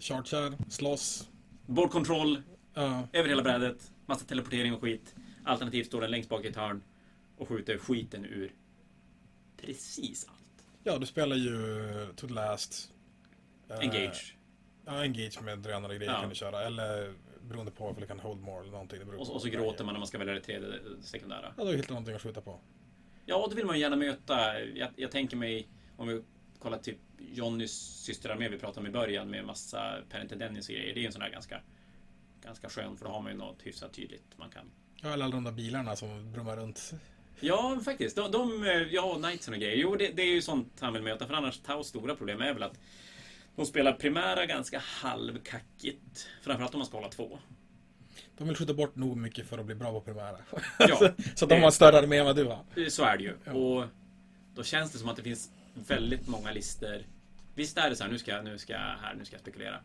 chargear, 0.00 0.70
slåss. 0.70 1.28
Board 1.66 1.90
control, 1.90 2.42
Ja, 2.74 3.08
över 3.12 3.28
hela 3.28 3.42
brädet, 3.42 3.92
massa 4.06 4.24
teleportering 4.26 4.74
och 4.74 4.80
skit. 4.80 5.14
Alternativt 5.44 5.86
står 5.86 6.00
den 6.00 6.10
längst 6.10 6.28
bak 6.28 6.44
i 6.44 6.48
ett 6.48 6.56
hörn 6.56 6.82
och 7.36 7.48
skjuter 7.48 7.78
skiten 7.78 8.24
ur 8.24 8.52
precis 9.56 10.26
allt. 10.28 10.66
ja, 10.84 10.98
du 10.98 11.06
spelar 11.06 11.36
ju 11.36 11.52
to 12.16 12.26
the 12.28 12.34
last. 12.34 12.92
Eh, 13.68 13.78
Engage. 13.78 14.36
Ja, 14.86 14.92
engage 15.02 15.42
med 15.42 15.58
drönare 15.58 15.96
grejer 15.96 16.12
Ja. 16.12 16.20
kan 16.20 16.28
du 16.28 16.34
köra. 16.34 16.62
Eller 16.62 17.14
beroende 17.48 17.70
på 17.72 17.86
om 17.88 18.00
du 18.00 18.06
kan 18.06 18.20
hold 18.20 18.40
more 18.40 18.60
eller 18.60 18.72
någonting. 18.72 19.02
Och, 19.18 19.26
så- 19.26 19.32
och 19.32 19.42
så 19.42 19.48
gråter 19.48 19.84
man 19.84 19.94
när 19.94 19.98
man 19.98 20.06
ska 20.08 20.18
välja 20.18 20.34
det 20.34 20.40
tredje 20.40 20.68
sekundära. 21.02 21.54
Ja, 21.56 21.64
då 21.64 21.70
hittar 21.70 21.88
du 21.88 21.92
någonting 21.94 22.14
att 22.14 22.22
skjuta 22.22 22.40
på. 22.40 22.60
Ja, 23.26 23.36
och 23.36 23.50
då 23.50 23.56
vill 23.56 23.66
man 23.66 23.74
ju 23.76 23.80
gärna 23.82 23.96
möta. 23.96 24.60
Jag, 24.64 24.88
jag 24.96 25.10
tänker 25.10 25.36
mig, 25.36 25.68
om 25.96 26.08
vi 26.08 26.22
kollar 26.62 26.78
typ 26.78 26.98
Jonnys 27.18 28.02
systerarmé 28.04 28.48
vi 28.48 28.58
pratade 28.58 28.80
om 28.80 28.86
i 28.86 28.90
början 28.90 29.30
med 29.30 29.44
massa 29.44 29.98
Pennington 30.10 30.38
Dennis 30.38 30.68
och 30.68 30.74
grejer. 30.74 30.94
Det 30.94 31.00
är 31.00 31.06
en 31.06 31.12
sån 31.12 31.22
här 31.22 31.30
ganska, 31.30 31.60
ganska 32.44 32.68
skön 32.68 32.96
för 32.96 33.04
då 33.04 33.10
har 33.10 33.22
man 33.22 33.32
ju 33.32 33.38
något 33.38 33.62
hyfsat 33.62 33.92
tydligt 33.92 34.38
man 34.38 34.50
kan. 34.50 34.70
Ja, 35.02 35.12
eller 35.12 35.24
alla 35.24 35.34
de 35.34 35.44
där 35.44 35.52
bilarna 35.52 35.96
som 35.96 36.32
brummar 36.32 36.56
runt. 36.56 36.92
Ja, 37.40 37.80
faktiskt. 37.84 38.16
De, 38.16 38.30
de 38.30 38.64
ja, 38.90 39.14
Knightsen 39.14 39.54
och 39.54 39.60
grejer. 39.60 39.76
Jo, 39.76 39.96
det, 39.96 40.08
det 40.08 40.22
är 40.22 40.34
ju 40.34 40.42
sånt 40.42 40.72
han 40.80 40.92
vill 40.92 41.02
möta. 41.02 41.26
För 41.26 41.34
annars, 41.34 41.58
Taus 41.58 41.86
stora 41.86 42.14
problem 42.14 42.40
är 42.40 42.54
väl 42.54 42.62
att 42.62 42.78
de 43.56 43.66
spelar 43.66 43.92
primära 43.92 44.46
ganska 44.46 44.78
halvkackigt. 44.78 46.28
Framförallt 46.42 46.74
om 46.74 46.78
man 46.78 46.86
ska 46.86 46.96
hålla 46.96 47.08
två. 47.08 47.38
De 48.38 48.48
vill 48.48 48.56
skjuta 48.56 48.74
bort 48.74 48.96
nog 48.96 49.16
mycket 49.16 49.46
för 49.46 49.58
att 49.58 49.66
bli 49.66 49.74
bra 49.74 49.92
på 49.92 50.00
primära. 50.00 50.36
Ja, 50.78 50.96
så 51.34 51.44
att 51.44 51.48
de 51.48 51.54
har 51.54 51.66
en 51.66 51.72
större 51.72 51.98
armé 51.98 52.18
än 52.18 52.24
vad 52.24 52.36
du 52.36 52.44
har. 52.44 52.88
Så 52.88 53.04
är 53.04 53.16
det 53.16 53.22
ju. 53.24 53.34
Ja. 53.44 53.52
Och 53.52 53.84
då 54.54 54.62
känns 54.62 54.92
det 54.92 54.98
som 54.98 55.08
att 55.08 55.16
det 55.16 55.22
finns 55.22 55.50
väldigt 55.74 56.28
många 56.28 56.52
lister. 56.52 57.06
Visst 57.54 57.78
är 57.78 57.90
det 57.90 57.96
så 57.96 58.04
här, 58.04 58.10
nu 58.10 58.18
ska, 58.18 58.30
jag- 58.30 58.44
nu 58.44 58.58
ska, 58.58 58.72
jag 58.72 58.80
här, 58.80 59.14
nu 59.14 59.24
ska 59.24 59.34
jag 59.34 59.40
spekulera. 59.40 59.80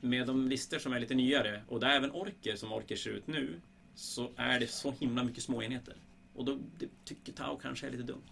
Med 0.00 0.26
de 0.26 0.48
lister 0.48 0.78
som 0.78 0.92
är 0.92 1.00
lite 1.00 1.14
nyare 1.14 1.62
och 1.68 1.80
där 1.80 1.90
även 1.90 2.10
orker 2.10 2.56
som 2.56 2.72
orker 2.72 2.96
ser 2.96 3.10
ut 3.10 3.26
nu. 3.26 3.60
Så 3.94 4.30
är 4.36 4.60
det 4.60 4.66
så 4.66 4.90
himla 5.00 5.24
mycket 5.24 5.42
små 5.42 5.62
enheter. 5.62 5.96
Och 6.34 6.44
då 6.44 6.58
det 6.78 6.88
tycker 7.04 7.32
Tau 7.32 7.56
kanske 7.58 7.86
är 7.86 7.90
lite 7.90 8.02
dumt. 8.02 8.22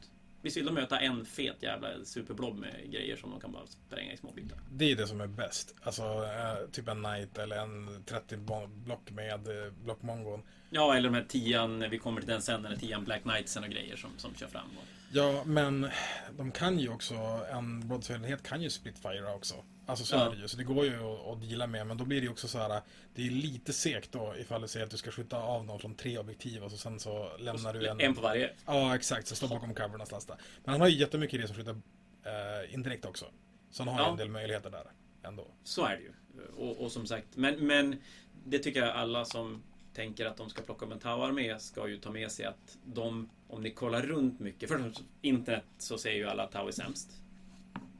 Visst 0.42 0.56
vill 0.56 0.66
de 0.66 0.74
möta 0.74 0.98
en 1.00 1.24
fet 1.24 1.62
jävla 1.62 1.88
superblob 2.04 2.58
med 2.58 2.90
grejer 2.92 3.16
som 3.16 3.30
de 3.30 3.40
kan 3.40 3.52
bara 3.52 3.66
spränga 3.66 4.12
i 4.12 4.16
små 4.16 4.32
bitar. 4.32 4.58
Det 4.72 4.90
är 4.92 4.96
det 4.96 5.06
som 5.06 5.20
är 5.20 5.26
bäst. 5.26 5.74
Alltså 5.82 6.02
eh, 6.02 6.70
typ 6.72 6.88
en 6.88 7.04
knight 7.04 7.38
eller 7.38 7.56
en 7.56 8.04
30 8.06 8.36
bo- 8.36 8.66
block 8.66 9.10
med 9.10 9.48
eh, 9.48 9.72
blockmongon. 9.84 10.42
Ja, 10.70 10.94
eller 10.96 11.08
de 11.10 11.14
här 11.16 11.24
tian, 11.28 11.90
vi 11.90 11.98
kommer 11.98 12.20
till 12.20 12.30
den 12.30 12.42
sen, 12.42 12.64
här 12.64 12.76
tian 12.76 13.04
Black 13.04 13.22
Knightsen 13.22 13.64
och 13.64 13.70
grejer 13.70 13.96
som, 13.96 14.10
som 14.16 14.34
kör 14.34 14.46
fram. 14.46 14.68
Och, 14.78 14.84
Ja, 15.12 15.42
men 15.46 15.88
de 16.36 16.50
kan 16.52 16.78
ju 16.78 16.88
också, 16.88 17.14
en 17.52 17.80
broadside-enhet 17.88 18.42
kan 18.42 18.62
ju 18.62 18.70
splitfire 18.70 19.34
också. 19.34 19.54
Alltså 19.88 20.04
så 20.04 20.16
Ja. 20.16 20.26
är 20.26 20.30
det 20.30 20.36
ju, 20.36 20.48
så 20.48 20.56
det 20.56 20.64
går 20.64 20.84
ju 20.84 20.94
att, 20.94 21.26
att 21.26 21.40
deala 21.40 21.66
med. 21.66 21.86
Men 21.86 21.96
då 21.96 22.04
blir 22.04 22.20
det 22.20 22.24
ju 22.24 22.30
också 22.30 22.48
så 22.48 22.58
här, 22.58 22.80
det 23.14 23.26
är 23.26 23.30
lite 23.30 23.72
segt 23.72 24.12
då 24.12 24.34
ifall 24.38 24.62
du 24.62 24.68
säger 24.68 24.84
att 24.86 24.90
du 24.90 24.96
ska 24.96 25.10
skjuta 25.10 25.36
av 25.42 25.64
någon 25.64 25.78
från 25.80 25.94
tre 25.94 26.18
objektiv 26.18 26.64
och 26.64 26.70
så 26.70 26.76
sen 26.76 27.00
så 27.00 27.36
lämnar 27.38 27.72
du 27.72 27.86
en... 27.88 28.00
en 28.00 28.14
på 28.14 28.20
varje. 28.20 28.50
Ja, 28.66 28.94
exakt, 28.96 29.26
så 29.26 29.34
står 29.36 29.48
bakom 29.48 29.74
cover 29.74 29.88
någonstans 29.88 30.26
där. 30.26 30.36
Men 30.64 30.72
han 30.72 30.80
har 30.80 30.88
ju 30.88 30.96
jättemycket 30.96 31.40
det 31.40 31.46
som 31.46 31.56
skjuter 31.56 31.76
eh, 32.24 32.74
indirekt 32.74 33.04
också. 33.04 33.26
Så 33.70 33.82
han 33.82 33.94
har 33.94 34.00
ju 34.00 34.06
Ja. 34.06 34.10
en 34.10 34.16
del 34.16 34.28
möjligheter 34.28 34.70
där 34.70 34.84
ändå. 35.22 35.46
Så 35.64 35.84
är 35.84 35.96
det 35.96 36.02
ju. 36.02 36.12
Och, 36.56 36.84
och 36.84 36.92
som 36.92 37.06
sagt, 37.06 37.26
men, 37.34 37.66
men 37.66 37.96
det 38.44 38.58
tycker 38.58 38.80
jag 38.80 38.90
alla 38.96 39.24
som 39.24 39.62
tänker 39.94 40.26
att 40.26 40.36
de 40.36 40.50
ska 40.50 40.62
plocka 40.62 40.86
upp 40.86 40.92
en 40.92 40.98
Tau-armé 40.98 41.58
ska 41.58 41.88
ju 41.88 41.96
ta 41.98 42.10
med 42.10 42.30
sig 42.32 42.44
att 42.44 42.78
de, 42.84 43.30
om 43.48 43.62
ni 43.62 43.70
kollar 43.70 44.02
runt 44.02 44.40
mycket, 44.40 44.68
för 44.68 44.92
internet 45.22 45.64
så 45.78 45.98
säger 45.98 46.16
ju 46.16 46.26
alla 46.28 46.42
att 46.42 46.52
Tau 46.52 46.68
är 46.68 46.72
sämst. 46.72 47.10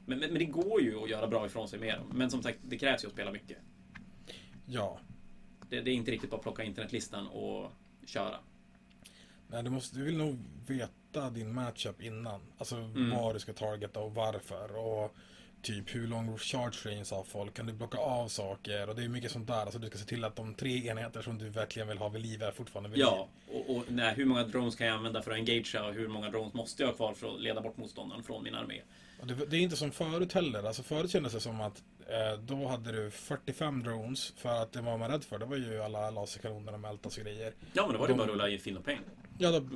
Men, 0.09 0.19
men, 0.19 0.29
men 0.29 0.39
det 0.39 0.45
går 0.45 0.81
ju 0.81 1.03
att 1.03 1.09
göra 1.09 1.27
bra 1.27 1.45
ifrån 1.45 1.67
sig 1.67 1.79
med 1.79 1.95
dem. 1.97 2.07
Men 2.13 2.31
som 2.31 2.43
sagt, 2.43 2.59
det 2.63 2.77
krävs 2.77 3.03
ju 3.03 3.07
att 3.07 3.13
spela 3.13 3.31
mycket. 3.31 3.57
Ja, 4.65 4.99
Det, 5.69 5.81
det 5.81 5.91
är 5.91 5.95
inte 5.95 6.11
riktigt 6.11 6.29
bara 6.29 6.37
att 6.37 6.43
plocka 6.43 6.63
internetlistan 6.63 7.27
och 7.27 7.71
köra. 8.05 8.35
Nej, 9.47 9.63
du, 9.63 9.69
måste, 9.69 9.97
du 9.97 10.03
vill 10.03 10.17
nog 10.17 10.37
veta 10.67 11.29
din 11.29 11.53
matchup 11.53 12.01
innan. 12.01 12.41
Alltså 12.57 12.75
Mm. 12.75 13.09
vad 13.09 13.35
du 13.35 13.39
ska 13.39 13.53
targeta 13.53 13.99
och 13.99 14.13
varför. 14.15 14.75
Och 14.77 15.15
typ 15.61 15.95
hur 15.95 16.07
lång 16.07 16.37
charge 16.37 16.71
range 16.85 17.05
har 17.11 17.23
folk, 17.23 17.53
kan 17.53 17.65
du 17.65 17.73
blocka 17.73 17.97
av 17.97 18.27
saker 18.27 18.89
och 18.89 18.95
det 18.95 19.03
är 19.03 19.07
mycket 19.09 19.31
sånt 19.31 19.47
där. 19.47 19.61
Alltså 19.61 19.79
du 19.79 19.87
ska 19.87 19.97
se 19.97 20.05
till 20.05 20.23
att 20.23 20.35
de 20.35 20.53
tre 20.55 20.87
enheter 20.87 21.21
som 21.21 21.37
du 21.37 21.49
verkligen 21.49 21.87
vill 21.87 21.97
ha 21.97 22.09
vid 22.09 22.21
liv 22.21 22.43
är 22.43 22.51
fortfarande 22.51 22.89
vid 22.89 22.99
Ja, 22.99 23.27
och, 23.47 23.75
och 23.75 23.83
nej, 23.87 24.13
hur 24.15 24.25
många 24.25 24.43
drones 24.43 24.75
kan 24.75 24.87
jag 24.87 24.95
använda 24.97 25.21
för 25.21 25.31
att 25.31 25.37
engagea 25.37 25.85
och 25.85 25.93
hur 25.93 26.07
många 26.07 26.29
drones 26.29 26.53
måste 26.53 26.83
jag 26.83 26.87
ha 26.89 26.95
kvar 26.95 27.13
för 27.13 27.35
att 27.35 27.41
leda 27.41 27.61
bort 27.61 27.77
motståndaren 27.77 28.23
från 28.23 28.43
min 28.43 28.55
armé? 28.55 28.81
Det, 29.23 29.45
det 29.45 29.57
är 29.57 29.61
inte 29.61 29.75
som 29.75 29.91
förut 29.91 30.33
heller. 30.33 30.63
Alltså 30.63 30.83
förut 30.83 31.11
kändes 31.11 31.33
det 31.33 31.39
som 31.39 31.61
att 31.61 31.83
eh, 32.07 32.39
då 32.41 32.67
hade 32.67 32.91
du 32.91 33.11
45 33.11 33.83
drones 33.83 34.33
för 34.37 34.61
att 34.61 34.71
det 34.71 34.81
var 34.81 34.97
man 34.97 35.11
rädd 35.11 35.23
för. 35.23 35.39
Det 35.39 35.45
var 35.45 35.57
ju 35.57 35.81
alla 35.83 36.09
laserkanoner 36.09 36.73
och 36.73 36.79
Meltas 36.79 37.17
och 37.17 37.23
grejer. 37.23 37.53
Ja, 37.73 37.83
men 37.85 37.93
då 37.93 37.99
var 37.99 38.07
det 38.07 38.13
De- 38.13 38.17
bara 38.17 38.23
att 38.23 38.29
rulla 38.29 38.49
i 38.49 38.57
fin 38.59 38.77
och 38.77 38.85
peng. 38.85 38.99
Ja, 39.41 39.51
då 39.59 39.69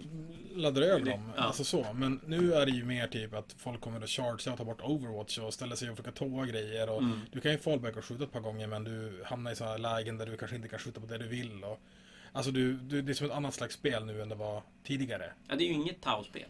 laddade 0.56 0.86
du 0.86 0.92
över 0.94 1.06
dem. 1.06 1.32
ja. 1.36 1.42
Alltså 1.44 1.64
så. 1.64 1.94
Men 1.94 2.20
nu 2.28 2.54
är 2.54 2.66
det 2.66 2.72
ju 2.72 2.86
mer 2.86 3.08
typ 3.08 3.34
att 3.34 3.56
folk 3.58 3.82
kommer 3.82 4.02
att 4.02 4.10
charge 4.10 4.52
och 4.52 4.58
ta 4.58 4.64
bort 4.64 4.82
Overwatch 4.82 5.38
och 5.38 5.54
ställa 5.54 5.76
sig 5.76 5.90
och 5.90 5.98
försöka 5.98 6.12
tåa 6.18 6.46
grejer. 6.46 6.90
Och 6.90 6.98
Mm. 7.02 7.20
Du 7.32 7.42
kan 7.42 7.52
ju 7.52 7.58
fallback 7.58 7.98
och 7.98 8.06
skjuta 8.06 8.24
ett 8.24 8.32
par 8.32 8.40
gånger 8.40 8.68
men 8.68 8.84
du 8.84 9.22
hamnar 9.26 9.52
i 9.52 9.56
sådana 9.56 9.78
lägen 9.78 10.18
där 10.18 10.26
du 10.26 10.38
kanske 10.38 10.56
inte 10.56 10.68
kan 10.68 10.80
skjuta 10.80 11.02
på 11.02 11.08
det 11.08 11.18
du 11.18 11.28
vill. 11.28 11.64
Och, 11.64 11.80
alltså 12.32 12.52
du, 12.52 12.74
du, 12.74 13.02
det 13.02 13.12
är 13.12 13.14
som 13.14 13.28
ett 13.28 13.34
annat 13.34 13.54
slags 13.54 13.76
spel 13.76 14.06
nu 14.06 14.22
än 14.22 14.30
det 14.30 14.36
var 14.36 14.62
tidigare. 14.84 15.34
Ja, 15.48 15.56
det 15.56 15.64
är 15.64 15.68
ju 15.68 15.74
inget 15.74 16.02
Tau-spel. 16.02 16.50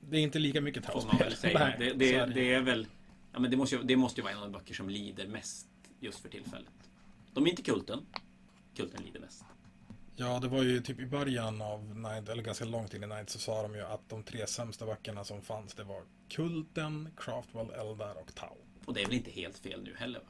Det 0.00 0.16
är 0.16 0.20
inte 0.22 0.38
lika 0.38 0.60
mycket 0.60 0.86
Får 0.86 0.92
man 0.94 1.02
tauspel. 1.02 1.28
väl 1.28 1.36
säga. 1.36 1.58
Nej, 1.58 1.76
det, 1.78 1.92
det, 1.92 2.14
är 2.14 2.26
det 2.26 2.54
är 2.54 2.60
väl... 2.60 2.86
Ja, 3.32 3.38
men 3.40 3.50
det 3.50 3.56
måste, 3.56 3.76
ju, 3.76 3.82
det 3.82 3.96
måste 3.96 4.20
ju 4.20 4.22
vara 4.22 4.32
en 4.32 4.38
av 4.38 4.44
de 4.44 4.52
böcker 4.52 4.74
som 4.74 4.88
lider 4.88 5.26
mest 5.26 5.66
just 6.00 6.18
för 6.18 6.28
tillfället. 6.28 6.72
De 7.34 7.46
är 7.46 7.50
inte 7.50 7.62
Kulten. 7.62 8.06
Kulten 8.76 9.04
lider 9.04 9.20
mest. 9.20 9.44
Ja, 10.16 10.38
det 10.40 10.48
var 10.48 10.62
ju 10.62 10.80
typ 10.80 11.00
i 11.00 11.06
början 11.06 11.62
av 11.62 11.96
Night, 11.96 12.28
eller 12.28 12.42
ganska 12.42 12.64
långt 12.64 12.94
in 12.94 13.04
i 13.04 13.06
Night, 13.06 13.30
så 13.30 13.38
sa 13.38 13.62
de 13.62 13.74
ju 13.74 13.80
att 13.80 14.08
de 14.08 14.22
tre 14.22 14.46
sämsta 14.46 14.86
böckerna 14.86 15.24
som 15.24 15.42
fanns, 15.42 15.74
det 15.74 15.84
var 15.84 16.02
Kulten, 16.28 17.08
Craftwell, 17.16 17.70
Eldar 17.70 18.14
och 18.14 18.34
Tau. 18.34 18.56
Och 18.84 18.94
det 18.94 19.02
är 19.02 19.06
väl 19.06 19.14
inte 19.14 19.30
helt 19.30 19.58
fel 19.58 19.82
nu 19.82 19.94
heller 19.96 20.18
va? 20.20 20.26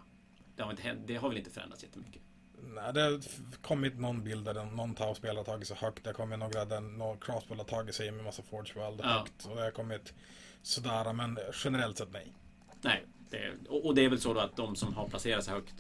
Det 0.57 0.63
har, 0.63 0.71
inte, 0.71 0.97
det 1.07 1.17
har 1.17 1.29
väl 1.29 1.39
inte 1.39 1.51
förändrats 1.51 1.83
jättemycket? 1.83 2.23
Nej, 2.63 2.93
det 2.93 3.01
har 3.01 3.21
kommit 3.63 3.99
någon 3.99 4.25
bild 4.25 4.45
där 4.45 4.65
någon 4.65 4.95
Tau-spelare 4.95 5.37
har 5.39 5.45
tagit 5.45 5.69
sig 5.69 5.77
högt. 5.77 6.05
Det 6.05 6.09
har 6.11 6.15
kommit 6.15 6.39
några 6.39 6.65
där 6.65 6.81
någon 6.81 7.19
Craftwell 7.19 7.59
har 7.59 7.65
tagit 7.67 7.95
sig 7.95 8.11
med 8.11 8.25
massa 8.25 8.43
Forge 8.43 8.73
World 8.75 9.01
Ja. 9.05 9.09
högt. 9.09 9.47
Och 9.47 9.57
det 9.57 9.63
har 9.63 9.71
kommit 9.71 10.15
sådär, 10.63 11.13
men 11.13 11.39
generellt 11.65 11.99
sett 11.99 12.13
nej. 12.13 12.33
Nej. 12.83 13.05
Det, 13.31 13.53
och, 13.69 13.95
det 13.95 14.05
är 14.05 14.09
väl 14.09 14.21
så 14.21 14.35
då 14.35 14.41
att 14.41 14.57
de 14.57 14.77
som 14.77 14.95
har 14.95 15.09
placerat 15.09 15.45
sig 15.45 15.55
högt 15.55 15.75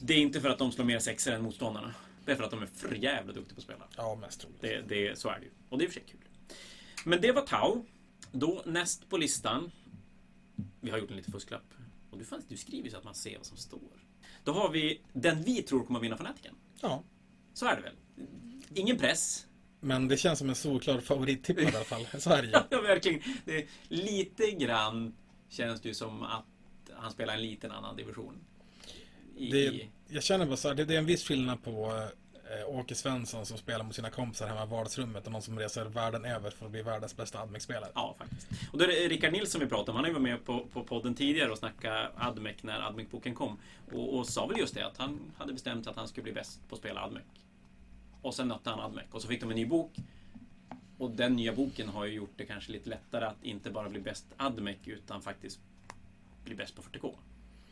Det 0.00 0.14
är 0.14 0.18
inte 0.18 0.40
för 0.40 0.48
att 0.50 0.58
de 0.58 0.72
slår 0.72 0.84
mer 0.84 0.98
sexer 0.98 1.32
än 1.32 1.42
motståndarna. 1.42 1.94
Det 2.24 2.32
är 2.32 2.36
för 2.36 2.44
att 2.44 2.50
de 2.50 2.62
är 2.62 2.66
för 2.66 2.94
jävla 2.94 3.32
duktiga 3.32 3.54
på 3.54 3.58
att 3.58 3.64
spela. 3.64 3.84
Ja, 3.96 4.14
mest 4.14 4.40
troligt. 4.40 4.60
Det, 4.60 4.80
det, 4.88 5.18
så 5.18 5.28
är 5.28 5.38
det 5.38 5.44
ju. 5.44 5.50
Och 5.68 5.78
det 5.78 5.84
är 5.84 5.86
i 5.86 5.88
och 5.88 5.92
för 5.92 6.00
sig 6.00 6.08
kul. 6.10 6.20
Men 7.04 7.20
det 7.20 7.32
var 7.32 7.42
Tau. 7.42 7.84
Då 8.32 8.62
näst 8.66 9.08
på 9.10 9.16
listan. 9.16 9.70
Vi 10.80 10.90
har 10.90 10.98
gjort 10.98 11.10
en 11.10 11.16
liten 11.16 11.32
fusklapp. 11.32 11.62
Och 12.10 12.18
du, 12.18 12.24
fan, 12.24 12.42
du 12.48 12.56
skriver 12.56 12.90
så 12.90 12.96
att 12.96 13.04
man 13.04 13.14
ser 13.14 13.36
vad 13.36 13.46
som 13.46 13.56
står. 13.56 13.80
Då 14.46 14.52
har 14.52 14.70
vi 14.70 15.00
den 15.12 15.42
vi 15.42 15.62
tror 15.62 15.84
kommer 15.84 15.98
att 15.98 16.04
vinna 16.04 16.16
Fanatiken. 16.16 16.54
Ja, 16.80 17.02
Så 17.54 17.66
är 17.66 17.76
det 17.76 17.82
väl? 17.82 17.94
Ingen 18.74 18.98
press. 18.98 19.46
men 19.80 20.08
det 20.08 20.16
känns 20.16 20.38
som 20.38 20.48
en 20.48 20.54
solklar 20.54 21.00
favorittippad 21.00 21.64
i 21.64 21.66
alla 21.66 21.84
fall. 21.84 22.06
Så 22.20 22.30
är 22.30 22.42
det 22.42 22.48
ju. 22.48 22.54
Ja, 22.70 22.80
verkligen. 22.80 23.22
Det 23.44 23.66
lite 23.88 24.50
grann 24.50 25.14
känns 25.48 25.80
det 25.80 25.88
ju 25.88 25.94
som 25.94 26.22
att 26.22 26.44
han 26.92 27.10
spelar 27.10 27.34
en 27.34 27.42
liten 27.42 27.70
annan 27.70 27.96
division. 27.96 28.34
I, 29.36 29.50
Det, 29.50 29.88
jag 30.08 30.22
känner 30.22 30.46
bara 30.46 30.56
så 30.56 30.68
här, 30.68 30.74
det, 30.74 30.84
det 30.84 30.94
är 30.94 30.98
en 30.98 31.06
viss 31.06 31.24
skillnad 31.24 31.62
på 31.62 32.08
eh, 32.50 32.68
Åke 32.68 32.94
Svensson 32.94 33.46
som 33.46 33.58
spelar 33.58 33.84
mot 33.84 33.94
sina 33.94 34.10
kompisar 34.10 34.46
hemma 34.46 34.64
i 34.64 34.66
vardagsrummet 34.66 35.26
och 35.26 35.32
någon 35.32 35.42
som 35.42 35.58
reser 35.58 35.84
världen 35.84 36.24
över 36.24 36.50
för 36.50 36.66
att 36.66 36.72
bli 36.72 36.82
världens 36.82 37.16
bästa 37.16 37.40
Admec-spelare. 37.40 37.90
Ja, 37.94 38.14
faktiskt. 38.18 38.48
Och 38.72 38.78
då 38.78 38.84
är 38.84 38.88
det 38.88 39.08
Rickard 39.08 39.32
Nilsson 39.32 39.60
vi 39.60 39.66
pratar 39.66 39.92
om. 39.92 39.96
Han 39.96 40.04
har 40.04 40.08
ju 40.08 40.14
varit 40.14 40.22
med 40.22 40.44
på, 40.44 40.66
på 40.72 40.84
podden 40.84 41.14
tidigare 41.14 41.50
och 41.50 41.58
snackat 41.58 42.12
Admec 42.16 42.56
när 42.62 42.80
Admec-boken 42.80 43.34
kom. 43.34 43.58
Och, 43.92 44.18
och 44.18 44.26
sa 44.26 44.46
väl 44.46 44.58
just 44.58 44.74
det 44.74 44.86
att 44.86 44.96
han 44.96 45.20
hade 45.38 45.52
bestämt 45.52 45.86
att 45.86 45.96
han 45.96 46.08
skulle 46.08 46.22
bli 46.22 46.32
bäst 46.32 46.68
på 46.68 46.74
att 46.74 46.80
spela 46.80 47.00
Admec. 47.00 47.24
Och 48.22 48.34
sen 48.34 48.48
nötte 48.48 48.70
han 48.70 48.80
Admec. 48.80 49.06
Och 49.10 49.22
så 49.22 49.28
fick 49.28 49.40
de 49.40 49.50
en 49.50 49.56
ny 49.56 49.66
bok. 49.66 49.96
Och 50.98 51.10
den 51.10 51.36
nya 51.36 51.52
boken 51.52 51.88
har 51.88 52.04
ju 52.04 52.12
gjort 52.12 52.32
det 52.36 52.44
kanske 52.44 52.72
lite 52.72 52.90
lättare 52.90 53.24
att 53.24 53.44
inte 53.44 53.70
bara 53.70 53.88
bli 53.88 54.00
bäst 54.00 54.26
Admec 54.36 54.76
utan 54.84 55.22
faktiskt 55.22 55.60
bli 56.44 56.54
bäst 56.54 56.76
på 56.76 56.82
40K. 56.82 57.14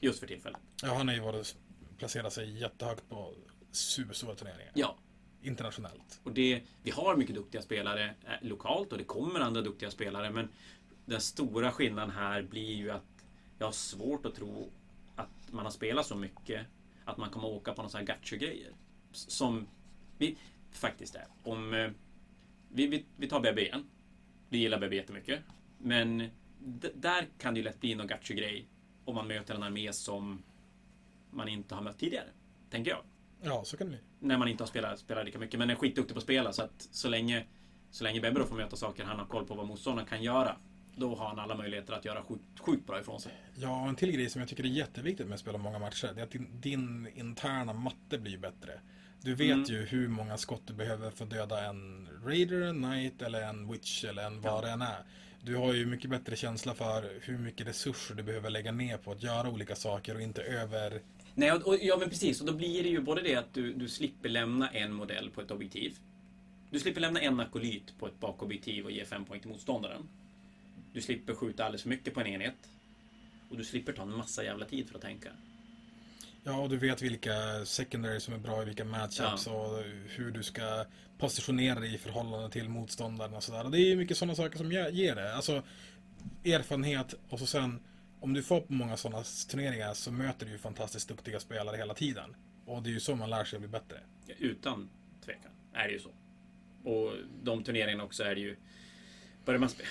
Just 0.00 0.20
för 0.20 0.26
tillfället. 0.26 0.60
Ja, 0.82 0.94
han 0.94 1.08
har 1.08 1.14
ju 1.14 1.20
varit, 1.20 1.56
placerat 1.98 2.32
sig 2.32 2.60
jättehögt 2.60 3.08
på 3.08 3.34
superstora 3.76 4.34
turneringar. 4.34 4.72
Ja, 4.74 4.96
Internationellt. 5.42 6.20
Och 6.22 6.32
det, 6.32 6.62
vi 6.82 6.90
har 6.90 7.16
mycket 7.16 7.34
duktiga 7.34 7.62
spelare 7.62 8.04
eh, 8.24 8.32
lokalt 8.48 8.92
och 8.92 8.98
det 8.98 9.04
kommer 9.04 9.40
andra 9.40 9.60
duktiga 9.62 9.90
spelare 9.90 10.30
men 10.30 10.48
den 11.04 11.20
stora 11.20 11.72
skillnaden 11.72 12.10
här 12.10 12.42
blir 12.42 12.74
ju 12.74 12.90
att 12.90 13.02
jag 13.58 13.66
har 13.66 13.72
svårt 13.72 14.26
att 14.26 14.34
tro 14.34 14.70
att 15.16 15.28
man 15.52 15.64
har 15.64 15.70
spelat 15.72 16.06
så 16.06 16.16
mycket 16.16 16.66
att 17.04 17.16
man 17.16 17.30
kommer 17.30 17.48
åka 17.48 17.72
på 17.74 17.82
någon 17.82 17.90
sån 17.90 17.98
här 17.98 18.06
gacho-grejer. 18.06 18.72
S- 19.12 19.30
Som 19.30 19.66
vi 20.18 20.36
faktiskt 20.70 21.14
är. 21.14 21.26
Om 21.42 21.74
eh, 21.74 21.90
vi, 22.68 22.86
vi, 22.86 23.04
vi 23.16 23.28
tar 23.28 23.40
BB 23.40 23.62
igen. 23.62 23.84
Vi 24.48 24.58
gillar 24.58 24.78
BB 24.78 24.96
jättemycket. 24.96 25.40
Men 25.78 26.30
där 26.94 27.28
kan 27.38 27.54
det 27.54 27.58
ju 27.60 27.64
lätt 27.64 27.80
bli 27.80 27.94
någon 27.94 28.06
gacho-grej 28.06 28.66
om 29.04 29.14
man 29.14 29.26
möter 29.28 29.54
en 29.54 29.62
armé 29.62 29.92
som 29.92 30.42
man 31.30 31.48
inte 31.48 31.74
har 31.74 31.82
mött 31.82 31.98
tidigare. 31.98 32.28
Tänker 32.70 32.90
jag 32.90 33.02
Ja, 33.44 33.62
så 33.64 33.76
kan 33.76 33.86
det 33.86 33.90
bli. 33.90 34.28
när 34.28 34.38
man 34.38 34.48
inte 34.48 34.62
har 34.62 34.68
spelat, 34.68 34.98
spelat 34.98 35.24
lika 35.24 35.38
mycket. 35.38 35.58
Men 35.58 35.70
är 35.70 35.74
skitduktig 35.74 36.14
på 36.14 36.18
att 36.18 36.22
spela 36.24 36.52
så 36.52 36.62
att 36.62 36.88
så 36.90 37.08
länge, 37.08 37.44
så 37.90 38.04
länge 38.04 38.20
Bebbe 38.20 38.38
då 38.40 38.46
får 38.46 38.56
möta 38.56 38.76
saker 38.76 39.04
han 39.04 39.18
har 39.18 39.26
koll 39.26 39.46
på 39.46 39.54
vad 39.54 39.66
motståndaren 39.66 40.08
kan 40.08 40.22
göra. 40.22 40.56
Då 40.96 41.14
har 41.14 41.26
han 41.28 41.38
alla 41.38 41.54
möjligheter 41.54 41.92
att 41.92 42.04
göra 42.04 42.22
sjukt, 42.22 42.60
sjukt 42.60 42.86
bra 42.86 43.00
ifrån 43.00 43.20
sig. 43.20 43.32
Ja, 43.56 43.82
och 43.82 43.88
en 43.88 43.96
till 43.96 44.12
grej 44.12 44.30
som 44.30 44.40
jag 44.40 44.48
tycker 44.48 44.64
är 44.64 44.68
jätteviktigt 44.68 45.26
med 45.26 45.34
att 45.34 45.40
spela 45.40 45.58
många 45.58 45.78
matcher, 45.78 46.10
det 46.14 46.20
är 46.20 46.24
att 46.24 46.30
din, 46.30 46.60
din 46.60 47.08
interna 47.14 47.72
matte 47.72 48.18
blir 48.18 48.38
bättre. 48.38 48.80
Du 49.20 49.34
vet 49.34 49.50
Mm. 49.50 49.64
ju 49.64 49.84
hur 49.84 50.08
många 50.08 50.36
skott 50.38 50.62
du 50.66 50.74
behöver 50.74 51.10
för 51.10 51.24
att 51.24 51.30
döda 51.30 51.64
en 51.64 52.08
Raider, 52.24 52.60
en 52.60 52.82
Knight 52.82 53.22
eller 53.22 53.42
en 53.42 53.72
Witch 53.72 54.04
eller 54.04 54.26
en 54.26 54.40
vad 54.40 54.64
det 54.64 54.70
än 54.70 54.82
är. 54.82 55.04
Du 55.42 55.56
har 55.56 55.72
ju 55.74 55.86
mycket 55.86 56.10
bättre 56.10 56.36
känsla 56.36 56.74
för 56.74 57.18
hur 57.22 57.38
mycket 57.38 57.66
resurser 57.66 58.14
du 58.14 58.22
behöver 58.22 58.50
lägga 58.50 58.72
ner 58.72 58.96
på 58.98 59.12
att 59.12 59.22
göra 59.22 59.48
olika 59.48 59.74
saker 59.76 60.14
och 60.14 60.20
inte 60.20 60.42
över... 60.42 61.00
Nej, 61.34 61.52
och, 61.52 61.62
och, 61.66 61.78
ja 61.82 61.96
men 61.96 62.08
precis. 62.08 62.40
Och 62.40 62.46
då 62.46 62.52
blir 62.52 62.82
det 62.82 62.88
ju 62.88 63.00
både 63.00 63.22
det 63.22 63.34
att 63.34 63.54
du, 63.54 63.72
du 63.72 63.88
slipper 63.88 64.28
lämna 64.28 64.68
en 64.70 64.92
modell 64.92 65.30
på 65.30 65.40
ett 65.40 65.50
objektiv. 65.50 65.98
Du 66.70 66.80
slipper 66.80 67.00
lämna 67.00 67.20
en 67.20 67.40
akolyt 67.40 67.98
på 67.98 68.06
ett 68.06 68.20
bakobjektiv 68.20 68.84
och 68.84 68.90
ge 68.90 69.04
fem 69.04 69.24
poäng 69.24 69.40
till 69.40 69.50
motståndaren. 69.50 70.08
Du 70.92 71.00
slipper 71.00 71.34
skjuta 71.34 71.64
alldeles 71.64 71.82
för 71.82 71.88
mycket 71.88 72.14
på 72.14 72.20
en 72.20 72.26
enhet. 72.26 72.54
Och 73.50 73.56
du 73.56 73.64
slipper 73.64 73.92
ta 73.92 74.02
en 74.02 74.16
massa 74.16 74.44
jävla 74.44 74.64
tid 74.66 74.88
för 74.88 74.94
att 74.94 75.02
tänka. 75.02 75.28
Ja, 76.44 76.58
och 76.60 76.68
du 76.68 76.76
vet 76.76 77.02
vilka 77.02 77.64
secondary 77.64 78.20
som 78.20 78.34
är 78.34 78.38
bra 78.38 78.62
i 78.62 78.64
vilka 78.64 78.84
matchups 78.84 79.46
och 79.46 79.82
hur 80.08 80.30
du 80.30 80.42
ska 80.42 80.84
positionera 81.18 81.80
dig 81.80 81.94
i 81.94 81.98
förhållande 81.98 82.50
till 82.50 82.68
motståndaren 82.68 83.34
och 83.34 83.42
sådär. 83.42 83.64
Det 83.70 83.78
är 83.78 83.86
ju 83.86 83.96
mycket 83.96 84.16
sådana 84.16 84.34
saker 84.34 84.58
som 84.58 84.72
ge- 84.72 84.90
ger 84.90 85.14
det. 85.14 85.34
Alltså 85.34 85.62
erfarenhet 86.44 87.14
och 87.28 87.38
så 87.38 87.46
sen 87.46 87.80
om 88.24 88.32
du 88.32 88.42
får 88.42 88.60
på 88.60 88.72
många 88.72 88.96
sådana 88.96 89.22
turneringar 89.50 89.94
så 89.94 90.12
möter 90.12 90.46
du 90.46 90.52
ju 90.52 90.58
fantastiskt 90.58 91.08
duktiga 91.08 91.40
spelare 91.40 91.76
hela 91.76 91.94
tiden. 91.94 92.36
Och 92.66 92.82
det 92.82 92.90
är 92.90 92.92
ju 92.92 93.00
så 93.00 93.16
man 93.16 93.30
lär 93.30 93.44
sig 93.44 93.56
att 93.56 93.60
bli 93.60 93.68
bättre. 93.68 94.00
Utan 94.38 94.90
tvekan 95.24 95.52
är 95.72 95.84
det 95.84 95.92
ju 95.92 95.98
så. 95.98 96.10
Och 96.84 97.12
de 97.42 97.64
turneringarna 97.64 98.04
också 98.04 98.22
är 98.22 98.34
det 98.34 98.40
ju... 98.40 98.56
Börjar 99.44 99.60
man, 99.60 99.68
spe, 99.68 99.82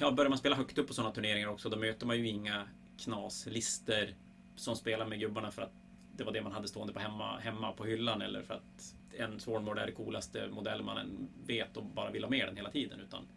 ja, 0.00 0.10
börjar 0.10 0.28
man 0.28 0.38
spela 0.38 0.56
högt 0.56 0.78
upp 0.78 0.88
på 0.88 0.94
sådana 0.94 1.14
turneringar 1.14 1.48
också, 1.48 1.68
då 1.68 1.76
möter 1.76 2.06
man 2.06 2.18
ju 2.18 2.28
inga 2.28 2.68
knaslister 2.98 4.14
som 4.56 4.76
spelar 4.76 5.06
med 5.06 5.20
gubbarna 5.20 5.50
för 5.50 5.62
att 5.62 5.72
det 6.16 6.24
var 6.24 6.32
det 6.32 6.42
man 6.42 6.52
hade 6.52 6.68
stående 6.68 6.92
på 6.92 7.00
hemma, 7.00 7.38
hemma 7.38 7.72
på 7.72 7.84
hyllan 7.84 8.22
eller 8.22 8.42
för 8.42 8.54
att 8.54 8.94
en 9.18 9.40
Swarmlord 9.40 9.78
är 9.78 9.86
det 9.86 9.92
coolaste 9.92 10.48
modell 10.48 10.82
man 10.82 11.28
vet 11.46 11.76
och 11.76 11.84
bara 11.84 12.10
vill 12.10 12.24
ha 12.24 12.30
med 12.30 12.48
den 12.48 12.56
hela 12.56 12.70
tiden. 12.70 13.00
Utan 13.00 13.28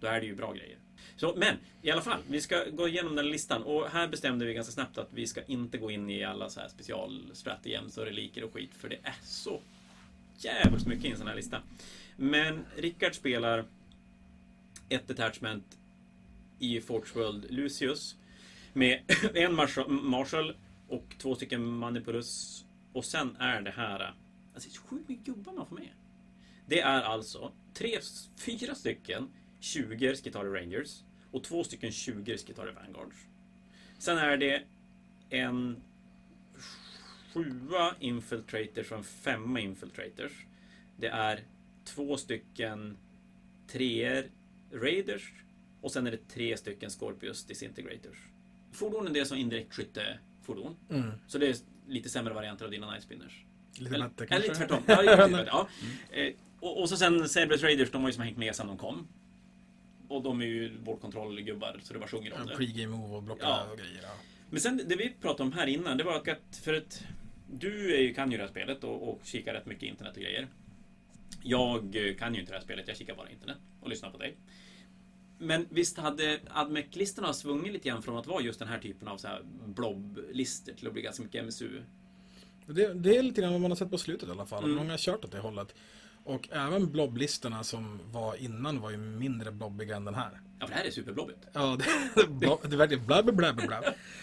då 0.00 0.06
är 0.06 0.20
det 0.20 0.26
ju 0.26 0.34
bra 0.34 0.52
grejer. 0.52 0.78
Så, 1.16 1.34
men 1.36 1.56
i 1.82 1.90
alla 1.90 2.02
fall, 2.02 2.20
vi 2.28 2.40
ska 2.40 2.64
gå 2.64 2.88
igenom 2.88 3.16
den 3.16 3.28
listan 3.28 3.62
och 3.62 3.88
här 3.88 4.08
bestämde 4.08 4.44
vi 4.44 4.54
ganska 4.54 4.72
snabbt 4.72 4.98
att 4.98 5.08
vi 5.12 5.26
ska 5.26 5.42
inte 5.42 5.78
gå 5.78 5.90
in 5.90 6.10
i 6.10 6.24
alla 6.24 6.50
så 6.50 6.60
här 6.60 6.68
specialstrategems 6.68 7.98
och 7.98 8.04
reliker 8.04 8.44
och 8.44 8.52
skit 8.52 8.70
för 8.74 8.88
det 8.88 8.98
är 9.02 9.16
så 9.22 9.60
jävligt 10.38 10.86
mycket 10.86 11.04
i 11.04 11.10
en 11.10 11.18
sån 11.18 11.26
här 11.26 11.34
lista. 11.34 11.62
Men 12.16 12.64
Rickard 12.76 13.14
spelar 13.14 13.64
ett 14.88 15.08
detachment 15.08 15.78
i 16.58 16.80
Forge 16.80 17.14
World 17.14 17.46
Lucius 17.50 18.16
med 18.72 19.00
en 19.34 19.54
Marshall, 19.88 20.56
och 20.88 21.14
två 21.18 21.34
stycken 21.34 21.66
Manipulus 21.66 22.64
och 22.92 23.04
sen 23.04 23.36
är 23.36 23.60
det 23.60 23.70
här 23.70 24.14
alltså 24.54 24.68
det 24.68 24.76
är 24.76 24.88
sjukt 24.88 25.08
mycket 25.08 25.26
gubbar 25.26 25.52
man 25.52 25.66
får 25.66 25.76
med. 25.76 25.88
Det 26.66 26.80
är 26.80 27.02
alltså 27.02 27.52
tre, 27.74 27.98
fyra 28.38 28.74
stycken 28.74 29.28
20 29.64 30.16
Skitari 30.16 30.60
Rangers 30.60 31.02
och 31.30 31.44
två 31.44 31.64
stycken 31.64 31.92
20 31.92 32.38
Skitari 32.38 32.72
Vanguards. 32.72 33.16
Sen 33.98 34.18
är 34.18 34.36
det 34.36 34.62
en 35.30 35.82
sjua 37.34 37.94
Infiltrators 38.00 38.92
och 38.92 38.98
en 38.98 39.04
femma 39.04 39.60
Infiltrators. 39.60 40.32
Det 40.96 41.06
är 41.06 41.40
två 41.84 42.16
stycken 42.16 42.96
treor 43.66 44.24
Raiders 44.72 45.32
och 45.80 45.92
sen 45.92 46.06
är 46.06 46.10
det 46.10 46.28
tre 46.28 46.56
stycken 46.56 46.90
Scorpius 46.90 47.44
Disintegrators. 47.44 48.18
fordonen 48.72 49.12
det 49.12 49.20
är 49.20 49.24
som 49.24 49.38
indirekt 49.38 49.74
skyttefordon. 49.74 50.76
Mm. 50.90 51.10
Så 51.26 51.38
det 51.38 51.48
är 51.48 51.56
lite 51.88 52.08
sämre 52.08 52.34
varianter 52.34 52.64
av 52.64 52.70
dina 52.70 52.90
Night 52.90 53.02
Spinners. 53.02 53.44
Lite 53.78 53.94
Eller, 53.94 54.10
eller 54.16 54.26
kanske. 54.26 54.38
lite 54.38 54.54
tvärtom. 54.54 54.82
Ja, 54.86 55.02
ja. 55.46 55.68
Eh, 56.10 56.34
och, 56.60 56.80
och 56.80 56.88
så 56.88 56.96
sen 56.96 57.28
Cerberus 57.28 57.62
Raiders, 57.62 57.90
de 57.90 58.02
har 58.02 58.08
ju 58.08 58.12
som 58.12 58.22
hängt 58.22 58.38
med 58.38 58.56
sen 58.56 58.66
de 58.66 58.78
kom. 58.78 59.08
Och 60.08 60.22
de 60.22 60.40
är 60.40 60.46
ju 60.46 60.78
vårdkontrollgubbar, 60.78 61.80
så 61.82 61.92
det 61.92 61.98
bara 61.98 62.08
sjunger 62.08 62.40
om 62.40 62.46
det. 62.46 62.56
Pre-game 62.56 62.86
move 62.86 63.16
och 63.16 63.22
blocka 63.22 63.42
Ja. 63.46 63.66
och 63.72 63.78
grejer. 63.78 64.00
Ja. 64.02 64.08
Men 64.50 64.60
sen 64.60 64.80
det 64.86 64.96
vi 64.96 65.14
pratade 65.20 65.42
om 65.42 65.52
här 65.52 65.66
innan, 65.66 65.98
det 65.98 66.04
var 66.04 66.16
att 66.16 66.56
för 66.56 66.74
att 66.74 67.02
du 67.50 67.94
är 67.94 68.00
ju, 68.00 68.14
kan 68.14 68.30
ju 68.30 68.36
det 68.36 68.42
här 68.42 68.50
spelet 68.50 68.84
och, 68.84 69.08
och 69.08 69.20
kikar 69.24 69.54
rätt 69.54 69.66
mycket 69.66 69.82
internet 69.82 70.16
och 70.16 70.22
grejer. 70.22 70.48
Jag 71.42 71.96
eh, 71.96 72.14
kan 72.14 72.34
ju 72.34 72.40
inte 72.40 72.52
det 72.52 72.58
här 72.58 72.64
spelet, 72.64 72.88
jag 72.88 72.96
kikar 72.96 73.14
bara 73.14 73.30
internet 73.30 73.58
och 73.80 73.88
lyssnar 73.88 74.10
på 74.10 74.18
dig. 74.18 74.36
Men 75.38 75.66
visst 75.70 75.98
hade 75.98 76.40
Admec-listorna 76.50 77.32
svungit 77.32 77.72
lite 77.72 77.88
grann 77.88 78.02
från 78.02 78.16
att 78.16 78.26
vara 78.26 78.42
just 78.42 78.58
den 78.58 78.68
här 78.68 78.78
typen 78.78 79.08
av 79.08 79.16
så 79.16 79.28
här 79.28 79.42
blob-listor 79.66 80.72
till 80.72 80.86
att 80.86 80.92
bli 80.92 81.02
ganska 81.02 81.22
mycket 81.22 81.44
MSU? 81.44 81.82
Det, 82.66 82.94
det 82.94 83.16
är 83.16 83.22
lite 83.22 83.40
grann 83.40 83.52
vad 83.52 83.60
man 83.60 83.70
har 83.70 83.76
sett 83.76 83.90
på 83.90 83.98
slutet 83.98 84.28
i 84.28 84.32
alla 84.32 84.46
fall. 84.46 84.64
Mm. 84.64 84.76
Många 84.76 84.90
har 84.90 84.98
kört 84.98 85.24
åt 85.24 85.32
det 85.32 85.38
hållet. 85.38 85.74
Och 86.24 86.48
även 86.52 86.92
blob-listorna 86.92 87.64
som 87.64 88.00
var 88.12 88.34
innan 88.36 88.80
var 88.80 88.90
ju 88.90 88.96
mindre 88.96 89.52
blobbiga 89.52 89.96
än 89.96 90.04
den 90.04 90.14
här. 90.14 90.40
Ja, 90.58 90.66
för 90.66 90.74
det 90.74 90.78
här 90.80 90.86
är 90.86 90.90
superblobbigt. 90.90 91.38
Ja, 91.52 91.78
det, 92.14 92.26
blob, 92.26 92.58
det 92.62 92.74
är 92.74 92.76
verkligen 92.76 93.06
bla 93.06 93.22
bla 93.22 93.32
bla 93.32 93.52
bla 93.52 93.66
bla. 93.66 93.82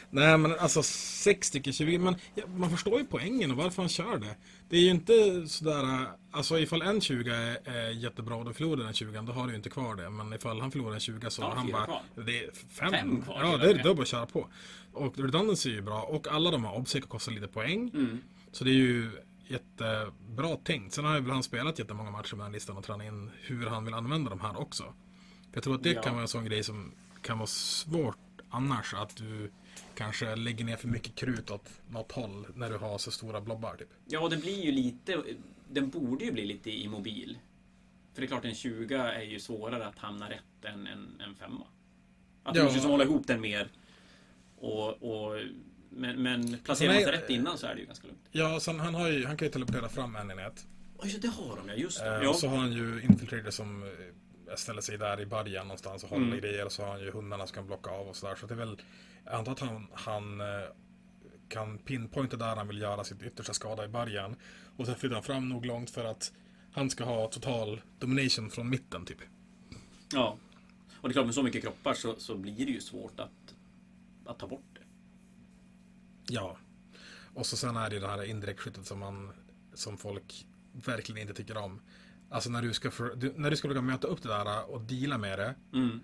Nej 0.10 0.38
men 0.38 0.60
alltså 0.60 0.84
sex 0.84 1.48
stycken 1.48 1.74
20, 1.74 1.98
men 1.98 2.16
ja, 2.36 2.44
man 2.48 2.70
förstår 2.70 3.00
ju 3.00 3.06
poängen 3.06 3.52
och 3.52 3.58
varför 3.58 3.82
han 3.82 3.90
kör 3.90 4.18
det. 4.18 4.36
Det 4.70 4.78
är 4.78 4.82
ju 4.82 4.90
inte 4.90 5.48
sådär, 5.48 6.08
alltså 6.32 6.60
ifall 6.60 6.82
en 6.82 7.02
20 7.02 7.32
är, 7.32 7.58
är 7.70 7.90
jättebra 7.90 8.36
och 8.36 8.46
du 8.46 8.54
förlorar 8.54 8.84
den 8.84 8.94
20 8.94 9.22
då 9.22 9.34
har 9.34 9.46
du 9.46 9.50
ju 9.52 9.58
inte 9.58 9.70
kvar 9.70 9.96
det. 9.96 10.10
Men 10.10 10.34
ifall 10.34 10.62
han 10.62 10.72
förlorar 10.72 10.94
en 10.94 11.00
20 11.00 11.30
så 11.30 11.42
Ja, 11.42 11.46
har 11.48 11.56
han 11.56 11.72
bara, 11.72 11.86
kvar. 11.86 12.02
det 12.16 12.44
är 12.44 12.52
fem. 12.70 12.92
Fem 12.92 13.22
kvar, 13.22 13.40
ja, 13.44 13.58
det 13.58 13.70
är 13.70 13.84
då 13.84 13.94
bara 13.94 14.02
att 14.02 14.08
köra 14.08 14.26
på. 14.26 14.48
Och 14.94 15.20
redundancy 15.20 15.70
är 15.70 15.74
ju 15.74 15.82
bra 15.82 16.02
och 16.02 16.28
alla 16.28 16.52
de 16.52 16.66
här 16.66 16.76
obsec 16.76 17.06
kostar 17.06 17.32
lite 17.32 17.48
poäng. 17.48 17.92
Mm. 17.94 18.22
Så 18.52 18.64
det 18.64 18.70
är 18.70 18.74
ju 18.76 19.12
jättebra 19.52 20.56
tänkt. 20.64 20.94
Sen 20.94 21.06
har 21.06 21.16
ju 21.16 21.22
väl 21.22 21.32
han 21.32 21.44
spelat 21.44 21.80
jättemånga 21.80 22.12
matcher 22.12 22.36
med 22.36 22.46
den 22.46 22.52
listan 22.52 22.78
och 22.78 22.84
tränat 22.84 23.08
in 23.08 23.32
hur 23.42 23.66
han 23.68 23.86
vill 23.86 23.94
använda 23.94 24.30
de 24.30 24.40
här 24.40 24.60
också. 24.60 24.84
För 24.84 25.58
jag 25.58 25.64
tror 25.64 25.76
att 25.76 25.84
det 25.84 25.92
Ja. 25.92 26.02
kan 26.02 26.14
vara 26.14 26.22
en 26.22 26.28
sån 26.28 26.46
grej 26.46 26.64
som 26.64 26.92
kan 27.22 27.38
vara 27.38 27.48
svårt 27.48 28.18
annars. 28.50 28.94
Att 28.94 29.16
du 29.18 29.52
kanske 29.96 30.36
lägger 30.36 30.66
ner 30.66 30.76
för 30.78 30.88
mycket 30.88 31.16
krut 31.16 31.52
åt 31.52 31.70
något 31.90 32.12
håll 32.12 32.48
när 32.56 32.70
du 32.70 32.78
har 32.78 32.98
så 32.98 33.12
stora 33.12 33.42
blobbar. 33.42 33.76
Typ. 33.76 33.90
Ja, 34.06 34.30
den 34.30 34.40
blir 34.40 34.64
ju 34.66 34.72
lite... 34.72 35.24
Den 35.70 35.90
borde 35.90 36.26
ju 36.26 36.32
bli 36.32 36.46
lite 36.46 36.72
immobil. 36.72 37.38
För 38.14 38.22
det 38.22 38.26
är 38.26 38.28
klart, 38.28 38.46
en 38.46 38.56
20 38.56 38.96
är 38.96 39.22
ju 39.22 39.40
svårare 39.40 39.88
att 39.88 39.98
hamna 40.00 40.30
rätt 40.30 40.66
än 40.66 40.88
en, 40.88 41.22
en 41.22 41.36
femma. 41.36 41.66
Att 42.44 42.54
du 42.54 42.60
Ja. 42.60 42.66
måste 42.66 42.88
hålla 42.88 43.04
ihop 43.04 43.28
den 43.28 43.42
mer. 43.42 43.72
Och, 44.58 44.88
och, 45.04 45.40
men, 45.92 46.24
men 46.24 46.58
placerar 46.64 46.94
man 46.94 47.04
sig 47.04 47.12
rätt 47.12 47.30
innan 47.30 47.58
så 47.58 47.68
är 47.68 47.74
det 47.76 47.80
ju 47.80 47.86
ganska 47.86 48.08
lugnt. 48.08 48.28
Ja, 48.32 48.60
sen 48.60 48.80
han, 48.80 48.96
har 48.96 49.08
ju, 49.10 49.26
han 49.26 49.38
kan 49.38 49.46
ju 49.48 49.52
teleportera 49.52 49.90
fram 49.90 50.16
en 50.16 50.32
enhet. 50.32 50.68
Oj, 50.98 51.18
det 51.22 51.28
har 51.28 51.56
de 51.58 51.68
ja, 51.70 51.74
just 51.76 52.00
det. 52.00 52.16
Eh, 52.18 52.24
Ja. 52.24 52.34
Så 52.34 52.48
har 52.48 52.58
han 52.58 52.72
ju 52.74 53.02
infiltrator 53.04 53.52
som 53.52 53.84
eh, 53.84 54.56
ställer 54.56 54.82
sig 54.82 54.98
där 54.98 55.22
i 55.22 55.26
början 55.26 55.68
någonstans 55.68 56.04
och 56.04 56.10
håller 56.10 56.26
Mm. 56.28 56.40
grejer. 56.40 56.66
Och 56.66 56.72
så 56.72 56.82
har 56.84 56.90
han 56.92 57.00
ju 57.02 57.12
hundarna 57.12 57.48
som 57.48 57.56
kan 57.56 57.68
blocka 57.68 57.90
av 57.90 58.08
och 58.08 58.16
sådär. 58.16 58.36
Så 58.36 58.48
det 58.48 58.54
är 58.54 58.58
väl, 58.58 58.82
jag 59.26 59.34
antar 59.34 59.52
att 59.52 59.60
han, 59.60 59.88
han 59.94 60.42
eh, 60.42 60.48
kan 61.50 61.78
pinpointa 61.78 62.38
där 62.38 62.56
han 62.56 62.68
vill 62.68 62.82
göra 62.82 63.04
sitt 63.04 63.22
yttersta 63.24 63.54
skada 63.54 63.86
i 63.86 63.88
början. 63.88 64.36
Och 64.78 64.86
sen 64.86 64.96
flyttar 64.96 65.14
han 65.16 65.24
fram 65.24 65.50
nog 65.50 65.66
långt 65.66 65.90
för 65.90 66.06
att 66.06 66.32
han 66.74 66.90
ska 66.90 67.04
ha 67.04 67.28
total 67.28 67.82
domination 68.00 68.50
från 68.50 68.70
mitten 68.70 69.06
typ. 69.06 69.18
ja. 70.14 70.38
Och 71.02 71.10
det 71.10 71.12
är 71.12 71.14
klart, 71.14 71.26
med 71.26 71.36
så 71.36 71.44
mycket 71.44 71.62
kroppar 71.64 71.94
så, 71.94 72.16
så 72.18 72.36
blir 72.36 72.66
det 72.66 72.72
ju 72.72 72.82
svårt 72.82 73.20
att, 73.20 73.56
att 74.26 74.40
ta 74.40 74.48
bort. 74.48 74.71
Ja. 76.28 76.58
Och 77.34 77.46
så 77.46 77.58
sen 77.58 77.76
är 77.76 77.90
det 77.90 77.96
ju 77.96 78.02
det 78.02 78.08
här 78.08 78.24
indirektskyttet 78.24 78.86
som 78.86 79.00
man 79.00 79.32
som 79.74 79.98
folk 79.98 80.46
verkligen 80.72 81.22
inte 81.22 81.34
tycker 81.34 81.58
om. 81.58 81.82
Alltså 82.30 82.50
när 82.50 82.62
du 82.62 82.74
ska, 82.74 82.92
för, 82.92 83.16
du, 83.16 83.34
när 83.36 83.50
du 83.50 83.56
ska 83.56 83.68
försöka 83.68 83.82
möta 83.82 84.08
upp 84.08 84.24
det 84.24 84.30
där 84.30 84.72
och 84.72 84.82
deala 84.82 85.18
med 85.18 85.40
det. 85.40 85.56
Mm. 85.74 86.00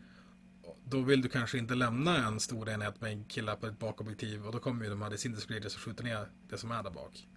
Då 0.83 1.01
vill 1.01 1.21
du 1.21 1.29
kanske 1.29 1.57
inte 1.57 1.75
lämna 1.75 2.27
en 2.27 2.39
stor 2.39 2.69
enhet 2.69 3.01
med 3.01 3.11
en 3.11 3.23
kille 3.23 3.55
på 3.55 3.67
ett 3.67 3.79
bakobjektiv 3.79 4.45
och 4.45 4.51
då 4.51 4.59
kommer 4.59 4.83
ju 4.83 4.89
de 4.89 5.01
här 5.01 5.09
disintegrators 5.09 5.75
och 5.75 5.81
skjuter 5.81 6.03
ner 6.03 6.27
det 6.49 6.57
som 6.57 6.71
är 6.71 6.83
där 6.83 6.91
bak. 6.91 7.27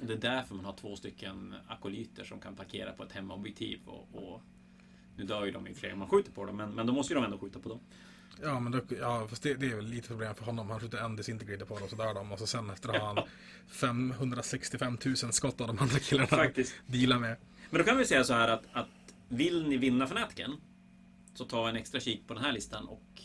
Det 0.00 0.12
är 0.12 0.16
därför 0.16 0.54
man 0.54 0.64
har 0.64 0.72
två 0.72 0.96
stycken 0.96 1.54
akolyter 1.68 2.24
som 2.24 2.40
kan 2.40 2.56
parkera 2.56 2.92
på 2.92 3.02
ett 3.02 3.12
hemmaobjektiv. 3.12 3.80
Och, 3.86 4.08
och 4.12 4.42
nu 5.16 5.24
dör 5.24 5.44
ju 5.44 5.50
de 5.50 5.66
i 5.66 5.72
och 5.72 5.74
för 5.74 5.80
sig 5.80 5.92
om 5.92 5.98
man 5.98 6.08
skjuter 6.08 6.32
på 6.32 6.44
dem, 6.44 6.56
men, 6.56 6.74
men 6.74 6.86
då 6.86 6.92
måste 6.92 7.12
ju 7.12 7.20
de 7.20 7.24
ändå 7.24 7.38
skjuta 7.38 7.58
på 7.58 7.68
dem. 7.68 7.80
Ja, 8.42 8.60
men 8.60 8.72
då, 8.72 8.80
ja, 9.00 9.26
fast 9.28 9.42
det, 9.42 9.54
det 9.54 9.70
är 9.70 9.76
väl 9.76 9.86
lite 9.86 10.08
problem 10.08 10.34
för 10.34 10.44
honom. 10.44 10.70
Han 10.70 10.80
skjuter 10.80 10.98
en 10.98 11.16
disintegrator 11.16 11.66
på 11.66 11.78
dem 11.78 11.88
så 11.88 11.96
dör 11.96 12.14
de 12.14 12.32
och 12.32 12.38
så 12.38 12.46
sen 12.46 12.70
efter 12.70 12.88
har 12.88 12.98
han 13.14 13.24
565 13.68 14.98
000 15.04 15.16
skott 15.16 15.60
av 15.60 15.66
de 15.66 15.78
andra 15.78 15.98
killarna 15.98 16.26
Faktiskt. 16.26 16.74
att 16.86 16.92
deala 16.92 17.18
med. 17.18 17.36
Men 17.70 17.78
då 17.78 17.84
kan 17.84 17.98
vi 17.98 18.04
säga 18.04 18.24
så 18.24 18.34
här 18.34 18.48
att, 18.48 18.64
att 18.72 18.88
vill 19.28 19.68
ni 19.68 19.76
vinna 19.76 20.06
fanatiken 20.06 20.52
så 21.34 21.44
ta 21.44 21.68
en 21.68 21.76
extra 21.76 22.00
kik 22.00 22.26
på 22.26 22.34
den 22.34 22.42
här 22.44 22.52
listan 22.52 22.86
och 22.86 23.22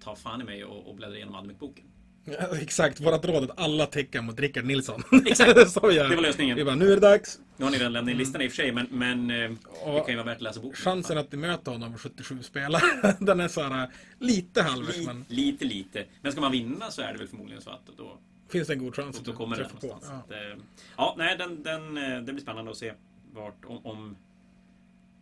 ta 0.00 0.16
fan 0.16 0.40
i 0.40 0.44
mig 0.44 0.64
och, 0.64 0.88
och 0.88 0.96
bläddra 0.96 1.16
igenom 1.16 1.34
Admic-boken. 1.34 1.84
Ja, 2.26 2.56
exakt, 2.60 3.00
vårat 3.00 3.24
råd 3.24 3.50
att 3.50 3.58
alla 3.58 3.86
täcker 3.86 4.22
mot 4.22 4.40
Rickard 4.40 4.64
Nilsson. 4.64 5.02
Exakt. 5.26 5.70
så 5.70 5.90
gör 5.90 6.08
Det 6.08 6.16
var 6.16 6.22
lösningen. 6.22 6.56
Vi 6.56 6.64
bara, 6.64 6.74
nu 6.74 6.92
är 6.92 6.94
det 6.94 7.00
dags. 7.00 7.40
Nu 7.56 7.64
har 7.64 7.72
ni 7.72 7.78
redan 7.78 7.92
lämnat 7.92 8.12
in 8.12 8.18
listan 8.18 8.42
i 8.42 8.46
och 8.46 8.50
för 8.50 8.56
sig, 8.56 8.72
men, 8.72 8.86
men 8.90 9.30
eh, 9.30 9.50
det 9.94 10.00
kan 10.00 10.08
ju 10.08 10.14
vara 10.14 10.26
värt 10.26 10.36
att 10.36 10.42
läsa 10.42 10.60
boken. 10.60 10.76
chansen 10.76 11.18
att 11.18 11.32
möta 11.32 11.70
honom 11.70 11.90
med 11.90 12.00
77 12.00 12.42
spelare, 12.42 12.82
den 13.20 13.40
är 13.40 13.48
så 13.48 13.62
här 13.62 13.90
lite 14.18 14.62
halvvägs, 14.62 14.98
Li, 14.98 15.06
men 15.06 15.24
lite, 15.28 15.64
lite. 15.64 16.04
Men 16.22 16.32
ska 16.32 16.40
man 16.40 16.52
vinna 16.52 16.90
så 16.90 17.02
är 17.02 17.12
det 17.12 17.18
väl 17.18 17.28
förmodligen 17.28 17.62
så 17.62 17.70
att 17.70 17.86
då, 17.96 18.18
finns 18.48 18.68
det 18.68 18.74
en 18.74 18.78
god 18.78 18.96
chans 18.96 19.18
att 19.18 19.24
då 19.24 19.30
du 19.30 19.36
kommer 19.36 19.56
den 19.56 19.70
på. 19.70 19.86
Ja. 19.86 19.98
Ja. 20.02 20.12
Att, 20.14 20.30
eh, 20.30 20.62
ja, 20.96 21.14
nej, 21.18 21.36
den, 21.38 21.62
den, 21.62 21.96
eh, 21.96 22.22
det 22.22 22.32
blir 22.32 22.42
spännande 22.42 22.70
att 22.70 22.76
se 22.76 22.92
vart, 23.32 23.64
om, 23.64 23.86
om, 23.86 24.16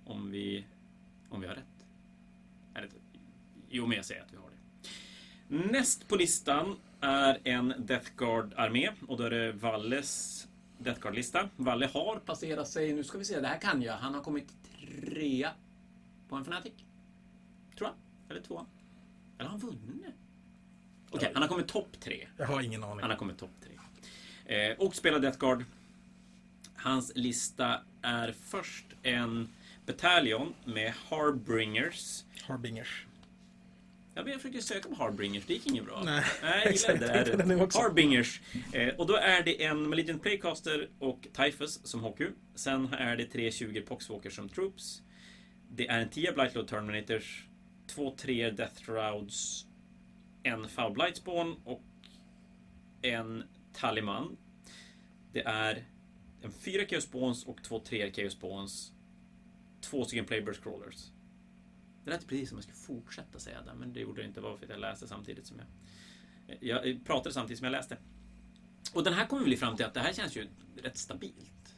om, 0.04 0.30
vi, 0.30 0.64
om 1.28 1.40
vi 1.40 1.46
har 1.46 1.54
rätt. 1.54 1.64
Jo, 3.70 3.86
men 3.86 3.96
jag 3.96 4.04
säger 4.04 4.22
att 4.22 4.32
vi 4.32 4.36
har 4.36 4.44
det. 4.50 5.72
Näst 5.72 6.08
på 6.08 6.16
listan 6.16 6.76
är 7.04 7.38
en 7.44 7.74
Death 7.78 8.10
Guard-armé 8.16 8.90
och 9.08 9.16
då 9.16 9.24
är 9.24 9.30
det 9.30 9.52
Valles 9.52 10.48
Death 10.78 11.00
Guard-lista. 11.00 11.48
Valle 11.56 11.86
har 11.86 12.18
placerat 12.18 12.68
sig, 12.68 12.92
nu 12.92 13.04
ska 13.04 13.18
vi 13.18 13.24
se, 13.24 13.40
det 13.40 13.48
här 13.48 13.58
kan 13.58 13.82
jag. 13.82 13.94
Han 13.94 14.14
har 14.14 14.20
kommit 14.20 14.52
trea 15.00 15.50
på 16.28 16.36
en 16.36 16.42
Fnatic. 16.42 16.72
Tror 17.78 17.90
jag. 17.90 17.94
Eller 18.30 18.46
tvåa. 18.46 18.66
Eller 19.38 19.50
har 19.50 19.58
han 19.58 19.68
vunnit? 19.68 20.14
Okej, 21.10 21.30
han 21.34 21.42
har 21.42 21.48
kommit 21.48 21.68
topp 21.68 22.00
tre. 22.00 22.28
Jag 22.36 22.46
har 22.46 22.60
ingen 22.60 22.84
aning. 22.84 23.00
Han 23.00 23.10
har 23.10 23.16
kommit 23.16 23.38
topp 23.38 23.50
tre. 23.60 23.72
Eh, 24.56 24.76
och 24.78 24.94
spelar 24.94 25.18
Death 25.18 25.38
Guard. 25.38 25.64
Hans 26.76 27.12
lista 27.14 27.80
är 28.02 28.32
först 28.32 28.86
en 29.02 29.48
bataljon 29.86 30.54
med 30.64 30.92
Harbringers. 31.08 32.24
Harbingers. 32.46 33.06
Jag 34.14 34.26
försökte 34.26 34.62
söka 34.62 34.88
på 34.88 34.94
Harbringers, 34.94 35.44
det 35.46 35.52
gick 35.52 35.66
inget 35.66 35.84
bra. 35.84 36.02
Nej, 36.04 36.24
Nej 36.42 36.60
jag 36.64 36.72
exakt, 36.72 37.00
det 37.00 37.62
också. 37.62 37.78
Harbingers. 37.78 38.40
Eh, 38.72 38.94
och 38.94 39.06
då 39.06 39.16
är 39.16 39.42
det 39.42 39.64
en 39.64 39.88
Malignant 39.88 40.22
Playcaster 40.22 40.88
och 40.98 41.26
Typhus 41.32 41.86
som 41.86 42.04
HQ. 42.04 42.22
Sen 42.54 42.92
är 42.92 43.16
det 43.16 43.24
tre 43.24 43.50
20 43.50 43.80
Poxwalkers 43.80 44.36
som 44.36 44.48
Troops. 44.48 45.02
Det 45.70 45.88
är 45.88 46.00
en 46.00 46.08
10 46.08 46.32
Blightload 46.32 46.68
Terminators, 46.68 47.46
två 47.86 48.14
3 48.16 48.50
Death 48.50 48.82
Shrouds, 48.82 49.66
en 50.42 50.68
Foul 50.68 50.92
Blightspawn 50.92 51.56
och 51.64 51.84
en 53.02 53.44
Taliman. 53.72 54.36
Det 55.32 55.42
är 55.42 55.84
en 56.42 56.52
4 56.52 56.86
Chaos 56.90 57.04
Spawns 57.04 57.44
och 57.44 57.64
två 57.64 57.78
3 57.78 58.12
Chaos 58.12 58.32
Spawns. 58.32 58.92
Två 59.80 60.04
stycken 60.04 60.24
Playburst 60.24 60.62
Crawlers. 60.62 61.10
Det 62.04 62.10
lät 62.10 62.26
precis 62.26 62.48
som 62.48 62.58
jag 62.58 62.62
skulle 62.62 62.76
fortsätta 62.76 63.38
säga 63.38 63.62
det, 63.62 63.74
men 63.74 63.92
det 63.92 64.00
gjorde 64.00 64.22
det 64.22 64.26
inte. 64.26 64.40
Det 64.40 64.44
var 64.44 64.56
för 64.56 64.64
att 64.64 64.70
jag 64.70 64.80
läste 64.80 65.08
samtidigt 65.08 65.46
som 65.46 65.58
jag... 65.58 65.66
Jag 66.60 67.04
pratade 67.04 67.34
samtidigt 67.34 67.58
som 67.58 67.64
jag 67.64 67.72
läste. 67.72 67.96
Och 68.92 69.04
den 69.04 69.14
här 69.14 69.26
kommer 69.26 69.44
vi 69.44 69.56
fram 69.56 69.76
till 69.76 69.86
att 69.86 69.94
det 69.94 70.00
här 70.00 70.12
känns 70.12 70.36
ju 70.36 70.48
rätt 70.76 70.98
stabilt. 70.98 71.74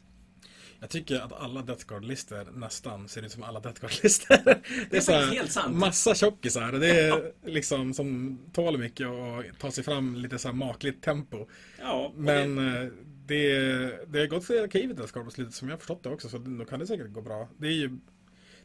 Jag 0.81 0.91
tycker 0.91 1.21
att 1.21 1.33
alla 1.33 1.63
Death 1.63 1.87
Guard-listor 1.87 2.51
nästan 2.53 3.09
ser 3.09 3.23
ut 3.23 3.33
som 3.33 3.43
alla 3.43 3.61
Death 3.61 3.81
Guard-listor. 3.81 4.37
Det 4.91 4.97
är, 4.97 5.01
så 5.01 5.13
faktiskt 5.13 5.29
här, 5.29 5.35
helt 5.35 5.53
sant. 5.53 5.77
massa 5.77 6.15
tjockisar. 6.15 6.73
Det 6.73 7.01
är 7.01 7.33
liksom 7.45 7.95
som 7.95 8.39
tål 8.53 8.79
mycket 8.79 9.07
och 9.07 9.59
tar 9.59 9.71
sig 9.71 9.85
fram 9.85 10.15
lite 10.15 10.39
så 10.39 10.49
här 10.49 10.55
makligt 10.55 11.03
tempo. 11.03 11.47
Ja, 11.79 12.13
Men 12.17 12.57
det, 12.57 12.63
eh, 12.63 12.91
det, 13.27 14.07
det 14.09 14.19
har 14.19 14.27
gått 14.27 14.45
för 14.45 14.63
arkivet 14.63 14.97
Death 14.97 15.13
Guard 15.13 15.25
på 15.25 15.31
slutet 15.31 15.55
som 15.55 15.69
jag 15.69 15.75
har 15.75 15.79
förstått 15.79 16.03
det 16.03 16.11
också. 16.11 16.29
Så 16.29 16.39
då 16.39 16.65
kan 16.65 16.79
det 16.79 16.87
säkert 16.87 17.13
gå 17.13 17.23
bra. 17.23 17.49
Det 17.59 17.67
är 17.67 17.73
ju, 17.73 17.99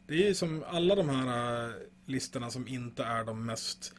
det 0.06 0.14
är 0.24 0.28
ju 0.28 0.34
som 0.34 0.64
alla 0.66 0.94
de 0.94 1.08
här 1.08 1.64
eh, 1.68 1.74
listorna 2.06 2.50
som 2.50 2.68
inte 2.68 3.04
är 3.04 3.24
de 3.24 3.46
mest 3.46 3.94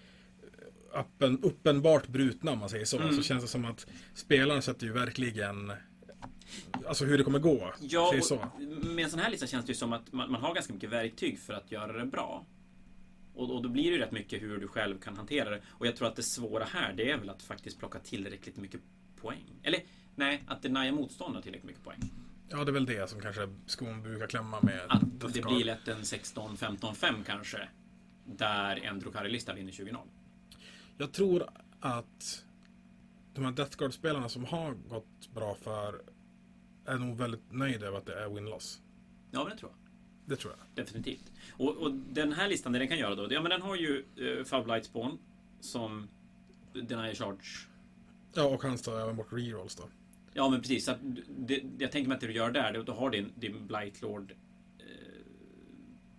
öppen, 0.94 1.40
uppenbart 1.44 2.08
brutna 2.08 2.52
om 2.52 2.60
man 2.60 2.70
säger 2.70 2.86
så. 2.86 3.00
Mm. 3.00 3.14
Så 3.14 3.24
känns 3.24 3.44
det 3.44 3.50
som 3.50 3.66
att 3.66 3.88
spelaren 4.14 4.62
sätter 4.62 4.86
ju 4.86 4.94
verkligen 4.94 5.72
Alltså 6.88 7.06
hur 7.06 7.18
det 7.18 7.24
kommer 7.24 7.40
gå. 7.40 7.74
ja, 7.80 8.14
så. 8.22 8.48
med 8.96 9.04
en 9.04 9.10
sån 9.10 9.20
här 9.20 9.30
lista 9.32 9.48
känns 9.48 9.66
det 9.66 9.72
ju 9.72 9.76
som 9.76 9.94
att 9.94 10.12
man, 10.14 10.32
man 10.32 10.42
har 10.42 10.54
ganska 10.54 10.74
mycket 10.74 10.90
verktyg 10.90 11.40
för 11.40 11.54
att 11.54 11.72
göra 11.72 11.94
det 11.94 12.06
bra. 12.06 12.46
Och, 13.36 13.56
och 13.56 13.64
då 13.64 13.70
blir 13.70 13.84
det 13.84 13.90
ju 13.90 13.98
rätt 13.98 14.12
mycket 14.12 14.42
hur 14.42 14.58
du 14.58 14.68
själv 14.68 15.00
kan 15.00 15.18
hantera 15.18 15.50
det. 15.50 15.62
Och 15.68 15.88
jag 15.88 15.96
tror 15.96 16.08
att 16.08 16.16
det 16.16 16.24
svåra 16.24 16.66
här, 16.66 16.94
det 16.94 17.12
är 17.12 17.18
väl 17.18 17.30
att 17.30 17.44
faktiskt 17.44 17.80
plocka 17.80 18.00
tillräckligt 18.00 18.58
mycket 18.58 18.82
poäng. 19.22 19.60
Eller 19.64 19.80
nej, 20.16 20.44
att 20.48 20.62
denia 20.62 20.92
motståndaren 20.92 21.44
tillräckligt 21.44 21.68
mycket 21.68 21.84
poäng. 21.84 22.00
Ja, 22.54 22.64
det 22.64 22.72
är 22.72 22.74
väl 22.74 22.86
det 22.86 23.10
som 23.10 23.22
kanske 23.22 23.50
skon 23.66 24.02
brukar 24.02 24.28
klämma 24.28 24.62
med. 24.62 24.82
Att 24.90 25.02
det 25.34 25.42
Guard. 25.42 25.56
blir 25.56 25.66
lätt 25.66 25.88
en 25.88 26.06
16, 26.06 26.58
15, 26.58 26.96
5 26.96 27.16
kanske. 27.26 27.70
Där 28.26 28.76
en 28.76 29.00
Drukari-lista 29.00 29.54
vinner 29.54 29.72
20-0. 29.72 29.98
Jag 30.98 31.12
tror 31.12 31.50
att 31.80 32.46
de 33.34 33.46
här 33.46 33.52
Death 33.52 33.78
Guard-spelarna 33.78 34.30
som 34.30 34.46
har 34.46 34.74
gått 34.74 35.34
bra 35.34 35.56
för 35.56 36.02
är 36.86 36.98
nog 36.98 37.18
väldigt 37.18 37.52
nöjda 37.52 37.86
över 37.88 37.98
att 37.98 38.06
det 38.06 38.24
är 38.24 38.30
win-loss. 38.30 38.82
Ja, 39.32 39.44
men 39.44 39.50
det 39.50 39.58
tror 39.58 39.72
jag. 39.72 39.80
Det 40.26 40.36
tror 40.36 40.54
jag. 40.58 40.86
Definitivt. 40.86 41.32
Och, 41.52 41.78
och 41.78 41.92
den 41.92 42.34
här 42.34 42.48
listan, 42.48 42.72
det 42.72 42.80
den 42.80 42.88
kan 42.88 42.98
göra 42.98 43.16
då, 43.16 43.28
ja 43.34 43.42
men 43.42 43.50
den 43.50 43.62
har 43.62 43.76
ju 43.76 44.06
uh, 44.20 44.44
Fab 44.44 44.68
Light 44.68 44.86
Spawn 44.86 45.18
som 45.60 46.08
Deny 46.74 47.16
Charge. 47.16 47.68
Ja, 48.34 48.44
och 48.44 48.64
han 48.64 48.78
tar 48.78 49.00
även 49.00 49.16
bort 49.16 49.34
rerolls 49.34 49.76
då. 49.76 49.84
Ja 50.34 50.50
men 50.50 50.62
precis, 50.62 50.86
så 50.86 50.92
att 50.92 50.98
det, 51.38 51.64
jag 51.80 51.92
tänker 51.92 52.08
mig 52.10 52.16
att 52.16 52.22
det 52.22 52.28
du 52.28 52.34
gör 52.34 52.52
där, 52.52 52.74
då- 52.74 52.84
då 52.84 52.94
har 52.94 53.10
din, 53.10 53.32
din 53.36 53.68
Blightlord 53.68 54.32
eh, 54.80 54.86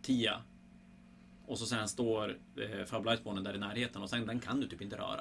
10. 0.03 0.33
Och 1.47 1.59
så 1.59 1.67
sen 1.67 1.89
står 1.89 2.39
eh, 2.57 2.85
Fab 2.87 3.05
Light 3.05 3.21
Spawnen 3.21 3.45
där 3.45 3.55
i 3.55 3.59
närheten 3.59 4.03
och 4.03 4.11
sen 4.11 4.27
den 4.27 4.41
kan 4.41 4.61
du 4.61 4.69
typ 4.69 4.81
inte 4.83 4.97
röra. 4.97 5.21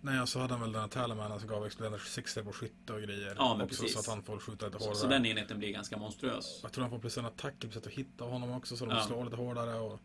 Nej, 0.00 0.20
och 0.20 0.28
så 0.28 0.38
hade 0.38 0.52
han 0.54 0.60
väl 0.60 0.72
den 0.72 0.80
här 0.80 0.88
Talamanen 0.88 1.40
som 1.40 1.48
gav 1.48 1.66
Explander 1.66 1.98
60 1.98 2.42
på 2.42 2.52
skytte 2.52 2.92
och 2.92 3.02
grejer. 3.02 3.34
Ja, 3.38 3.54
men 3.56 3.64
också, 3.66 3.82
precis. 3.82 3.94
Så 3.94 4.00
att 4.00 4.06
han 4.16 4.22
får 4.22 4.38
skjuta 4.38 4.66
lite 4.66 4.78
Så, 4.78 4.84
hårdare. 4.84 5.00
så 5.00 5.06
den 5.06 5.26
enheten 5.26 5.58
blir 5.58 5.72
ganska 5.72 5.96
monstruös. 5.96 6.60
Jag 6.62 6.72
tror 6.72 6.82
han 6.82 6.90
får 6.90 6.98
plus 6.98 7.18
en 7.18 7.24
attack 7.26 7.54
på 7.60 7.70
sätt 7.72 7.86
att 7.86 7.92
hitta 7.92 8.24
honom 8.24 8.50
också 8.50 8.76
så 8.76 8.86
de 8.86 8.94
Ja. 8.96 9.02
slår 9.06 9.24
lite 9.24 9.36
hårdare. 9.36 9.74
Och... 9.80 10.00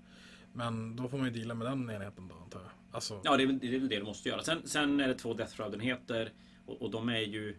Men 0.53 0.95
då 0.95 1.07
får 1.09 1.17
man 1.17 1.27
ju 1.27 1.33
deala 1.33 1.53
med 1.53 1.67
den 1.67 1.89
enheten 1.89 2.27
då 2.27 2.35
antar 2.35 2.59
jag. 2.59 2.69
Alltså, 2.91 3.21
Ja, 3.23 3.37
det 3.37 3.43
är 3.43 3.47
väl 3.47 3.59
det, 3.59 3.79
det 3.79 3.97
du 3.97 4.03
måste 4.03 4.29
göra. 4.29 4.43
Sen, 4.43 4.67
sen 4.67 4.99
är 4.99 5.07
det 5.07 5.13
två 5.15 5.33
Death 5.33 5.55
Shroud-enheter 5.55 6.31
och, 6.65 6.81
och 6.81 6.91
de 6.91 7.09
är 7.09 7.19
ju... 7.19 7.57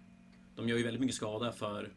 De 0.57 0.69
gör 0.69 0.77
ju 0.77 0.83
väldigt 0.83 1.01
mycket 1.01 1.17
skada 1.17 1.53
för 1.53 1.93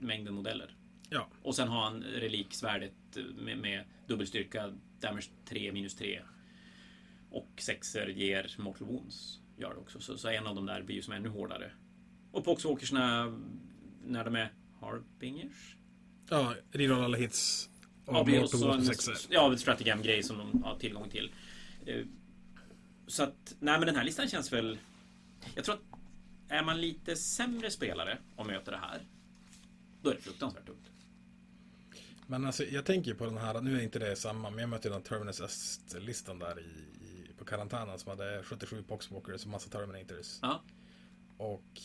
mängden 0.00 0.34
modeller. 0.34 0.76
ja. 1.10 1.28
Och 1.42 1.54
sen 1.54 1.68
har 1.68 1.82
han 1.84 2.02
reliksvärdet 2.02 2.92
med, 3.36 3.58
med 3.58 3.84
dubbelstyrka, 4.06 4.72
damage 5.00 5.30
3, 5.48 5.72
minus 5.72 5.94
3. 5.94 6.22
Och 7.30 7.48
sexer 7.58 8.06
ger 8.06 8.54
mortal 8.58 8.86
wounds. 8.88 9.40
Gör 9.58 9.70
det 9.74 9.80
också. 9.80 10.00
Så, 10.00 10.18
så 10.18 10.28
en 10.28 10.46
av 10.46 10.54
de 10.54 10.66
där 10.66 10.82
blir 10.82 10.96
ju 10.96 11.02
som 11.02 11.12
ännu 11.14 11.28
hårdare. 11.28 11.72
Och 12.32 12.44
Poxwalkersna, 12.44 13.26
när 14.04 14.24
de 14.24 14.36
är 14.36 14.52
Harbingers? 14.80 15.76
ja, 16.30 16.54
reroll 16.72 17.04
alla 17.04 17.16
hits. 17.16 17.70
Ja, 18.06 18.24
blir 18.24 18.42
också 18.44 18.70
en, 18.70 18.90
ja, 19.30 19.52
en 19.52 19.58
strategem-grej 19.58 20.22
som 20.22 20.38
de 20.38 20.62
har 20.62 20.78
tillgång 20.78 21.08
till. 21.10 21.32
Eh, 21.86 22.04
Så 23.06 23.22
att, 23.22 23.56
nej 23.60 23.78
men 23.78 23.86
den 23.86 23.96
här 23.96 24.04
listan 24.04 24.28
känns 24.28 24.52
väl... 24.52 24.78
Jag 25.54 25.64
tror 25.64 25.74
att 25.74 25.95
är 26.48 26.64
man 26.64 26.80
lite 26.80 27.16
sämre 27.16 27.70
spelare 27.70 28.18
och 28.36 28.46
möter 28.46 28.72
det 28.72 28.78
här, 28.78 29.06
då 30.02 30.10
är 30.10 30.14
det 30.14 30.20
fruktansvärt 30.20 30.66
tungt. 30.66 30.90
Men 32.26 32.44
alltså, 32.44 32.64
jag 32.64 32.84
tänker 32.84 33.10
ju 33.10 33.16
på 33.16 33.24
den 33.24 33.36
här, 33.36 33.60
nu 33.60 33.78
är 33.78 33.82
inte 33.82 33.98
det 33.98 34.16
samma, 34.16 34.50
men 34.50 34.58
jag 34.58 34.68
mötte 34.68 34.88
den 34.88 35.02
Terminus 35.02 35.40
Est-listan 35.40 36.38
där 36.38 36.60
i, 36.60 36.62
i, 37.04 37.30
på 37.38 37.44
karantänen 37.44 37.98
som 37.98 38.10
hade 38.10 38.42
77 38.42 38.82
Poxwalkers 38.82 39.44
och 39.44 39.50
massa 39.50 39.70
Terminators. 39.70 40.38
Ja, 40.42 40.62
Och 41.36 41.80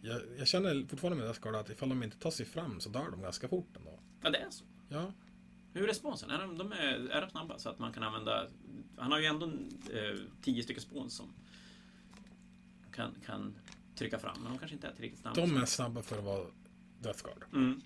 jag, 0.00 0.20
jag 0.38 0.48
känner 0.48 0.86
fortfarande 0.88 1.16
med 1.18 1.26
Deathguard 1.26 1.54
att 1.54 1.70
ifall 1.70 1.88
de 1.88 2.02
inte 2.02 2.18
tar 2.18 2.30
sig 2.30 2.46
fram 2.46 2.80
så 2.80 2.88
dör 2.88 3.10
de 3.10 3.22
ganska 3.22 3.48
fort 3.48 3.76
ändå. 3.76 4.00
ja 4.22 4.30
det 4.30 4.38
är 4.38 4.50
så. 4.50 4.64
Ja, 4.88 5.12
Hur 5.72 5.82
är 5.82 5.86
responsen? 5.86 6.30
Är 6.30 6.38
de, 6.38 6.58
de 6.58 6.72
är, 6.72 7.08
är 7.08 7.20
de 7.20 7.30
snabba 7.30 7.58
så 7.58 7.68
att 7.68 7.78
man 7.78 7.92
kan 7.92 8.02
använda... 8.02 8.46
Han 8.96 9.12
har 9.12 9.18
ju 9.18 9.26
ändå 9.26 9.46
eh, 9.92 10.18
tio 10.42 10.62
stycken 10.62 10.82
spåns 10.82 11.16
som 11.16 11.34
kan, 12.92 13.14
kan 13.26 13.54
trycka 13.94 14.18
fram, 14.18 14.42
men 14.42 14.52
de 14.52 14.58
kanske 14.58 14.74
inte 14.74 14.86
är 14.86 14.92
tillräckligt 14.92 15.20
snabba. 15.20 15.40
de 15.40 15.56
är 15.56 15.64
snabba 15.64 16.02
för 16.02 16.18
att 16.18 16.24
vara 16.24 16.46
Deathguard. 17.00 17.44
Mm, 17.52 17.80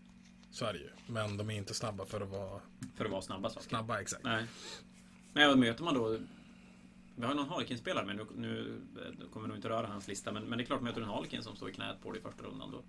Så 0.50 0.64
är 0.64 0.72
det 0.72 0.78
ju. 0.78 0.90
Men 1.06 1.36
de 1.36 1.50
är 1.50 1.54
inte 1.54 1.74
snabba 1.74 2.04
för 2.06 2.20
att 2.20 2.28
vara 2.28 2.60
för 2.96 3.04
att 3.04 3.10
vara 3.10 3.22
snabba 3.22 3.50
saker. 3.50 3.68
snabba 3.68 4.00
exakt. 4.00 4.24
Nej. 4.24 4.46
Men 5.32 5.60
möter 5.60 5.84
man 5.84 5.94
då... 5.94 6.18
Vi 7.16 7.24
har 7.24 7.30
ju 7.30 7.36
någon 7.36 7.48
Harlequin-spelare 7.48 8.06
men 8.06 8.16
nu, 8.16 8.26
nu 8.36 8.80
eh, 9.22 9.28
kommer 9.32 9.48
nog 9.48 9.56
inte 9.56 9.68
röra 9.68 9.86
hans 9.86 10.08
lista. 10.08 10.32
Men, 10.32 10.42
men 10.44 10.58
det 10.58 10.64
är 10.64 10.66
klart, 10.66 10.80
möter 10.82 11.00
du 11.00 11.02
en 11.06 11.12
Harlequin 11.12 11.42
som 11.42 11.56
står 11.56 11.70
i 11.70 11.72
knät 11.72 12.02
på 12.02 12.10
dig 12.12 12.20
i 12.20 12.22
första 12.22 12.42
rundan 12.42 12.70
då, 12.70 12.82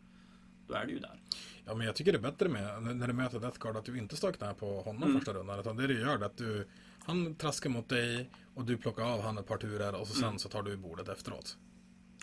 då 0.68 0.74
är 0.74 0.86
du 0.86 0.91
ju 0.94 1.00
där. 1.00 1.20
Ja, 1.66 1.76
men 1.76 1.86
jag 1.86 1.96
tycker 1.96 2.12
det 2.12 2.18
är 2.18 2.32
bättre 2.32 2.50
med 2.50 2.84
när 2.98 3.08
du 3.08 3.14
möter 3.14 3.40
Deathguard 3.40 3.78
att 3.78 3.86
du 3.86 3.98
inte 3.98 4.16
står 4.18 4.32
knä 4.32 4.54
på 4.54 4.82
honom 4.82 5.04
Mm. 5.04 5.16
första 5.16 5.34
rundan. 5.34 5.60
Utan 5.60 5.78
det 5.78 5.88
du 5.88 6.00
gör 6.00 6.18
är 6.20 6.26
att 6.26 6.38
du, 6.38 6.68
han 7.06 7.36
traskar 7.36 7.70
mot 7.70 7.90
dig 7.90 8.30
och 8.56 8.66
du 8.66 8.78
plockar 8.78 9.04
av 9.04 9.22
han 9.22 9.38
ett 9.38 9.48
par 9.48 9.58
turer 9.58 9.96
och 9.96 10.08
så 10.08 10.14
sen 10.14 10.24
Mm. 10.24 10.40
så 10.40 10.50
tar 10.50 10.64
du 10.64 10.78
bordet 10.78 11.08
efteråt. 11.10 11.58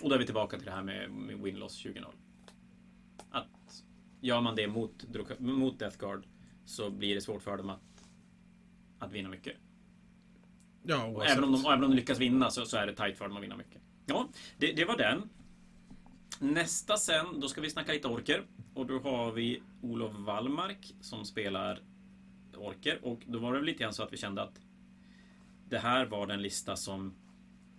Och 0.03 0.09
då 0.09 0.15
är 0.15 0.19
vi 0.19 0.25
tillbaka 0.25 0.57
till 0.57 0.67
det 0.67 0.73
här 0.73 0.83
med, 0.83 1.11
med 1.11 1.37
win-loss 1.37 1.85
20-0. 1.85 2.05
Att 3.31 3.85
gör 4.21 4.41
man 4.41 4.57
det 4.57 4.67
mot, 4.67 5.05
mot 5.39 5.79
Death 5.79 5.99
Guard 5.99 6.27
så 6.65 6.91
blir 6.91 7.15
det 7.15 7.21
svårt 7.21 7.43
för 7.43 7.57
dem 7.57 7.71
att, 7.71 8.09
att 8.99 9.13
vinna 9.13 9.29
mycket. 9.29 9.57
Ja, 10.83 11.05
Och 11.05 11.27
även, 11.27 11.45
om 11.45 11.53
de, 11.53 11.67
även 11.67 11.85
om 11.85 11.91
de 11.91 11.97
lyckas 11.97 12.19
vinna 12.19 12.51
så, 12.51 12.65
så 12.65 12.77
är 12.77 12.87
det 12.87 12.95
tight 12.95 13.19
för 13.19 13.29
dem 13.29 13.37
att 13.37 13.43
vinna 13.43 13.57
mycket. 13.57 13.83
Ja, 14.07 14.29
det, 14.59 14.73
det 14.73 14.85
var 14.85 14.97
den. 14.97 15.29
Nästa 16.41 16.97
sen, 16.97 17.41
då 17.41 17.49
ska 17.49 17.61
vi 17.61 17.71
snacka 17.71 17.93
lite 17.93 18.09
orker. 18.09 18.47
Och 18.75 18.87
då 18.87 18.99
har 18.99 19.33
vi 19.33 19.63
Olof 19.83 20.13
Wallmark 20.17 20.95
som 21.01 21.25
spelar 21.25 21.83
orker. 22.57 23.05
Och 23.05 23.23
då 23.27 23.39
var 23.39 23.55
det 23.55 23.63
lite 23.63 23.79
grann 23.79 23.93
så 23.93 24.03
att 24.03 24.13
vi 24.13 24.17
kände 24.17 24.43
att 24.43 24.61
det 25.69 25.79
här 25.79 26.07
var 26.07 26.27
den 26.27 26.43
lista 26.43 26.77
som 26.77 27.15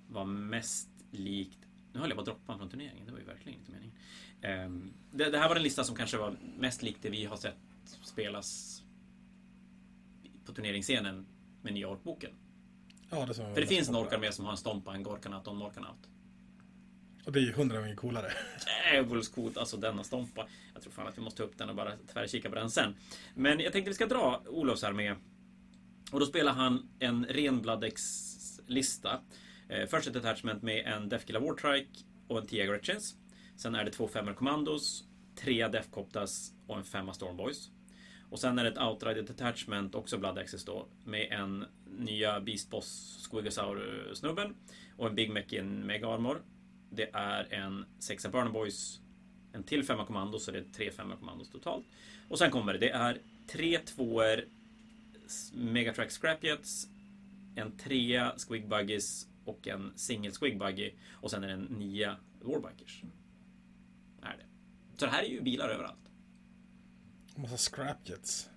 var 0.07 0.25
mest 0.25 0.89
likt... 1.11 1.66
Nu 1.97 2.01
höll 2.01 2.09
jag 2.09 2.17
på 2.17 2.21
att 2.21 2.25
droppa 2.25 2.57
från 2.57 2.69
turneringen, 2.69 3.05
det 3.05 3.11
var 3.11 3.19
ju 3.19 3.25
verkligen 3.25 3.59
inte 3.59 3.71
meningen. 3.71 3.95
Ehm, 4.41 4.93
det, 5.11 5.29
det 5.29 5.37
här 5.37 5.47
var 5.47 5.55
den 5.55 5.63
lista 5.63 5.83
som 5.83 5.95
kanske 5.95 6.17
var 6.17 6.37
mest 6.57 6.81
likt 6.81 7.01
det 7.01 7.09
vi 7.09 7.25
har 7.25 7.37
sett 7.37 7.55
spelas 8.03 8.81
på 10.45 10.53
turneringsscenen 10.53 11.25
med 11.61 11.73
nya 11.73 11.87
orkboken. 11.87 12.31
Ja, 13.09 13.25
det 13.25 13.33
För 13.33 13.61
det 13.61 13.67
finns 13.67 13.89
en 13.89 13.95
orkar 13.95 14.17
med 14.17 14.33
som 14.33 14.45
har 14.45 14.51
en 14.51 14.57
stompa, 14.57 14.93
en 14.93 15.03
gorkanat 15.03 15.47
och 15.47 15.53
en 15.53 15.59
morkanaut. 15.59 16.09
Och 17.25 17.31
det 17.31 17.39
är 17.39 17.43
ju 17.43 17.51
hundra 17.51 17.79
gånger 17.79 17.95
coolare. 17.95 18.31
Djävulskt 18.91 19.35
coolt, 19.35 19.57
alltså 19.57 19.77
denna 19.77 20.03
stompa. 20.03 20.47
Jag 20.73 20.81
tror 20.81 20.93
fan 20.93 21.07
att 21.07 21.17
vi 21.17 21.21
måste 21.21 21.37
ta 21.37 21.43
upp 21.43 21.57
den 21.57 21.69
och 21.69 21.75
bara 21.75 21.91
tvärkika 22.13 22.49
på 22.49 22.55
den 22.55 22.71
sen. 22.71 22.95
Men 23.35 23.59
jag 23.59 23.73
tänkte 23.73 23.89
vi 23.89 23.95
ska 23.95 24.05
dra 24.05 24.41
Olofs 24.47 24.83
armé. 24.83 25.15
Och 26.11 26.19
då 26.19 26.25
spelar 26.25 26.53
han 26.53 26.89
en 26.99 27.25
ren. 27.25 27.69
Eh, 27.69 27.89
Eh, 29.69 29.87
först 29.87 30.07
ett 30.07 30.15
attachment 30.15 30.63
med 30.63 30.85
en 30.85 31.09
Defkilla 31.09 31.39
Wartrike 31.39 31.99
och 32.27 32.37
en 32.37 32.47
10 32.47 32.65
Gretchens. 32.65 33.15
Sen 33.55 33.75
är 33.75 33.85
det 33.85 33.91
två 33.91 34.07
femmer 34.07 34.33
Commandos, 34.33 35.03
tre 35.35 35.67
Defcoptas 35.67 36.53
och 36.67 36.77
en 36.77 36.83
femma 36.83 37.13
Stormboys. 37.13 37.71
Och 38.29 38.39
sen 38.39 38.59
är 38.59 38.63
det 38.63 38.69
ett 38.69 38.77
Outrider 38.77 39.21
Detachment, 39.21 39.95
också 39.95 40.17
Blood 40.17 40.37
Access 40.37 40.65
då, 40.65 40.87
med 41.05 41.31
en 41.31 41.65
nya 41.85 42.39
Beast 42.39 42.69
Boss 42.69 43.19
Squigosaur-snubben 43.21 44.55
och 44.97 45.07
en 45.07 45.15
Big 45.15 45.31
Mech 45.31 45.53
i 45.53 45.57
en 45.57 45.87
Mega 45.87 46.07
Armor. 46.07 46.41
Det 46.89 47.09
är 47.13 47.53
en 47.53 47.85
sexa 47.99 48.29
Burner 48.29 48.51
Boys, 48.51 49.01
en 49.51 49.63
till 49.63 49.83
Femma-kommandos 49.83 50.45
så 50.45 50.51
det 50.51 50.59
är 50.59 50.63
tre 50.63 50.91
femma 50.91 51.15
kommandos 51.15 51.49
totalt. 51.49 51.85
Och 52.29 52.37
sen 52.37 52.51
kommer 52.51 52.73
det, 52.73 52.79
det 52.79 52.89
är 52.89 53.21
tre 53.47 53.79
tvåor 53.79 54.45
Megatrack 55.53 56.11
Scrapjets, 56.11 56.87
en 57.55 57.77
trea 57.77 58.33
Squig 58.37 58.67
Buggies 58.67 59.27
och 59.47 59.67
en 59.67 59.93
single 59.95 60.31
Squig 60.31 60.59
Buggy. 60.59 60.91
Och 61.13 61.31
sen 61.31 61.43
är 61.43 61.47
det 61.47 61.53
en 61.53 61.63
nia 61.63 62.17
Warbikers. 62.41 63.01
Är 64.21 64.37
det. 64.37 64.45
Så 64.97 65.05
det 65.05 65.11
här 65.11 65.23
är 65.23 65.27
ju 65.27 65.41
bilar 65.41 65.69
överallt. 65.69 65.99
Massa 67.35 67.57
scrapjets. 67.57 68.49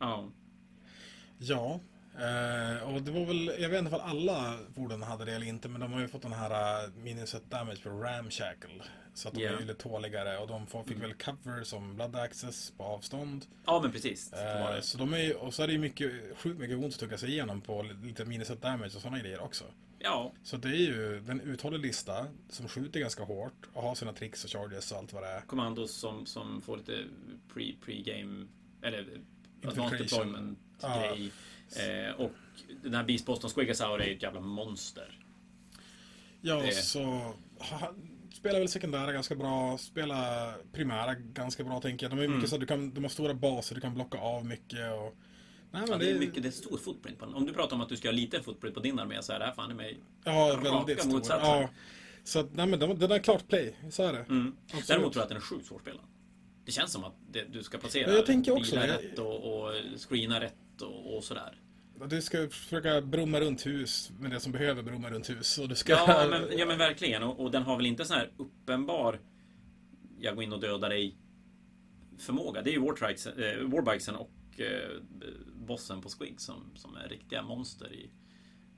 Ja. 0.00 0.28
Ja. 1.38 1.80
Eh, 2.14 2.94
och 2.94 3.02
det 3.02 3.10
var 3.10 3.24
väl, 3.26 3.50
jag 3.58 3.68
vet 3.68 3.78
inte 3.84 3.96
om 3.96 4.02
alla 4.02 4.58
fordon 4.74 5.02
hade 5.02 5.24
det 5.24 5.32
eller 5.32 5.46
inte, 5.46 5.68
men 5.68 5.80
de 5.80 5.92
har 5.92 6.00
ju 6.00 6.08
fått 6.08 6.22
den 6.22 6.32
här 6.32 6.84
uh, 6.86 6.94
minuset 6.94 7.50
damage 7.50 7.82
på 7.82 7.88
Ramshackle. 7.90 8.82
Så 9.14 9.28
att 9.28 9.34
de 9.34 9.40
Ja. 9.42 9.48
är 9.50 9.60
ju 9.60 9.66
lite 9.66 9.74
tåligare 9.82 10.38
och 10.38 10.48
de 10.48 10.66
får, 10.66 10.84
fick 10.84 11.02
väl 11.02 11.14
cover 11.14 11.62
som 11.64 11.94
blood 11.94 12.16
access 12.16 12.70
på 12.70 12.84
avstånd. 12.84 13.46
ja, 13.66 13.80
men 13.82 13.92
precis. 13.92 14.32
Var 14.32 14.74
Eh, 14.74 14.80
så 14.80 14.98
de 14.98 15.14
är 15.14 15.36
och 15.36 15.54
så 15.54 15.62
är 15.62 15.66
det 15.66 15.72
ju 15.72 15.78
mycket, 15.78 16.12
sjukt 16.38 16.60
mycket 16.60 16.76
ont 16.76 16.94
att 16.94 17.00
tugga 17.00 17.18
sig 17.18 17.28
igenom 17.30 17.60
på 17.60 17.82
lite 17.82 18.24
minuset 18.24 18.62
damage 18.62 18.86
och 18.96 19.02
sådana 19.02 19.18
grejer 19.18 19.40
också. 19.40 19.64
Ja, 19.98 20.32
Så 20.42 20.56
det 20.56 20.68
är 20.68 20.72
ju 20.76 21.20
den 21.20 21.40
uthållig 21.40 21.80
lista 21.80 22.26
som 22.48 22.68
skjuter 22.68 23.00
ganska 23.00 23.24
hårt 23.24 23.68
och 23.72 23.82
har 23.82 23.94
sina 23.94 24.12
tricks 24.12 24.44
och 24.44 24.50
charges 24.50 24.92
och 24.92 24.98
allt 24.98 25.12
vad 25.12 25.22
det 25.22 25.28
är. 25.28 25.40
kommandos 25.40 25.92
som, 25.92 26.26
som 26.26 26.62
får 26.62 26.76
lite 26.76 27.04
pre, 27.54 27.74
pre-game 27.84 28.46
eller 28.82 29.20
advanced 29.64 29.98
deployment 30.00 30.58
Ja. 30.82 31.00
grej. 31.00 31.30
Eh, 32.06 32.12
och 32.14 32.30
den 32.82 32.94
här 32.94 33.04
Beast 33.04 33.26
Boston 33.26 33.50
Squigasaur 33.50 34.00
är 34.02 34.14
ett 34.16 34.22
jävla 34.22 34.40
monster. 34.40 35.18
Ja, 36.40 36.54
Det- 36.62 36.72
så 36.72 37.34
spelar 38.32 38.58
väl 38.58 38.68
sekundära 38.68 39.12
ganska 39.12 39.34
bra, 39.34 39.78
spelar 39.78 40.54
primära 40.72 41.14
ganska 41.14 41.64
bra 41.64 41.80
tänker 41.80 42.06
jag. 42.06 42.10
De 42.18 42.22
är 42.22 42.28
mycket 42.28 42.34
Mm. 42.36 42.46
så 42.48 42.56
du 42.58 42.66
kan, 42.66 42.94
de 42.94 43.04
har 43.04 43.08
stora 43.08 43.34
baser, 43.34 43.74
du 43.74 43.80
kan 43.80 43.94
blocka 43.94 44.18
av 44.18 44.46
mycket 44.46 44.92
och 44.92 45.16
Nej, 45.70 45.82
Ja, 45.88 45.96
det 45.96 46.10
är 46.10 46.18
mycket, 46.18 46.42
det 46.42 46.48
är 46.48 46.52
stor 46.52 46.78
footprint 46.78 47.18
på 47.18 47.24
den. 47.24 47.34
Om 47.34 47.46
du 47.46 47.52
pratar 47.52 47.76
om 47.76 47.82
att 47.82 47.88
du 47.88 47.96
ska 47.96 48.08
ha 48.08 48.12
liten 48.12 48.42
footprint 48.42 48.74
på 48.74 48.80
din 48.80 48.98
armé 48.98 49.22
så 49.22 49.32
är 49.32 49.38
det 49.38 49.44
här 49.44 49.52
fan 49.52 49.70
i 49.70 49.74
mig... 49.74 49.98
ja, 50.24 50.60
väldigt 50.62 51.00
stor. 51.00 51.12
motsatsen. 51.12 51.48
Ja. 51.48 51.68
Så 52.24 52.38
att, 52.40 52.54
nej, 52.54 52.66
men 52.66 52.78
den, 52.78 52.98
den 52.98 53.10
är 53.10 53.18
klart 53.18 53.48
play. 53.48 53.74
Så 53.90 54.02
är 54.02 54.12
det. 54.12 54.18
Mm. 54.18 54.56
Absolut. 54.64 54.86
Däremot 54.86 55.12
tror 55.12 55.20
jag 55.20 55.22
att 55.22 55.28
den 55.28 55.36
är 55.36 55.42
sjukt 55.42 55.66
svårspelad. 55.66 56.00
Det 56.64 56.72
känns 56.72 56.92
som 56.92 57.04
att 57.04 57.14
det, 57.30 57.44
du 57.52 57.62
ska 57.62 57.78
placera 57.78 58.10
Ja, 58.10 58.16
jag 58.16 58.26
tänker 58.26 58.52
också 58.52 58.70
bilar 58.74 58.86
det. 58.86 58.92
rätt 58.94 59.18
och, 59.18 59.64
och 59.64 59.72
screena 60.08 60.40
rätt 60.40 60.82
och, 60.82 61.16
och 61.16 61.24
sådär. 61.24 61.60
Du 62.06 62.22
ska 62.22 62.48
försöka 62.48 63.00
bromma 63.00 63.40
runt 63.40 63.66
hus 63.66 64.10
med 64.18 64.30
det 64.30 64.40
som 64.40 64.52
behöver 64.52 64.82
bromma 64.82 65.10
runt 65.10 65.30
hus. 65.30 65.58
Och 65.58 65.68
du 65.68 65.74
ska... 65.74 65.92
Ja 65.92 66.26
men, 66.30 66.58
ja, 66.58 66.66
men 66.66 66.78
verkligen. 66.78 67.22
Och, 67.22 67.40
och 67.40 67.50
den 67.50 67.62
har 67.62 67.76
väl 67.76 67.86
inte 67.86 68.04
sån 68.04 68.16
här 68.16 68.30
uppenbar 68.36 69.20
jag 70.20 70.34
går 70.34 70.44
in 70.44 70.52
och 70.52 70.60
dödar 70.60 70.88
dig 70.88 71.16
förmåga. 72.18 72.62
Det 72.62 72.70
är 72.70 72.72
ju 72.72 72.78
eh, 72.78 73.68
Warbikesen 73.68 74.16
och 74.16 74.30
eh, 74.56 75.00
bossen 75.68 76.00
på 76.00 76.08
Squig 76.08 76.40
som, 76.40 76.72
som 76.76 76.96
är 76.96 77.08
riktiga 77.08 77.42
monster 77.42 77.92
i. 77.92 78.10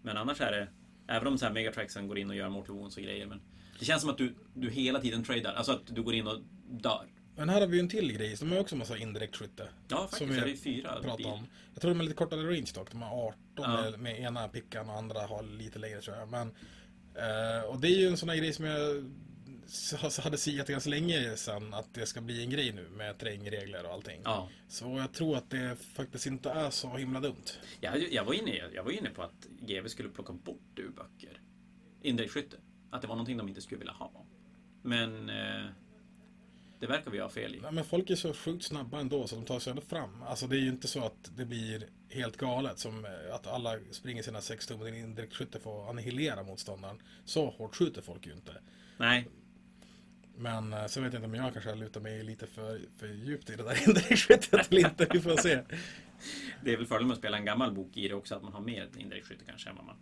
Men 0.02 0.16
annars 0.16 0.40
är 0.40 0.52
det 0.52 0.68
Även 1.08 1.26
om 1.28 1.38
så 1.38 1.44
här 1.46 1.52
Megatraxen 1.52 2.08
går 2.08 2.18
in 2.18 2.30
och 2.30 2.36
gör 2.36 2.48
Mortal 2.48 2.76
Wounds 2.76 2.96
och 2.96 3.02
grejer 3.02 3.26
men 3.26 3.40
Det 3.78 3.84
känns 3.84 4.00
som 4.00 4.10
att 4.10 4.18
du, 4.18 4.34
du 4.54 4.70
hela 4.70 5.00
tiden 5.00 5.24
tradar. 5.24 5.52
Alltså 5.54 5.72
att 5.72 5.86
du 5.86 6.02
går 6.02 6.14
in 6.14 6.26
och 6.26 6.40
dör. 6.70 7.06
Men 7.36 7.48
här 7.48 7.60
har 7.60 7.66
vi 7.68 7.76
ju 7.76 7.80
en 7.80 7.88
till 7.88 8.12
grej. 8.12 8.36
De 8.40 8.48
har 8.48 8.54
ju 8.54 8.60
också 8.60 8.76
massa 8.76 8.96
indirekt 8.98 9.36
skytte. 9.36 9.68
Ja 9.88 9.96
Som 9.96 10.28
faktiskt. 10.28 10.30
vi 10.30 10.34
Det 10.40 10.50
är 10.50 10.56
fyra 10.56 10.98
Prata 11.02 11.16
bil. 11.16 11.26
om. 11.26 11.46
Jag 11.74 11.80
tror 11.82 11.90
de 11.90 12.00
är 12.00 12.04
lite 12.04 12.16
kortare 12.16 12.40
range 12.42 12.70
dock. 12.74 12.90
De 12.90 13.02
har 13.02 13.28
18 13.28 13.38
Ja. 13.56 13.68
med, 13.90 14.00
med 14.00 14.20
ena 14.20 14.48
pickan 14.48 14.90
och 14.90 14.96
andra 14.96 15.20
har 15.26 15.42
lite 15.42 15.78
längre 15.78 16.00
tror 16.00 16.16
jag. 16.16 16.28
Men, 16.28 16.48
eh, 17.14 17.64
och 17.64 17.80
det 17.80 17.88
är 17.88 17.98
ju 17.98 18.06
en 18.08 18.16
sån 18.16 18.28
här 18.28 18.36
grej 18.36 18.52
som 18.52 18.64
jag 18.64 19.10
hade 20.22 20.38
siat 20.38 20.68
ganska 20.68 20.90
länge 20.90 21.36
sedan 21.36 21.74
att 21.74 21.94
det 21.94 22.06
ska 22.06 22.20
bli 22.20 22.42
en 22.44 22.50
grej 22.50 22.72
nu 22.72 22.88
med 22.88 23.18
terrängregler 23.18 23.86
och 23.86 23.92
allting. 23.92 24.20
Ja. 24.24 24.48
Så 24.68 24.98
jag 24.98 25.12
tror 25.12 25.36
att 25.36 25.50
det 25.50 25.76
faktiskt 25.76 26.26
inte 26.26 26.50
är 26.50 26.70
så 26.70 26.96
himla 26.96 27.20
dumt. 27.20 27.44
Jag, 27.80 28.12
jag, 28.12 28.24
var 28.24 28.34
inne, 28.34 28.56
jag 28.74 28.84
var 28.84 28.90
inne 28.90 29.10
på 29.10 29.22
att 29.22 29.46
GW 29.60 29.88
skulle 29.88 30.08
plocka 30.08 30.32
bort 30.32 30.78
ur 30.78 30.88
böcker. 30.88 31.40
Indirekt 32.02 32.32
skytte. 32.32 32.56
Att 32.90 33.02
det 33.02 33.08
var 33.08 33.14
någonting 33.14 33.36
de 33.36 33.48
inte 33.48 33.60
skulle 33.60 33.78
vilja 33.78 33.92
ha. 33.92 34.26
Men 34.82 35.28
eh, 35.28 35.66
det 36.80 36.86
verkar 36.86 37.10
vi 37.10 37.18
ha 37.18 37.28
fel 37.28 37.54
i. 37.54 37.60
Nej, 37.60 37.72
men 37.72 37.84
folk 37.84 38.10
är 38.10 38.16
så 38.16 38.34
sjukt 38.34 38.64
snabba 38.64 39.00
ändå 39.00 39.26
så 39.26 39.36
de 39.36 39.44
tar 39.44 39.58
sig 39.58 39.70
ändå 39.70 39.82
fram. 39.82 40.22
Alltså 40.22 40.46
det 40.46 40.56
är 40.56 40.60
ju 40.60 40.68
inte 40.68 40.88
så 40.88 41.04
att 41.04 41.30
det 41.36 41.44
blir 41.44 41.86
helt 42.08 42.36
galet 42.36 42.78
som 42.78 43.04
eh, 43.04 43.34
att 43.34 43.46
alla 43.46 43.78
springer 43.90 44.22
sina 44.22 44.40
sex 44.40 44.66
tum 44.66 44.80
och 44.80 44.86
din 44.86 44.94
indirekt 44.94 45.34
skytte 45.34 45.60
får 45.60 45.90
annihilera 45.90 46.42
motståndaren. 46.42 47.02
Så 47.24 47.50
hårt 47.50 47.76
skjuter 47.76 48.02
folk 48.02 48.26
ju 48.26 48.32
inte. 48.32 48.52
Nej, 48.98 49.28
Men 50.40 50.72
eh, 50.72 50.86
så 50.86 51.00
vet 51.00 51.12
jag 51.12 51.20
inte 51.20 51.26
om 51.38 51.44
jag 51.44 51.52
kanske 51.52 51.74
lutar 51.74 52.00
mig 52.00 52.22
lite 52.22 52.46
för, 52.46 52.80
för 52.96 53.06
djupt 53.06 53.50
i 53.50 53.56
det 53.56 53.62
där 53.62 53.78
indirektskyttet 53.88 54.72
eller 54.72 54.80
inte. 54.88 55.06
Vi 55.12 55.20
får 55.20 55.36
se. 55.36 55.62
det 56.64 56.72
är 56.72 56.76
väl 56.76 56.86
fördelen 56.86 57.08
med 57.08 57.12
att 57.14 57.18
spela 57.18 57.36
en 57.36 57.44
gammal 57.44 57.72
bok 57.72 57.96
i 57.96 58.08
det 58.08 58.14
också 58.14 58.34
att 58.34 58.42
man 58.42 58.52
har 58.52 58.60
mer 58.60 58.88
indirekt 58.96 59.26
skytte 59.26 59.44
kanske 59.44 59.70
än 59.70 59.76
vad, 59.76 59.84
man, 59.84 59.96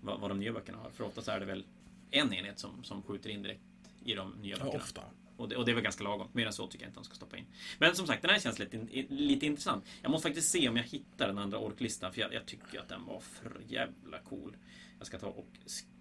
vad, 0.00 0.20
vad 0.20 0.30
de 0.30 0.38
nya 0.38 0.52
böckerna 0.52 0.78
har. 0.78 0.90
För 0.90 1.04
ofta 1.04 1.22
så 1.22 1.30
är 1.30 1.40
det 1.40 1.46
väl 1.46 1.64
en 2.10 2.34
enhet 2.34 2.58
som, 2.58 2.84
som 2.84 3.02
skjuter 3.02 3.30
indirekt 3.30 3.60
i 4.04 4.14
de 4.14 4.30
nya 4.32 4.56
Ja, 4.58 4.64
böckerna. 4.64 4.82
ofta. 4.84 5.02
Och 5.36 5.48
det, 5.48 5.56
och 5.56 5.64
det 5.64 5.72
är 5.72 5.74
väl 5.74 5.84
ganska 5.84 6.04
lagom. 6.04 6.28
Mer 6.32 6.46
än 6.46 6.52
så 6.52 6.66
tycker 6.66 6.84
jag 6.84 6.90
inte 6.90 6.98
de 7.00 7.04
ska 7.04 7.14
stoppa 7.14 7.36
in. 7.36 7.46
Men 7.78 7.94
som 7.94 8.06
sagt, 8.06 8.22
den 8.22 8.30
här 8.30 8.38
känns 8.38 8.58
lite, 8.58 8.76
lite 9.08 9.46
intressant. 9.46 9.84
Jag 10.02 10.10
måste 10.10 10.28
faktiskt 10.28 10.50
se 10.50 10.68
om 10.68 10.76
jag 10.76 10.84
hittar 10.84 11.26
den 11.26 11.38
andra 11.38 11.58
orklistan. 11.58 12.12
För 12.12 12.20
jag, 12.20 12.34
jag 12.34 12.46
tycker 12.46 12.80
att 12.80 12.88
den 12.88 13.04
var 13.06 13.20
för 13.20 13.60
jävla 13.68 14.18
cool. 14.18 14.56
Jag 14.98 15.06
ska 15.06 15.18
ta 15.18 15.26
och 15.26 15.48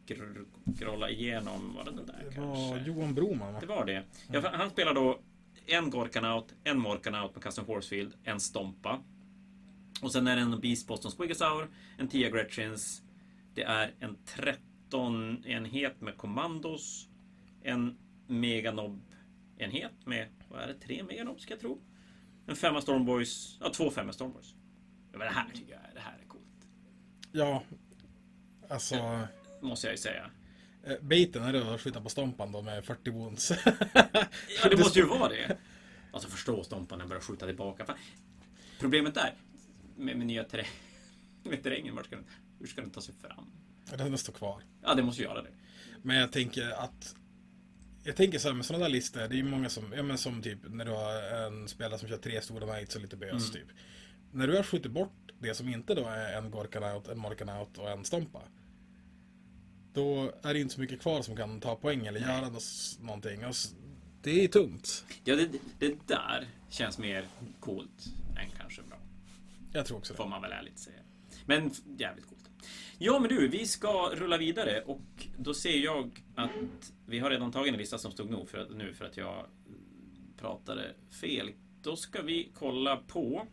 skr- 0.06 0.46
scrolla 0.78 1.10
igenom. 1.10 1.74
Var 1.76 1.84
det 1.86 1.92
den 1.92 2.06
där 2.06 2.26
Det 2.30 2.36
kanske? 2.36 2.70
var 2.74 2.78
Johan 2.80 3.14
Broman 3.14 3.54
va? 3.54 3.60
Det 3.60 3.66
var 3.66 3.86
det. 3.86 4.04
Ja, 4.32 4.50
han 4.54 4.70
spelar 4.70 4.94
då 4.94 5.20
en 5.66 5.90
Gorkanaut, 5.90 6.54
en 6.64 6.80
Morkanaut 6.80 7.36
med 7.36 7.44
Custom 7.44 7.66
Forcefield, 7.66 8.14
en 8.24 8.40
Stompa. 8.40 9.00
Och 10.02 10.12
sen 10.12 10.28
är 10.28 10.36
det 10.36 10.42
en 10.42 10.60
Beast 10.60 10.88
Boston 10.88 11.12
Squigasaur, 11.12 11.70
en 11.98 12.08
Tia 12.08 12.30
Gretchens. 12.30 13.02
Det 13.54 13.64
är 13.64 13.94
en 14.00 14.18
13-enhet 14.26 16.02
med 16.02 16.18
kommandos. 16.18 17.08
En 17.62 17.98
Meganob-enhet 18.28 20.06
med, 20.06 20.28
vad 20.50 20.62
är 20.62 20.68
det, 20.68 20.74
tre 20.74 21.04
Meganob 21.04 21.40
ska 21.42 21.54
jag 21.54 21.60
tro. 21.62 21.82
En 22.48 22.56
femma 22.56 22.82
Stormboys, 22.82 23.58
ja 23.62 23.70
två 23.70 23.90
femma 23.92 24.14
Stormboys. 24.14 24.56
Ja, 25.12 25.18
men 25.18 25.28
det 25.28 25.34
här 25.34 25.50
tycker 25.54 25.72
jag, 25.74 25.82
det 25.94 26.00
här 26.00 26.20
är 26.24 26.28
coolt. 26.28 26.68
Ja. 27.32 27.64
Alltså. 28.70 28.96
Måste 29.64 29.88
jag 29.88 29.94
ju 29.94 29.98
säga. 29.98 30.32
eh, 30.84 30.94
Baiten 31.02 31.44
är 31.44 31.54
det 31.54 31.74
att 31.74 31.82
skjuta 31.82 32.02
på 32.02 32.10
stompan 32.10 32.52
då 32.52 32.62
med 32.62 32.86
40 32.86 33.10
wounds. 33.12 33.52
Ja, 34.64 34.70
det 34.70 34.78
måste 34.78 35.00
ju 35.00 35.06
vara 35.06 35.30
det. 35.30 35.58
Alltså 36.12 36.30
förstå 36.30 36.64
Stompan 36.64 37.00
när 37.00 37.06
börjar 37.08 37.22
skjuta 37.22 37.46
tillbaka. 37.46 37.86
Fan. 37.86 37.98
Problemet 38.80 39.14
där 39.14 39.34
med, 39.98 40.18
med 40.18 40.28
nya 40.28 40.44
terräng, 40.44 40.68
med 41.44 41.64
terrängen, 41.64 41.96
vart 41.96 42.06
ska 42.06 42.16
den, 42.16 42.26
hur 42.60 42.68
ska 42.68 42.82
den 42.82 42.90
ta 42.92 43.02
sig 43.02 43.16
fram? 43.22 43.52
Den 43.98 44.18
står 44.18 44.34
kvar. 44.34 44.64
Ja, 44.84 44.94
det 44.94 45.04
måste 45.04 45.24
göra 45.24 45.42
det. 45.42 45.50
Men 46.02 46.18
jag 46.18 46.32
tänker 46.32 46.70
att 46.70 47.16
jag 48.04 48.16
tänker 48.16 48.40
så 48.40 48.48
här 48.48 48.56
med 48.56 48.66
sådana 48.66 48.84
där 48.86 48.92
listor, 48.92 49.20
det 49.20 49.26
är 49.26 49.34
ju 49.38 49.44
många 49.44 49.70
som, 49.70 49.94
ja 49.96 50.04
men 50.04 50.18
som 50.18 50.42
typ 50.42 50.60
när 50.70 50.86
du 50.86 50.92
har 50.92 51.46
en 51.46 51.68
spelare 51.68 52.00
som 52.00 52.10
kör 52.10 52.18
tre 52.18 52.42
stora 52.42 52.68
knights 52.76 52.96
och 52.96 53.02
lite 53.02 53.18
bös 53.18 53.52
typ. 53.52 53.68
När 54.32 54.48
du 54.48 54.56
har 54.56 54.64
skjutit 54.64 54.92
bort 54.92 55.32
det 55.40 55.54
som 55.54 55.70
inte 55.70 55.96
då 55.96 56.06
är 56.08 56.38
en 56.38 56.52
Gorkanaut, 56.52 57.08
en 57.08 57.20
Morkanaut 57.20 57.78
och 57.78 57.90
en 57.90 58.06
Stompa. 58.06 58.42
Då 59.94 60.32
är 60.42 60.54
det 60.54 60.60
inte 60.60 60.74
så 60.74 60.82
mycket 60.82 61.02
kvar 61.02 61.22
som 61.22 61.36
kan 61.36 61.60
ta 61.60 61.76
poäng 61.76 62.06
eller 62.06 62.20
göra 62.20 62.52
någonting. 63.02 63.46
Och 63.46 63.56
det 64.22 64.44
är 64.44 64.48
tungt. 64.48 65.06
Ja, 65.24 65.36
det, 65.36 65.50
det 65.80 66.08
där 66.08 66.48
känns 66.70 66.98
mer 66.98 67.28
coolt 67.60 68.06
än 68.38 68.50
kanske 68.58 68.82
bra. 68.82 68.98
Jag 69.74 69.86
tror 69.86 69.98
också 69.98 70.14
Får 70.14 70.24
det. 70.24 70.30
man 70.30 70.42
väl 70.42 70.52
ärligt 70.52 70.80
säga. 70.80 71.00
Men 71.46 71.72
jävligt 71.98 72.26
coolt. 72.26 72.50
Ja, 72.98 73.20
men 73.20 73.30
du, 73.30 73.48
vi 73.48 73.66
ska 73.66 74.10
rulla 74.16 74.38
vidare 74.38 74.82
och 74.82 75.28
då 75.38 75.54
ser 75.54 75.78
jag 75.78 76.24
att 76.36 76.94
vi 77.06 77.20
har 77.20 77.30
redan 77.30 77.52
tagit 77.52 77.74
en 77.74 77.80
lista 77.80 77.98
som 77.98 78.12
stod 78.12 78.30
nog 78.30 78.50
för 78.50 78.58
att, 78.58 78.76
nu 78.76 78.94
för 78.94 79.06
att 79.06 79.18
jag 79.18 79.46
pratade 80.38 80.96
fel. 81.22 81.52
Då 81.82 81.96
ska 81.96 82.22
vi 82.22 82.52
kolla 82.54 82.98
på... 82.98 83.48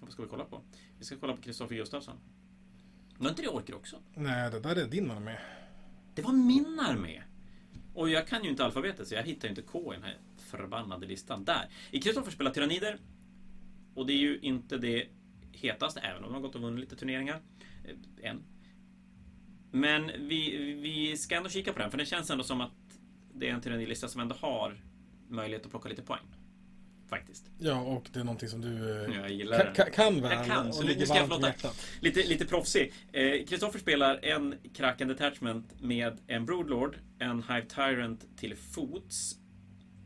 Vad 0.00 0.12
ska 0.12 0.22
vi 0.22 0.28
kolla 0.28 0.44
på? 0.44 0.62
Vi 0.98 1.04
ska 1.04 1.16
kolla 1.16 1.36
på 1.36 1.42
Kristoffer 1.42 1.74
Gustafsson. 1.74 2.16
Var 3.20 3.30
inte 3.30 3.42
det 3.42 3.48
Orker 3.48 3.74
också? 3.74 3.96
Nej, 4.14 4.50
det 4.50 4.60
där 4.60 4.76
är 4.76 4.86
din 4.86 5.10
armé. 5.10 5.36
Det 6.14 6.22
var 6.22 6.32
min 6.32 6.80
armé! 6.80 7.22
Och 7.94 8.10
jag 8.10 8.26
kan 8.28 8.44
ju 8.44 8.50
inte 8.50 8.64
alfabetet 8.64 9.08
så 9.08 9.14
jag 9.14 9.22
hittar 9.22 9.48
ju 9.48 9.50
inte 9.50 9.62
K 9.62 9.92
i 9.92 9.96
den 9.96 10.04
här 10.04 10.18
förbannade 10.36 11.06
listan. 11.06 11.44
Där! 11.44 11.68
I 11.90 12.00
Kristoffer 12.00 12.30
spelar 12.30 12.50
Tyrannider. 12.50 12.98
Och 13.94 14.06
det 14.06 14.12
är 14.12 14.16
ju 14.16 14.38
inte 14.38 14.78
det 14.78 15.08
hetaste, 15.52 16.00
även 16.00 16.24
om 16.24 16.32
de 16.32 16.34
har 16.34 16.40
gått 16.40 16.54
och 16.54 16.60
vunnit 16.60 16.80
lite 16.80 16.96
turneringar. 16.96 17.40
Eh, 17.84 18.30
Än. 18.30 18.42
Men 19.70 20.06
vi, 20.06 20.72
vi 20.74 21.16
ska 21.16 21.36
ändå 21.36 21.48
kika 21.48 21.72
på 21.72 21.78
den, 21.78 21.90
för 21.90 21.98
det 21.98 22.06
känns 22.06 22.30
ändå 22.30 22.44
som 22.44 22.60
att 22.60 22.72
det 23.34 23.48
är 23.48 23.54
en 23.54 23.60
tyrannilista 23.60 24.08
som 24.08 24.20
ändå 24.20 24.34
har 24.40 24.80
möjlighet 25.28 25.64
att 25.64 25.70
plocka 25.70 25.88
lite 25.88 26.02
poäng. 26.02 26.24
Faktiskt. 27.10 27.50
Ja, 27.58 27.80
och 27.80 28.08
det 28.12 28.20
är 28.20 28.24
någonting 28.24 28.48
som 28.48 28.60
du 28.60 29.04
eh, 29.04 29.16
Jag 29.20 29.30
gillar 29.30 29.58
ka- 29.58 29.64
den. 29.64 29.74
ka- 29.86 29.90
kan 29.90 30.20
väl 30.22 30.32
Jag 30.32 30.46
kan, 30.46 30.72
så 30.72 30.82
nu 30.82 31.06
ska 31.06 31.16
jag 31.16 31.42
hjärtat. 31.42 31.86
Lite, 32.00 32.22
lite 32.28 32.46
proffsig. 32.46 32.92
Eh, 33.12 33.44
Kristoffer 33.46 33.78
spelar 33.78 34.24
en 34.24 34.54
Kraken 34.74 35.08
Detachment 35.08 35.80
med 35.80 36.18
en 36.26 36.46
Broodlord, 36.46 36.96
en 37.18 37.42
Hive 37.42 37.66
Tyrant 37.66 38.36
till 38.36 38.56
fots 38.56 39.36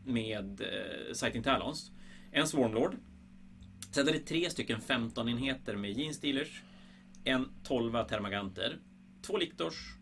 med 0.04 0.60
eh, 0.60 1.12
Sighting 1.14 1.42
Talons, 1.42 1.90
en 2.32 2.46
Swarmlord. 2.48 2.96
Sen 3.90 4.08
är 4.08 4.12
det 4.12 4.18
tre 4.18 4.50
stycken 4.50 4.80
15-enheter 4.80 5.76
med 5.76 5.98
Gene 5.98 6.14
Stealers, 6.14 6.62
en 7.24 7.48
12 7.64 8.04
Termaganter, 8.08 8.78
två 9.22 9.36
Lictors 9.36 9.94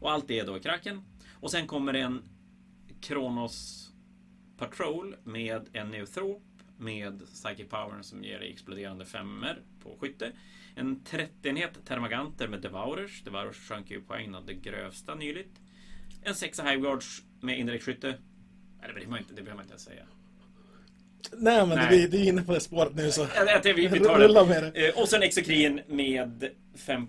och 0.00 0.12
allt 0.12 0.28
det 0.28 0.38
är 0.38 0.46
då 0.46 0.56
i 0.56 0.60
Kraken. 0.60 1.02
Och 1.40 1.50
sen 1.50 1.66
kommer 1.66 1.92
det 1.92 2.00
en 2.00 2.22
Kronos 3.00 3.90
Patrol 4.58 5.16
med 5.24 5.68
en 5.72 5.90
Neuthrop 5.90 6.42
med 6.78 7.22
Psychic 7.26 7.68
Power 7.68 8.02
som 8.02 8.24
ger 8.24 8.38
dig 8.38 8.50
exploderande 8.52 9.04
femmer 9.04 9.58
på 9.82 9.96
skytte. 10.00 10.32
En 10.76 11.00
30-enhet 11.00 11.84
Termaganter 11.84 12.48
med 12.48 12.60
Devourers. 12.60 13.22
Devourers 13.22 13.68
sjönk 13.68 13.90
ju 13.90 14.00
poäng 14.00 14.34
av 14.34 14.46
det 14.46 14.54
grövsta 14.54 15.14
nyligt. 15.14 15.60
En 16.22 16.34
sexa 16.34 16.62
Hiveguards 16.62 17.22
med 17.40 17.58
indirekt 17.58 17.84
skytte. 17.84 18.08
Nej, 18.08 18.88
det 18.88 18.94
behöver 18.94 19.10
man 19.10 19.18
inte, 19.18 19.34
det 19.34 19.42
behöver 19.42 19.54
man 19.54 19.62
inte 19.64 19.72
ens 19.72 19.84
säga. 19.84 20.06
Nej, 21.32 21.66
men 21.66 21.78
Nej. 21.78 22.08
Du 22.08 22.20
är 22.20 22.28
inne 22.28 22.42
på 22.42 22.52
det 22.52 22.60
spåret 22.60 22.94
nu 22.94 23.10
så. 23.10 23.26
Jag, 23.34 23.66
jag, 23.66 23.74
vi, 23.74 23.88
vi 23.88 24.00
tar 24.00 24.18
den. 24.18 24.48
med 24.48 24.72
det. 24.74 24.88
Eh, 24.88 25.00
Och 25.02 25.08
sen 25.08 25.22
Exokrin 25.22 25.80
med 25.86 26.50
5 26.74 27.06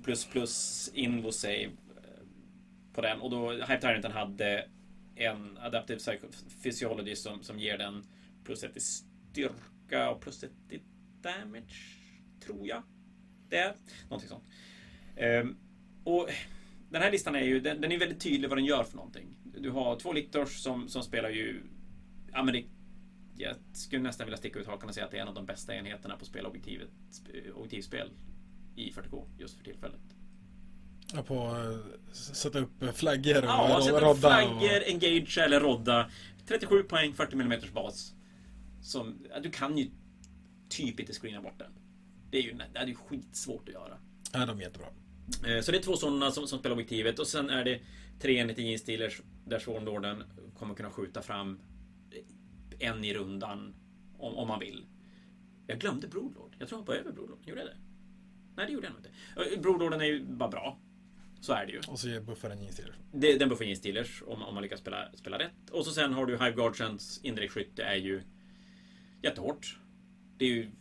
Invo 0.94 1.32
Save 1.32 1.64
eh, 1.64 1.72
på 2.94 3.02
den. 3.02 3.22
Och 3.22 3.30
då 3.32 3.52
Hype 3.52 3.82
Tyranten 3.82 4.12
hade 4.12 4.66
en 5.16 5.58
Adaptive 5.58 6.00
Physiology 6.64 7.16
som, 7.16 7.44
som 7.44 7.60
ger 7.60 7.78
den 7.78 8.04
plus 8.44 8.64
ett 8.64 8.78
i 8.78 8.80
styrka 8.80 10.10
och 10.10 10.22
plus 10.22 10.44
ett 10.44 10.52
i 10.70 10.82
damage. 11.22 11.98
Tror 12.46 12.68
jag. 12.68 12.84
Det 13.50 13.58
är 13.58 13.76
någonting 14.10 14.30
sånt. 14.30 14.44
Ehm, 15.16 15.58
och 16.04 16.30
den 16.90 17.02
här 17.02 17.12
listan 17.12 17.36
är 17.36 17.44
ju 17.44 17.60
den, 17.60 17.82
den 17.82 17.92
är 17.92 17.98
väldigt 17.98 18.22
tydlig 18.22 18.50
vad 18.50 18.58
den 18.58 18.66
gör 18.66 18.84
för 18.84 18.96
någonting. 18.96 19.28
Du 19.44 19.70
har 19.70 20.00
två 20.00 20.14
Littors 20.14 20.50
som, 20.50 20.90
som 20.90 21.04
spelar 21.04 21.30
ju 21.30 21.62
ja, 22.32 22.44
men 22.44 22.54
det 22.54 22.64
jag 23.38 23.56
skulle 23.74 24.04
nästan 24.04 24.26
vilja 24.26 24.38
sticka 24.38 24.60
ut 24.60 24.68
hakan 24.68 24.90
och 24.90 24.96
säga 24.96 25.06
att 25.06 25.12
det 25.12 25.18
är 25.18 25.22
en 25.22 25.28
av 25.28 25.34
de 25.34 25.46
bästa 25.46 25.76
enheterna 25.76 26.18
på 26.18 26.26
spelobjektivet, 26.26 26.90
eh, 27.34 27.52
objektivspel 27.56 28.12
i 28.76 28.92
40K 28.92 29.28
just 29.38 29.58
för 29.58 29.64
tillfället. 29.64 30.15
På 31.28 31.48
att 31.48 32.16
sätta 32.16 32.60
upp 32.60 32.84
flaggor 32.94 33.38
och 33.38 33.44
Ja, 33.46 33.82
sätta 33.84 33.96
upp 33.98 34.04
rodda. 34.04 34.16
flaggor, 34.20 34.82
och... 34.82 34.88
engage 34.88 35.38
eller 35.38 35.60
rodda. 35.60 36.10
37 36.48 36.84
poäng, 36.84 37.14
40 37.14 37.34
mm 37.36 37.60
bas. 37.74 38.14
Som, 38.82 39.26
ja, 39.30 39.40
du 39.40 39.52
kan 39.52 39.78
ju 39.78 39.90
typ 40.70 41.00
inte 41.00 41.14
screena 41.14 41.42
bort 41.42 41.60
den. 41.60 41.72
Det 42.32 42.38
är 42.38 42.42
ju, 42.42 42.54
det 42.74 42.80
är 42.80 42.88
ju 42.88 42.96
skitsvårt 42.96 43.68
att 43.68 43.74
göra. 43.74 43.98
Ja, 44.34 44.46
de 44.46 44.58
är 44.60 44.64
jättebra. 44.64 44.88
Eh, 45.48 45.62
Så 45.62 45.72
det 45.72 45.78
är 45.78 45.82
två 45.82 45.98
sådana 45.98 46.32
som, 46.32 46.48
som 46.48 46.60
spelar 46.60 46.74
objektivet 46.76 47.20
och 47.20 47.28
sen 47.28 47.50
är 47.50 47.64
det 47.66 47.80
tre 48.20 48.38
enheter 48.38 48.62
Gene 48.62 48.78
Steelers 48.78 49.22
där 49.46 49.60
Swarmlorden 49.60 50.24
kommer 50.58 50.76
kunna 50.76 50.92
skjuta 50.92 51.22
fram 51.22 51.60
en 52.80 53.04
i 53.06 53.14
rundan 53.14 53.76
om, 54.18 54.36
om 54.36 54.48
man 54.48 54.60
vill. 54.60 54.86
Jag 55.68 55.80
glömde 55.80 56.08
Broodlord. 56.08 56.56
Jag 56.60 56.68
tror 56.68 56.78
jag 56.78 56.82
hoppade 56.82 57.00
över 57.00 57.12
Broodlord. 57.12 57.40
Gjorde 57.46 57.62
jag 57.62 57.70
det? 57.70 57.78
Nej, 58.56 58.66
det 58.66 58.72
gjorde 58.74 58.88
jag 58.88 58.94
nog 58.94 59.00
inte. 59.00 59.56
Eh, 59.56 59.62
Broodlorden 59.62 60.02
är 60.02 60.06
ju 60.06 60.26
bara 60.26 60.50
bra. 60.50 60.80
Så 61.46 61.54
är 61.54 61.66
det 61.66 61.72
ju. 61.72 61.82
Och 61.88 62.00
så 62.00 62.10
ger 62.10 62.20
buffaren 62.20 62.60
Gene 62.60 62.72
Det, 63.12 63.38
den 63.38 63.50
buffar 63.50 63.66
Gene 63.66 63.76
Steelers 63.76 64.24
om, 64.28 64.44
om 64.44 64.54
man 64.54 64.64
lyckas 64.64 64.80
spela, 64.80 65.12
spela 65.16 65.40
rätt. 65.40 65.70
Och 65.72 65.86
så 65.86 65.92
sen 65.92 66.14
har 66.14 66.26
du 66.26 66.34
Hive 66.34 66.52
Guardians 66.52 67.20
indirekt 67.24 67.54
skytte 67.54 67.84
är 67.84 67.96
ju 67.96 68.22
jättehårt. 69.22 69.80
Det 70.38 70.46
är 70.46 70.50
ju 70.50 70.72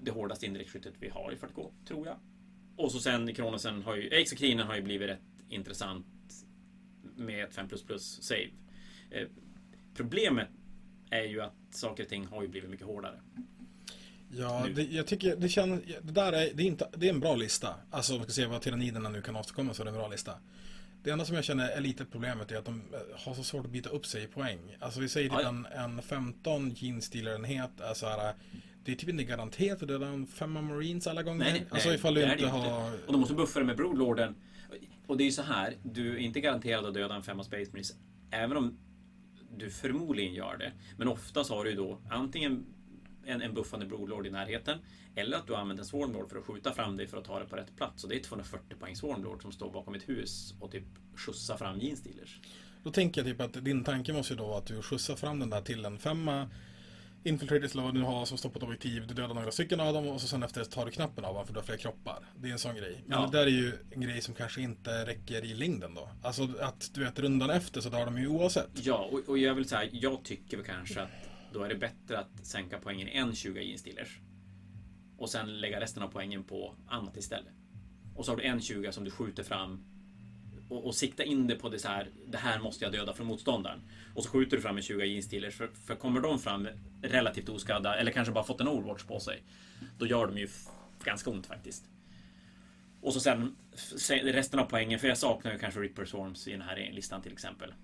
det 0.00 0.10
hårdaste 0.10 0.46
indirekt 0.46 0.70
skyttet 0.70 0.94
vi 0.98 1.08
har 1.08 1.32
i 1.32 1.36
40K, 1.36 1.72
tror 1.88 2.06
jag. 2.06 2.16
Och 2.76 2.92
så 2.92 2.98
sen 2.98 3.34
Kronosen 3.34 3.82
har 3.82 3.96
ju, 3.96 4.08
Exokrinen 4.08 4.66
har 4.66 4.76
ju 4.76 4.82
blivit 4.82 5.08
rätt 5.08 5.22
intressant 5.48 6.06
med 7.16 7.44
ett 7.44 7.54
5 7.54 7.68
save. 7.98 8.50
Eh, 9.10 9.28
problemet 9.94 10.48
är 11.10 11.24
ju 11.24 11.40
att 11.40 11.56
saker 11.70 12.02
och 12.02 12.08
ting 12.08 12.26
har 12.26 12.42
ju 12.42 12.48
blivit 12.48 12.70
mycket 12.70 12.86
hårdare. 12.86 13.20
Ja, 14.30 14.66
det, 14.74 14.82
jag 14.82 15.06
tycker 15.06 15.36
det 15.36 15.48
känns, 15.48 15.82
det 16.02 16.12
där 16.12 16.32
är, 16.32 16.50
det 16.54 16.62
är, 16.62 16.66
inte, 16.66 16.88
det 16.96 17.06
är 17.06 17.10
en 17.12 17.20
bra 17.20 17.36
lista. 17.36 17.74
Alltså 17.90 18.12
om 18.12 18.18
man 18.18 18.26
ska 18.26 18.32
se 18.32 18.46
vad 18.46 18.62
tyranniderna 18.62 19.08
nu 19.08 19.22
kan 19.22 19.36
åstadkomma 19.36 19.74
så 19.74 19.82
är 19.82 19.84
det 19.84 19.90
en 19.90 19.96
bra 19.96 20.08
lista. 20.08 20.32
Det 21.02 21.10
enda 21.10 21.24
som 21.24 21.34
jag 21.34 21.44
känner 21.44 21.68
är 21.68 21.80
lite 21.80 22.04
problemet 22.04 22.52
är 22.52 22.56
att 22.56 22.64
de 22.64 22.82
eh, 22.92 22.98
har 23.24 23.34
så 23.34 23.44
svårt 23.44 23.64
att 23.64 23.70
byta 23.70 23.90
upp 23.90 24.06
sig 24.06 24.24
i 24.24 24.26
poäng. 24.26 24.76
Alltså 24.80 25.00
vi 25.00 25.08
säger 25.08 25.30
typ 25.30 25.46
en, 25.46 25.66
en 25.66 26.02
15 26.02 26.74
genstealer-enhet 26.74 27.80
är 27.80 27.94
så 27.94 28.06
här, 28.06 28.34
det 28.84 28.92
är 28.92 28.96
typ 28.96 29.08
inte 29.08 29.24
garanterat 29.24 29.82
att 29.82 29.88
döda 29.88 30.06
en 30.06 30.26
femma 30.26 30.62
marines 30.62 31.06
alla 31.06 31.22
gånger. 31.22 31.44
Nej, 31.44 31.52
nej, 31.52 31.66
alltså 31.70 31.88
nej, 31.88 31.96
ifall 31.96 32.14
du 32.14 32.32
inte 32.32 32.46
har... 32.46 32.92
Och 33.06 33.12
de 33.12 33.20
måste 33.20 33.34
buffa 33.34 33.58
det 33.58 33.66
med 33.66 33.76
Broodlorden. 33.76 34.34
Och 35.06 35.16
det 35.16 35.22
är 35.22 35.26
ju 35.26 35.32
så 35.32 35.42
här, 35.42 35.74
du 35.82 36.12
är 36.12 36.18
inte 36.18 36.40
garanterad 36.40 36.86
att 36.86 36.94
döda 36.94 37.14
en 37.14 37.22
femma 37.22 37.44
Space 37.44 37.70
Marines. 37.70 37.94
Även 38.30 38.56
om 38.56 38.78
du 39.56 39.70
förmodligen 39.70 40.34
gör 40.34 40.56
det. 40.56 40.72
Men 40.96 41.08
oftast 41.08 41.50
har 41.50 41.64
du 41.64 41.70
ju 41.70 41.76
då 41.76 42.00
antingen 42.10 42.66
en, 43.26 43.42
en 43.42 43.54
buffande 43.54 43.86
Broodlord 43.86 44.26
i 44.26 44.30
närheten. 44.30 44.78
Eller 45.16 45.36
att 45.36 45.46
du 45.46 45.54
använder 45.56 45.82
en 45.82 45.86
Swarmlord 45.88 46.30
för 46.30 46.38
att 46.38 46.44
skjuta 46.44 46.72
fram 46.72 46.96
dig 46.96 47.06
för 47.06 47.18
att 47.18 47.24
ta 47.24 47.38
det 47.38 47.44
på 47.46 47.56
rätt 47.56 47.76
plats. 47.76 48.04
Och 48.04 48.10
det 48.10 48.16
är 48.16 48.20
240 48.22 48.76
poäng 48.80 48.96
Swarmlord 48.96 49.42
som 49.42 49.52
står 49.52 49.70
bakom 49.70 49.94
ett 49.94 50.08
hus 50.08 50.54
och 50.60 50.70
typ 50.70 50.84
skjutsar 51.16 51.56
fram 51.56 51.78
Gene 51.80 51.96
Stealers. 51.96 52.40
Då 52.82 52.90
tänker 52.90 53.20
jag 53.20 53.30
typ 53.30 53.40
att 53.40 53.64
din 53.64 53.84
tanke 53.84 54.12
måste 54.12 54.32
ju 54.32 54.38
då 54.38 54.46
vara 54.46 54.58
att 54.58 54.66
du 54.66 54.82
skjutsar 54.82 55.16
fram 55.16 55.38
den 55.38 55.50
där 55.50 55.60
till 55.60 55.84
en 55.84 55.98
femma. 55.98 56.48
Infiltrators 57.26 57.72
eller 57.72 57.82
vad 57.82 57.94
du 57.94 58.02
har 58.02 58.24
som 58.24 58.38
står 58.38 58.50
på 58.50 58.58
ett 58.58 58.62
objektiv. 58.62 59.06
Du 59.06 59.14
dödar 59.14 59.34
några 59.34 59.50
stycken 59.50 59.80
av 59.80 59.94
dem 59.94 60.06
och 60.08 60.20
så 60.20 60.26
sen 60.28 60.42
efter 60.42 60.60
det 60.60 60.66
tar 60.66 60.84
du 60.86 60.90
knappen 60.92 61.24
av 61.24 61.34
dem 61.34 61.46
för 61.46 61.52
du 61.54 61.58
har 61.60 61.64
fler 61.64 61.76
kroppar. 61.76 62.18
Det 62.36 62.48
är 62.48 62.52
en 62.52 62.58
sån 62.58 62.76
grej. 62.76 63.04
Men 63.06 63.18
Ja. 63.20 63.26
det 63.32 63.38
där 63.38 63.46
är 63.46 63.50
ju 63.50 63.72
en 63.90 64.00
grej 64.00 64.20
som 64.20 64.34
kanske 64.34 64.60
inte 64.60 65.06
räcker 65.06 65.44
i 65.44 65.54
längden 65.54 65.94
då. 65.94 66.08
Alltså 66.22 66.48
att 66.60 66.90
du 66.94 67.04
vet 67.04 67.18
rundan 67.18 67.50
efter 67.50 67.80
så 67.80 67.88
dör 67.88 68.04
de 68.04 68.18
ju 68.18 68.28
oavsett. 68.28 68.70
Ja, 68.74 69.08
och, 69.12 69.28
och 69.28 69.38
jag 69.38 69.54
vill 69.54 69.68
säga, 69.68 69.88
jag 69.92 70.22
tycker 70.24 70.56
väl 70.56 70.66
kanske 70.66 71.02
att 71.02 71.08
då 71.54 71.62
är 71.62 71.68
det 71.68 71.74
bättre 71.74 72.18
att 72.18 72.46
sänka 72.46 72.78
poängen 72.78 73.08
en 73.08 73.34
20 73.34 73.62
Gene 73.62 74.04
Och 75.18 75.30
sen 75.30 75.60
lägga 75.60 75.80
resten 75.80 76.02
av 76.02 76.08
poängen 76.08 76.44
på 76.44 76.74
annat 76.86 77.16
istället. 77.16 77.52
Och 78.16 78.24
så 78.24 78.32
har 78.32 78.36
du 78.36 78.42
en 78.42 78.60
20 78.60 78.92
som 78.92 79.04
du 79.04 79.10
skjuter 79.10 79.42
fram 79.42 79.84
och, 80.68 80.86
och 80.86 80.94
sikta 80.94 81.24
in 81.24 81.46
det 81.46 81.54
på 81.54 81.68
det 81.68 81.78
så 81.78 81.88
här. 81.88 82.10
Det 82.26 82.38
här 82.38 82.58
måste 82.58 82.84
jag 82.84 82.92
döda 82.92 83.14
från 83.14 83.26
motståndaren. 83.26 83.80
Och 84.14 84.24
så 84.24 84.30
skjuter 84.30 84.56
du 84.56 84.62
fram 84.62 84.76
en 84.76 84.82
20 84.82 85.04
Gene 85.04 85.50
För, 85.50 85.68
för 85.68 85.94
kommer 85.94 86.20
de 86.20 86.38
fram 86.38 86.68
relativt 87.02 87.48
oskadda 87.48 87.96
eller 87.96 88.12
kanske 88.12 88.32
bara 88.32 88.44
fått 88.44 88.60
en 88.60 88.68
Overwatch 88.68 89.04
på 89.04 89.20
sig. 89.20 89.42
Då 89.98 90.06
gör 90.06 90.26
de 90.26 90.38
ju 90.38 90.48
ganska 91.04 91.30
ont 91.30 91.46
faktiskt. 91.46 91.84
Och 93.00 93.12
så 93.12 93.20
sen 93.20 93.56
resten 94.22 94.60
av 94.60 94.64
poängen. 94.64 94.98
För 94.98 95.08
jag 95.08 95.18
saknar 95.18 95.52
ju 95.52 95.58
kanske 95.58 95.80
Ripper 95.80 96.04
Swarms 96.04 96.48
i 96.48 96.50
den 96.50 96.62
här 96.62 96.90
listan 96.92 97.22
till 97.22 97.32
exempel. 97.32 97.74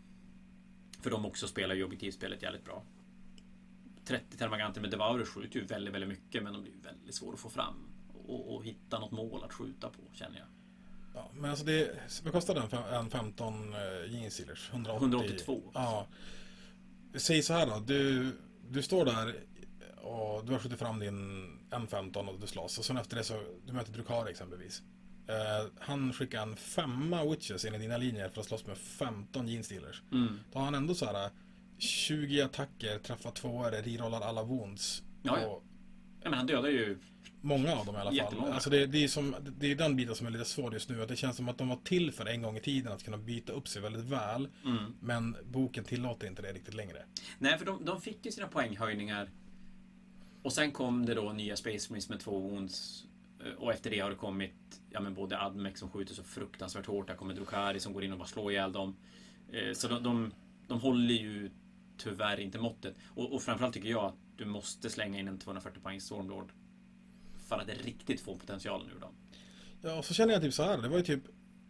För 1.03 1.11
de 1.11 1.27
också 1.27 1.49
spelar 1.49 1.75
ju 1.75 1.85
objektivspelet 1.85 2.43
jävligt 2.43 2.65
bra. 2.65 2.85
30 4.11 4.37
termaganter 4.37 4.81
med 4.81 4.91
Devourers 4.91 5.29
skjuter 5.29 5.61
ju 5.61 5.67
väldigt, 5.67 5.95
väldigt 5.95 6.09
mycket 6.09 6.43
men 6.43 6.53
de 6.53 6.63
blir 6.63 6.73
väldigt 6.83 7.15
svåra 7.15 7.35
att 7.35 7.41
få 7.41 7.51
fram. 7.51 7.75
Och, 8.27 8.55
och 8.55 8.65
hitta 8.65 8.99
något 8.99 9.11
mål 9.11 9.45
att 9.45 9.53
skjuta 9.53 9.89
på 9.89 10.03
känner 10.13 10.39
jag. 10.39 10.47
Ja, 11.15 11.31
men 11.35 11.51
alltså 11.51 11.65
det, 11.65 11.99
vad 12.25 12.33
kostar 12.33 12.57
en, 12.57 12.69
fem- 12.69 12.93
en 12.93 13.11
15 13.11 13.75
uh, 13.75 14.15
Gene 14.15 14.31
Stealers? 14.31 14.71
180? 14.73 15.05
182. 15.07 15.63
Ja. 15.75 16.07
Säg 17.15 17.43
så 17.43 17.53
här 17.53 17.67
då. 17.67 17.79
Du, 17.79 18.33
du 18.71 18.83
står 18.83 19.05
där 19.05 19.35
och 20.03 20.45
du 20.45 20.53
har 20.53 20.59
skjutit 20.59 20.79
fram 20.79 20.99
din 20.99 21.49
M15 21.71 22.29
och 22.29 22.41
du 22.41 22.47
slåss. 22.47 22.79
Och 22.79 22.85
sen 22.85 22.97
efter 22.97 23.17
det 23.17 23.25
så, 23.25 23.43
du 23.67 23.73
möter 23.73 23.93
Drukari 23.93 24.31
exempelvis. 24.31 24.83
Eh, 25.27 25.67
han 25.81 26.13
skickar 26.13 26.43
en 26.43 26.57
femma 26.57 27.25
witches 27.25 27.65
in 27.65 27.75
i 27.75 27.79
dina 27.79 27.97
linjer 27.97 28.29
för 28.29 28.41
att 28.41 28.47
slåss 28.47 28.67
med 28.67 28.79
15 28.79 29.49
Gene 29.49 29.65
Stealers. 29.65 30.03
Mm. 30.13 30.41
Då 30.53 30.59
har 30.59 30.65
han 30.65 30.75
ändå 30.75 30.95
så 30.95 31.07
här 31.07 31.31
20 31.81 32.41
attacker, 32.43 32.99
träffar 32.99 33.31
tvåor, 33.31 33.71
rerollar 33.83 34.21
alla 34.21 34.43
wounds. 34.43 35.03
Ja, 35.23 35.41
ja. 35.41 35.63
Men 36.23 36.33
han 36.33 36.47
dödar 36.47 36.69
ju... 36.69 36.99
Många 37.43 37.75
av 37.75 37.87
dem 37.87 37.95
i 37.97 37.99
alla 37.99 38.13
fall. 38.25 38.53
Alltså 38.53 38.71
det, 38.71 38.87
det, 38.87 39.05
är 39.05 39.09
som, 39.09 39.35
det 39.59 39.71
är 39.71 39.75
den 39.77 39.97
biten 39.97 40.15
som 40.15 40.27
är 40.27 40.31
lite 40.31 40.45
svår 40.45 40.73
just 40.73 40.89
nu. 40.89 41.03
Att 41.03 41.09
det 41.09 41.17
känns 41.17 41.37
som 41.37 41.49
att 41.49 41.59
de 41.59 41.69
var 41.69 41.77
till 41.85 42.13
för 42.13 42.27
en 42.27 42.43
gång 42.43 42.57
i 42.57 42.61
tiden 42.61 42.93
att 42.93 43.05
kunna 43.05 43.17
byta 43.17 43.53
upp 43.53 43.69
sig 43.69 43.83
väldigt 43.83 44.05
väl. 44.05 44.49
Mm. 44.65 44.95
Men 45.01 45.37
boken 45.45 45.85
tillåter 45.85 46.27
inte 46.27 46.43
det 46.43 46.53
riktigt 46.53 46.75
längre. 46.75 47.05
Nej, 47.39 47.59
för 47.59 47.67
de, 47.67 47.85
de 47.85 48.01
fick 48.01 48.27
ju 48.27 48.33
sina 48.33 48.47
poänghöjningar. 48.47 49.31
Och 50.43 50.53
sen 50.53 50.73
kom 50.73 51.07
det 51.07 51.15
då 51.15 51.33
nya 51.33 51.57
Space 51.57 51.93
Marines 51.93 52.09
med 52.09 52.21
två 52.21 52.39
wounds. 52.39 53.05
Eh, 53.45 53.53
Och 53.63 53.73
efter 53.73 53.91
det 53.91 54.01
har 54.01 54.11
det 54.11 54.17
kommit 54.17 54.55
ja, 54.91 55.01
men 55.01 55.15
både 55.15 55.41
Admec 55.41 55.79
som 55.79 55.91
skjuter 55.91 56.15
så 56.15 56.23
fruktansvärt 56.23 56.87
hårt. 56.87 57.07
Där 57.07 57.15
kommer 57.15 57.35
Drukari 57.35 57.81
som 57.81 57.93
går 57.93 58.05
in 58.05 58.13
och 58.13 58.19
bara 58.19 58.29
slår 58.29 58.53
ihjäl 58.53 58.73
dem. 58.73 58.97
Eh, 59.53 59.73
Så 59.73 59.89
de, 59.89 60.03
de, 60.03 60.33
de 60.67 60.81
håller 60.81 61.15
ju 61.15 61.51
tyvärr 62.03 62.41
inte 62.41 62.59
måttet. 62.59 62.95
Och, 63.15 63.33
och 63.35 63.43
framförallt 63.43 63.75
tycker 63.75 63.89
jag 63.89 64.05
att 64.05 64.17
du 64.37 64.45
måste 64.45 64.91
slänga 64.91 65.19
in 65.19 65.29
en 65.29 65.39
240 65.39 65.81
poängs 65.83 66.05
Stormlord. 66.05 66.53
För 67.49 67.59
att 67.59 67.69
riktigt 67.85 68.21
få 68.21 68.37
potentialen 68.37 68.91
ur 68.97 69.01
dem. 69.01 69.15
Ja, 69.83 69.99
och 69.99 70.05
så 70.05 70.15
känner 70.15 70.33
jag 70.33 70.43
typ 70.43 70.55
så 70.55 70.63
här. 70.63 70.79
Det 70.79 70.89
var 70.89 70.97
ju 70.97 71.03
typ 71.05 71.23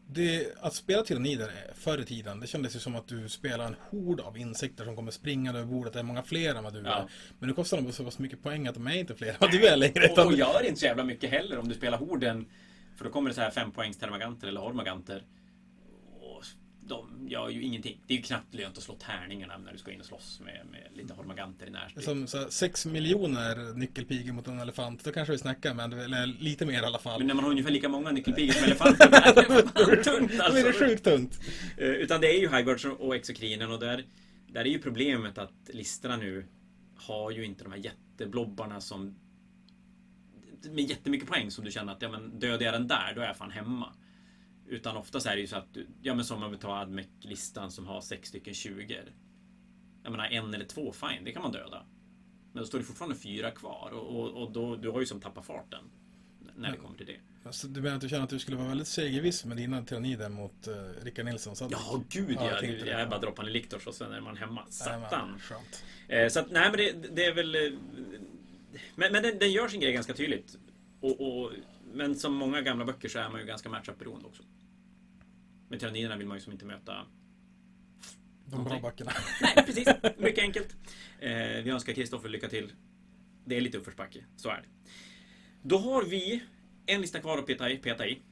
det, 0.06 0.58
att 0.60 0.74
spela 0.74 1.02
tyrannider 1.02 1.50
förr 1.74 1.98
i 2.00 2.04
tiden, 2.04 2.40
det 2.40 2.46
kändes 2.46 2.76
ju 2.76 2.78
som 2.80 2.96
att 2.96 3.08
du 3.08 3.28
spelar 3.28 3.64
en 3.66 3.76
hord 3.90 4.20
av 4.20 4.38
insekter 4.38 4.84
som 4.84 4.96
kommer 4.96 5.10
springa 5.10 5.50
över 5.50 5.64
bordet. 5.64 5.92
Det 5.92 5.98
är 5.98 6.02
många 6.02 6.22
fler 6.22 6.54
än 6.54 6.64
vad 6.64 6.72
du 6.72 6.82
Ja. 6.84 6.94
är. 6.96 7.06
Men 7.38 7.48
nu 7.48 7.54
kostar 7.54 7.80
de 7.80 7.92
så 7.92 8.04
pass 8.04 8.18
mycket 8.18 8.42
poäng 8.42 8.66
att 8.66 8.74
de 8.74 8.86
är 8.86 8.94
inte 8.96 9.14
fler 9.14 9.28
än 9.28 9.34
vad 9.40 9.50
du 9.50 9.66
är 9.66 9.76
längre. 9.76 10.04
Och, 10.06 10.12
Utan, 10.12 10.26
och 10.26 10.32
gör 10.32 10.66
inte 10.66 10.80
så 10.80 10.86
jävla 10.86 11.04
mycket 11.04 11.30
heller 11.30 11.58
om 11.58 11.68
du 11.68 11.74
spelar 11.74 11.98
horden. 11.98 12.46
För 12.96 13.04
då 13.04 13.10
kommer 13.10 13.30
det 13.30 13.34
så 13.34 13.40
här 13.40 13.50
5 13.50 13.70
poängs 13.72 13.98
termaganter 13.98 14.48
eller 14.48 14.60
hormaganter. 14.60 15.24
De 16.90 17.28
gör 17.28 17.48
ju 17.48 17.62
ingenting. 17.62 18.00
Det 18.06 18.14
är 18.14 18.16
ju 18.16 18.22
knappt 18.22 18.54
lönt 18.54 18.78
att 18.78 18.82
slå 18.84 18.94
tärningarna 18.94 19.58
när 19.58 19.72
du 19.72 19.78
ska 19.78 19.92
in 19.92 20.00
och 20.00 20.06
slåss 20.06 20.40
med, 20.44 20.66
med 20.70 20.88
lite 20.94 21.14
hormaganter 21.14 21.66
i 21.66 21.70
närstrid. 21.70 22.04
som 22.04 22.26
så 22.26 22.50
6 22.50 22.86
miljoner 22.86 23.74
nyckelpigor 23.74 24.32
mot 24.32 24.46
en 24.48 24.60
elefant, 24.60 25.04
då 25.04 25.12
kanske 25.12 25.32
vi 25.32 25.38
snackar, 25.38 25.74
men 25.74 25.92
eller 25.92 26.26
lite 26.26 26.66
mer 26.66 26.82
i 26.82 26.86
alla 26.86 26.98
fall. 26.98 27.20
Men 27.20 27.26
när 27.26 27.34
man 27.34 27.44
har 27.44 27.50
ungefär 27.50 27.70
lika 27.70 27.88
många 27.88 28.10
nyckelpigor 28.10 28.52
som 28.52 28.64
elefanter, 28.64 29.10
det 29.10 29.16
är 29.16 29.62
fan 29.62 30.02
tungt 30.02 30.32
Då 30.38 30.44
är 30.44 30.52
det 30.52 30.68
alltså. 30.68 30.84
sjukt 30.84 31.04
tungt. 31.04 31.40
Eh, 31.76 31.88
Utan 31.88 32.20
det 32.20 32.26
är 32.36 32.40
ju 32.40 32.48
Highguards 32.48 32.84
och 32.84 33.16
Exokrinen 33.16 33.70
och 33.72 33.80
där, 33.80 34.04
där 34.46 34.60
är 34.60 34.68
ju 34.68 34.78
problemet 34.78 35.38
att 35.38 35.52
listorna 35.72 36.16
nu 36.16 36.46
har 36.96 37.30
ju 37.30 37.44
inte 37.44 37.64
de 37.64 37.72
här 37.72 37.78
jätteblobbarna 37.78 38.80
som 38.80 39.14
med 40.62 40.84
jättemycket 40.84 41.28
poäng 41.28 41.50
som 41.50 41.64
du 41.64 41.70
känner 41.70 41.92
att 41.92 42.02
ja, 42.02 42.08
men 42.08 42.38
dödar 42.38 42.64
jag 42.64 42.74
den 42.74 42.88
där, 42.88 43.12
då 43.14 43.20
är 43.20 43.26
jag 43.26 43.36
fan 43.36 43.50
hemma. 43.50 43.92
Utan 44.70 44.96
oftast 44.96 45.26
är 45.26 45.34
det 45.34 45.40
ju 45.40 45.46
så 45.46 45.56
att 45.56 45.76
ja 46.02 46.14
men 46.14 46.24
som 46.24 46.42
om 46.42 46.50
vi 46.50 46.58
tar 46.58 46.76
Admec-listan 46.82 47.70
som 47.70 47.86
har 47.86 48.00
sex 48.00 48.28
stycken 48.28 48.54
20 48.54 48.98
Jag 50.02 50.10
menar 50.10 50.24
en 50.26 50.54
eller 50.54 50.64
två, 50.64 50.92
fine, 50.92 51.24
det 51.24 51.32
kan 51.32 51.42
man 51.42 51.52
döda. 51.52 51.86
Men 52.52 52.62
då 52.62 52.66
står 52.66 52.78
det 52.78 52.84
fortfarande 52.84 53.16
fyra 53.16 53.50
kvar 53.50 53.90
och, 53.92 54.16
och, 54.20 54.42
och 54.42 54.52
då, 54.52 54.76
du 54.76 54.90
har 54.90 55.00
ju 55.00 55.06
som 55.06 55.20
tappat 55.20 55.46
farten. 55.46 55.84
När 56.56 56.70
det 56.70 56.76
kommer 56.76 56.96
till 56.96 57.06
det. 57.06 57.16
Alltså, 57.44 57.68
du 57.68 57.80
menar 57.82 57.96
att 57.96 58.02
du 58.02 58.08
känner 58.08 58.24
att 58.24 58.30
du 58.30 58.38
skulle 58.38 58.56
vara 58.56 58.68
väldigt 58.68 58.88
segerviss 58.88 59.44
med 59.44 59.56
dina 59.56 59.82
tyrannider 59.84 60.28
mot 60.28 60.68
uh, 60.68 60.74
Rickard 61.04 61.24
Nilsson? 61.24 61.56
Så 61.56 61.64
att- 61.64 61.70
Ja, 61.70 62.02
gud 62.08 62.30
Ja, 62.40 62.50
jag. 62.62 62.64
Jag, 62.64 63.00
jag 63.00 63.10
bara 63.10 63.20
droppar 63.20 63.44
en 63.44 63.52
Liktors 63.52 63.86
och 63.86 63.94
sen 63.94 64.12
är 64.12 64.20
man 64.20 64.36
hemma. 64.36 64.66
Satan. 64.68 65.40
men. 66.08 66.20
Eh, 66.22 66.28
Så 66.28 66.40
att, 66.40 66.50
nej 66.50 66.68
men 66.70 66.76
det, 66.76 67.16
det 67.16 67.24
är 67.24 67.34
väl... 67.34 67.54
eh, 67.54 67.60
Men, 68.94 69.12
men 69.12 69.22
den, 69.22 69.38
den 69.38 69.52
gör 69.52 69.68
sin 69.68 69.80
grej 69.80 69.92
ganska 69.92 70.14
tydligt. 70.14 70.58
Och, 71.00 71.20
och, 71.42 71.52
men 71.92 72.14
som 72.16 72.34
många 72.34 72.60
gamla 72.60 72.84
böcker 72.84 73.08
så 73.08 73.18
är 73.18 73.28
man 73.28 73.40
ju 73.40 73.46
ganska 73.46 73.68
matchup-beroende 73.68 74.26
också. 74.26 74.42
Med 75.70 75.80
tyranniderna 75.80 76.16
vill 76.16 76.26
man 76.26 76.36
ju 76.36 76.40
som 76.40 76.52
inte 76.52 76.64
möta... 76.64 77.06
De 78.44 78.64
bra 78.64 78.80
backarna. 78.80 79.12
Nej, 79.40 79.64
precis. 79.66 79.88
Mycket 80.18 80.42
enkelt. 80.42 80.76
Eh, 81.18 81.62
vi 81.64 81.70
önskar 81.70 81.92
Kristoffer 81.92 82.28
lycka 82.28 82.48
till. 82.48 82.72
Det 83.44 83.56
är 83.56 83.60
lite 83.60 83.78
uppförsbacke, 83.78 84.24
så 84.36 84.48
är 84.48 84.56
det. 84.56 84.90
Då 85.62 85.78
har 85.78 86.04
vi 86.04 86.42
en 86.86 87.00
lista 87.00 87.20
kvar 87.20 87.38
att 87.38 87.46
peta 87.46 87.70
i. 87.70 87.76
Peta 87.76 88.06
i. 88.06 88.22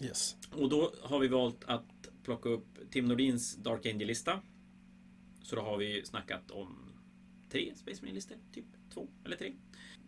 Yes. 0.00 0.36
Och 0.50 0.68
då 0.68 0.92
har 1.02 1.18
vi 1.18 1.28
valt 1.28 1.64
att 1.64 2.08
plocka 2.22 2.48
upp 2.48 2.78
Tim 2.90 3.08
Nordins 3.08 3.56
Dark 3.56 3.86
Angel-lista. 3.86 4.40
Så 5.42 5.56
då 5.56 5.62
har 5.62 5.76
vi 5.76 6.04
snackat 6.04 6.50
om 6.50 6.92
tre 7.50 7.72
Space 7.74 8.02
Marine-listor, 8.02 8.36
typ 8.52 8.64
två 8.94 9.08
eller 9.24 9.36
tre. 9.36 9.52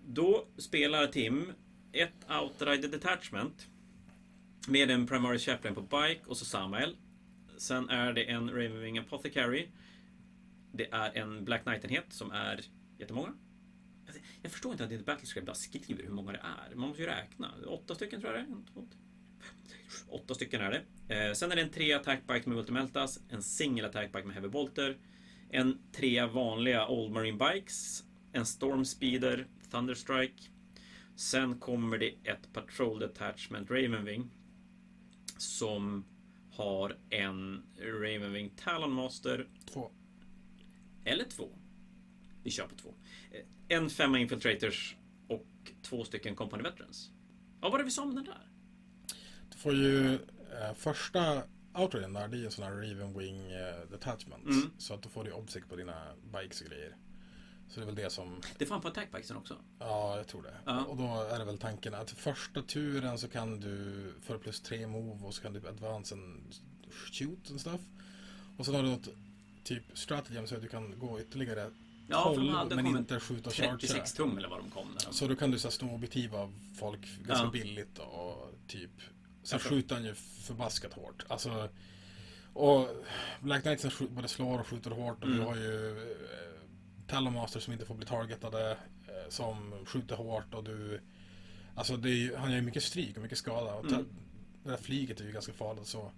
Då 0.07 0.47
spelar 0.57 1.07
Tim 1.07 1.53
ett 1.93 2.31
Outrider 2.43 2.89
Detachment 2.89 3.69
med 4.69 4.91
en 4.91 5.07
Primary 5.07 5.39
Chaplain 5.39 5.75
på 5.75 5.81
Bike 5.81 6.21
och 6.27 6.37
så 6.37 6.45
Samuel. 6.45 6.97
Sen 7.57 7.89
är 7.89 8.13
det 8.13 8.25
en 8.31 8.51
Ravenwing 8.51 8.99
Apothecary. 8.99 9.69
Det 10.73 10.89
är 10.93 11.17
en 11.17 11.45
Black 11.45 11.63
Knight-enhet 11.65 12.13
som 12.13 12.31
är 12.31 12.61
jättemånga. 12.99 13.33
Alltså, 14.07 14.23
jag 14.43 14.53
förstår 14.53 14.73
inte 14.73 14.85
att 14.85 14.93
inte 14.93 15.05
Battlescribe 15.05 15.47
bara 15.47 15.55
skriver 15.55 16.03
hur 16.03 16.11
många 16.11 16.33
det 16.33 16.43
är. 16.69 16.75
Man 16.75 16.89
måste 16.89 17.03
ju 17.03 17.09
räkna. 17.09 17.55
Åtta 17.67 17.95
stycken 17.95 18.21
tror 18.21 18.33
jag 18.33 18.45
det 18.45 18.49
är. 18.49 18.53
En, 18.53 18.65
två, 18.65 18.87
Åtta 20.09 20.35
stycken 20.35 20.61
är 20.61 20.71
det. 20.71 21.15
Eh, 21.15 21.33
sen 21.33 21.53
är 21.53 21.57
det 21.57 21.63
en 21.63 21.71
tre 21.71 21.93
attackbike 21.93 22.49
med 22.49 22.57
Multimeltas, 22.57 23.21
en 23.29 23.43
single 23.43 23.87
attackbike 23.87 24.27
med 24.27 24.35
Heavy 24.35 24.49
Bolter, 24.49 24.97
en 25.51 25.79
tre 25.93 26.25
vanliga 26.25 26.89
Old 26.89 27.13
Marine 27.13 27.39
Bikes, 27.39 28.05
en 28.33 28.47
Storm 28.47 28.85
Speeder, 28.85 29.47
Thunderstrike. 29.71 30.43
Sen 31.17 31.61
kommer 31.61 31.99
det 31.99 32.15
ett 32.25 32.53
Patrol 32.53 32.99
Detachment 32.99 33.71
Ravenwing 33.71 34.31
som 35.39 36.05
har 36.53 36.97
en 37.11 37.63
Ravenwing 37.79 38.51
Talonmaster 38.57 39.49
Två. 39.67 39.91
eller 41.05 41.25
två. 41.25 41.49
Vi 42.43 42.51
kör 42.51 42.67
på 42.67 42.75
två. 42.75 42.95
Eh, 43.31 43.77
En 43.77 43.91
femma 43.91 44.19
Infiltrators 44.19 44.97
och 45.29 45.47
två 45.83 46.05
stycken 46.05 46.35
Company 46.37 46.63
Veterans. 46.63 47.11
Vad 47.61 47.73
var 47.73 47.79
det 47.79 47.85
vi 47.85 47.91
sa 47.91 48.03
om 48.03 48.15
den 48.15 48.25
där? 48.25 48.49
Du 49.51 49.59
får 49.59 49.75
ju 49.75 50.15
eh, 50.15 50.75
första 50.75 51.43
outraden 51.75 52.13
där, 52.13 52.29
det 52.29 52.37
är 52.39 52.45
en 52.45 52.51
sån 52.51 52.65
här 52.65 52.73
Ravenwing 52.73 53.53
eh, 53.53 53.91
detachment. 53.91 54.45
Mm. 54.45 54.71
Så 54.79 54.95
att 54.95 55.03
då 55.03 55.09
får 55.09 55.25
du 55.25 55.33
obsikt 55.33 55.69
på 55.69 55.77
dina 55.77 56.15
bikes 56.33 56.61
och 56.61 56.67
grejer. 56.67 56.97
Så 57.69 57.81
det 57.81 57.85
är 57.85 57.87
väl 57.87 57.95
det 57.95 58.11
som, 58.13 58.41
Det 58.59 58.65
är 58.65 58.69
fan 58.69 58.81
på 58.81 58.89
attackbikesen 58.89 59.37
också. 59.37 59.57
ja 59.79 60.17
jag 60.17 60.27
tror 60.27 60.43
det. 60.43 60.55
Ja. 60.67 60.85
Och 60.85 60.97
då 60.97 61.23
är 61.35 61.39
det 61.39 61.45
väl 61.45 61.59
tanken 61.59 61.95
att 61.95 62.11
första 62.11 62.63
turen 62.63 63.19
så 63.19 63.29
kan 63.29 63.61
du 63.61 64.13
få 64.23 64.39
plus 64.39 64.61
tre 64.61 64.87
move 64.87 65.27
och 65.27 65.35
så 65.35 65.43
kan 65.43 65.53
du 65.53 65.69
advance 65.69 66.15
and 66.15 66.55
shoot 67.13 67.51
and 67.51 67.61
stuff. 67.61 67.81
Och 68.59 68.67
sen 68.67 68.75
har 68.75 68.83
du 68.83 68.93
ett 68.93 69.09
typ 69.65 69.83
strategem 69.99 70.47
så 70.47 70.55
att 70.55 70.63
du 70.63 70.69
kan 70.69 70.99
gå 70.99 71.21
ytterligare 71.21 71.71
Ja, 72.09 72.25
för 72.29 72.35
12 72.35 72.47
de 72.47 72.53
hade 72.55 72.75
men 72.77 72.87
inte 72.87 73.21
skjuta 73.21 73.49
och 73.51 73.55
chargea. 73.55 73.77
36 73.79 74.13
tum 74.13 74.39
eller 74.39 74.49
vad 74.49 74.59
de 74.59 74.71
kom 74.71 74.89
där. 75.05 75.13
Så 75.13 75.27
då 75.29 75.37
kan 75.37 75.51
du 75.51 75.59
så 75.59 75.69
här, 75.69 75.73
sno 75.73 75.95
objektiv 75.95 76.35
av 76.35 76.55
folk 76.79 77.01
ganska 77.27 77.45
Ja. 77.47 77.51
billigt 77.51 77.99
och 77.99 78.55
typ 78.67 78.91
Sen 79.43 79.59
skjuter 79.59 79.95
han 79.95 80.05
ju 80.05 80.15
förbaskat 80.15 80.93
hårt. 80.93 81.25
Alltså 81.29 81.69
Och 82.53 82.89
Black 83.41 83.63
Knights 83.63 83.85
skjut- 83.85 84.11
både 84.11 84.29
slår 84.29 84.59
och 84.61 84.67
skjuter 84.67 84.91
hårt 84.91 85.17
och 85.23 85.29
Mm. 85.29 85.39
du 85.39 85.45
har 85.45 85.57
ju 85.57 86.17
Talonmaster 87.07 87.61
som 87.61 87.73
inte 87.73 87.87
får 87.87 87.95
bli 87.95 88.07
targetade 88.07 88.71
eh, 89.07 89.29
Som 89.29 89.75
skjuter 89.87 90.17
hårt 90.17 90.55
och 90.55 90.65
du 90.65 91.01
Alltså 91.75 91.97
det 91.97 92.09
är, 92.11 92.15
ju- 92.15 92.37
han 92.37 92.51
gör 92.51 92.57
ju 92.57 92.63
mycket 92.65 92.83
stryk 92.83 93.17
och 93.17 93.23
mycket 93.23 93.39
skada 93.39 93.75
och 93.75 93.85
Mm. 93.85 94.07
Det 94.65 94.71
där 94.71 94.77
flyget 94.77 95.21
är 95.21 95.25
ju 95.25 95.33
ganska 95.33 95.53
farligt 95.53 95.87
så 95.87 96.13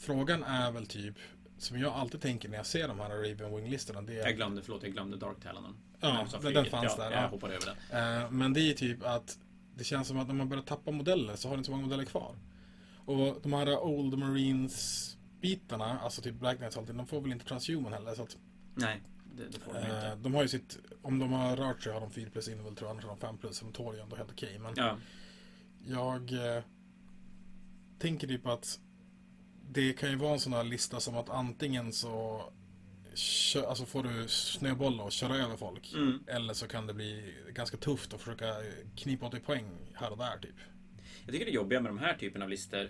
Frågan 0.00 0.42
är 0.42 0.70
väl 0.72 0.86
typ 0.86 1.14
Som 1.58 1.78
jag 1.78 1.92
alltid 1.92 2.20
tänker 2.20 2.48
när 2.48 2.56
jag 2.56 2.66
ser 2.66 2.88
de 2.88 3.00
här 3.00 3.08
Ravenwing-listorna 3.10 4.02
det 4.02 4.12
är 4.20 4.26
Jag 4.26 4.36
glömde, 4.36 4.62
förlåt, 4.62 4.82
jag 4.82 4.92
glömde 4.92 5.16
Dark 5.16 5.40
Talonen. 5.42 5.74
Ja, 6.00 6.26
den- 6.42 6.54
den 6.54 6.64
fanns 6.66 6.94
ja, 6.98 7.04
där, 7.04 7.10
Jag 7.10 7.22
ja. 7.22 7.26
hoppade 7.26 7.54
över 7.54 7.66
den. 7.90 8.22
Eh, 8.22 8.30
Men 8.30 8.52
det 8.52 8.60
är 8.60 8.74
typ 8.74 9.02
att 9.02 9.38
det 9.76 9.84
känns 9.84 10.08
som 10.08 10.18
att 10.18 10.26
när 10.28 10.34
man 10.34 10.48
börjar 10.48 10.62
tappa 10.64 10.90
modeller 10.90 11.36
så 11.36 11.48
har 11.48 11.54
du 11.54 11.58
inte 11.58 11.66
så 11.66 11.70
många 11.72 11.82
modeller 11.84 12.04
kvar. 12.04 12.36
Och 13.04 13.40
de 13.42 13.52
här 13.52 13.78
Old 13.78 14.18
Marines 14.18 15.16
bitarna, 15.40 15.98
alltså 15.98 16.22
typ 16.22 16.34
Black 16.34 16.56
Knights 16.56 16.76
och 16.76 16.82
allting, 16.82 16.96
de 16.96 17.06
får 17.06 17.20
väl 17.20 17.32
inte 17.32 17.44
Transhuman 17.44 17.92
heller. 17.92 18.14
Så 18.14 18.22
att, 18.22 18.36
Nej, 18.74 19.00
det, 19.36 19.48
det 19.48 19.58
får 19.58 19.72
de 19.72 19.78
eh, 19.78 19.84
inte. 19.84 20.14
de 20.22 20.34
har 20.34 20.42
ju 20.42 20.48
sitt, 20.48 20.78
om 21.02 21.18
de 21.18 21.32
har 21.32 21.56
rört 21.56 21.82
sig 21.82 21.92
har 21.92 22.00
de 22.00 22.10
4 22.10 22.30
plus 22.30 22.48
innovel 22.48 22.76
tror 22.76 22.88
jag, 22.88 22.92
annars 22.94 23.04
har 23.04 23.10
de 23.10 23.20
5 23.20 23.38
plus. 23.38 23.56
Så 23.56 23.64
de 23.64 23.72
tål 23.72 23.94
ju 23.94 24.00
ändå 24.00 24.16
helt 24.16 24.30
okej. 24.30 24.58
Men 24.58 24.72
Ja, 24.76 24.98
jag 25.86 26.32
eh, 26.56 26.62
tänker 27.98 28.26
typ 28.28 28.46
att 28.46 28.78
det 29.70 29.92
kan 29.92 30.10
ju 30.10 30.16
vara 30.16 30.32
en 30.32 30.40
sån 30.40 30.52
här 30.52 30.64
lista 30.64 31.00
som 31.00 31.16
att 31.16 31.30
antingen 31.30 31.92
så 31.92 32.42
kö- 33.14 33.66
alltså 33.66 33.84
får 33.86 34.02
du 34.02 34.28
snöbolla 34.28 35.02
och 35.02 35.12
köra 35.12 35.36
över 35.36 35.56
folk. 35.56 35.92
mm. 35.94 36.24
Eller 36.26 36.54
så 36.54 36.68
kan 36.68 36.86
det 36.86 36.94
bli 36.94 37.34
ganska 37.52 37.76
tufft 37.76 38.14
att 38.14 38.20
försöka 38.20 38.54
knipa 38.96 39.26
åt 39.26 39.32
dig 39.32 39.40
poäng 39.40 39.66
här 39.94 40.10
och 40.10 40.18
där 40.18 40.38
typ. 40.42 40.54
Jag 41.24 41.32
tycker 41.32 41.46
det 41.46 41.52
jobbiga 41.52 41.80
med 41.80 41.90
de 41.90 41.98
här 41.98 42.14
typen 42.14 42.42
av 42.42 42.48
listor 42.48 42.88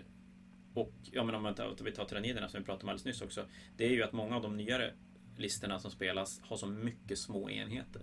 och 0.74 0.92
ja, 1.12 1.24
men 1.24 1.34
om 1.34 1.42
man 1.42 1.54
tar, 1.54 1.66
om 1.66 1.76
vi 1.84 1.92
tar 1.92 2.04
tyranniderna 2.04 2.48
som 2.48 2.60
vi 2.60 2.64
pratade 2.66 2.82
om 2.82 2.88
alldeles 2.88 3.04
nyss 3.04 3.22
också. 3.22 3.46
Det 3.76 3.84
är 3.86 3.90
ju 3.90 4.02
att 4.02 4.12
många 4.12 4.36
av 4.36 4.42
de 4.42 4.56
nyare 4.56 4.94
listorna 5.36 5.78
som 5.78 5.90
spelas 5.90 6.40
har 6.42 6.56
så 6.56 6.66
mycket 6.66 7.18
små 7.18 7.50
enheter. 7.50 8.02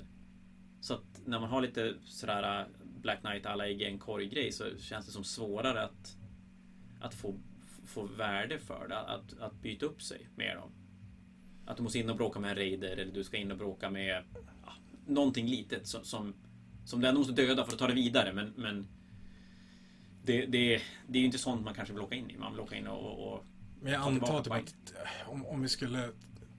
Så 0.81 0.93
att 0.93 1.22
när 1.26 1.39
man 1.39 1.49
har 1.49 1.61
lite 1.61 1.95
sådär 2.06 2.60
äh, 2.60 2.68
Black 3.01 3.22
Knight 3.22 3.45
alla 3.45 3.68
i 3.68 3.84
en 3.84 3.99
korg-grej 3.99 4.51
så 4.51 4.77
känns 4.77 5.06
det 5.06 5.11
som 5.11 5.23
svårare 5.23 5.84
att, 5.84 6.18
att 7.01 7.14
få, 7.14 7.39
få 7.85 8.06
värde 8.06 8.60
för 8.60 8.88
det. 8.88 8.99
Att, 8.99 9.39
att 9.39 9.61
byta 9.61 9.85
upp 9.85 10.01
sig 10.01 10.30
med 10.35 10.57
dem. 10.57 10.72
Att 11.65 11.77
du 11.77 11.84
måste 11.84 11.99
in 11.99 12.10
och 12.10 12.15
bråka 12.15 12.39
med 12.39 12.49
en 12.49 12.57
raider 12.57 12.97
eller 12.97 13.14
du 13.14 13.23
ska 13.23 13.38
in 13.38 13.51
och 13.51 13.57
bråka 13.57 13.89
med 13.89 14.23
ja, 14.65 14.73
någonting 15.06 15.47
litet 15.47 15.88
som, 15.88 16.03
som, 16.03 16.34
som 16.85 17.01
du 17.01 17.07
ändå 17.07 17.19
måste 17.19 17.34
döda 17.34 17.65
för 17.65 17.73
att 17.73 17.80
ta 17.80 17.88
det 17.88 17.93
vidare. 17.93 18.34
Men, 18.34 18.53
men 18.56 18.88
det, 20.23 20.45
det, 20.45 20.81
det 21.07 21.18
är 21.18 21.19
ju 21.19 21.26
inte 21.26 21.38
sånt 21.38 21.65
man 21.65 21.73
kanske 21.73 21.93
vill 21.93 22.03
åka 22.03 22.15
in 22.15 22.31
i. 22.31 22.38
Man 22.38 22.51
vill 22.51 22.61
åka 22.61 22.76
in 22.76 22.88
och... 22.88 23.34
och 23.34 23.45
Men 23.81 23.93
jag 23.93 24.01
Ta 24.01 24.10
antar 24.10 24.43
typ 24.43 24.53
att 24.53 24.93
om, 25.27 25.45
om 25.45 25.61
vi 25.61 25.69
skulle 25.69 26.10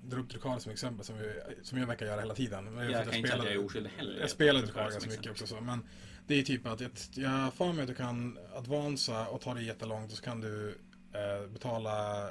dra 0.03 0.21
upp 0.21 0.31
Drukari 0.31 0.61
som 0.61 0.73
exempel 0.73 1.05
som, 1.05 1.19
vi, 1.19 1.33
som 1.63 1.79
jag 1.79 1.87
verkar 1.87 2.07
göra 2.07 2.21
hela 2.21 2.35
tiden. 2.35 2.65
Men 2.65 2.91
jag 2.91 3.01
att 3.01 3.05
kan 3.05 3.15
inte 3.15 3.29
säga 3.29 3.41
att 3.41 3.47
jag 3.47 3.55
är 3.55 3.65
oskyldig 3.65 3.91
heller. 3.91 4.21
Jag 4.21 4.31
spelar 4.31 4.61
som 4.61 4.75
ganska 4.75 5.01
mycket 5.01 5.11
exempel. 5.11 5.31
också 5.31 5.47
så. 5.47 5.61
Men 5.61 5.83
det 6.27 6.35
är 6.35 6.43
typ 6.43 6.67
att 6.67 6.81
jag, 6.81 6.91
jag 7.15 7.55
för 7.55 7.73
mig 7.73 7.83
att 7.83 7.89
du 7.89 7.95
kan 7.95 8.39
advansa 8.55 9.27
och 9.27 9.41
ta 9.41 9.55
det 9.55 9.63
jättelångt 9.63 10.11
och 10.11 10.17
så 10.17 10.25
kan 10.25 10.41
du 10.41 10.79
eh, 11.13 11.51
betala 11.51 12.25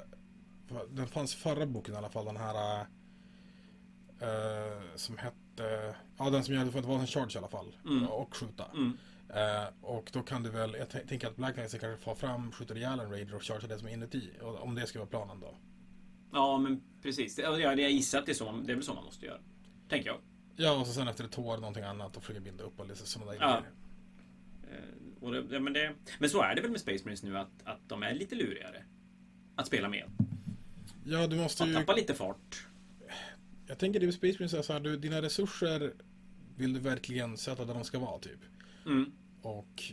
Den 0.89 1.07
fanns 1.07 1.35
förra 1.35 1.65
boken 1.65 1.93
i 1.93 1.97
alla 1.97 2.09
fall 2.09 2.25
den 2.25 2.37
här 2.37 2.79
eh, 4.21 4.81
Som 4.95 5.17
hette 5.17 5.95
Ja 6.17 6.29
den 6.29 6.43
som 6.43 6.53
gör 6.53 6.61
att 6.61 6.67
du 6.67 6.71
får 6.71 6.79
advance 6.79 7.19
charge 7.19 7.31
i 7.35 7.37
alla 7.37 7.47
fall. 7.47 7.75
Mm. 7.85 8.07
Och 8.07 8.35
skjuta. 8.35 8.65
Mm. 8.73 8.97
Eh, 9.29 9.67
och 9.81 10.09
då 10.13 10.21
kan 10.21 10.43
du 10.43 10.49
väl, 10.49 10.75
jag 10.79 11.07
tänker 11.07 11.27
att 11.27 11.35
Black 11.35 11.53
Knights 11.53 11.71
kanske 11.71 12.03
får 12.03 12.15
fram, 12.15 12.51
skjuter 12.51 12.77
ihjäl 12.77 12.99
en 12.99 13.11
Raider 13.11 13.35
och 13.35 13.43
chargear 13.43 13.67
det 13.67 13.79
som 13.79 13.87
är 13.87 13.91
inuti. 13.91 14.31
Och, 14.41 14.63
om 14.63 14.75
det 14.75 14.87
ska 14.87 14.99
vara 14.99 15.09
planen 15.09 15.39
då. 15.39 15.55
Ja, 16.31 16.57
men 16.57 16.81
precis. 17.01 17.37
Ja, 17.37 17.59
jag 17.59 17.91
gissar 17.91 18.19
att 18.19 18.25
det 18.25 18.31
är, 18.31 18.33
så, 18.33 18.45
man- 18.45 18.63
det 18.65 18.71
är 18.71 18.75
väl 18.75 18.83
så 18.83 18.93
man 18.93 19.03
måste 19.05 19.25
göra. 19.25 19.39
Tänker 19.89 20.09
jag. 20.09 20.17
Ja, 20.55 20.79
och 20.79 20.87
så 20.87 20.93
sen 20.93 21.07
efter 21.07 21.23
ett 21.23 21.37
år 21.39 21.57
någonting 21.57 21.83
annat 21.83 22.17
och 22.17 22.23
försöka 22.23 22.39
binda 22.39 22.63
upp 22.63 22.79
och 22.79 22.87
lite 22.87 23.05
sådana 23.05 23.31
där 23.31 23.37
Ja. 23.41 23.47
grejer. 23.47 23.73
Eh, 24.81 25.23
Och 25.23 25.31
det, 25.31 25.45
ja, 25.55 25.59
men, 25.59 25.73
det, 25.73 25.93
men 26.19 26.29
så 26.29 26.41
är 26.41 26.55
det 26.55 26.61
väl 26.61 26.71
med 26.71 26.79
Space 26.81 27.03
Marines 27.03 27.23
nu 27.23 27.37
att, 27.37 27.49
att 27.63 27.79
de 27.87 28.03
är 28.03 28.13
lite 28.13 28.35
lurigare. 28.35 28.83
Att 29.55 29.67
spela 29.67 29.89
med. 29.89 30.03
Ja, 31.05 31.27
du 31.27 31.35
måste 31.35 31.63
Att 31.63 31.69
ju... 31.69 31.73
tappa 31.73 31.93
lite 31.93 32.13
fart. 32.13 32.67
Jag 33.67 33.77
tänker 33.77 33.99
det 33.99 34.05
med 34.05 34.15
Space 34.15 34.33
Marines 34.33 34.53
är 34.53 34.61
så 34.61 34.73
här, 34.73 34.79
du, 34.79 34.97
dina 34.97 35.21
resurser 35.21 35.93
vill 36.55 36.73
du 36.73 36.79
verkligen 36.79 37.37
sätta 37.37 37.65
där 37.65 37.73
de 37.73 37.83
ska 37.83 37.99
vara 37.99 38.19
typ. 38.19 38.39
Mm. 38.85 39.11
Och 39.41 39.83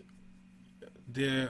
det, 1.06 1.48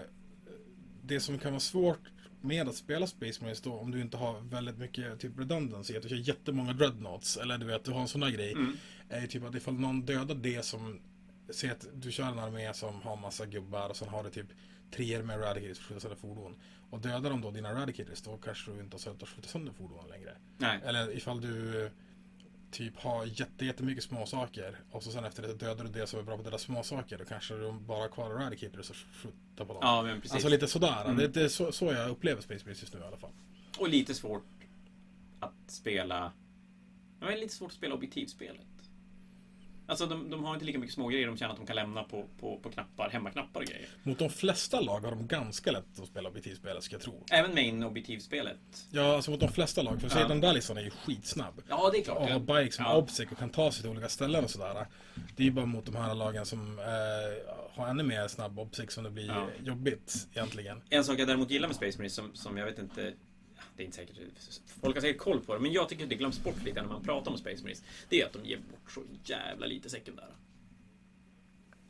det 1.02 1.20
som 1.20 1.38
kan 1.38 1.52
vara 1.52 1.60
svårt 1.60 2.00
med 2.47 2.68
att 2.68 2.74
spela 2.74 3.06
Space 3.06 3.40
Marines 3.40 3.60
då 3.60 3.73
om 3.73 3.90
du 3.90 4.01
inte 4.01 4.16
har 4.16 4.40
väldigt 4.40 4.78
mycket 4.78 5.20
typ 5.20 5.39
redundancy, 5.39 5.97
att 5.97 6.02
du 6.02 6.09
kör 6.09 6.16
jättemånga 6.16 6.73
dreadnoughts 6.73 7.36
eller 7.36 7.59
du 7.59 7.66
vet, 7.66 7.85
du 7.85 7.90
har 7.90 8.01
en 8.01 8.09
sån 8.09 8.20
där 8.20 8.31
grej. 8.31 8.52
Mm. 8.52 8.77
är 9.09 9.20
ju 9.20 9.27
typ 9.27 9.44
att 9.44 9.55
ifall 9.55 9.74
någon 9.74 10.02
dödar 10.02 10.35
det 10.35 10.64
som 10.64 11.01
Säg 11.48 11.70
att 11.70 11.86
du 11.94 12.12
kör 12.12 12.24
en 12.24 12.39
armé 12.39 12.74
som 12.74 13.02
har 13.02 13.16
massa 13.16 13.47
gubbar 13.47 13.89
och 13.89 13.97
sen 13.97 14.09
har 14.09 14.24
du 14.24 14.31
typ 14.31 14.47
treor 14.90 15.23
med 15.23 15.39
eradicators 15.39 15.78
för 15.78 15.97
att 15.97 16.02
skjuta 16.02 16.16
fordon. 16.16 16.56
Och 16.90 17.01
dödar 17.01 17.31
de 17.31 17.40
då 17.40 17.51
dina 17.51 17.68
eradicators 17.68 18.23
då 18.23 18.36
kanske 18.36 18.70
du 18.70 18.81
inte 18.81 18.94
har 18.94 18.98
sett 18.98 19.23
att 19.23 19.28
skjuta 19.28 19.48
sönder 19.48 19.73
fordonen 19.73 20.09
längre. 20.09 20.36
Nej. 20.59 20.81
Eller 20.85 21.16
ifall 21.16 21.40
du 21.40 21.90
typ 22.77 22.97
har 22.97 23.24
jätte, 23.24 23.65
jättemycket 23.65 24.05
småsaker 24.05 24.77
och 24.90 25.03
så 25.03 25.11
sen 25.11 25.24
efter 25.24 25.43
det 25.43 25.55
dödar 25.55 25.85
du 25.85 25.90
det 25.90 26.07
som 26.07 26.19
är 26.19 26.23
bra 26.23 26.36
på 26.36 26.43
döda 26.43 26.59
småsaker 26.59 27.19
då 27.19 27.24
kanske 27.24 27.55
du 27.55 27.73
bara 27.73 28.09
kvar 28.09 28.31
eradicators 28.31 28.90
och 28.90 28.97
skjuta 28.97 29.65
på 29.65 29.73
dem. 29.73 29.78
Ja, 29.82 30.03
men 30.03 30.20
precis. 30.20 30.32
Alltså 30.32 30.48
lite 30.48 30.69
sådär. 30.69 31.05
Mm. 31.05 31.16
Det, 31.16 31.28
det 31.28 31.43
är 31.43 31.48
så, 31.48 31.73
så 31.73 31.85
jag 31.85 32.11
upplever 32.11 32.43
Space 32.43 32.65
Marines 32.65 32.81
just 32.82 32.94
nu 32.94 33.01
i 33.01 33.03
alla 33.03 33.16
fall. 33.16 33.31
Och 33.78 33.89
lite 33.89 34.15
svårt 34.15 34.44
att 35.40 35.70
spela... 35.70 36.32
Ja, 37.20 37.27
men 37.27 37.40
lite 37.40 37.55
svårt 37.55 37.70
att 37.70 37.77
spela 37.77 37.94
objektivspelet. 37.94 38.66
Alltså 39.88 40.06
de, 40.06 40.30
de 40.30 40.44
har 40.44 40.54
inte 40.54 40.66
lika 40.66 40.78
mycket 40.78 40.94
smågrejer 40.94 41.26
de 41.26 41.36
känner 41.36 41.50
att 41.52 41.56
de 41.60 41.66
kan 41.66 41.76
lämna 41.76 42.02
på, 42.04 42.24
på, 42.40 42.58
på 42.62 42.70
knappar, 42.70 43.10
hemmaknappar 43.10 43.60
och 43.60 43.66
grejer. 43.66 43.88
Mot 44.02 44.18
de 44.18 44.30
flesta 44.30 44.80
lag 44.80 45.00
har 45.00 45.10
de 45.10 45.26
ganska 45.26 45.72
lätt 45.72 46.00
att 46.00 46.06
spela 46.08 46.28
objektivspelet, 46.28 46.82
ska 46.84 46.94
jag 46.94 47.02
tro. 47.02 47.24
Även 47.30 47.54
main 47.54 47.82
objektivspelet. 47.82 48.58
Ja, 48.90 49.14
alltså 49.16 49.30
mot 49.30 49.40
de 49.40 49.48
flesta 49.52 49.82
lag. 49.82 50.00
För 50.00 50.08
Ja. 50.08 50.20
ja. 50.20 50.28
den 50.28 50.40
där 50.40 50.52
listan 50.52 50.76
är 50.76 50.82
ju 50.82 50.90
skitsnabb. 50.90 51.62
Ja, 51.68 51.90
det 51.92 51.98
är 51.98 52.02
klart. 52.04 52.18
Och 52.18 52.28
har 52.28 52.40
bikes 52.60 52.74
som 52.74 52.84
Ja. 52.84 52.96
obsec 52.96 53.30
och 53.32 53.38
kan 53.38 53.50
ta 53.50 53.72
sig 53.72 53.82
till 53.82 53.90
olika 53.90 54.08
ställen 54.08 54.44
och 54.44 54.50
sådär. 54.50 54.86
Det 55.36 55.42
är 55.42 55.44
ju 55.44 55.50
bara 55.52 55.66
mot 55.66 55.86
de 55.86 55.96
här 55.96 56.14
lagen 56.14 56.46
som 56.46 56.78
eh, 56.78 56.84
har 57.74 57.88
ännu 57.88 58.02
mer 58.02 58.28
snabb 58.28 58.58
obsec 58.58 58.92
som 58.92 59.04
det 59.04 59.10
blir 59.10 59.26
Ja. 59.26 59.46
jobbigt 59.64 60.28
egentligen. 60.34 60.82
En 60.90 61.04
sak 61.04 61.18
jag 61.18 61.28
däremot 61.28 61.50
gillar 61.50 61.68
med 61.68 61.76
Space 61.76 61.98
Marines 61.98 62.14
som, 62.14 62.34
som 62.34 62.56
jag 62.56 62.66
vet 62.66 62.78
inte 62.78 63.02
ja, 63.02 63.10
det 63.77 63.82
är 63.82 63.85
inte 63.85 63.97
säkert, 63.97 64.16
folk 64.82 64.97
har 64.97 65.01
säkert 65.01 65.19
koll 65.19 65.40
på 65.40 65.55
det, 65.55 65.61
men 65.61 65.73
jag 65.73 65.89
tycker 65.89 66.07
det 66.07 66.15
glöms 66.15 66.44
bort 66.44 66.65
lite 66.65 66.82
när 66.82 66.89
man 66.89 67.03
pratar 67.03 67.31
om 67.31 67.39
Space 67.39 67.62
Marines. 67.62 67.82
Det 68.09 68.20
är 68.20 68.27
att 68.27 68.32
de 68.32 68.44
ger 68.44 68.57
bort 68.59 68.90
så 68.90 69.03
jävla 69.24 69.66
lite 69.66 69.90
sekundära. 69.90 70.27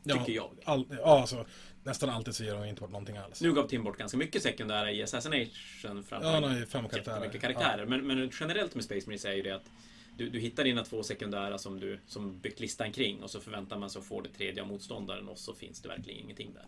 Tycker 0.03 0.33
jag. 0.33 0.51
All, 0.63 0.85
ja, 0.89 1.19
alltså, 1.19 1.45
nästan 1.83 2.09
alltid 2.09 2.35
så 2.35 2.43
ger 2.43 2.53
de 2.53 2.65
inte 2.65 2.81
bort 2.81 2.91
någonting 2.91 3.17
alls. 3.17 3.41
Nu 3.41 3.53
gav 3.53 3.67
Tim 3.67 3.83
bort 3.83 3.97
ganska 3.97 4.17
mycket 4.17 4.43
sekundära 4.43 4.91
i 4.91 5.03
Assassination 5.03 6.03
för 6.03 6.15
att 6.15 6.23
Ja, 6.23 6.57
ju 6.57 6.65
fem 6.65 6.89
karaktärer. 6.89 7.15
jättemycket 7.15 7.41
karaktärer. 7.41 7.85
Men, 7.85 8.07
men 8.07 8.31
generellt 8.39 8.75
med 8.75 8.83
Space 8.83 9.07
Marines 9.07 9.25
är 9.25 9.33
ju 9.33 9.41
det 9.41 9.51
att 9.51 9.71
du, 10.17 10.29
du 10.29 10.39
hittar 10.39 10.63
dina 10.63 10.83
två 10.83 11.03
sekundära 11.03 11.57
som 11.57 11.79
du 11.79 11.99
som 12.07 12.39
byggt 12.39 12.59
listan 12.59 12.91
kring 12.91 13.23
och 13.23 13.29
så 13.29 13.39
förväntar 13.39 13.77
man 13.77 13.89
sig 13.89 13.99
att 13.99 14.05
få 14.05 14.21
det 14.21 14.29
tredje 14.29 14.61
av 14.61 14.67
motståndaren 14.67 15.27
och 15.27 15.37
så 15.37 15.53
finns 15.53 15.81
det 15.81 15.89
verkligen 15.89 16.19
ingenting 16.19 16.53
där. 16.53 16.65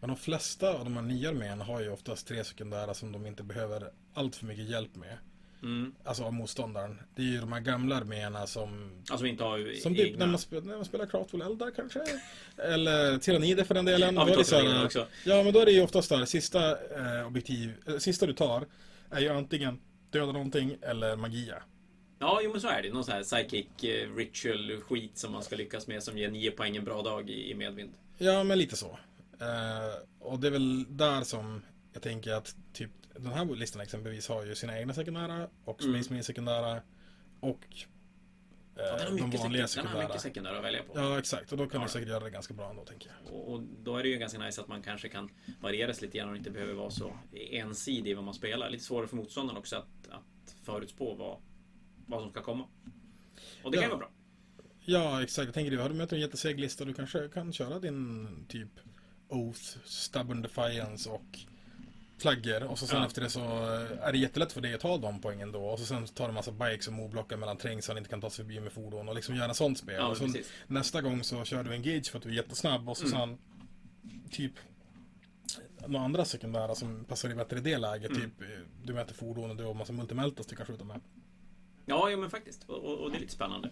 Men 0.00 0.08
de 0.08 0.16
flesta 0.16 0.74
av 0.74 0.84
de 0.84 0.96
här 0.96 1.02
nya 1.02 1.28
arméerna 1.28 1.64
har 1.64 1.80
ju 1.80 1.90
oftast 1.90 2.28
tre 2.28 2.44
sekundära 2.44 2.94
som 2.94 3.12
de 3.12 3.26
inte 3.26 3.42
behöver 3.42 3.90
allt 4.14 4.36
för 4.36 4.46
mycket 4.46 4.70
hjälp 4.70 4.96
med. 4.96 5.18
Mm. 5.62 5.94
Alltså 6.04 6.24
av 6.24 6.32
motståndaren. 6.32 7.00
Det 7.14 7.22
är 7.22 7.26
ju 7.26 7.40
de 7.40 7.52
här 7.52 7.60
gamla 7.60 7.96
arméerna 7.96 8.46
som 8.46 8.90
Alltså 9.10 9.26
inte 9.26 9.44
har 9.44 9.80
Som 9.80 9.94
typ 9.94 10.06
egna... 10.06 10.18
när 10.18 10.26
man, 10.26 10.38
spelar, 10.38 10.62
när 10.62 10.76
man 10.76 10.84
spelar 10.84 11.06
Craftful 11.06 11.42
Eldar 11.42 11.70
kanske? 11.76 12.00
Eller 12.56 13.18
Tyrannider 13.18 13.64
för 13.64 13.74
den 13.74 13.84
delen. 13.84 14.14
Ja, 14.14 14.24
vi 14.24 14.44
tar 14.44 14.84
också. 14.84 15.06
Ja, 15.24 15.42
men 15.42 15.52
då 15.52 15.60
är 15.60 15.66
det 15.66 15.72
ju 15.72 15.82
oftast 15.82 16.08
där, 16.08 16.24
sista 16.24 16.70
eh, 16.70 17.26
objektiv, 17.26 17.72
eh, 17.86 17.96
sista 17.96 18.26
du 18.26 18.32
tar 18.32 18.66
är 19.10 19.20
ju 19.20 19.28
antingen 19.28 19.80
döda 20.10 20.32
någonting 20.32 20.76
eller 20.82 21.16
magia. 21.16 21.62
Ja, 22.22 22.40
jo 22.44 22.50
men 22.52 22.60
så 22.60 22.68
är 22.68 22.82
det. 22.82 22.92
Någon 22.92 23.04
sån 23.04 23.14
här 23.14 23.22
psychic 23.22 23.66
eh, 23.84 24.14
ritual 24.16 24.80
skit 24.80 25.18
som 25.18 25.32
man 25.32 25.42
ska 25.42 25.56
lyckas 25.56 25.86
med 25.86 26.02
som 26.02 26.18
ger 26.18 26.30
9 26.30 26.50
poäng 26.50 26.76
en 26.76 26.84
bra 26.84 27.02
dag 27.02 27.30
i, 27.30 27.54
medvind. 27.54 27.92
Ja, 28.18 28.44
men 28.44 28.58
lite 28.58 28.76
så. 28.76 28.98
Eh, 29.40 29.94
och 30.18 30.38
det 30.40 30.46
är 30.46 30.50
väl 30.50 30.96
där 30.96 31.22
som 31.22 31.62
jag 31.92 32.02
tänker 32.02 32.32
att 32.32 32.56
typ 32.72 32.90
den 33.14 33.26
här 33.32 33.44
listan 33.44 33.82
exempelvis 33.82 34.28
har 34.28 34.44
ju 34.46 34.54
sina 34.54 34.78
egna 34.78 34.94
sekundära 34.94 35.48
och 35.64 35.82
Mm. 35.82 35.94
Space 35.94 36.10
Marine 36.12 36.24
sekundära 36.24 36.80
och 37.40 37.60
eh, 38.76 38.82
Ja, 38.84 38.98
de 39.10 39.30
vanliga 39.30 39.32
sekund... 39.32 39.52
den 39.52 39.60
har 39.60 39.66
sekundära. 39.66 40.08
mycket 40.08 40.20
sekundära 40.20 40.58
att 40.58 40.64
välja 40.64 40.82
på. 40.82 40.92
Ja, 40.94 41.18
exakt. 41.18 41.52
Och 41.52 41.58
då 41.58 41.66
kan 41.66 41.80
Ja. 41.80 41.86
du 41.86 41.92
säkert 41.92 42.08
göra 42.08 42.24
det 42.24 42.30
ganska 42.30 42.54
bra 42.54 42.70
ändå, 42.70 42.84
tänker 42.84 43.10
jag. 43.24 43.34
Och, 43.34 43.52
och 43.52 43.60
då 43.82 43.96
är 43.96 44.02
det 44.02 44.08
ju 44.08 44.16
ganska 44.18 44.38
nice 44.38 44.60
att 44.60 44.68
man 44.68 44.82
kanske 44.82 45.08
kan 45.08 45.30
variera 45.60 45.94
sig 45.94 46.06
lite 46.06 46.18
grann 46.18 46.30
och 46.30 46.36
inte 46.36 46.50
behöver 46.50 46.74
vara 46.74 46.90
så 46.90 47.12
ensidig 47.50 48.10
i 48.10 48.14
vad 48.14 48.24
man 48.24 48.34
spelar. 48.34 48.70
Lite 48.70 48.84
svårare 48.84 49.06
för 49.08 49.16
motståndaren 49.16 49.58
också 49.58 49.76
att, 49.76 50.08
att 50.10 50.54
förutspå 50.64 51.14
vad, 51.14 51.36
vad 52.10 52.20
som 52.22 52.30
ska 52.30 52.42
komma. 52.42 52.64
Och 53.64 53.70
det 53.70 53.76
kan 53.76 53.82
Ja. 53.82 53.82
ju 53.82 53.88
vara 53.88 53.98
bra. 53.98 54.10
Ja, 54.84 55.22
exakt. 55.22 55.44
Jag 55.46 55.54
tänker 55.54 55.70
du, 55.70 55.78
har 55.78 55.88
du 55.88 55.94
mött 55.94 56.12
en 56.12 56.20
jätteseg 56.20 56.60
lista, 56.60 56.84
du 56.84 56.94
kanske 56.94 57.28
kan 57.28 57.52
köra 57.52 57.78
din 57.78 58.28
typ 58.48 58.68
Oath, 59.28 59.60
Stubborn 59.84 60.42
Defiance 60.42 61.10
och 61.10 61.38
flaggor. 62.18 62.62
Och 62.62 62.78
så 62.78 62.86
sen 62.86 62.98
Ja. 62.98 63.06
efter 63.06 63.22
det 63.22 63.30
så 63.30 63.40
eh, 63.40 64.06
är 64.06 64.12
det 64.12 64.18
jättelätt 64.18 64.52
för 64.52 64.60
dig 64.60 64.74
att 64.74 64.80
ta 64.80 64.98
de 64.98 65.20
poängen 65.20 65.52
då. 65.52 65.64
Och 65.64 65.78
så 65.78 65.84
sen 65.84 66.06
tar 66.06 66.24
du 66.24 66.28
en 66.28 66.34
massa 66.34 66.52
bikes 66.52 66.86
och 66.86 66.92
movblockar 66.92 67.36
mellan 67.36 67.56
terräng 67.56 67.82
så 67.82 67.90
han 67.92 67.98
inte 67.98 68.10
kan 68.10 68.20
ta 68.20 68.30
sig 68.30 68.44
förbi 68.44 68.60
med 68.60 68.72
fordon 68.72 69.08
och 69.08 69.14
liksom 69.14 69.36
göra 69.36 69.54
sånt 69.54 69.78
spel. 69.78 69.94
Ja, 69.94 70.06
och 70.06 70.16
så 70.16 70.24
precis. 70.24 70.52
nästa 70.66 71.02
gång 71.02 71.24
så 71.24 71.44
kör 71.44 71.64
du 71.64 71.72
engage 71.72 72.10
för 72.10 72.18
att 72.18 72.22
du 72.24 72.30
är 72.30 72.34
jättesnabb 72.34 72.88
och 72.88 72.96
så 72.96 73.06
Mm. 73.06 73.18
sen 73.18 73.38
typ 74.30 74.52
några 75.86 76.04
andra 76.04 76.24
sekundära 76.24 76.74
som 76.74 77.04
passar 77.04 77.28
dig 77.28 77.36
bättre 77.36 77.58
i 77.58 77.60
det 77.60 77.78
läget. 77.78 78.10
Mm. 78.10 78.22
Typ 78.22 78.40
eh, 78.42 78.48
du 78.84 78.92
möter 78.94 79.14
fordon 79.14 79.50
och 79.50 79.56
du 79.56 79.64
har 79.64 79.74
massa 79.74 79.92
multimeltas 79.92 80.46
du 80.46 80.56
kan 80.56 80.66
skjuta 80.66 80.84
med. 80.84 81.00
Ja, 81.90 82.10
ja 82.10 82.16
men 82.16 82.30
faktiskt. 82.30 82.64
Och, 82.64 82.76
och, 82.84 82.98
och 82.98 83.10
det 83.10 83.16
är 83.16 83.20
lite 83.20 83.32
spännande. 83.32 83.70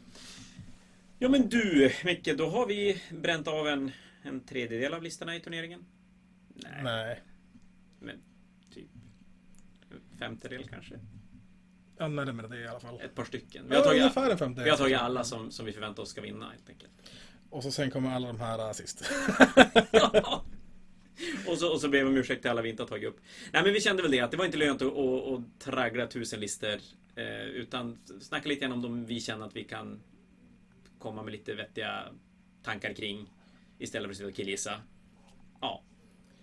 Ja 1.19 1.29
men 1.29 1.49
du, 1.49 1.93
Micke, 2.05 2.37
då 2.39 2.49
har 2.49 2.67
vi 2.67 3.03
bränt 3.11 3.49
av 3.49 3.69
en, 3.69 3.91
en 4.23 4.41
tredjedel 4.45 4.95
av 4.95 5.03
listorna 5.03 5.37
i 5.37 5.41
turneringen. 5.41 5.85
Nej, 6.55 6.83
Nej. 6.83 7.23
men 8.01 8.17
typ 8.75 8.87
en 9.91 10.19
femtedel 10.19 10.69
kanske. 10.69 10.95
Ja, 11.99 12.09
närmare 12.09 12.49
det 12.49 12.61
i 12.61 12.67
alla 12.67 12.81
fall. 12.81 13.01
Ett 13.01 13.15
par 13.15 13.25
stycken. 13.25 13.65
Vi 13.69 13.75
har 13.75 13.81
Ja, 13.83 13.85
tagit, 13.85 14.01
ungefär 14.01 14.31
en 14.31 14.39
femtedel. 14.39 14.65
vi 14.65 14.71
har 14.71 14.77
tagit 14.77 14.99
alla 14.99 15.25
som, 15.25 15.51
som 15.51 15.67
vi 15.67 15.73
förväntar 15.73 16.03
oss 16.03 16.09
ska 16.11 16.21
vinna 16.21 16.51
helt 16.51 16.69
enkelt. 16.69 16.93
Och 17.51 17.63
så 17.63 17.71
sen 17.71 17.91
kommer 17.91 18.11
alla 18.11 18.27
de 18.27 18.41
här 18.41 18.67
äh, 18.69 18.73
sist. 18.73 19.05
och, 21.47 21.59
så, 21.59 21.73
och 21.73 21.81
så 21.81 21.89
ber 21.89 21.99
vi 21.99 22.05
om 22.05 22.17
ursäkt 22.17 22.43
till 22.43 22.51
alla 22.51 22.63
vi 22.63 22.69
inte 22.71 22.83
har 22.83 22.89
tagit 22.89 23.09
upp. 23.09 23.21
Nej 23.53 23.63
men 23.63 23.73
vi 23.73 23.81
kände 23.81 24.03
väl 24.03 24.11
det 24.11 24.21
att 24.21 24.31
det 24.31 24.37
var 24.37 24.45
inte 24.45 24.59
lönt 24.59 24.83
att, 24.83 24.97
att, 24.97 25.29
att 25.29 25.61
traggla 25.61 26.07
tusen 26.07 26.41
listor. 26.41 26.79
Eh, 27.19 27.47
utan 27.47 27.99
snacka 28.21 28.49
lite 28.49 28.61
grann 28.61 28.73
om 28.73 28.83
de 28.83 29.07
vi 29.07 29.21
känner 29.21 29.47
att 29.47 29.57
vi 29.57 29.65
kan 29.65 30.01
komma 30.99 31.23
med 31.23 31.33
lite 31.33 31.55
vettiga 31.55 32.05
tankar 32.63 32.93
kring. 32.93 33.31
Istället 33.79 34.07
för 34.07 34.11
att 34.11 34.17
sitta 34.17 34.29
och 34.29 34.35
killgissa. 34.35 34.81
Ja, 35.61 35.83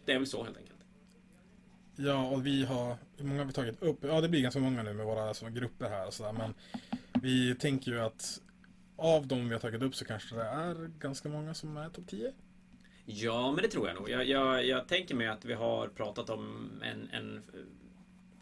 det 0.06 0.12
är 0.12 0.18
väl 0.18 0.28
så 0.28 0.44
helt 0.44 0.58
enkelt. 0.58 0.80
Ja, 1.96 2.30
och 2.30 2.46
vi 2.46 2.66
har... 2.66 2.98
Hur 3.18 3.26
många 3.26 3.40
har 3.40 3.46
vi 3.46 3.54
tagit 3.54 3.82
upp? 3.82 4.04
Ja, 4.04 4.22
det 4.22 4.30
blir 4.30 4.42
ganska 4.42 4.60
många 4.60 4.84
nu 4.84 4.94
med 4.94 5.06
våra 5.06 5.34
små 5.34 5.50
grupper 5.50 5.90
här 5.90 6.08
och 6.08 6.14
sådär. 6.14 6.34
Men 6.34 6.54
vi 7.22 7.56
tänker 7.56 7.92
ju 7.92 8.00
att 8.00 8.42
av 8.96 9.28
de 9.28 9.48
vi 9.48 9.54
har 9.54 9.62
tagit 9.62 9.82
upp 9.82 9.96
så 9.96 10.06
kanske 10.06 10.36
det 10.36 10.44
är 10.44 10.92
ganska 11.00 11.30
många 11.30 11.54
som 11.54 11.78
är 11.78 11.90
topp 11.90 12.08
10. 12.08 12.34
Ja, 13.06 13.52
men 13.52 13.62
det 13.62 13.68
tror 13.68 13.88
jag 13.88 13.96
nog. 13.96 14.10
Jag, 14.10 14.26
jag, 14.26 14.66
jag 14.66 14.88
tänker 14.88 15.16
mig 15.16 15.28
att 15.28 15.46
vi 15.46 15.54
har 15.54 15.88
pratat 15.88 16.30
om 16.30 16.72
en, 16.84 17.10
en 17.10 17.44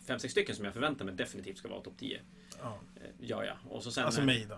fem, 0.05 0.19
sex 0.19 0.31
stycken 0.31 0.55
som 0.55 0.65
jag 0.65 0.73
förväntar 0.73 1.05
mig 1.05 1.13
definitivt 1.15 1.57
ska 1.57 1.67
vara 1.67 1.81
topp 1.81 1.97
10. 1.97 2.21
Ja. 2.61 2.79
Eh, 2.95 3.01
Ja, 3.19 3.45
ja. 3.45 3.53
Och 3.69 3.83
så 3.83 3.91
sen... 3.91 4.05
Alltså 4.05 4.21
mig 4.21 4.45
då. 4.49 4.57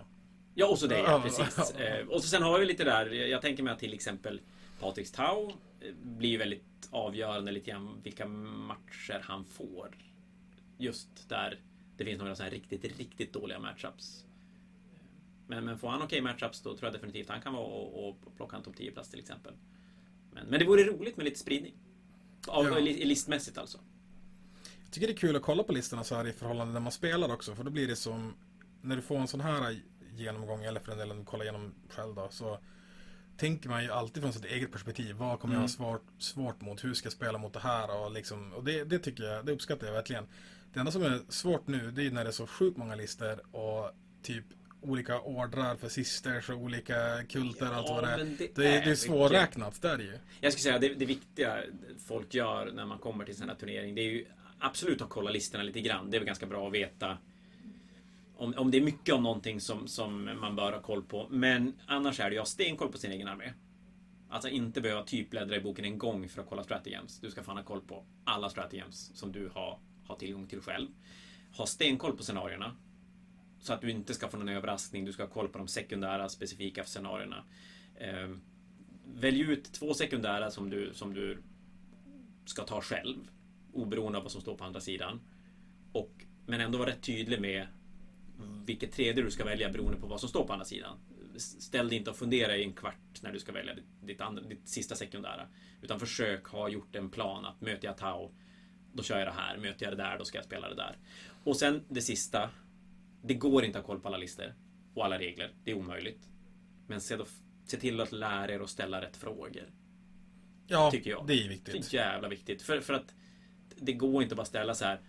Ja, 0.54 0.66
och 0.68 0.78
så 0.78 0.86
det, 0.86 0.98
ja, 0.98 1.20
precis. 1.24 1.70
Eh, 1.74 2.06
Och 2.08 2.22
så 2.22 2.28
sen 2.28 2.42
har 2.42 2.58
vi 2.58 2.66
lite 2.66 2.84
där, 2.84 3.06
jag 3.10 3.42
tänker 3.42 3.62
mig 3.62 3.72
att 3.72 3.78
till 3.78 3.94
exempel 3.94 4.40
Patriks 4.80 5.12
Tau 5.12 5.48
eh, 5.80 5.94
blir 6.02 6.28
ju 6.30 6.36
väldigt 6.36 6.88
avgörande 6.90 7.52
lite 7.52 7.70
grann 7.70 8.00
vilka 8.02 8.26
matcher 8.28 9.20
han 9.22 9.44
får. 9.44 9.96
Just 10.78 11.28
där 11.28 11.60
det 11.96 12.04
finns 12.04 12.18
några 12.18 12.34
så 12.34 12.42
här 12.42 12.50
riktigt, 12.50 12.98
riktigt 12.98 13.32
dåliga 13.32 13.58
matchups. 13.58 14.24
Men, 15.46 15.64
men 15.64 15.78
får 15.78 15.88
han 15.88 16.02
okej 16.02 16.20
matchups 16.20 16.60
då 16.62 16.76
tror 16.76 16.86
jag 16.86 16.92
definitivt 16.92 17.28
han 17.28 17.40
kan 17.40 17.52
vara 17.54 17.64
och, 17.66 18.08
och 18.08 18.16
plocka 18.36 18.56
en 18.56 18.62
topp 18.62 18.74
10-plats 18.76 19.10
till 19.10 19.18
exempel. 19.20 19.52
Men, 20.32 20.46
men 20.46 20.60
det 20.60 20.66
vore 20.66 20.84
roligt 20.84 21.16
med 21.16 21.24
lite 21.24 21.38
spridning. 21.38 21.74
Av, 22.48 22.64
Ja. 22.66 22.78
li- 22.78 23.04
Listmässigt 23.04 23.58
alltså. 23.58 23.78
Tycker 24.96 25.06
det 25.06 25.12
är 25.12 25.16
kul 25.16 25.36
att 25.36 25.42
kolla 25.42 25.62
på 25.62 25.72
listorna 25.72 26.04
så 26.04 26.14
här 26.14 26.26
i 26.26 26.32
förhållande 26.32 26.72
när 26.72 26.80
man 26.80 26.92
spelar 26.92 27.32
också. 27.32 27.54
För 27.54 27.64
då 27.64 27.70
blir 27.70 27.88
det 27.88 27.96
som... 27.96 28.34
När 28.82 28.96
du 28.96 29.02
får 29.02 29.16
en 29.18 29.28
sån 29.28 29.40
här 29.40 29.80
genomgång, 30.14 30.64
eller 30.64 30.80
för 30.80 30.88
den 30.88 30.98
delen 30.98 31.24
kolla 31.24 31.44
igenom 31.44 31.74
själv 31.88 32.14
då. 32.14 32.28
Så 32.30 32.58
tänker 33.36 33.68
man 33.68 33.82
ju 33.84 33.90
alltid 33.90 34.22
från 34.22 34.32
sitt 34.32 34.44
eget 34.44 34.72
perspektiv. 34.72 35.16
Vad 35.16 35.40
kommer 35.40 35.54
jag 35.54 35.60
ha 35.60 35.68
svårt, 35.68 36.04
svårt 36.18 36.60
mot? 36.60 36.84
Hur 36.84 36.94
ska 36.94 37.06
jag 37.06 37.12
spela 37.12 37.38
mot 37.38 37.52
det 37.52 37.60
här? 37.60 38.00
Och, 38.00 38.12
liksom, 38.12 38.52
och 38.52 38.64
det, 38.64 38.84
det 38.84 38.98
tycker 38.98 39.24
jag, 39.24 39.46
det 39.46 39.52
uppskattar 39.52 39.86
jag 39.86 39.94
verkligen. 39.94 40.26
Det 40.72 40.80
enda 40.80 40.92
som 40.92 41.02
är 41.02 41.20
svårt 41.28 41.66
nu, 41.66 41.90
det 41.90 42.06
är 42.06 42.10
när 42.10 42.24
det 42.24 42.30
är 42.30 42.32
så 42.32 42.46
sjukt 42.46 42.76
många 42.76 42.94
listor 42.94 43.56
och 43.56 43.90
typ 44.22 44.44
olika 44.80 45.20
ordrar 45.20 45.76
för 45.76 45.88
sisters 45.88 46.50
och 46.50 46.56
olika 46.56 47.22
kulter 47.28 47.70
och 47.70 47.76
allt 47.76 47.88
Ja, 47.88 47.94
vad 47.94 48.04
det 48.04 48.10
är. 48.10 48.18
det 48.18 48.54
Det, 48.54 48.66
är- 48.66 48.84
det 48.84 48.90
är 48.90 48.94
svårräknat, 48.94 49.82
det 49.82 49.88
är 49.88 49.96
det 49.96 50.04
ju. 50.04 50.18
Jag 50.40 50.52
skulle 50.52 50.62
säga 50.62 50.78
det, 50.78 50.94
det 50.94 51.06
viktiga 51.06 51.62
folk 52.06 52.34
gör 52.34 52.70
när 52.72 52.86
man 52.86 52.98
kommer 52.98 53.24
till 53.24 53.42
här 53.48 53.54
turnering 53.54 53.94
det 53.94 54.00
är 54.00 54.10
ju 54.10 54.24
absolut 54.58 55.00
ha 55.00 55.08
kollat 55.08 55.32
listorna 55.32 55.64
lite 55.64 55.80
grann. 55.80 56.10
Det 56.10 56.16
är 56.16 56.18
väl 56.18 56.26
ganska 56.26 56.46
bra 56.46 56.66
att 56.66 56.72
veta 56.72 57.18
om, 58.36 58.54
om 58.56 58.70
det 58.70 58.78
är 58.78 58.82
mycket 58.82 59.14
om 59.14 59.22
någonting 59.22 59.60
som, 59.60 59.88
som 59.88 60.30
man 60.40 60.56
bör 60.56 60.72
ha 60.72 60.82
koll 60.82 61.02
på. 61.02 61.26
Men 61.30 61.74
annars 61.86 62.20
är 62.20 62.30
det 62.30 62.34
ju 62.34 62.40
att 62.40 62.48
ha 62.48 62.52
stenkoll 62.52 62.92
på 62.92 62.98
sin 62.98 63.12
egen 63.12 63.28
armé. 63.28 63.52
Alltså 64.28 64.48
inte 64.48 64.80
behöva 64.80 65.02
typbläddra 65.02 65.56
i 65.56 65.60
boken 65.60 65.84
en 65.84 65.98
gång 65.98 66.28
för 66.28 66.42
att 66.42 66.48
kolla 66.48 66.64
strategems. 66.64 67.20
Du 67.20 67.30
ska 67.30 67.42
fan 67.42 67.56
ha 67.56 67.64
koll 67.64 67.80
på 67.80 68.04
alla 68.24 68.48
strategems 68.48 69.10
som 69.14 69.32
du 69.32 69.50
har, 69.54 69.78
har 70.06 70.16
tillgång 70.16 70.46
till 70.46 70.60
själv. 70.60 70.88
Ha 71.56 71.66
stenkoll 71.66 72.16
på 72.16 72.22
scenarierna. 72.22 72.76
Så 73.60 73.72
att 73.72 73.80
du 73.80 73.90
inte 73.90 74.14
ska 74.14 74.28
få 74.28 74.36
någon 74.36 74.48
överraskning. 74.48 75.04
Du 75.04 75.12
ska 75.12 75.22
ha 75.22 75.30
koll 75.30 75.48
på 75.48 75.58
de 75.58 75.68
sekundära 75.68 76.28
specifika 76.28 76.84
scenarierna. 76.84 77.44
Eh, 77.94 78.30
välj 79.14 79.40
ut 79.40 79.72
två 79.72 79.94
sekundära 79.94 80.50
som 80.50 80.70
du, 80.70 80.94
som 80.94 81.14
du 81.14 81.42
ska 82.44 82.62
ta 82.62 82.80
själv. 82.80 83.16
Oberoende 83.76 84.18
av 84.18 84.22
vad 84.24 84.32
som 84.32 84.40
står 84.40 84.56
på 84.56 84.64
andra 84.64 84.80
sidan. 84.80 85.20
Och, 85.92 86.24
men 86.46 86.60
ändå 86.60 86.78
vara 86.78 86.90
rätt 86.90 87.02
tydlig 87.02 87.40
med 87.40 87.66
vilket 88.66 88.92
tredje 88.92 89.22
du 89.24 89.30
ska 89.30 89.44
välja 89.44 89.70
beroende 89.70 90.00
på 90.00 90.06
vad 90.06 90.20
som 90.20 90.28
står 90.28 90.46
på 90.46 90.52
andra 90.52 90.64
sidan. 90.64 90.98
Ställ 91.36 91.88
dig 91.88 91.98
inte 91.98 92.10
och 92.10 92.16
fundera 92.16 92.56
i 92.56 92.64
en 92.64 92.72
kvart 92.72 93.22
när 93.22 93.32
du 93.32 93.38
ska 93.38 93.52
välja 93.52 93.74
ditt, 94.02 94.20
andra, 94.20 94.42
ditt 94.42 94.68
sista 94.68 94.94
sekundära. 94.94 95.48
Utan 95.82 96.00
försök 96.00 96.46
ha 96.46 96.68
gjort 96.68 96.96
en 96.96 97.10
plan 97.10 97.44
att 97.44 97.60
möter 97.60 97.88
jag 97.88 97.96
Tau, 97.96 98.30
då 98.92 99.02
kör 99.02 99.18
jag 99.18 99.28
det 99.28 99.32
här. 99.32 99.56
Möter 99.58 99.86
jag 99.86 99.92
det 99.96 100.02
där, 100.02 100.18
då 100.18 100.24
ska 100.24 100.38
jag 100.38 100.44
spela 100.44 100.68
det 100.68 100.74
där. 100.74 100.98
Och 101.44 101.56
sen 101.56 101.84
det 101.88 102.00
sista. 102.00 102.50
Det 103.22 103.34
går 103.34 103.64
inte 103.64 103.78
att 103.78 103.84
ha 103.84 103.92
koll 103.92 104.00
på 104.00 104.08
alla 104.08 104.16
listor 104.16 104.54
och 104.94 105.04
alla 105.04 105.18
regler. 105.18 105.52
Det 105.64 105.70
är 105.70 105.74
omöjligt. 105.74 106.28
Men 106.86 107.00
se 107.00 107.16
då 107.16 107.26
se 107.66 107.76
till 107.76 108.00
att 108.00 108.12
lära 108.12 108.52
er 108.52 108.60
att 108.60 108.70
ställa 108.70 109.00
rätt 109.02 109.16
frågor. 109.16 109.70
Ja, 110.66 110.90
Tycker 110.90 111.10
jag. 111.10 111.26
det 111.26 111.32
är 111.34 111.42
Det 111.42 111.48
viktigt. 111.48 111.92
är 111.92 111.94
jävla 111.96 112.28
viktigt. 112.28 112.62
För, 112.62 112.80
för 112.80 112.94
att 112.94 113.14
det 113.80 113.92
går 113.92 114.22
inte 114.22 114.34
bara 114.34 114.42
att 114.42 114.48
ställa 114.48 114.74
så 114.74 114.84
här. 114.84 115.00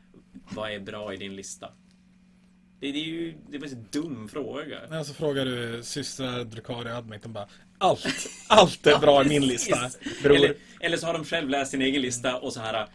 Vad 0.49 0.72
är 0.72 0.80
bra 0.80 1.14
i 1.14 1.18
din 1.18 1.35
lista? 1.35 1.72
Det, 2.80 2.91
det 2.91 2.99
är 2.99 3.03
ju 3.03 3.38
det 3.49 3.56
är 3.57 3.60
bara 3.60 3.69
en 3.69 3.88
dum 3.91 4.27
fråga. 4.30 4.80
Men 4.89 5.06
så 5.06 5.14
frågar 5.14 5.45
du 5.45 5.84
systrar 5.84 6.44
Drukari 6.44 6.91
Admec, 6.91 7.22
de 7.22 7.34
bara 7.34 7.48
Allt, 7.77 8.27
allt 8.48 8.88
är 8.88 8.99
bra 9.02 9.26
i 9.26 9.27
min 9.27 9.48
lista, 9.48 9.89
bror. 10.23 10.35
Eller, 10.35 10.56
eller 10.80 10.98
så 10.98 11.06
har 11.06 11.14
de 11.14 11.26
själv 11.26 11.49
läst 11.49 11.72
sin 11.72 11.81
egen 11.81 12.02
lista 12.02 12.38
och 12.38 12.53
så 12.53 12.60
här 12.60 12.88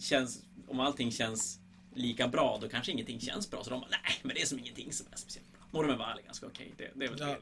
känns, 0.00 0.42
om 0.68 0.80
allting 0.80 1.12
känns 1.12 1.60
lika 1.94 2.28
bra, 2.28 2.58
då 2.62 2.68
kanske 2.68 2.92
ingenting 2.92 3.20
känns 3.20 3.50
bra. 3.50 3.64
Så 3.64 3.70
de 3.70 3.80
bara, 3.80 3.90
nej, 3.90 4.18
men 4.22 4.34
det 4.34 4.42
är 4.42 4.46
som 4.46 4.58
ingenting 4.58 4.92
som 4.92 5.06
är 5.12 5.16
speciellt 5.16 5.52
bra. 5.52 5.60
Mormen 5.70 5.98
var 5.98 6.06
ärlig 6.06 6.24
ganska 6.24 6.46
okej. 6.46 6.72
Det, 6.76 6.90
det 6.94 7.04
är 7.04 7.10
väl 7.10 7.18
Ja, 7.20 7.36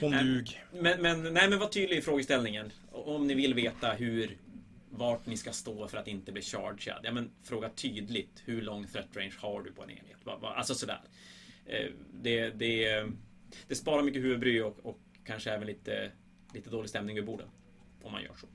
hon 0.00 0.10
Nej. 0.10 0.24
dug. 0.24 0.60
Men, 0.72 1.02
men, 1.02 1.34
nej, 1.34 1.48
men 1.50 1.58
var 1.58 1.66
tydlig 1.66 1.96
i 1.96 2.02
frågeställningen. 2.02 2.72
Om 2.92 3.26
ni 3.26 3.34
vill 3.34 3.54
veta 3.54 3.92
hur 3.92 4.36
vart 4.90 5.26
ni 5.26 5.36
ska 5.36 5.52
stå 5.52 5.88
för 5.88 5.98
att 5.98 6.08
inte 6.08 6.32
bli 6.32 6.42
chargead. 6.42 7.00
Ja, 7.02 7.12
men 7.12 7.30
fråga 7.42 7.68
tydligt. 7.68 8.42
Hur 8.44 8.62
lång 8.62 8.86
threat 8.86 9.16
range 9.16 9.34
har 9.38 9.62
du 9.62 9.72
på 9.72 9.82
en 9.82 9.90
enhet? 9.90 10.16
Alltså 10.42 10.74
sådär. 10.74 11.00
Eh, 11.66 11.86
Det, 12.22 12.50
det, 12.50 13.06
det 13.68 13.74
sparar 13.74 14.02
mycket 14.02 14.22
huvudbry 14.22 14.60
och, 14.60 14.86
och 14.86 14.98
kanske 15.24 15.50
även 15.50 15.66
lite, 15.66 16.10
lite 16.54 16.70
dålig 16.70 16.90
stämning 16.90 17.16
vid 17.16 17.24
borden. 17.24 17.48
Om 18.02 18.12
man 18.12 18.22
gör 18.22 18.34
så. 18.34 18.46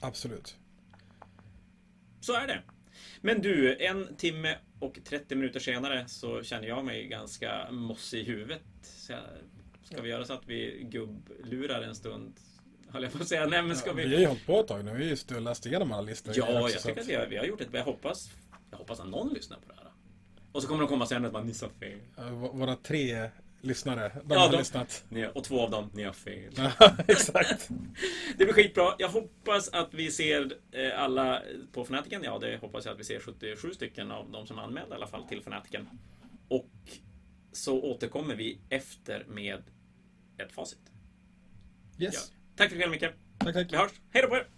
Absolut. 0.00 0.56
Så 2.20 2.32
är 2.34 2.46
det. 2.46 2.62
Men 3.20 3.42
du, 3.42 3.76
en 3.76 4.16
timme 4.16 4.58
och 4.78 4.98
30 5.04 5.34
minuter 5.34 5.60
senare 5.60 6.08
så 6.08 6.42
känner 6.42 6.68
jag 6.68 6.84
mig 6.84 7.06
ganska 7.06 7.70
mossig 7.70 8.20
i 8.20 8.24
huvudet. 8.24 8.62
Så 8.82 9.14
ska 9.82 10.02
vi 10.02 10.08
göra 10.08 10.24
så 10.24 10.32
att 10.32 10.46
vi 10.46 10.86
gubblurar 10.90 11.82
en 11.82 11.94
stund? 11.94 12.32
Höll 12.90 13.02
jag 13.02 13.12
på 13.12 13.18
att 13.18 13.28
säga. 13.28 13.46
Nej, 13.46 13.62
men 13.62 13.76
ska 13.76 13.90
Ja, 13.90 13.94
vi... 13.94 14.06
vi 14.08 14.14
har 14.14 14.20
ju 14.20 14.26
hållit 14.26 14.46
på 14.46 14.60
ett 14.60 14.66
tag 14.68 14.84
nu, 14.84 14.92
vi 14.92 15.02
har 15.04 15.10
just 15.10 15.30
läst 15.30 15.66
igenom 15.66 15.92
alla 15.92 16.02
listor. 16.02 16.34
Ja, 16.36 16.70
jag 16.70 16.82
tycker 16.82 17.00
att 17.00 17.06
vi 17.08 17.14
har, 17.14 17.26
vi 17.26 17.36
har 17.36 17.44
gjort 17.44 17.60
ett... 17.60 17.68
Jag 17.72 17.84
hoppas, 17.84 18.30
jag 18.70 18.78
hoppas 18.78 19.00
att 19.00 19.08
någon 19.08 19.28
lyssnar 19.34 19.56
på 19.58 19.68
det 19.68 19.74
här. 19.76 19.90
Och 20.52 20.62
så 20.62 20.68
kommer 20.68 20.80
de 20.80 20.88
komma 20.88 21.06
sen 21.06 21.24
att 21.24 21.32
man 21.32 21.46
ni 21.46 21.54
sa 21.54 21.68
fel. 21.80 21.98
Ja, 22.16 22.30
Våra 22.30 22.76
tre 22.76 23.30
lyssnare, 23.60 24.12
de 24.24 24.34
Ja, 24.34 24.40
har 24.40 24.50
de- 24.52 24.58
lyssnat. 24.58 25.04
Och 25.34 25.44
två 25.44 25.60
av 25.60 25.70
dem, 25.70 25.90
ni 25.94 26.02
har 26.02 26.12
fel. 26.12 26.52
Ja, 26.56 26.72
exakt. 27.08 27.68
Det 28.38 28.44
blir 28.44 28.52
skitbra. 28.52 28.94
Jag 28.98 29.08
hoppas 29.08 29.68
att 29.68 29.94
vi 29.94 30.10
ser 30.10 30.52
eh, 30.72 31.00
alla 31.02 31.42
på 31.72 31.84
Fanatiken. 31.84 32.22
Ja, 32.24 32.38
det 32.38 32.56
hoppas 32.60 32.84
jag 32.84 32.92
att 32.92 33.00
vi 33.00 33.04
ser 33.04 33.20
77 33.20 33.74
stycken 33.74 34.10
av 34.10 34.30
de 34.30 34.46
som 34.46 34.58
är 34.58 34.62
anmälda 34.62 34.94
i 34.94 34.96
alla 34.96 35.06
fall 35.06 35.24
till 35.28 35.42
Fanatiken. 35.42 35.88
Och 36.48 36.70
så 37.52 37.82
återkommer 37.82 38.34
vi 38.34 38.58
efter 38.68 39.24
med 39.28 39.62
ett 40.38 40.52
facit. 40.52 40.78
Yes. 41.98 42.32
Tack 42.58 42.68
för 42.68 42.76
ikväll 42.76 42.90
Micke. 42.90 43.04
Tack, 43.38 43.54
tack. 43.54 43.72
Vi 43.72 43.76
hörs. 43.76 43.90
Hej 44.12 44.22
då 44.22 44.28
på 44.28 44.36
er! 44.36 44.57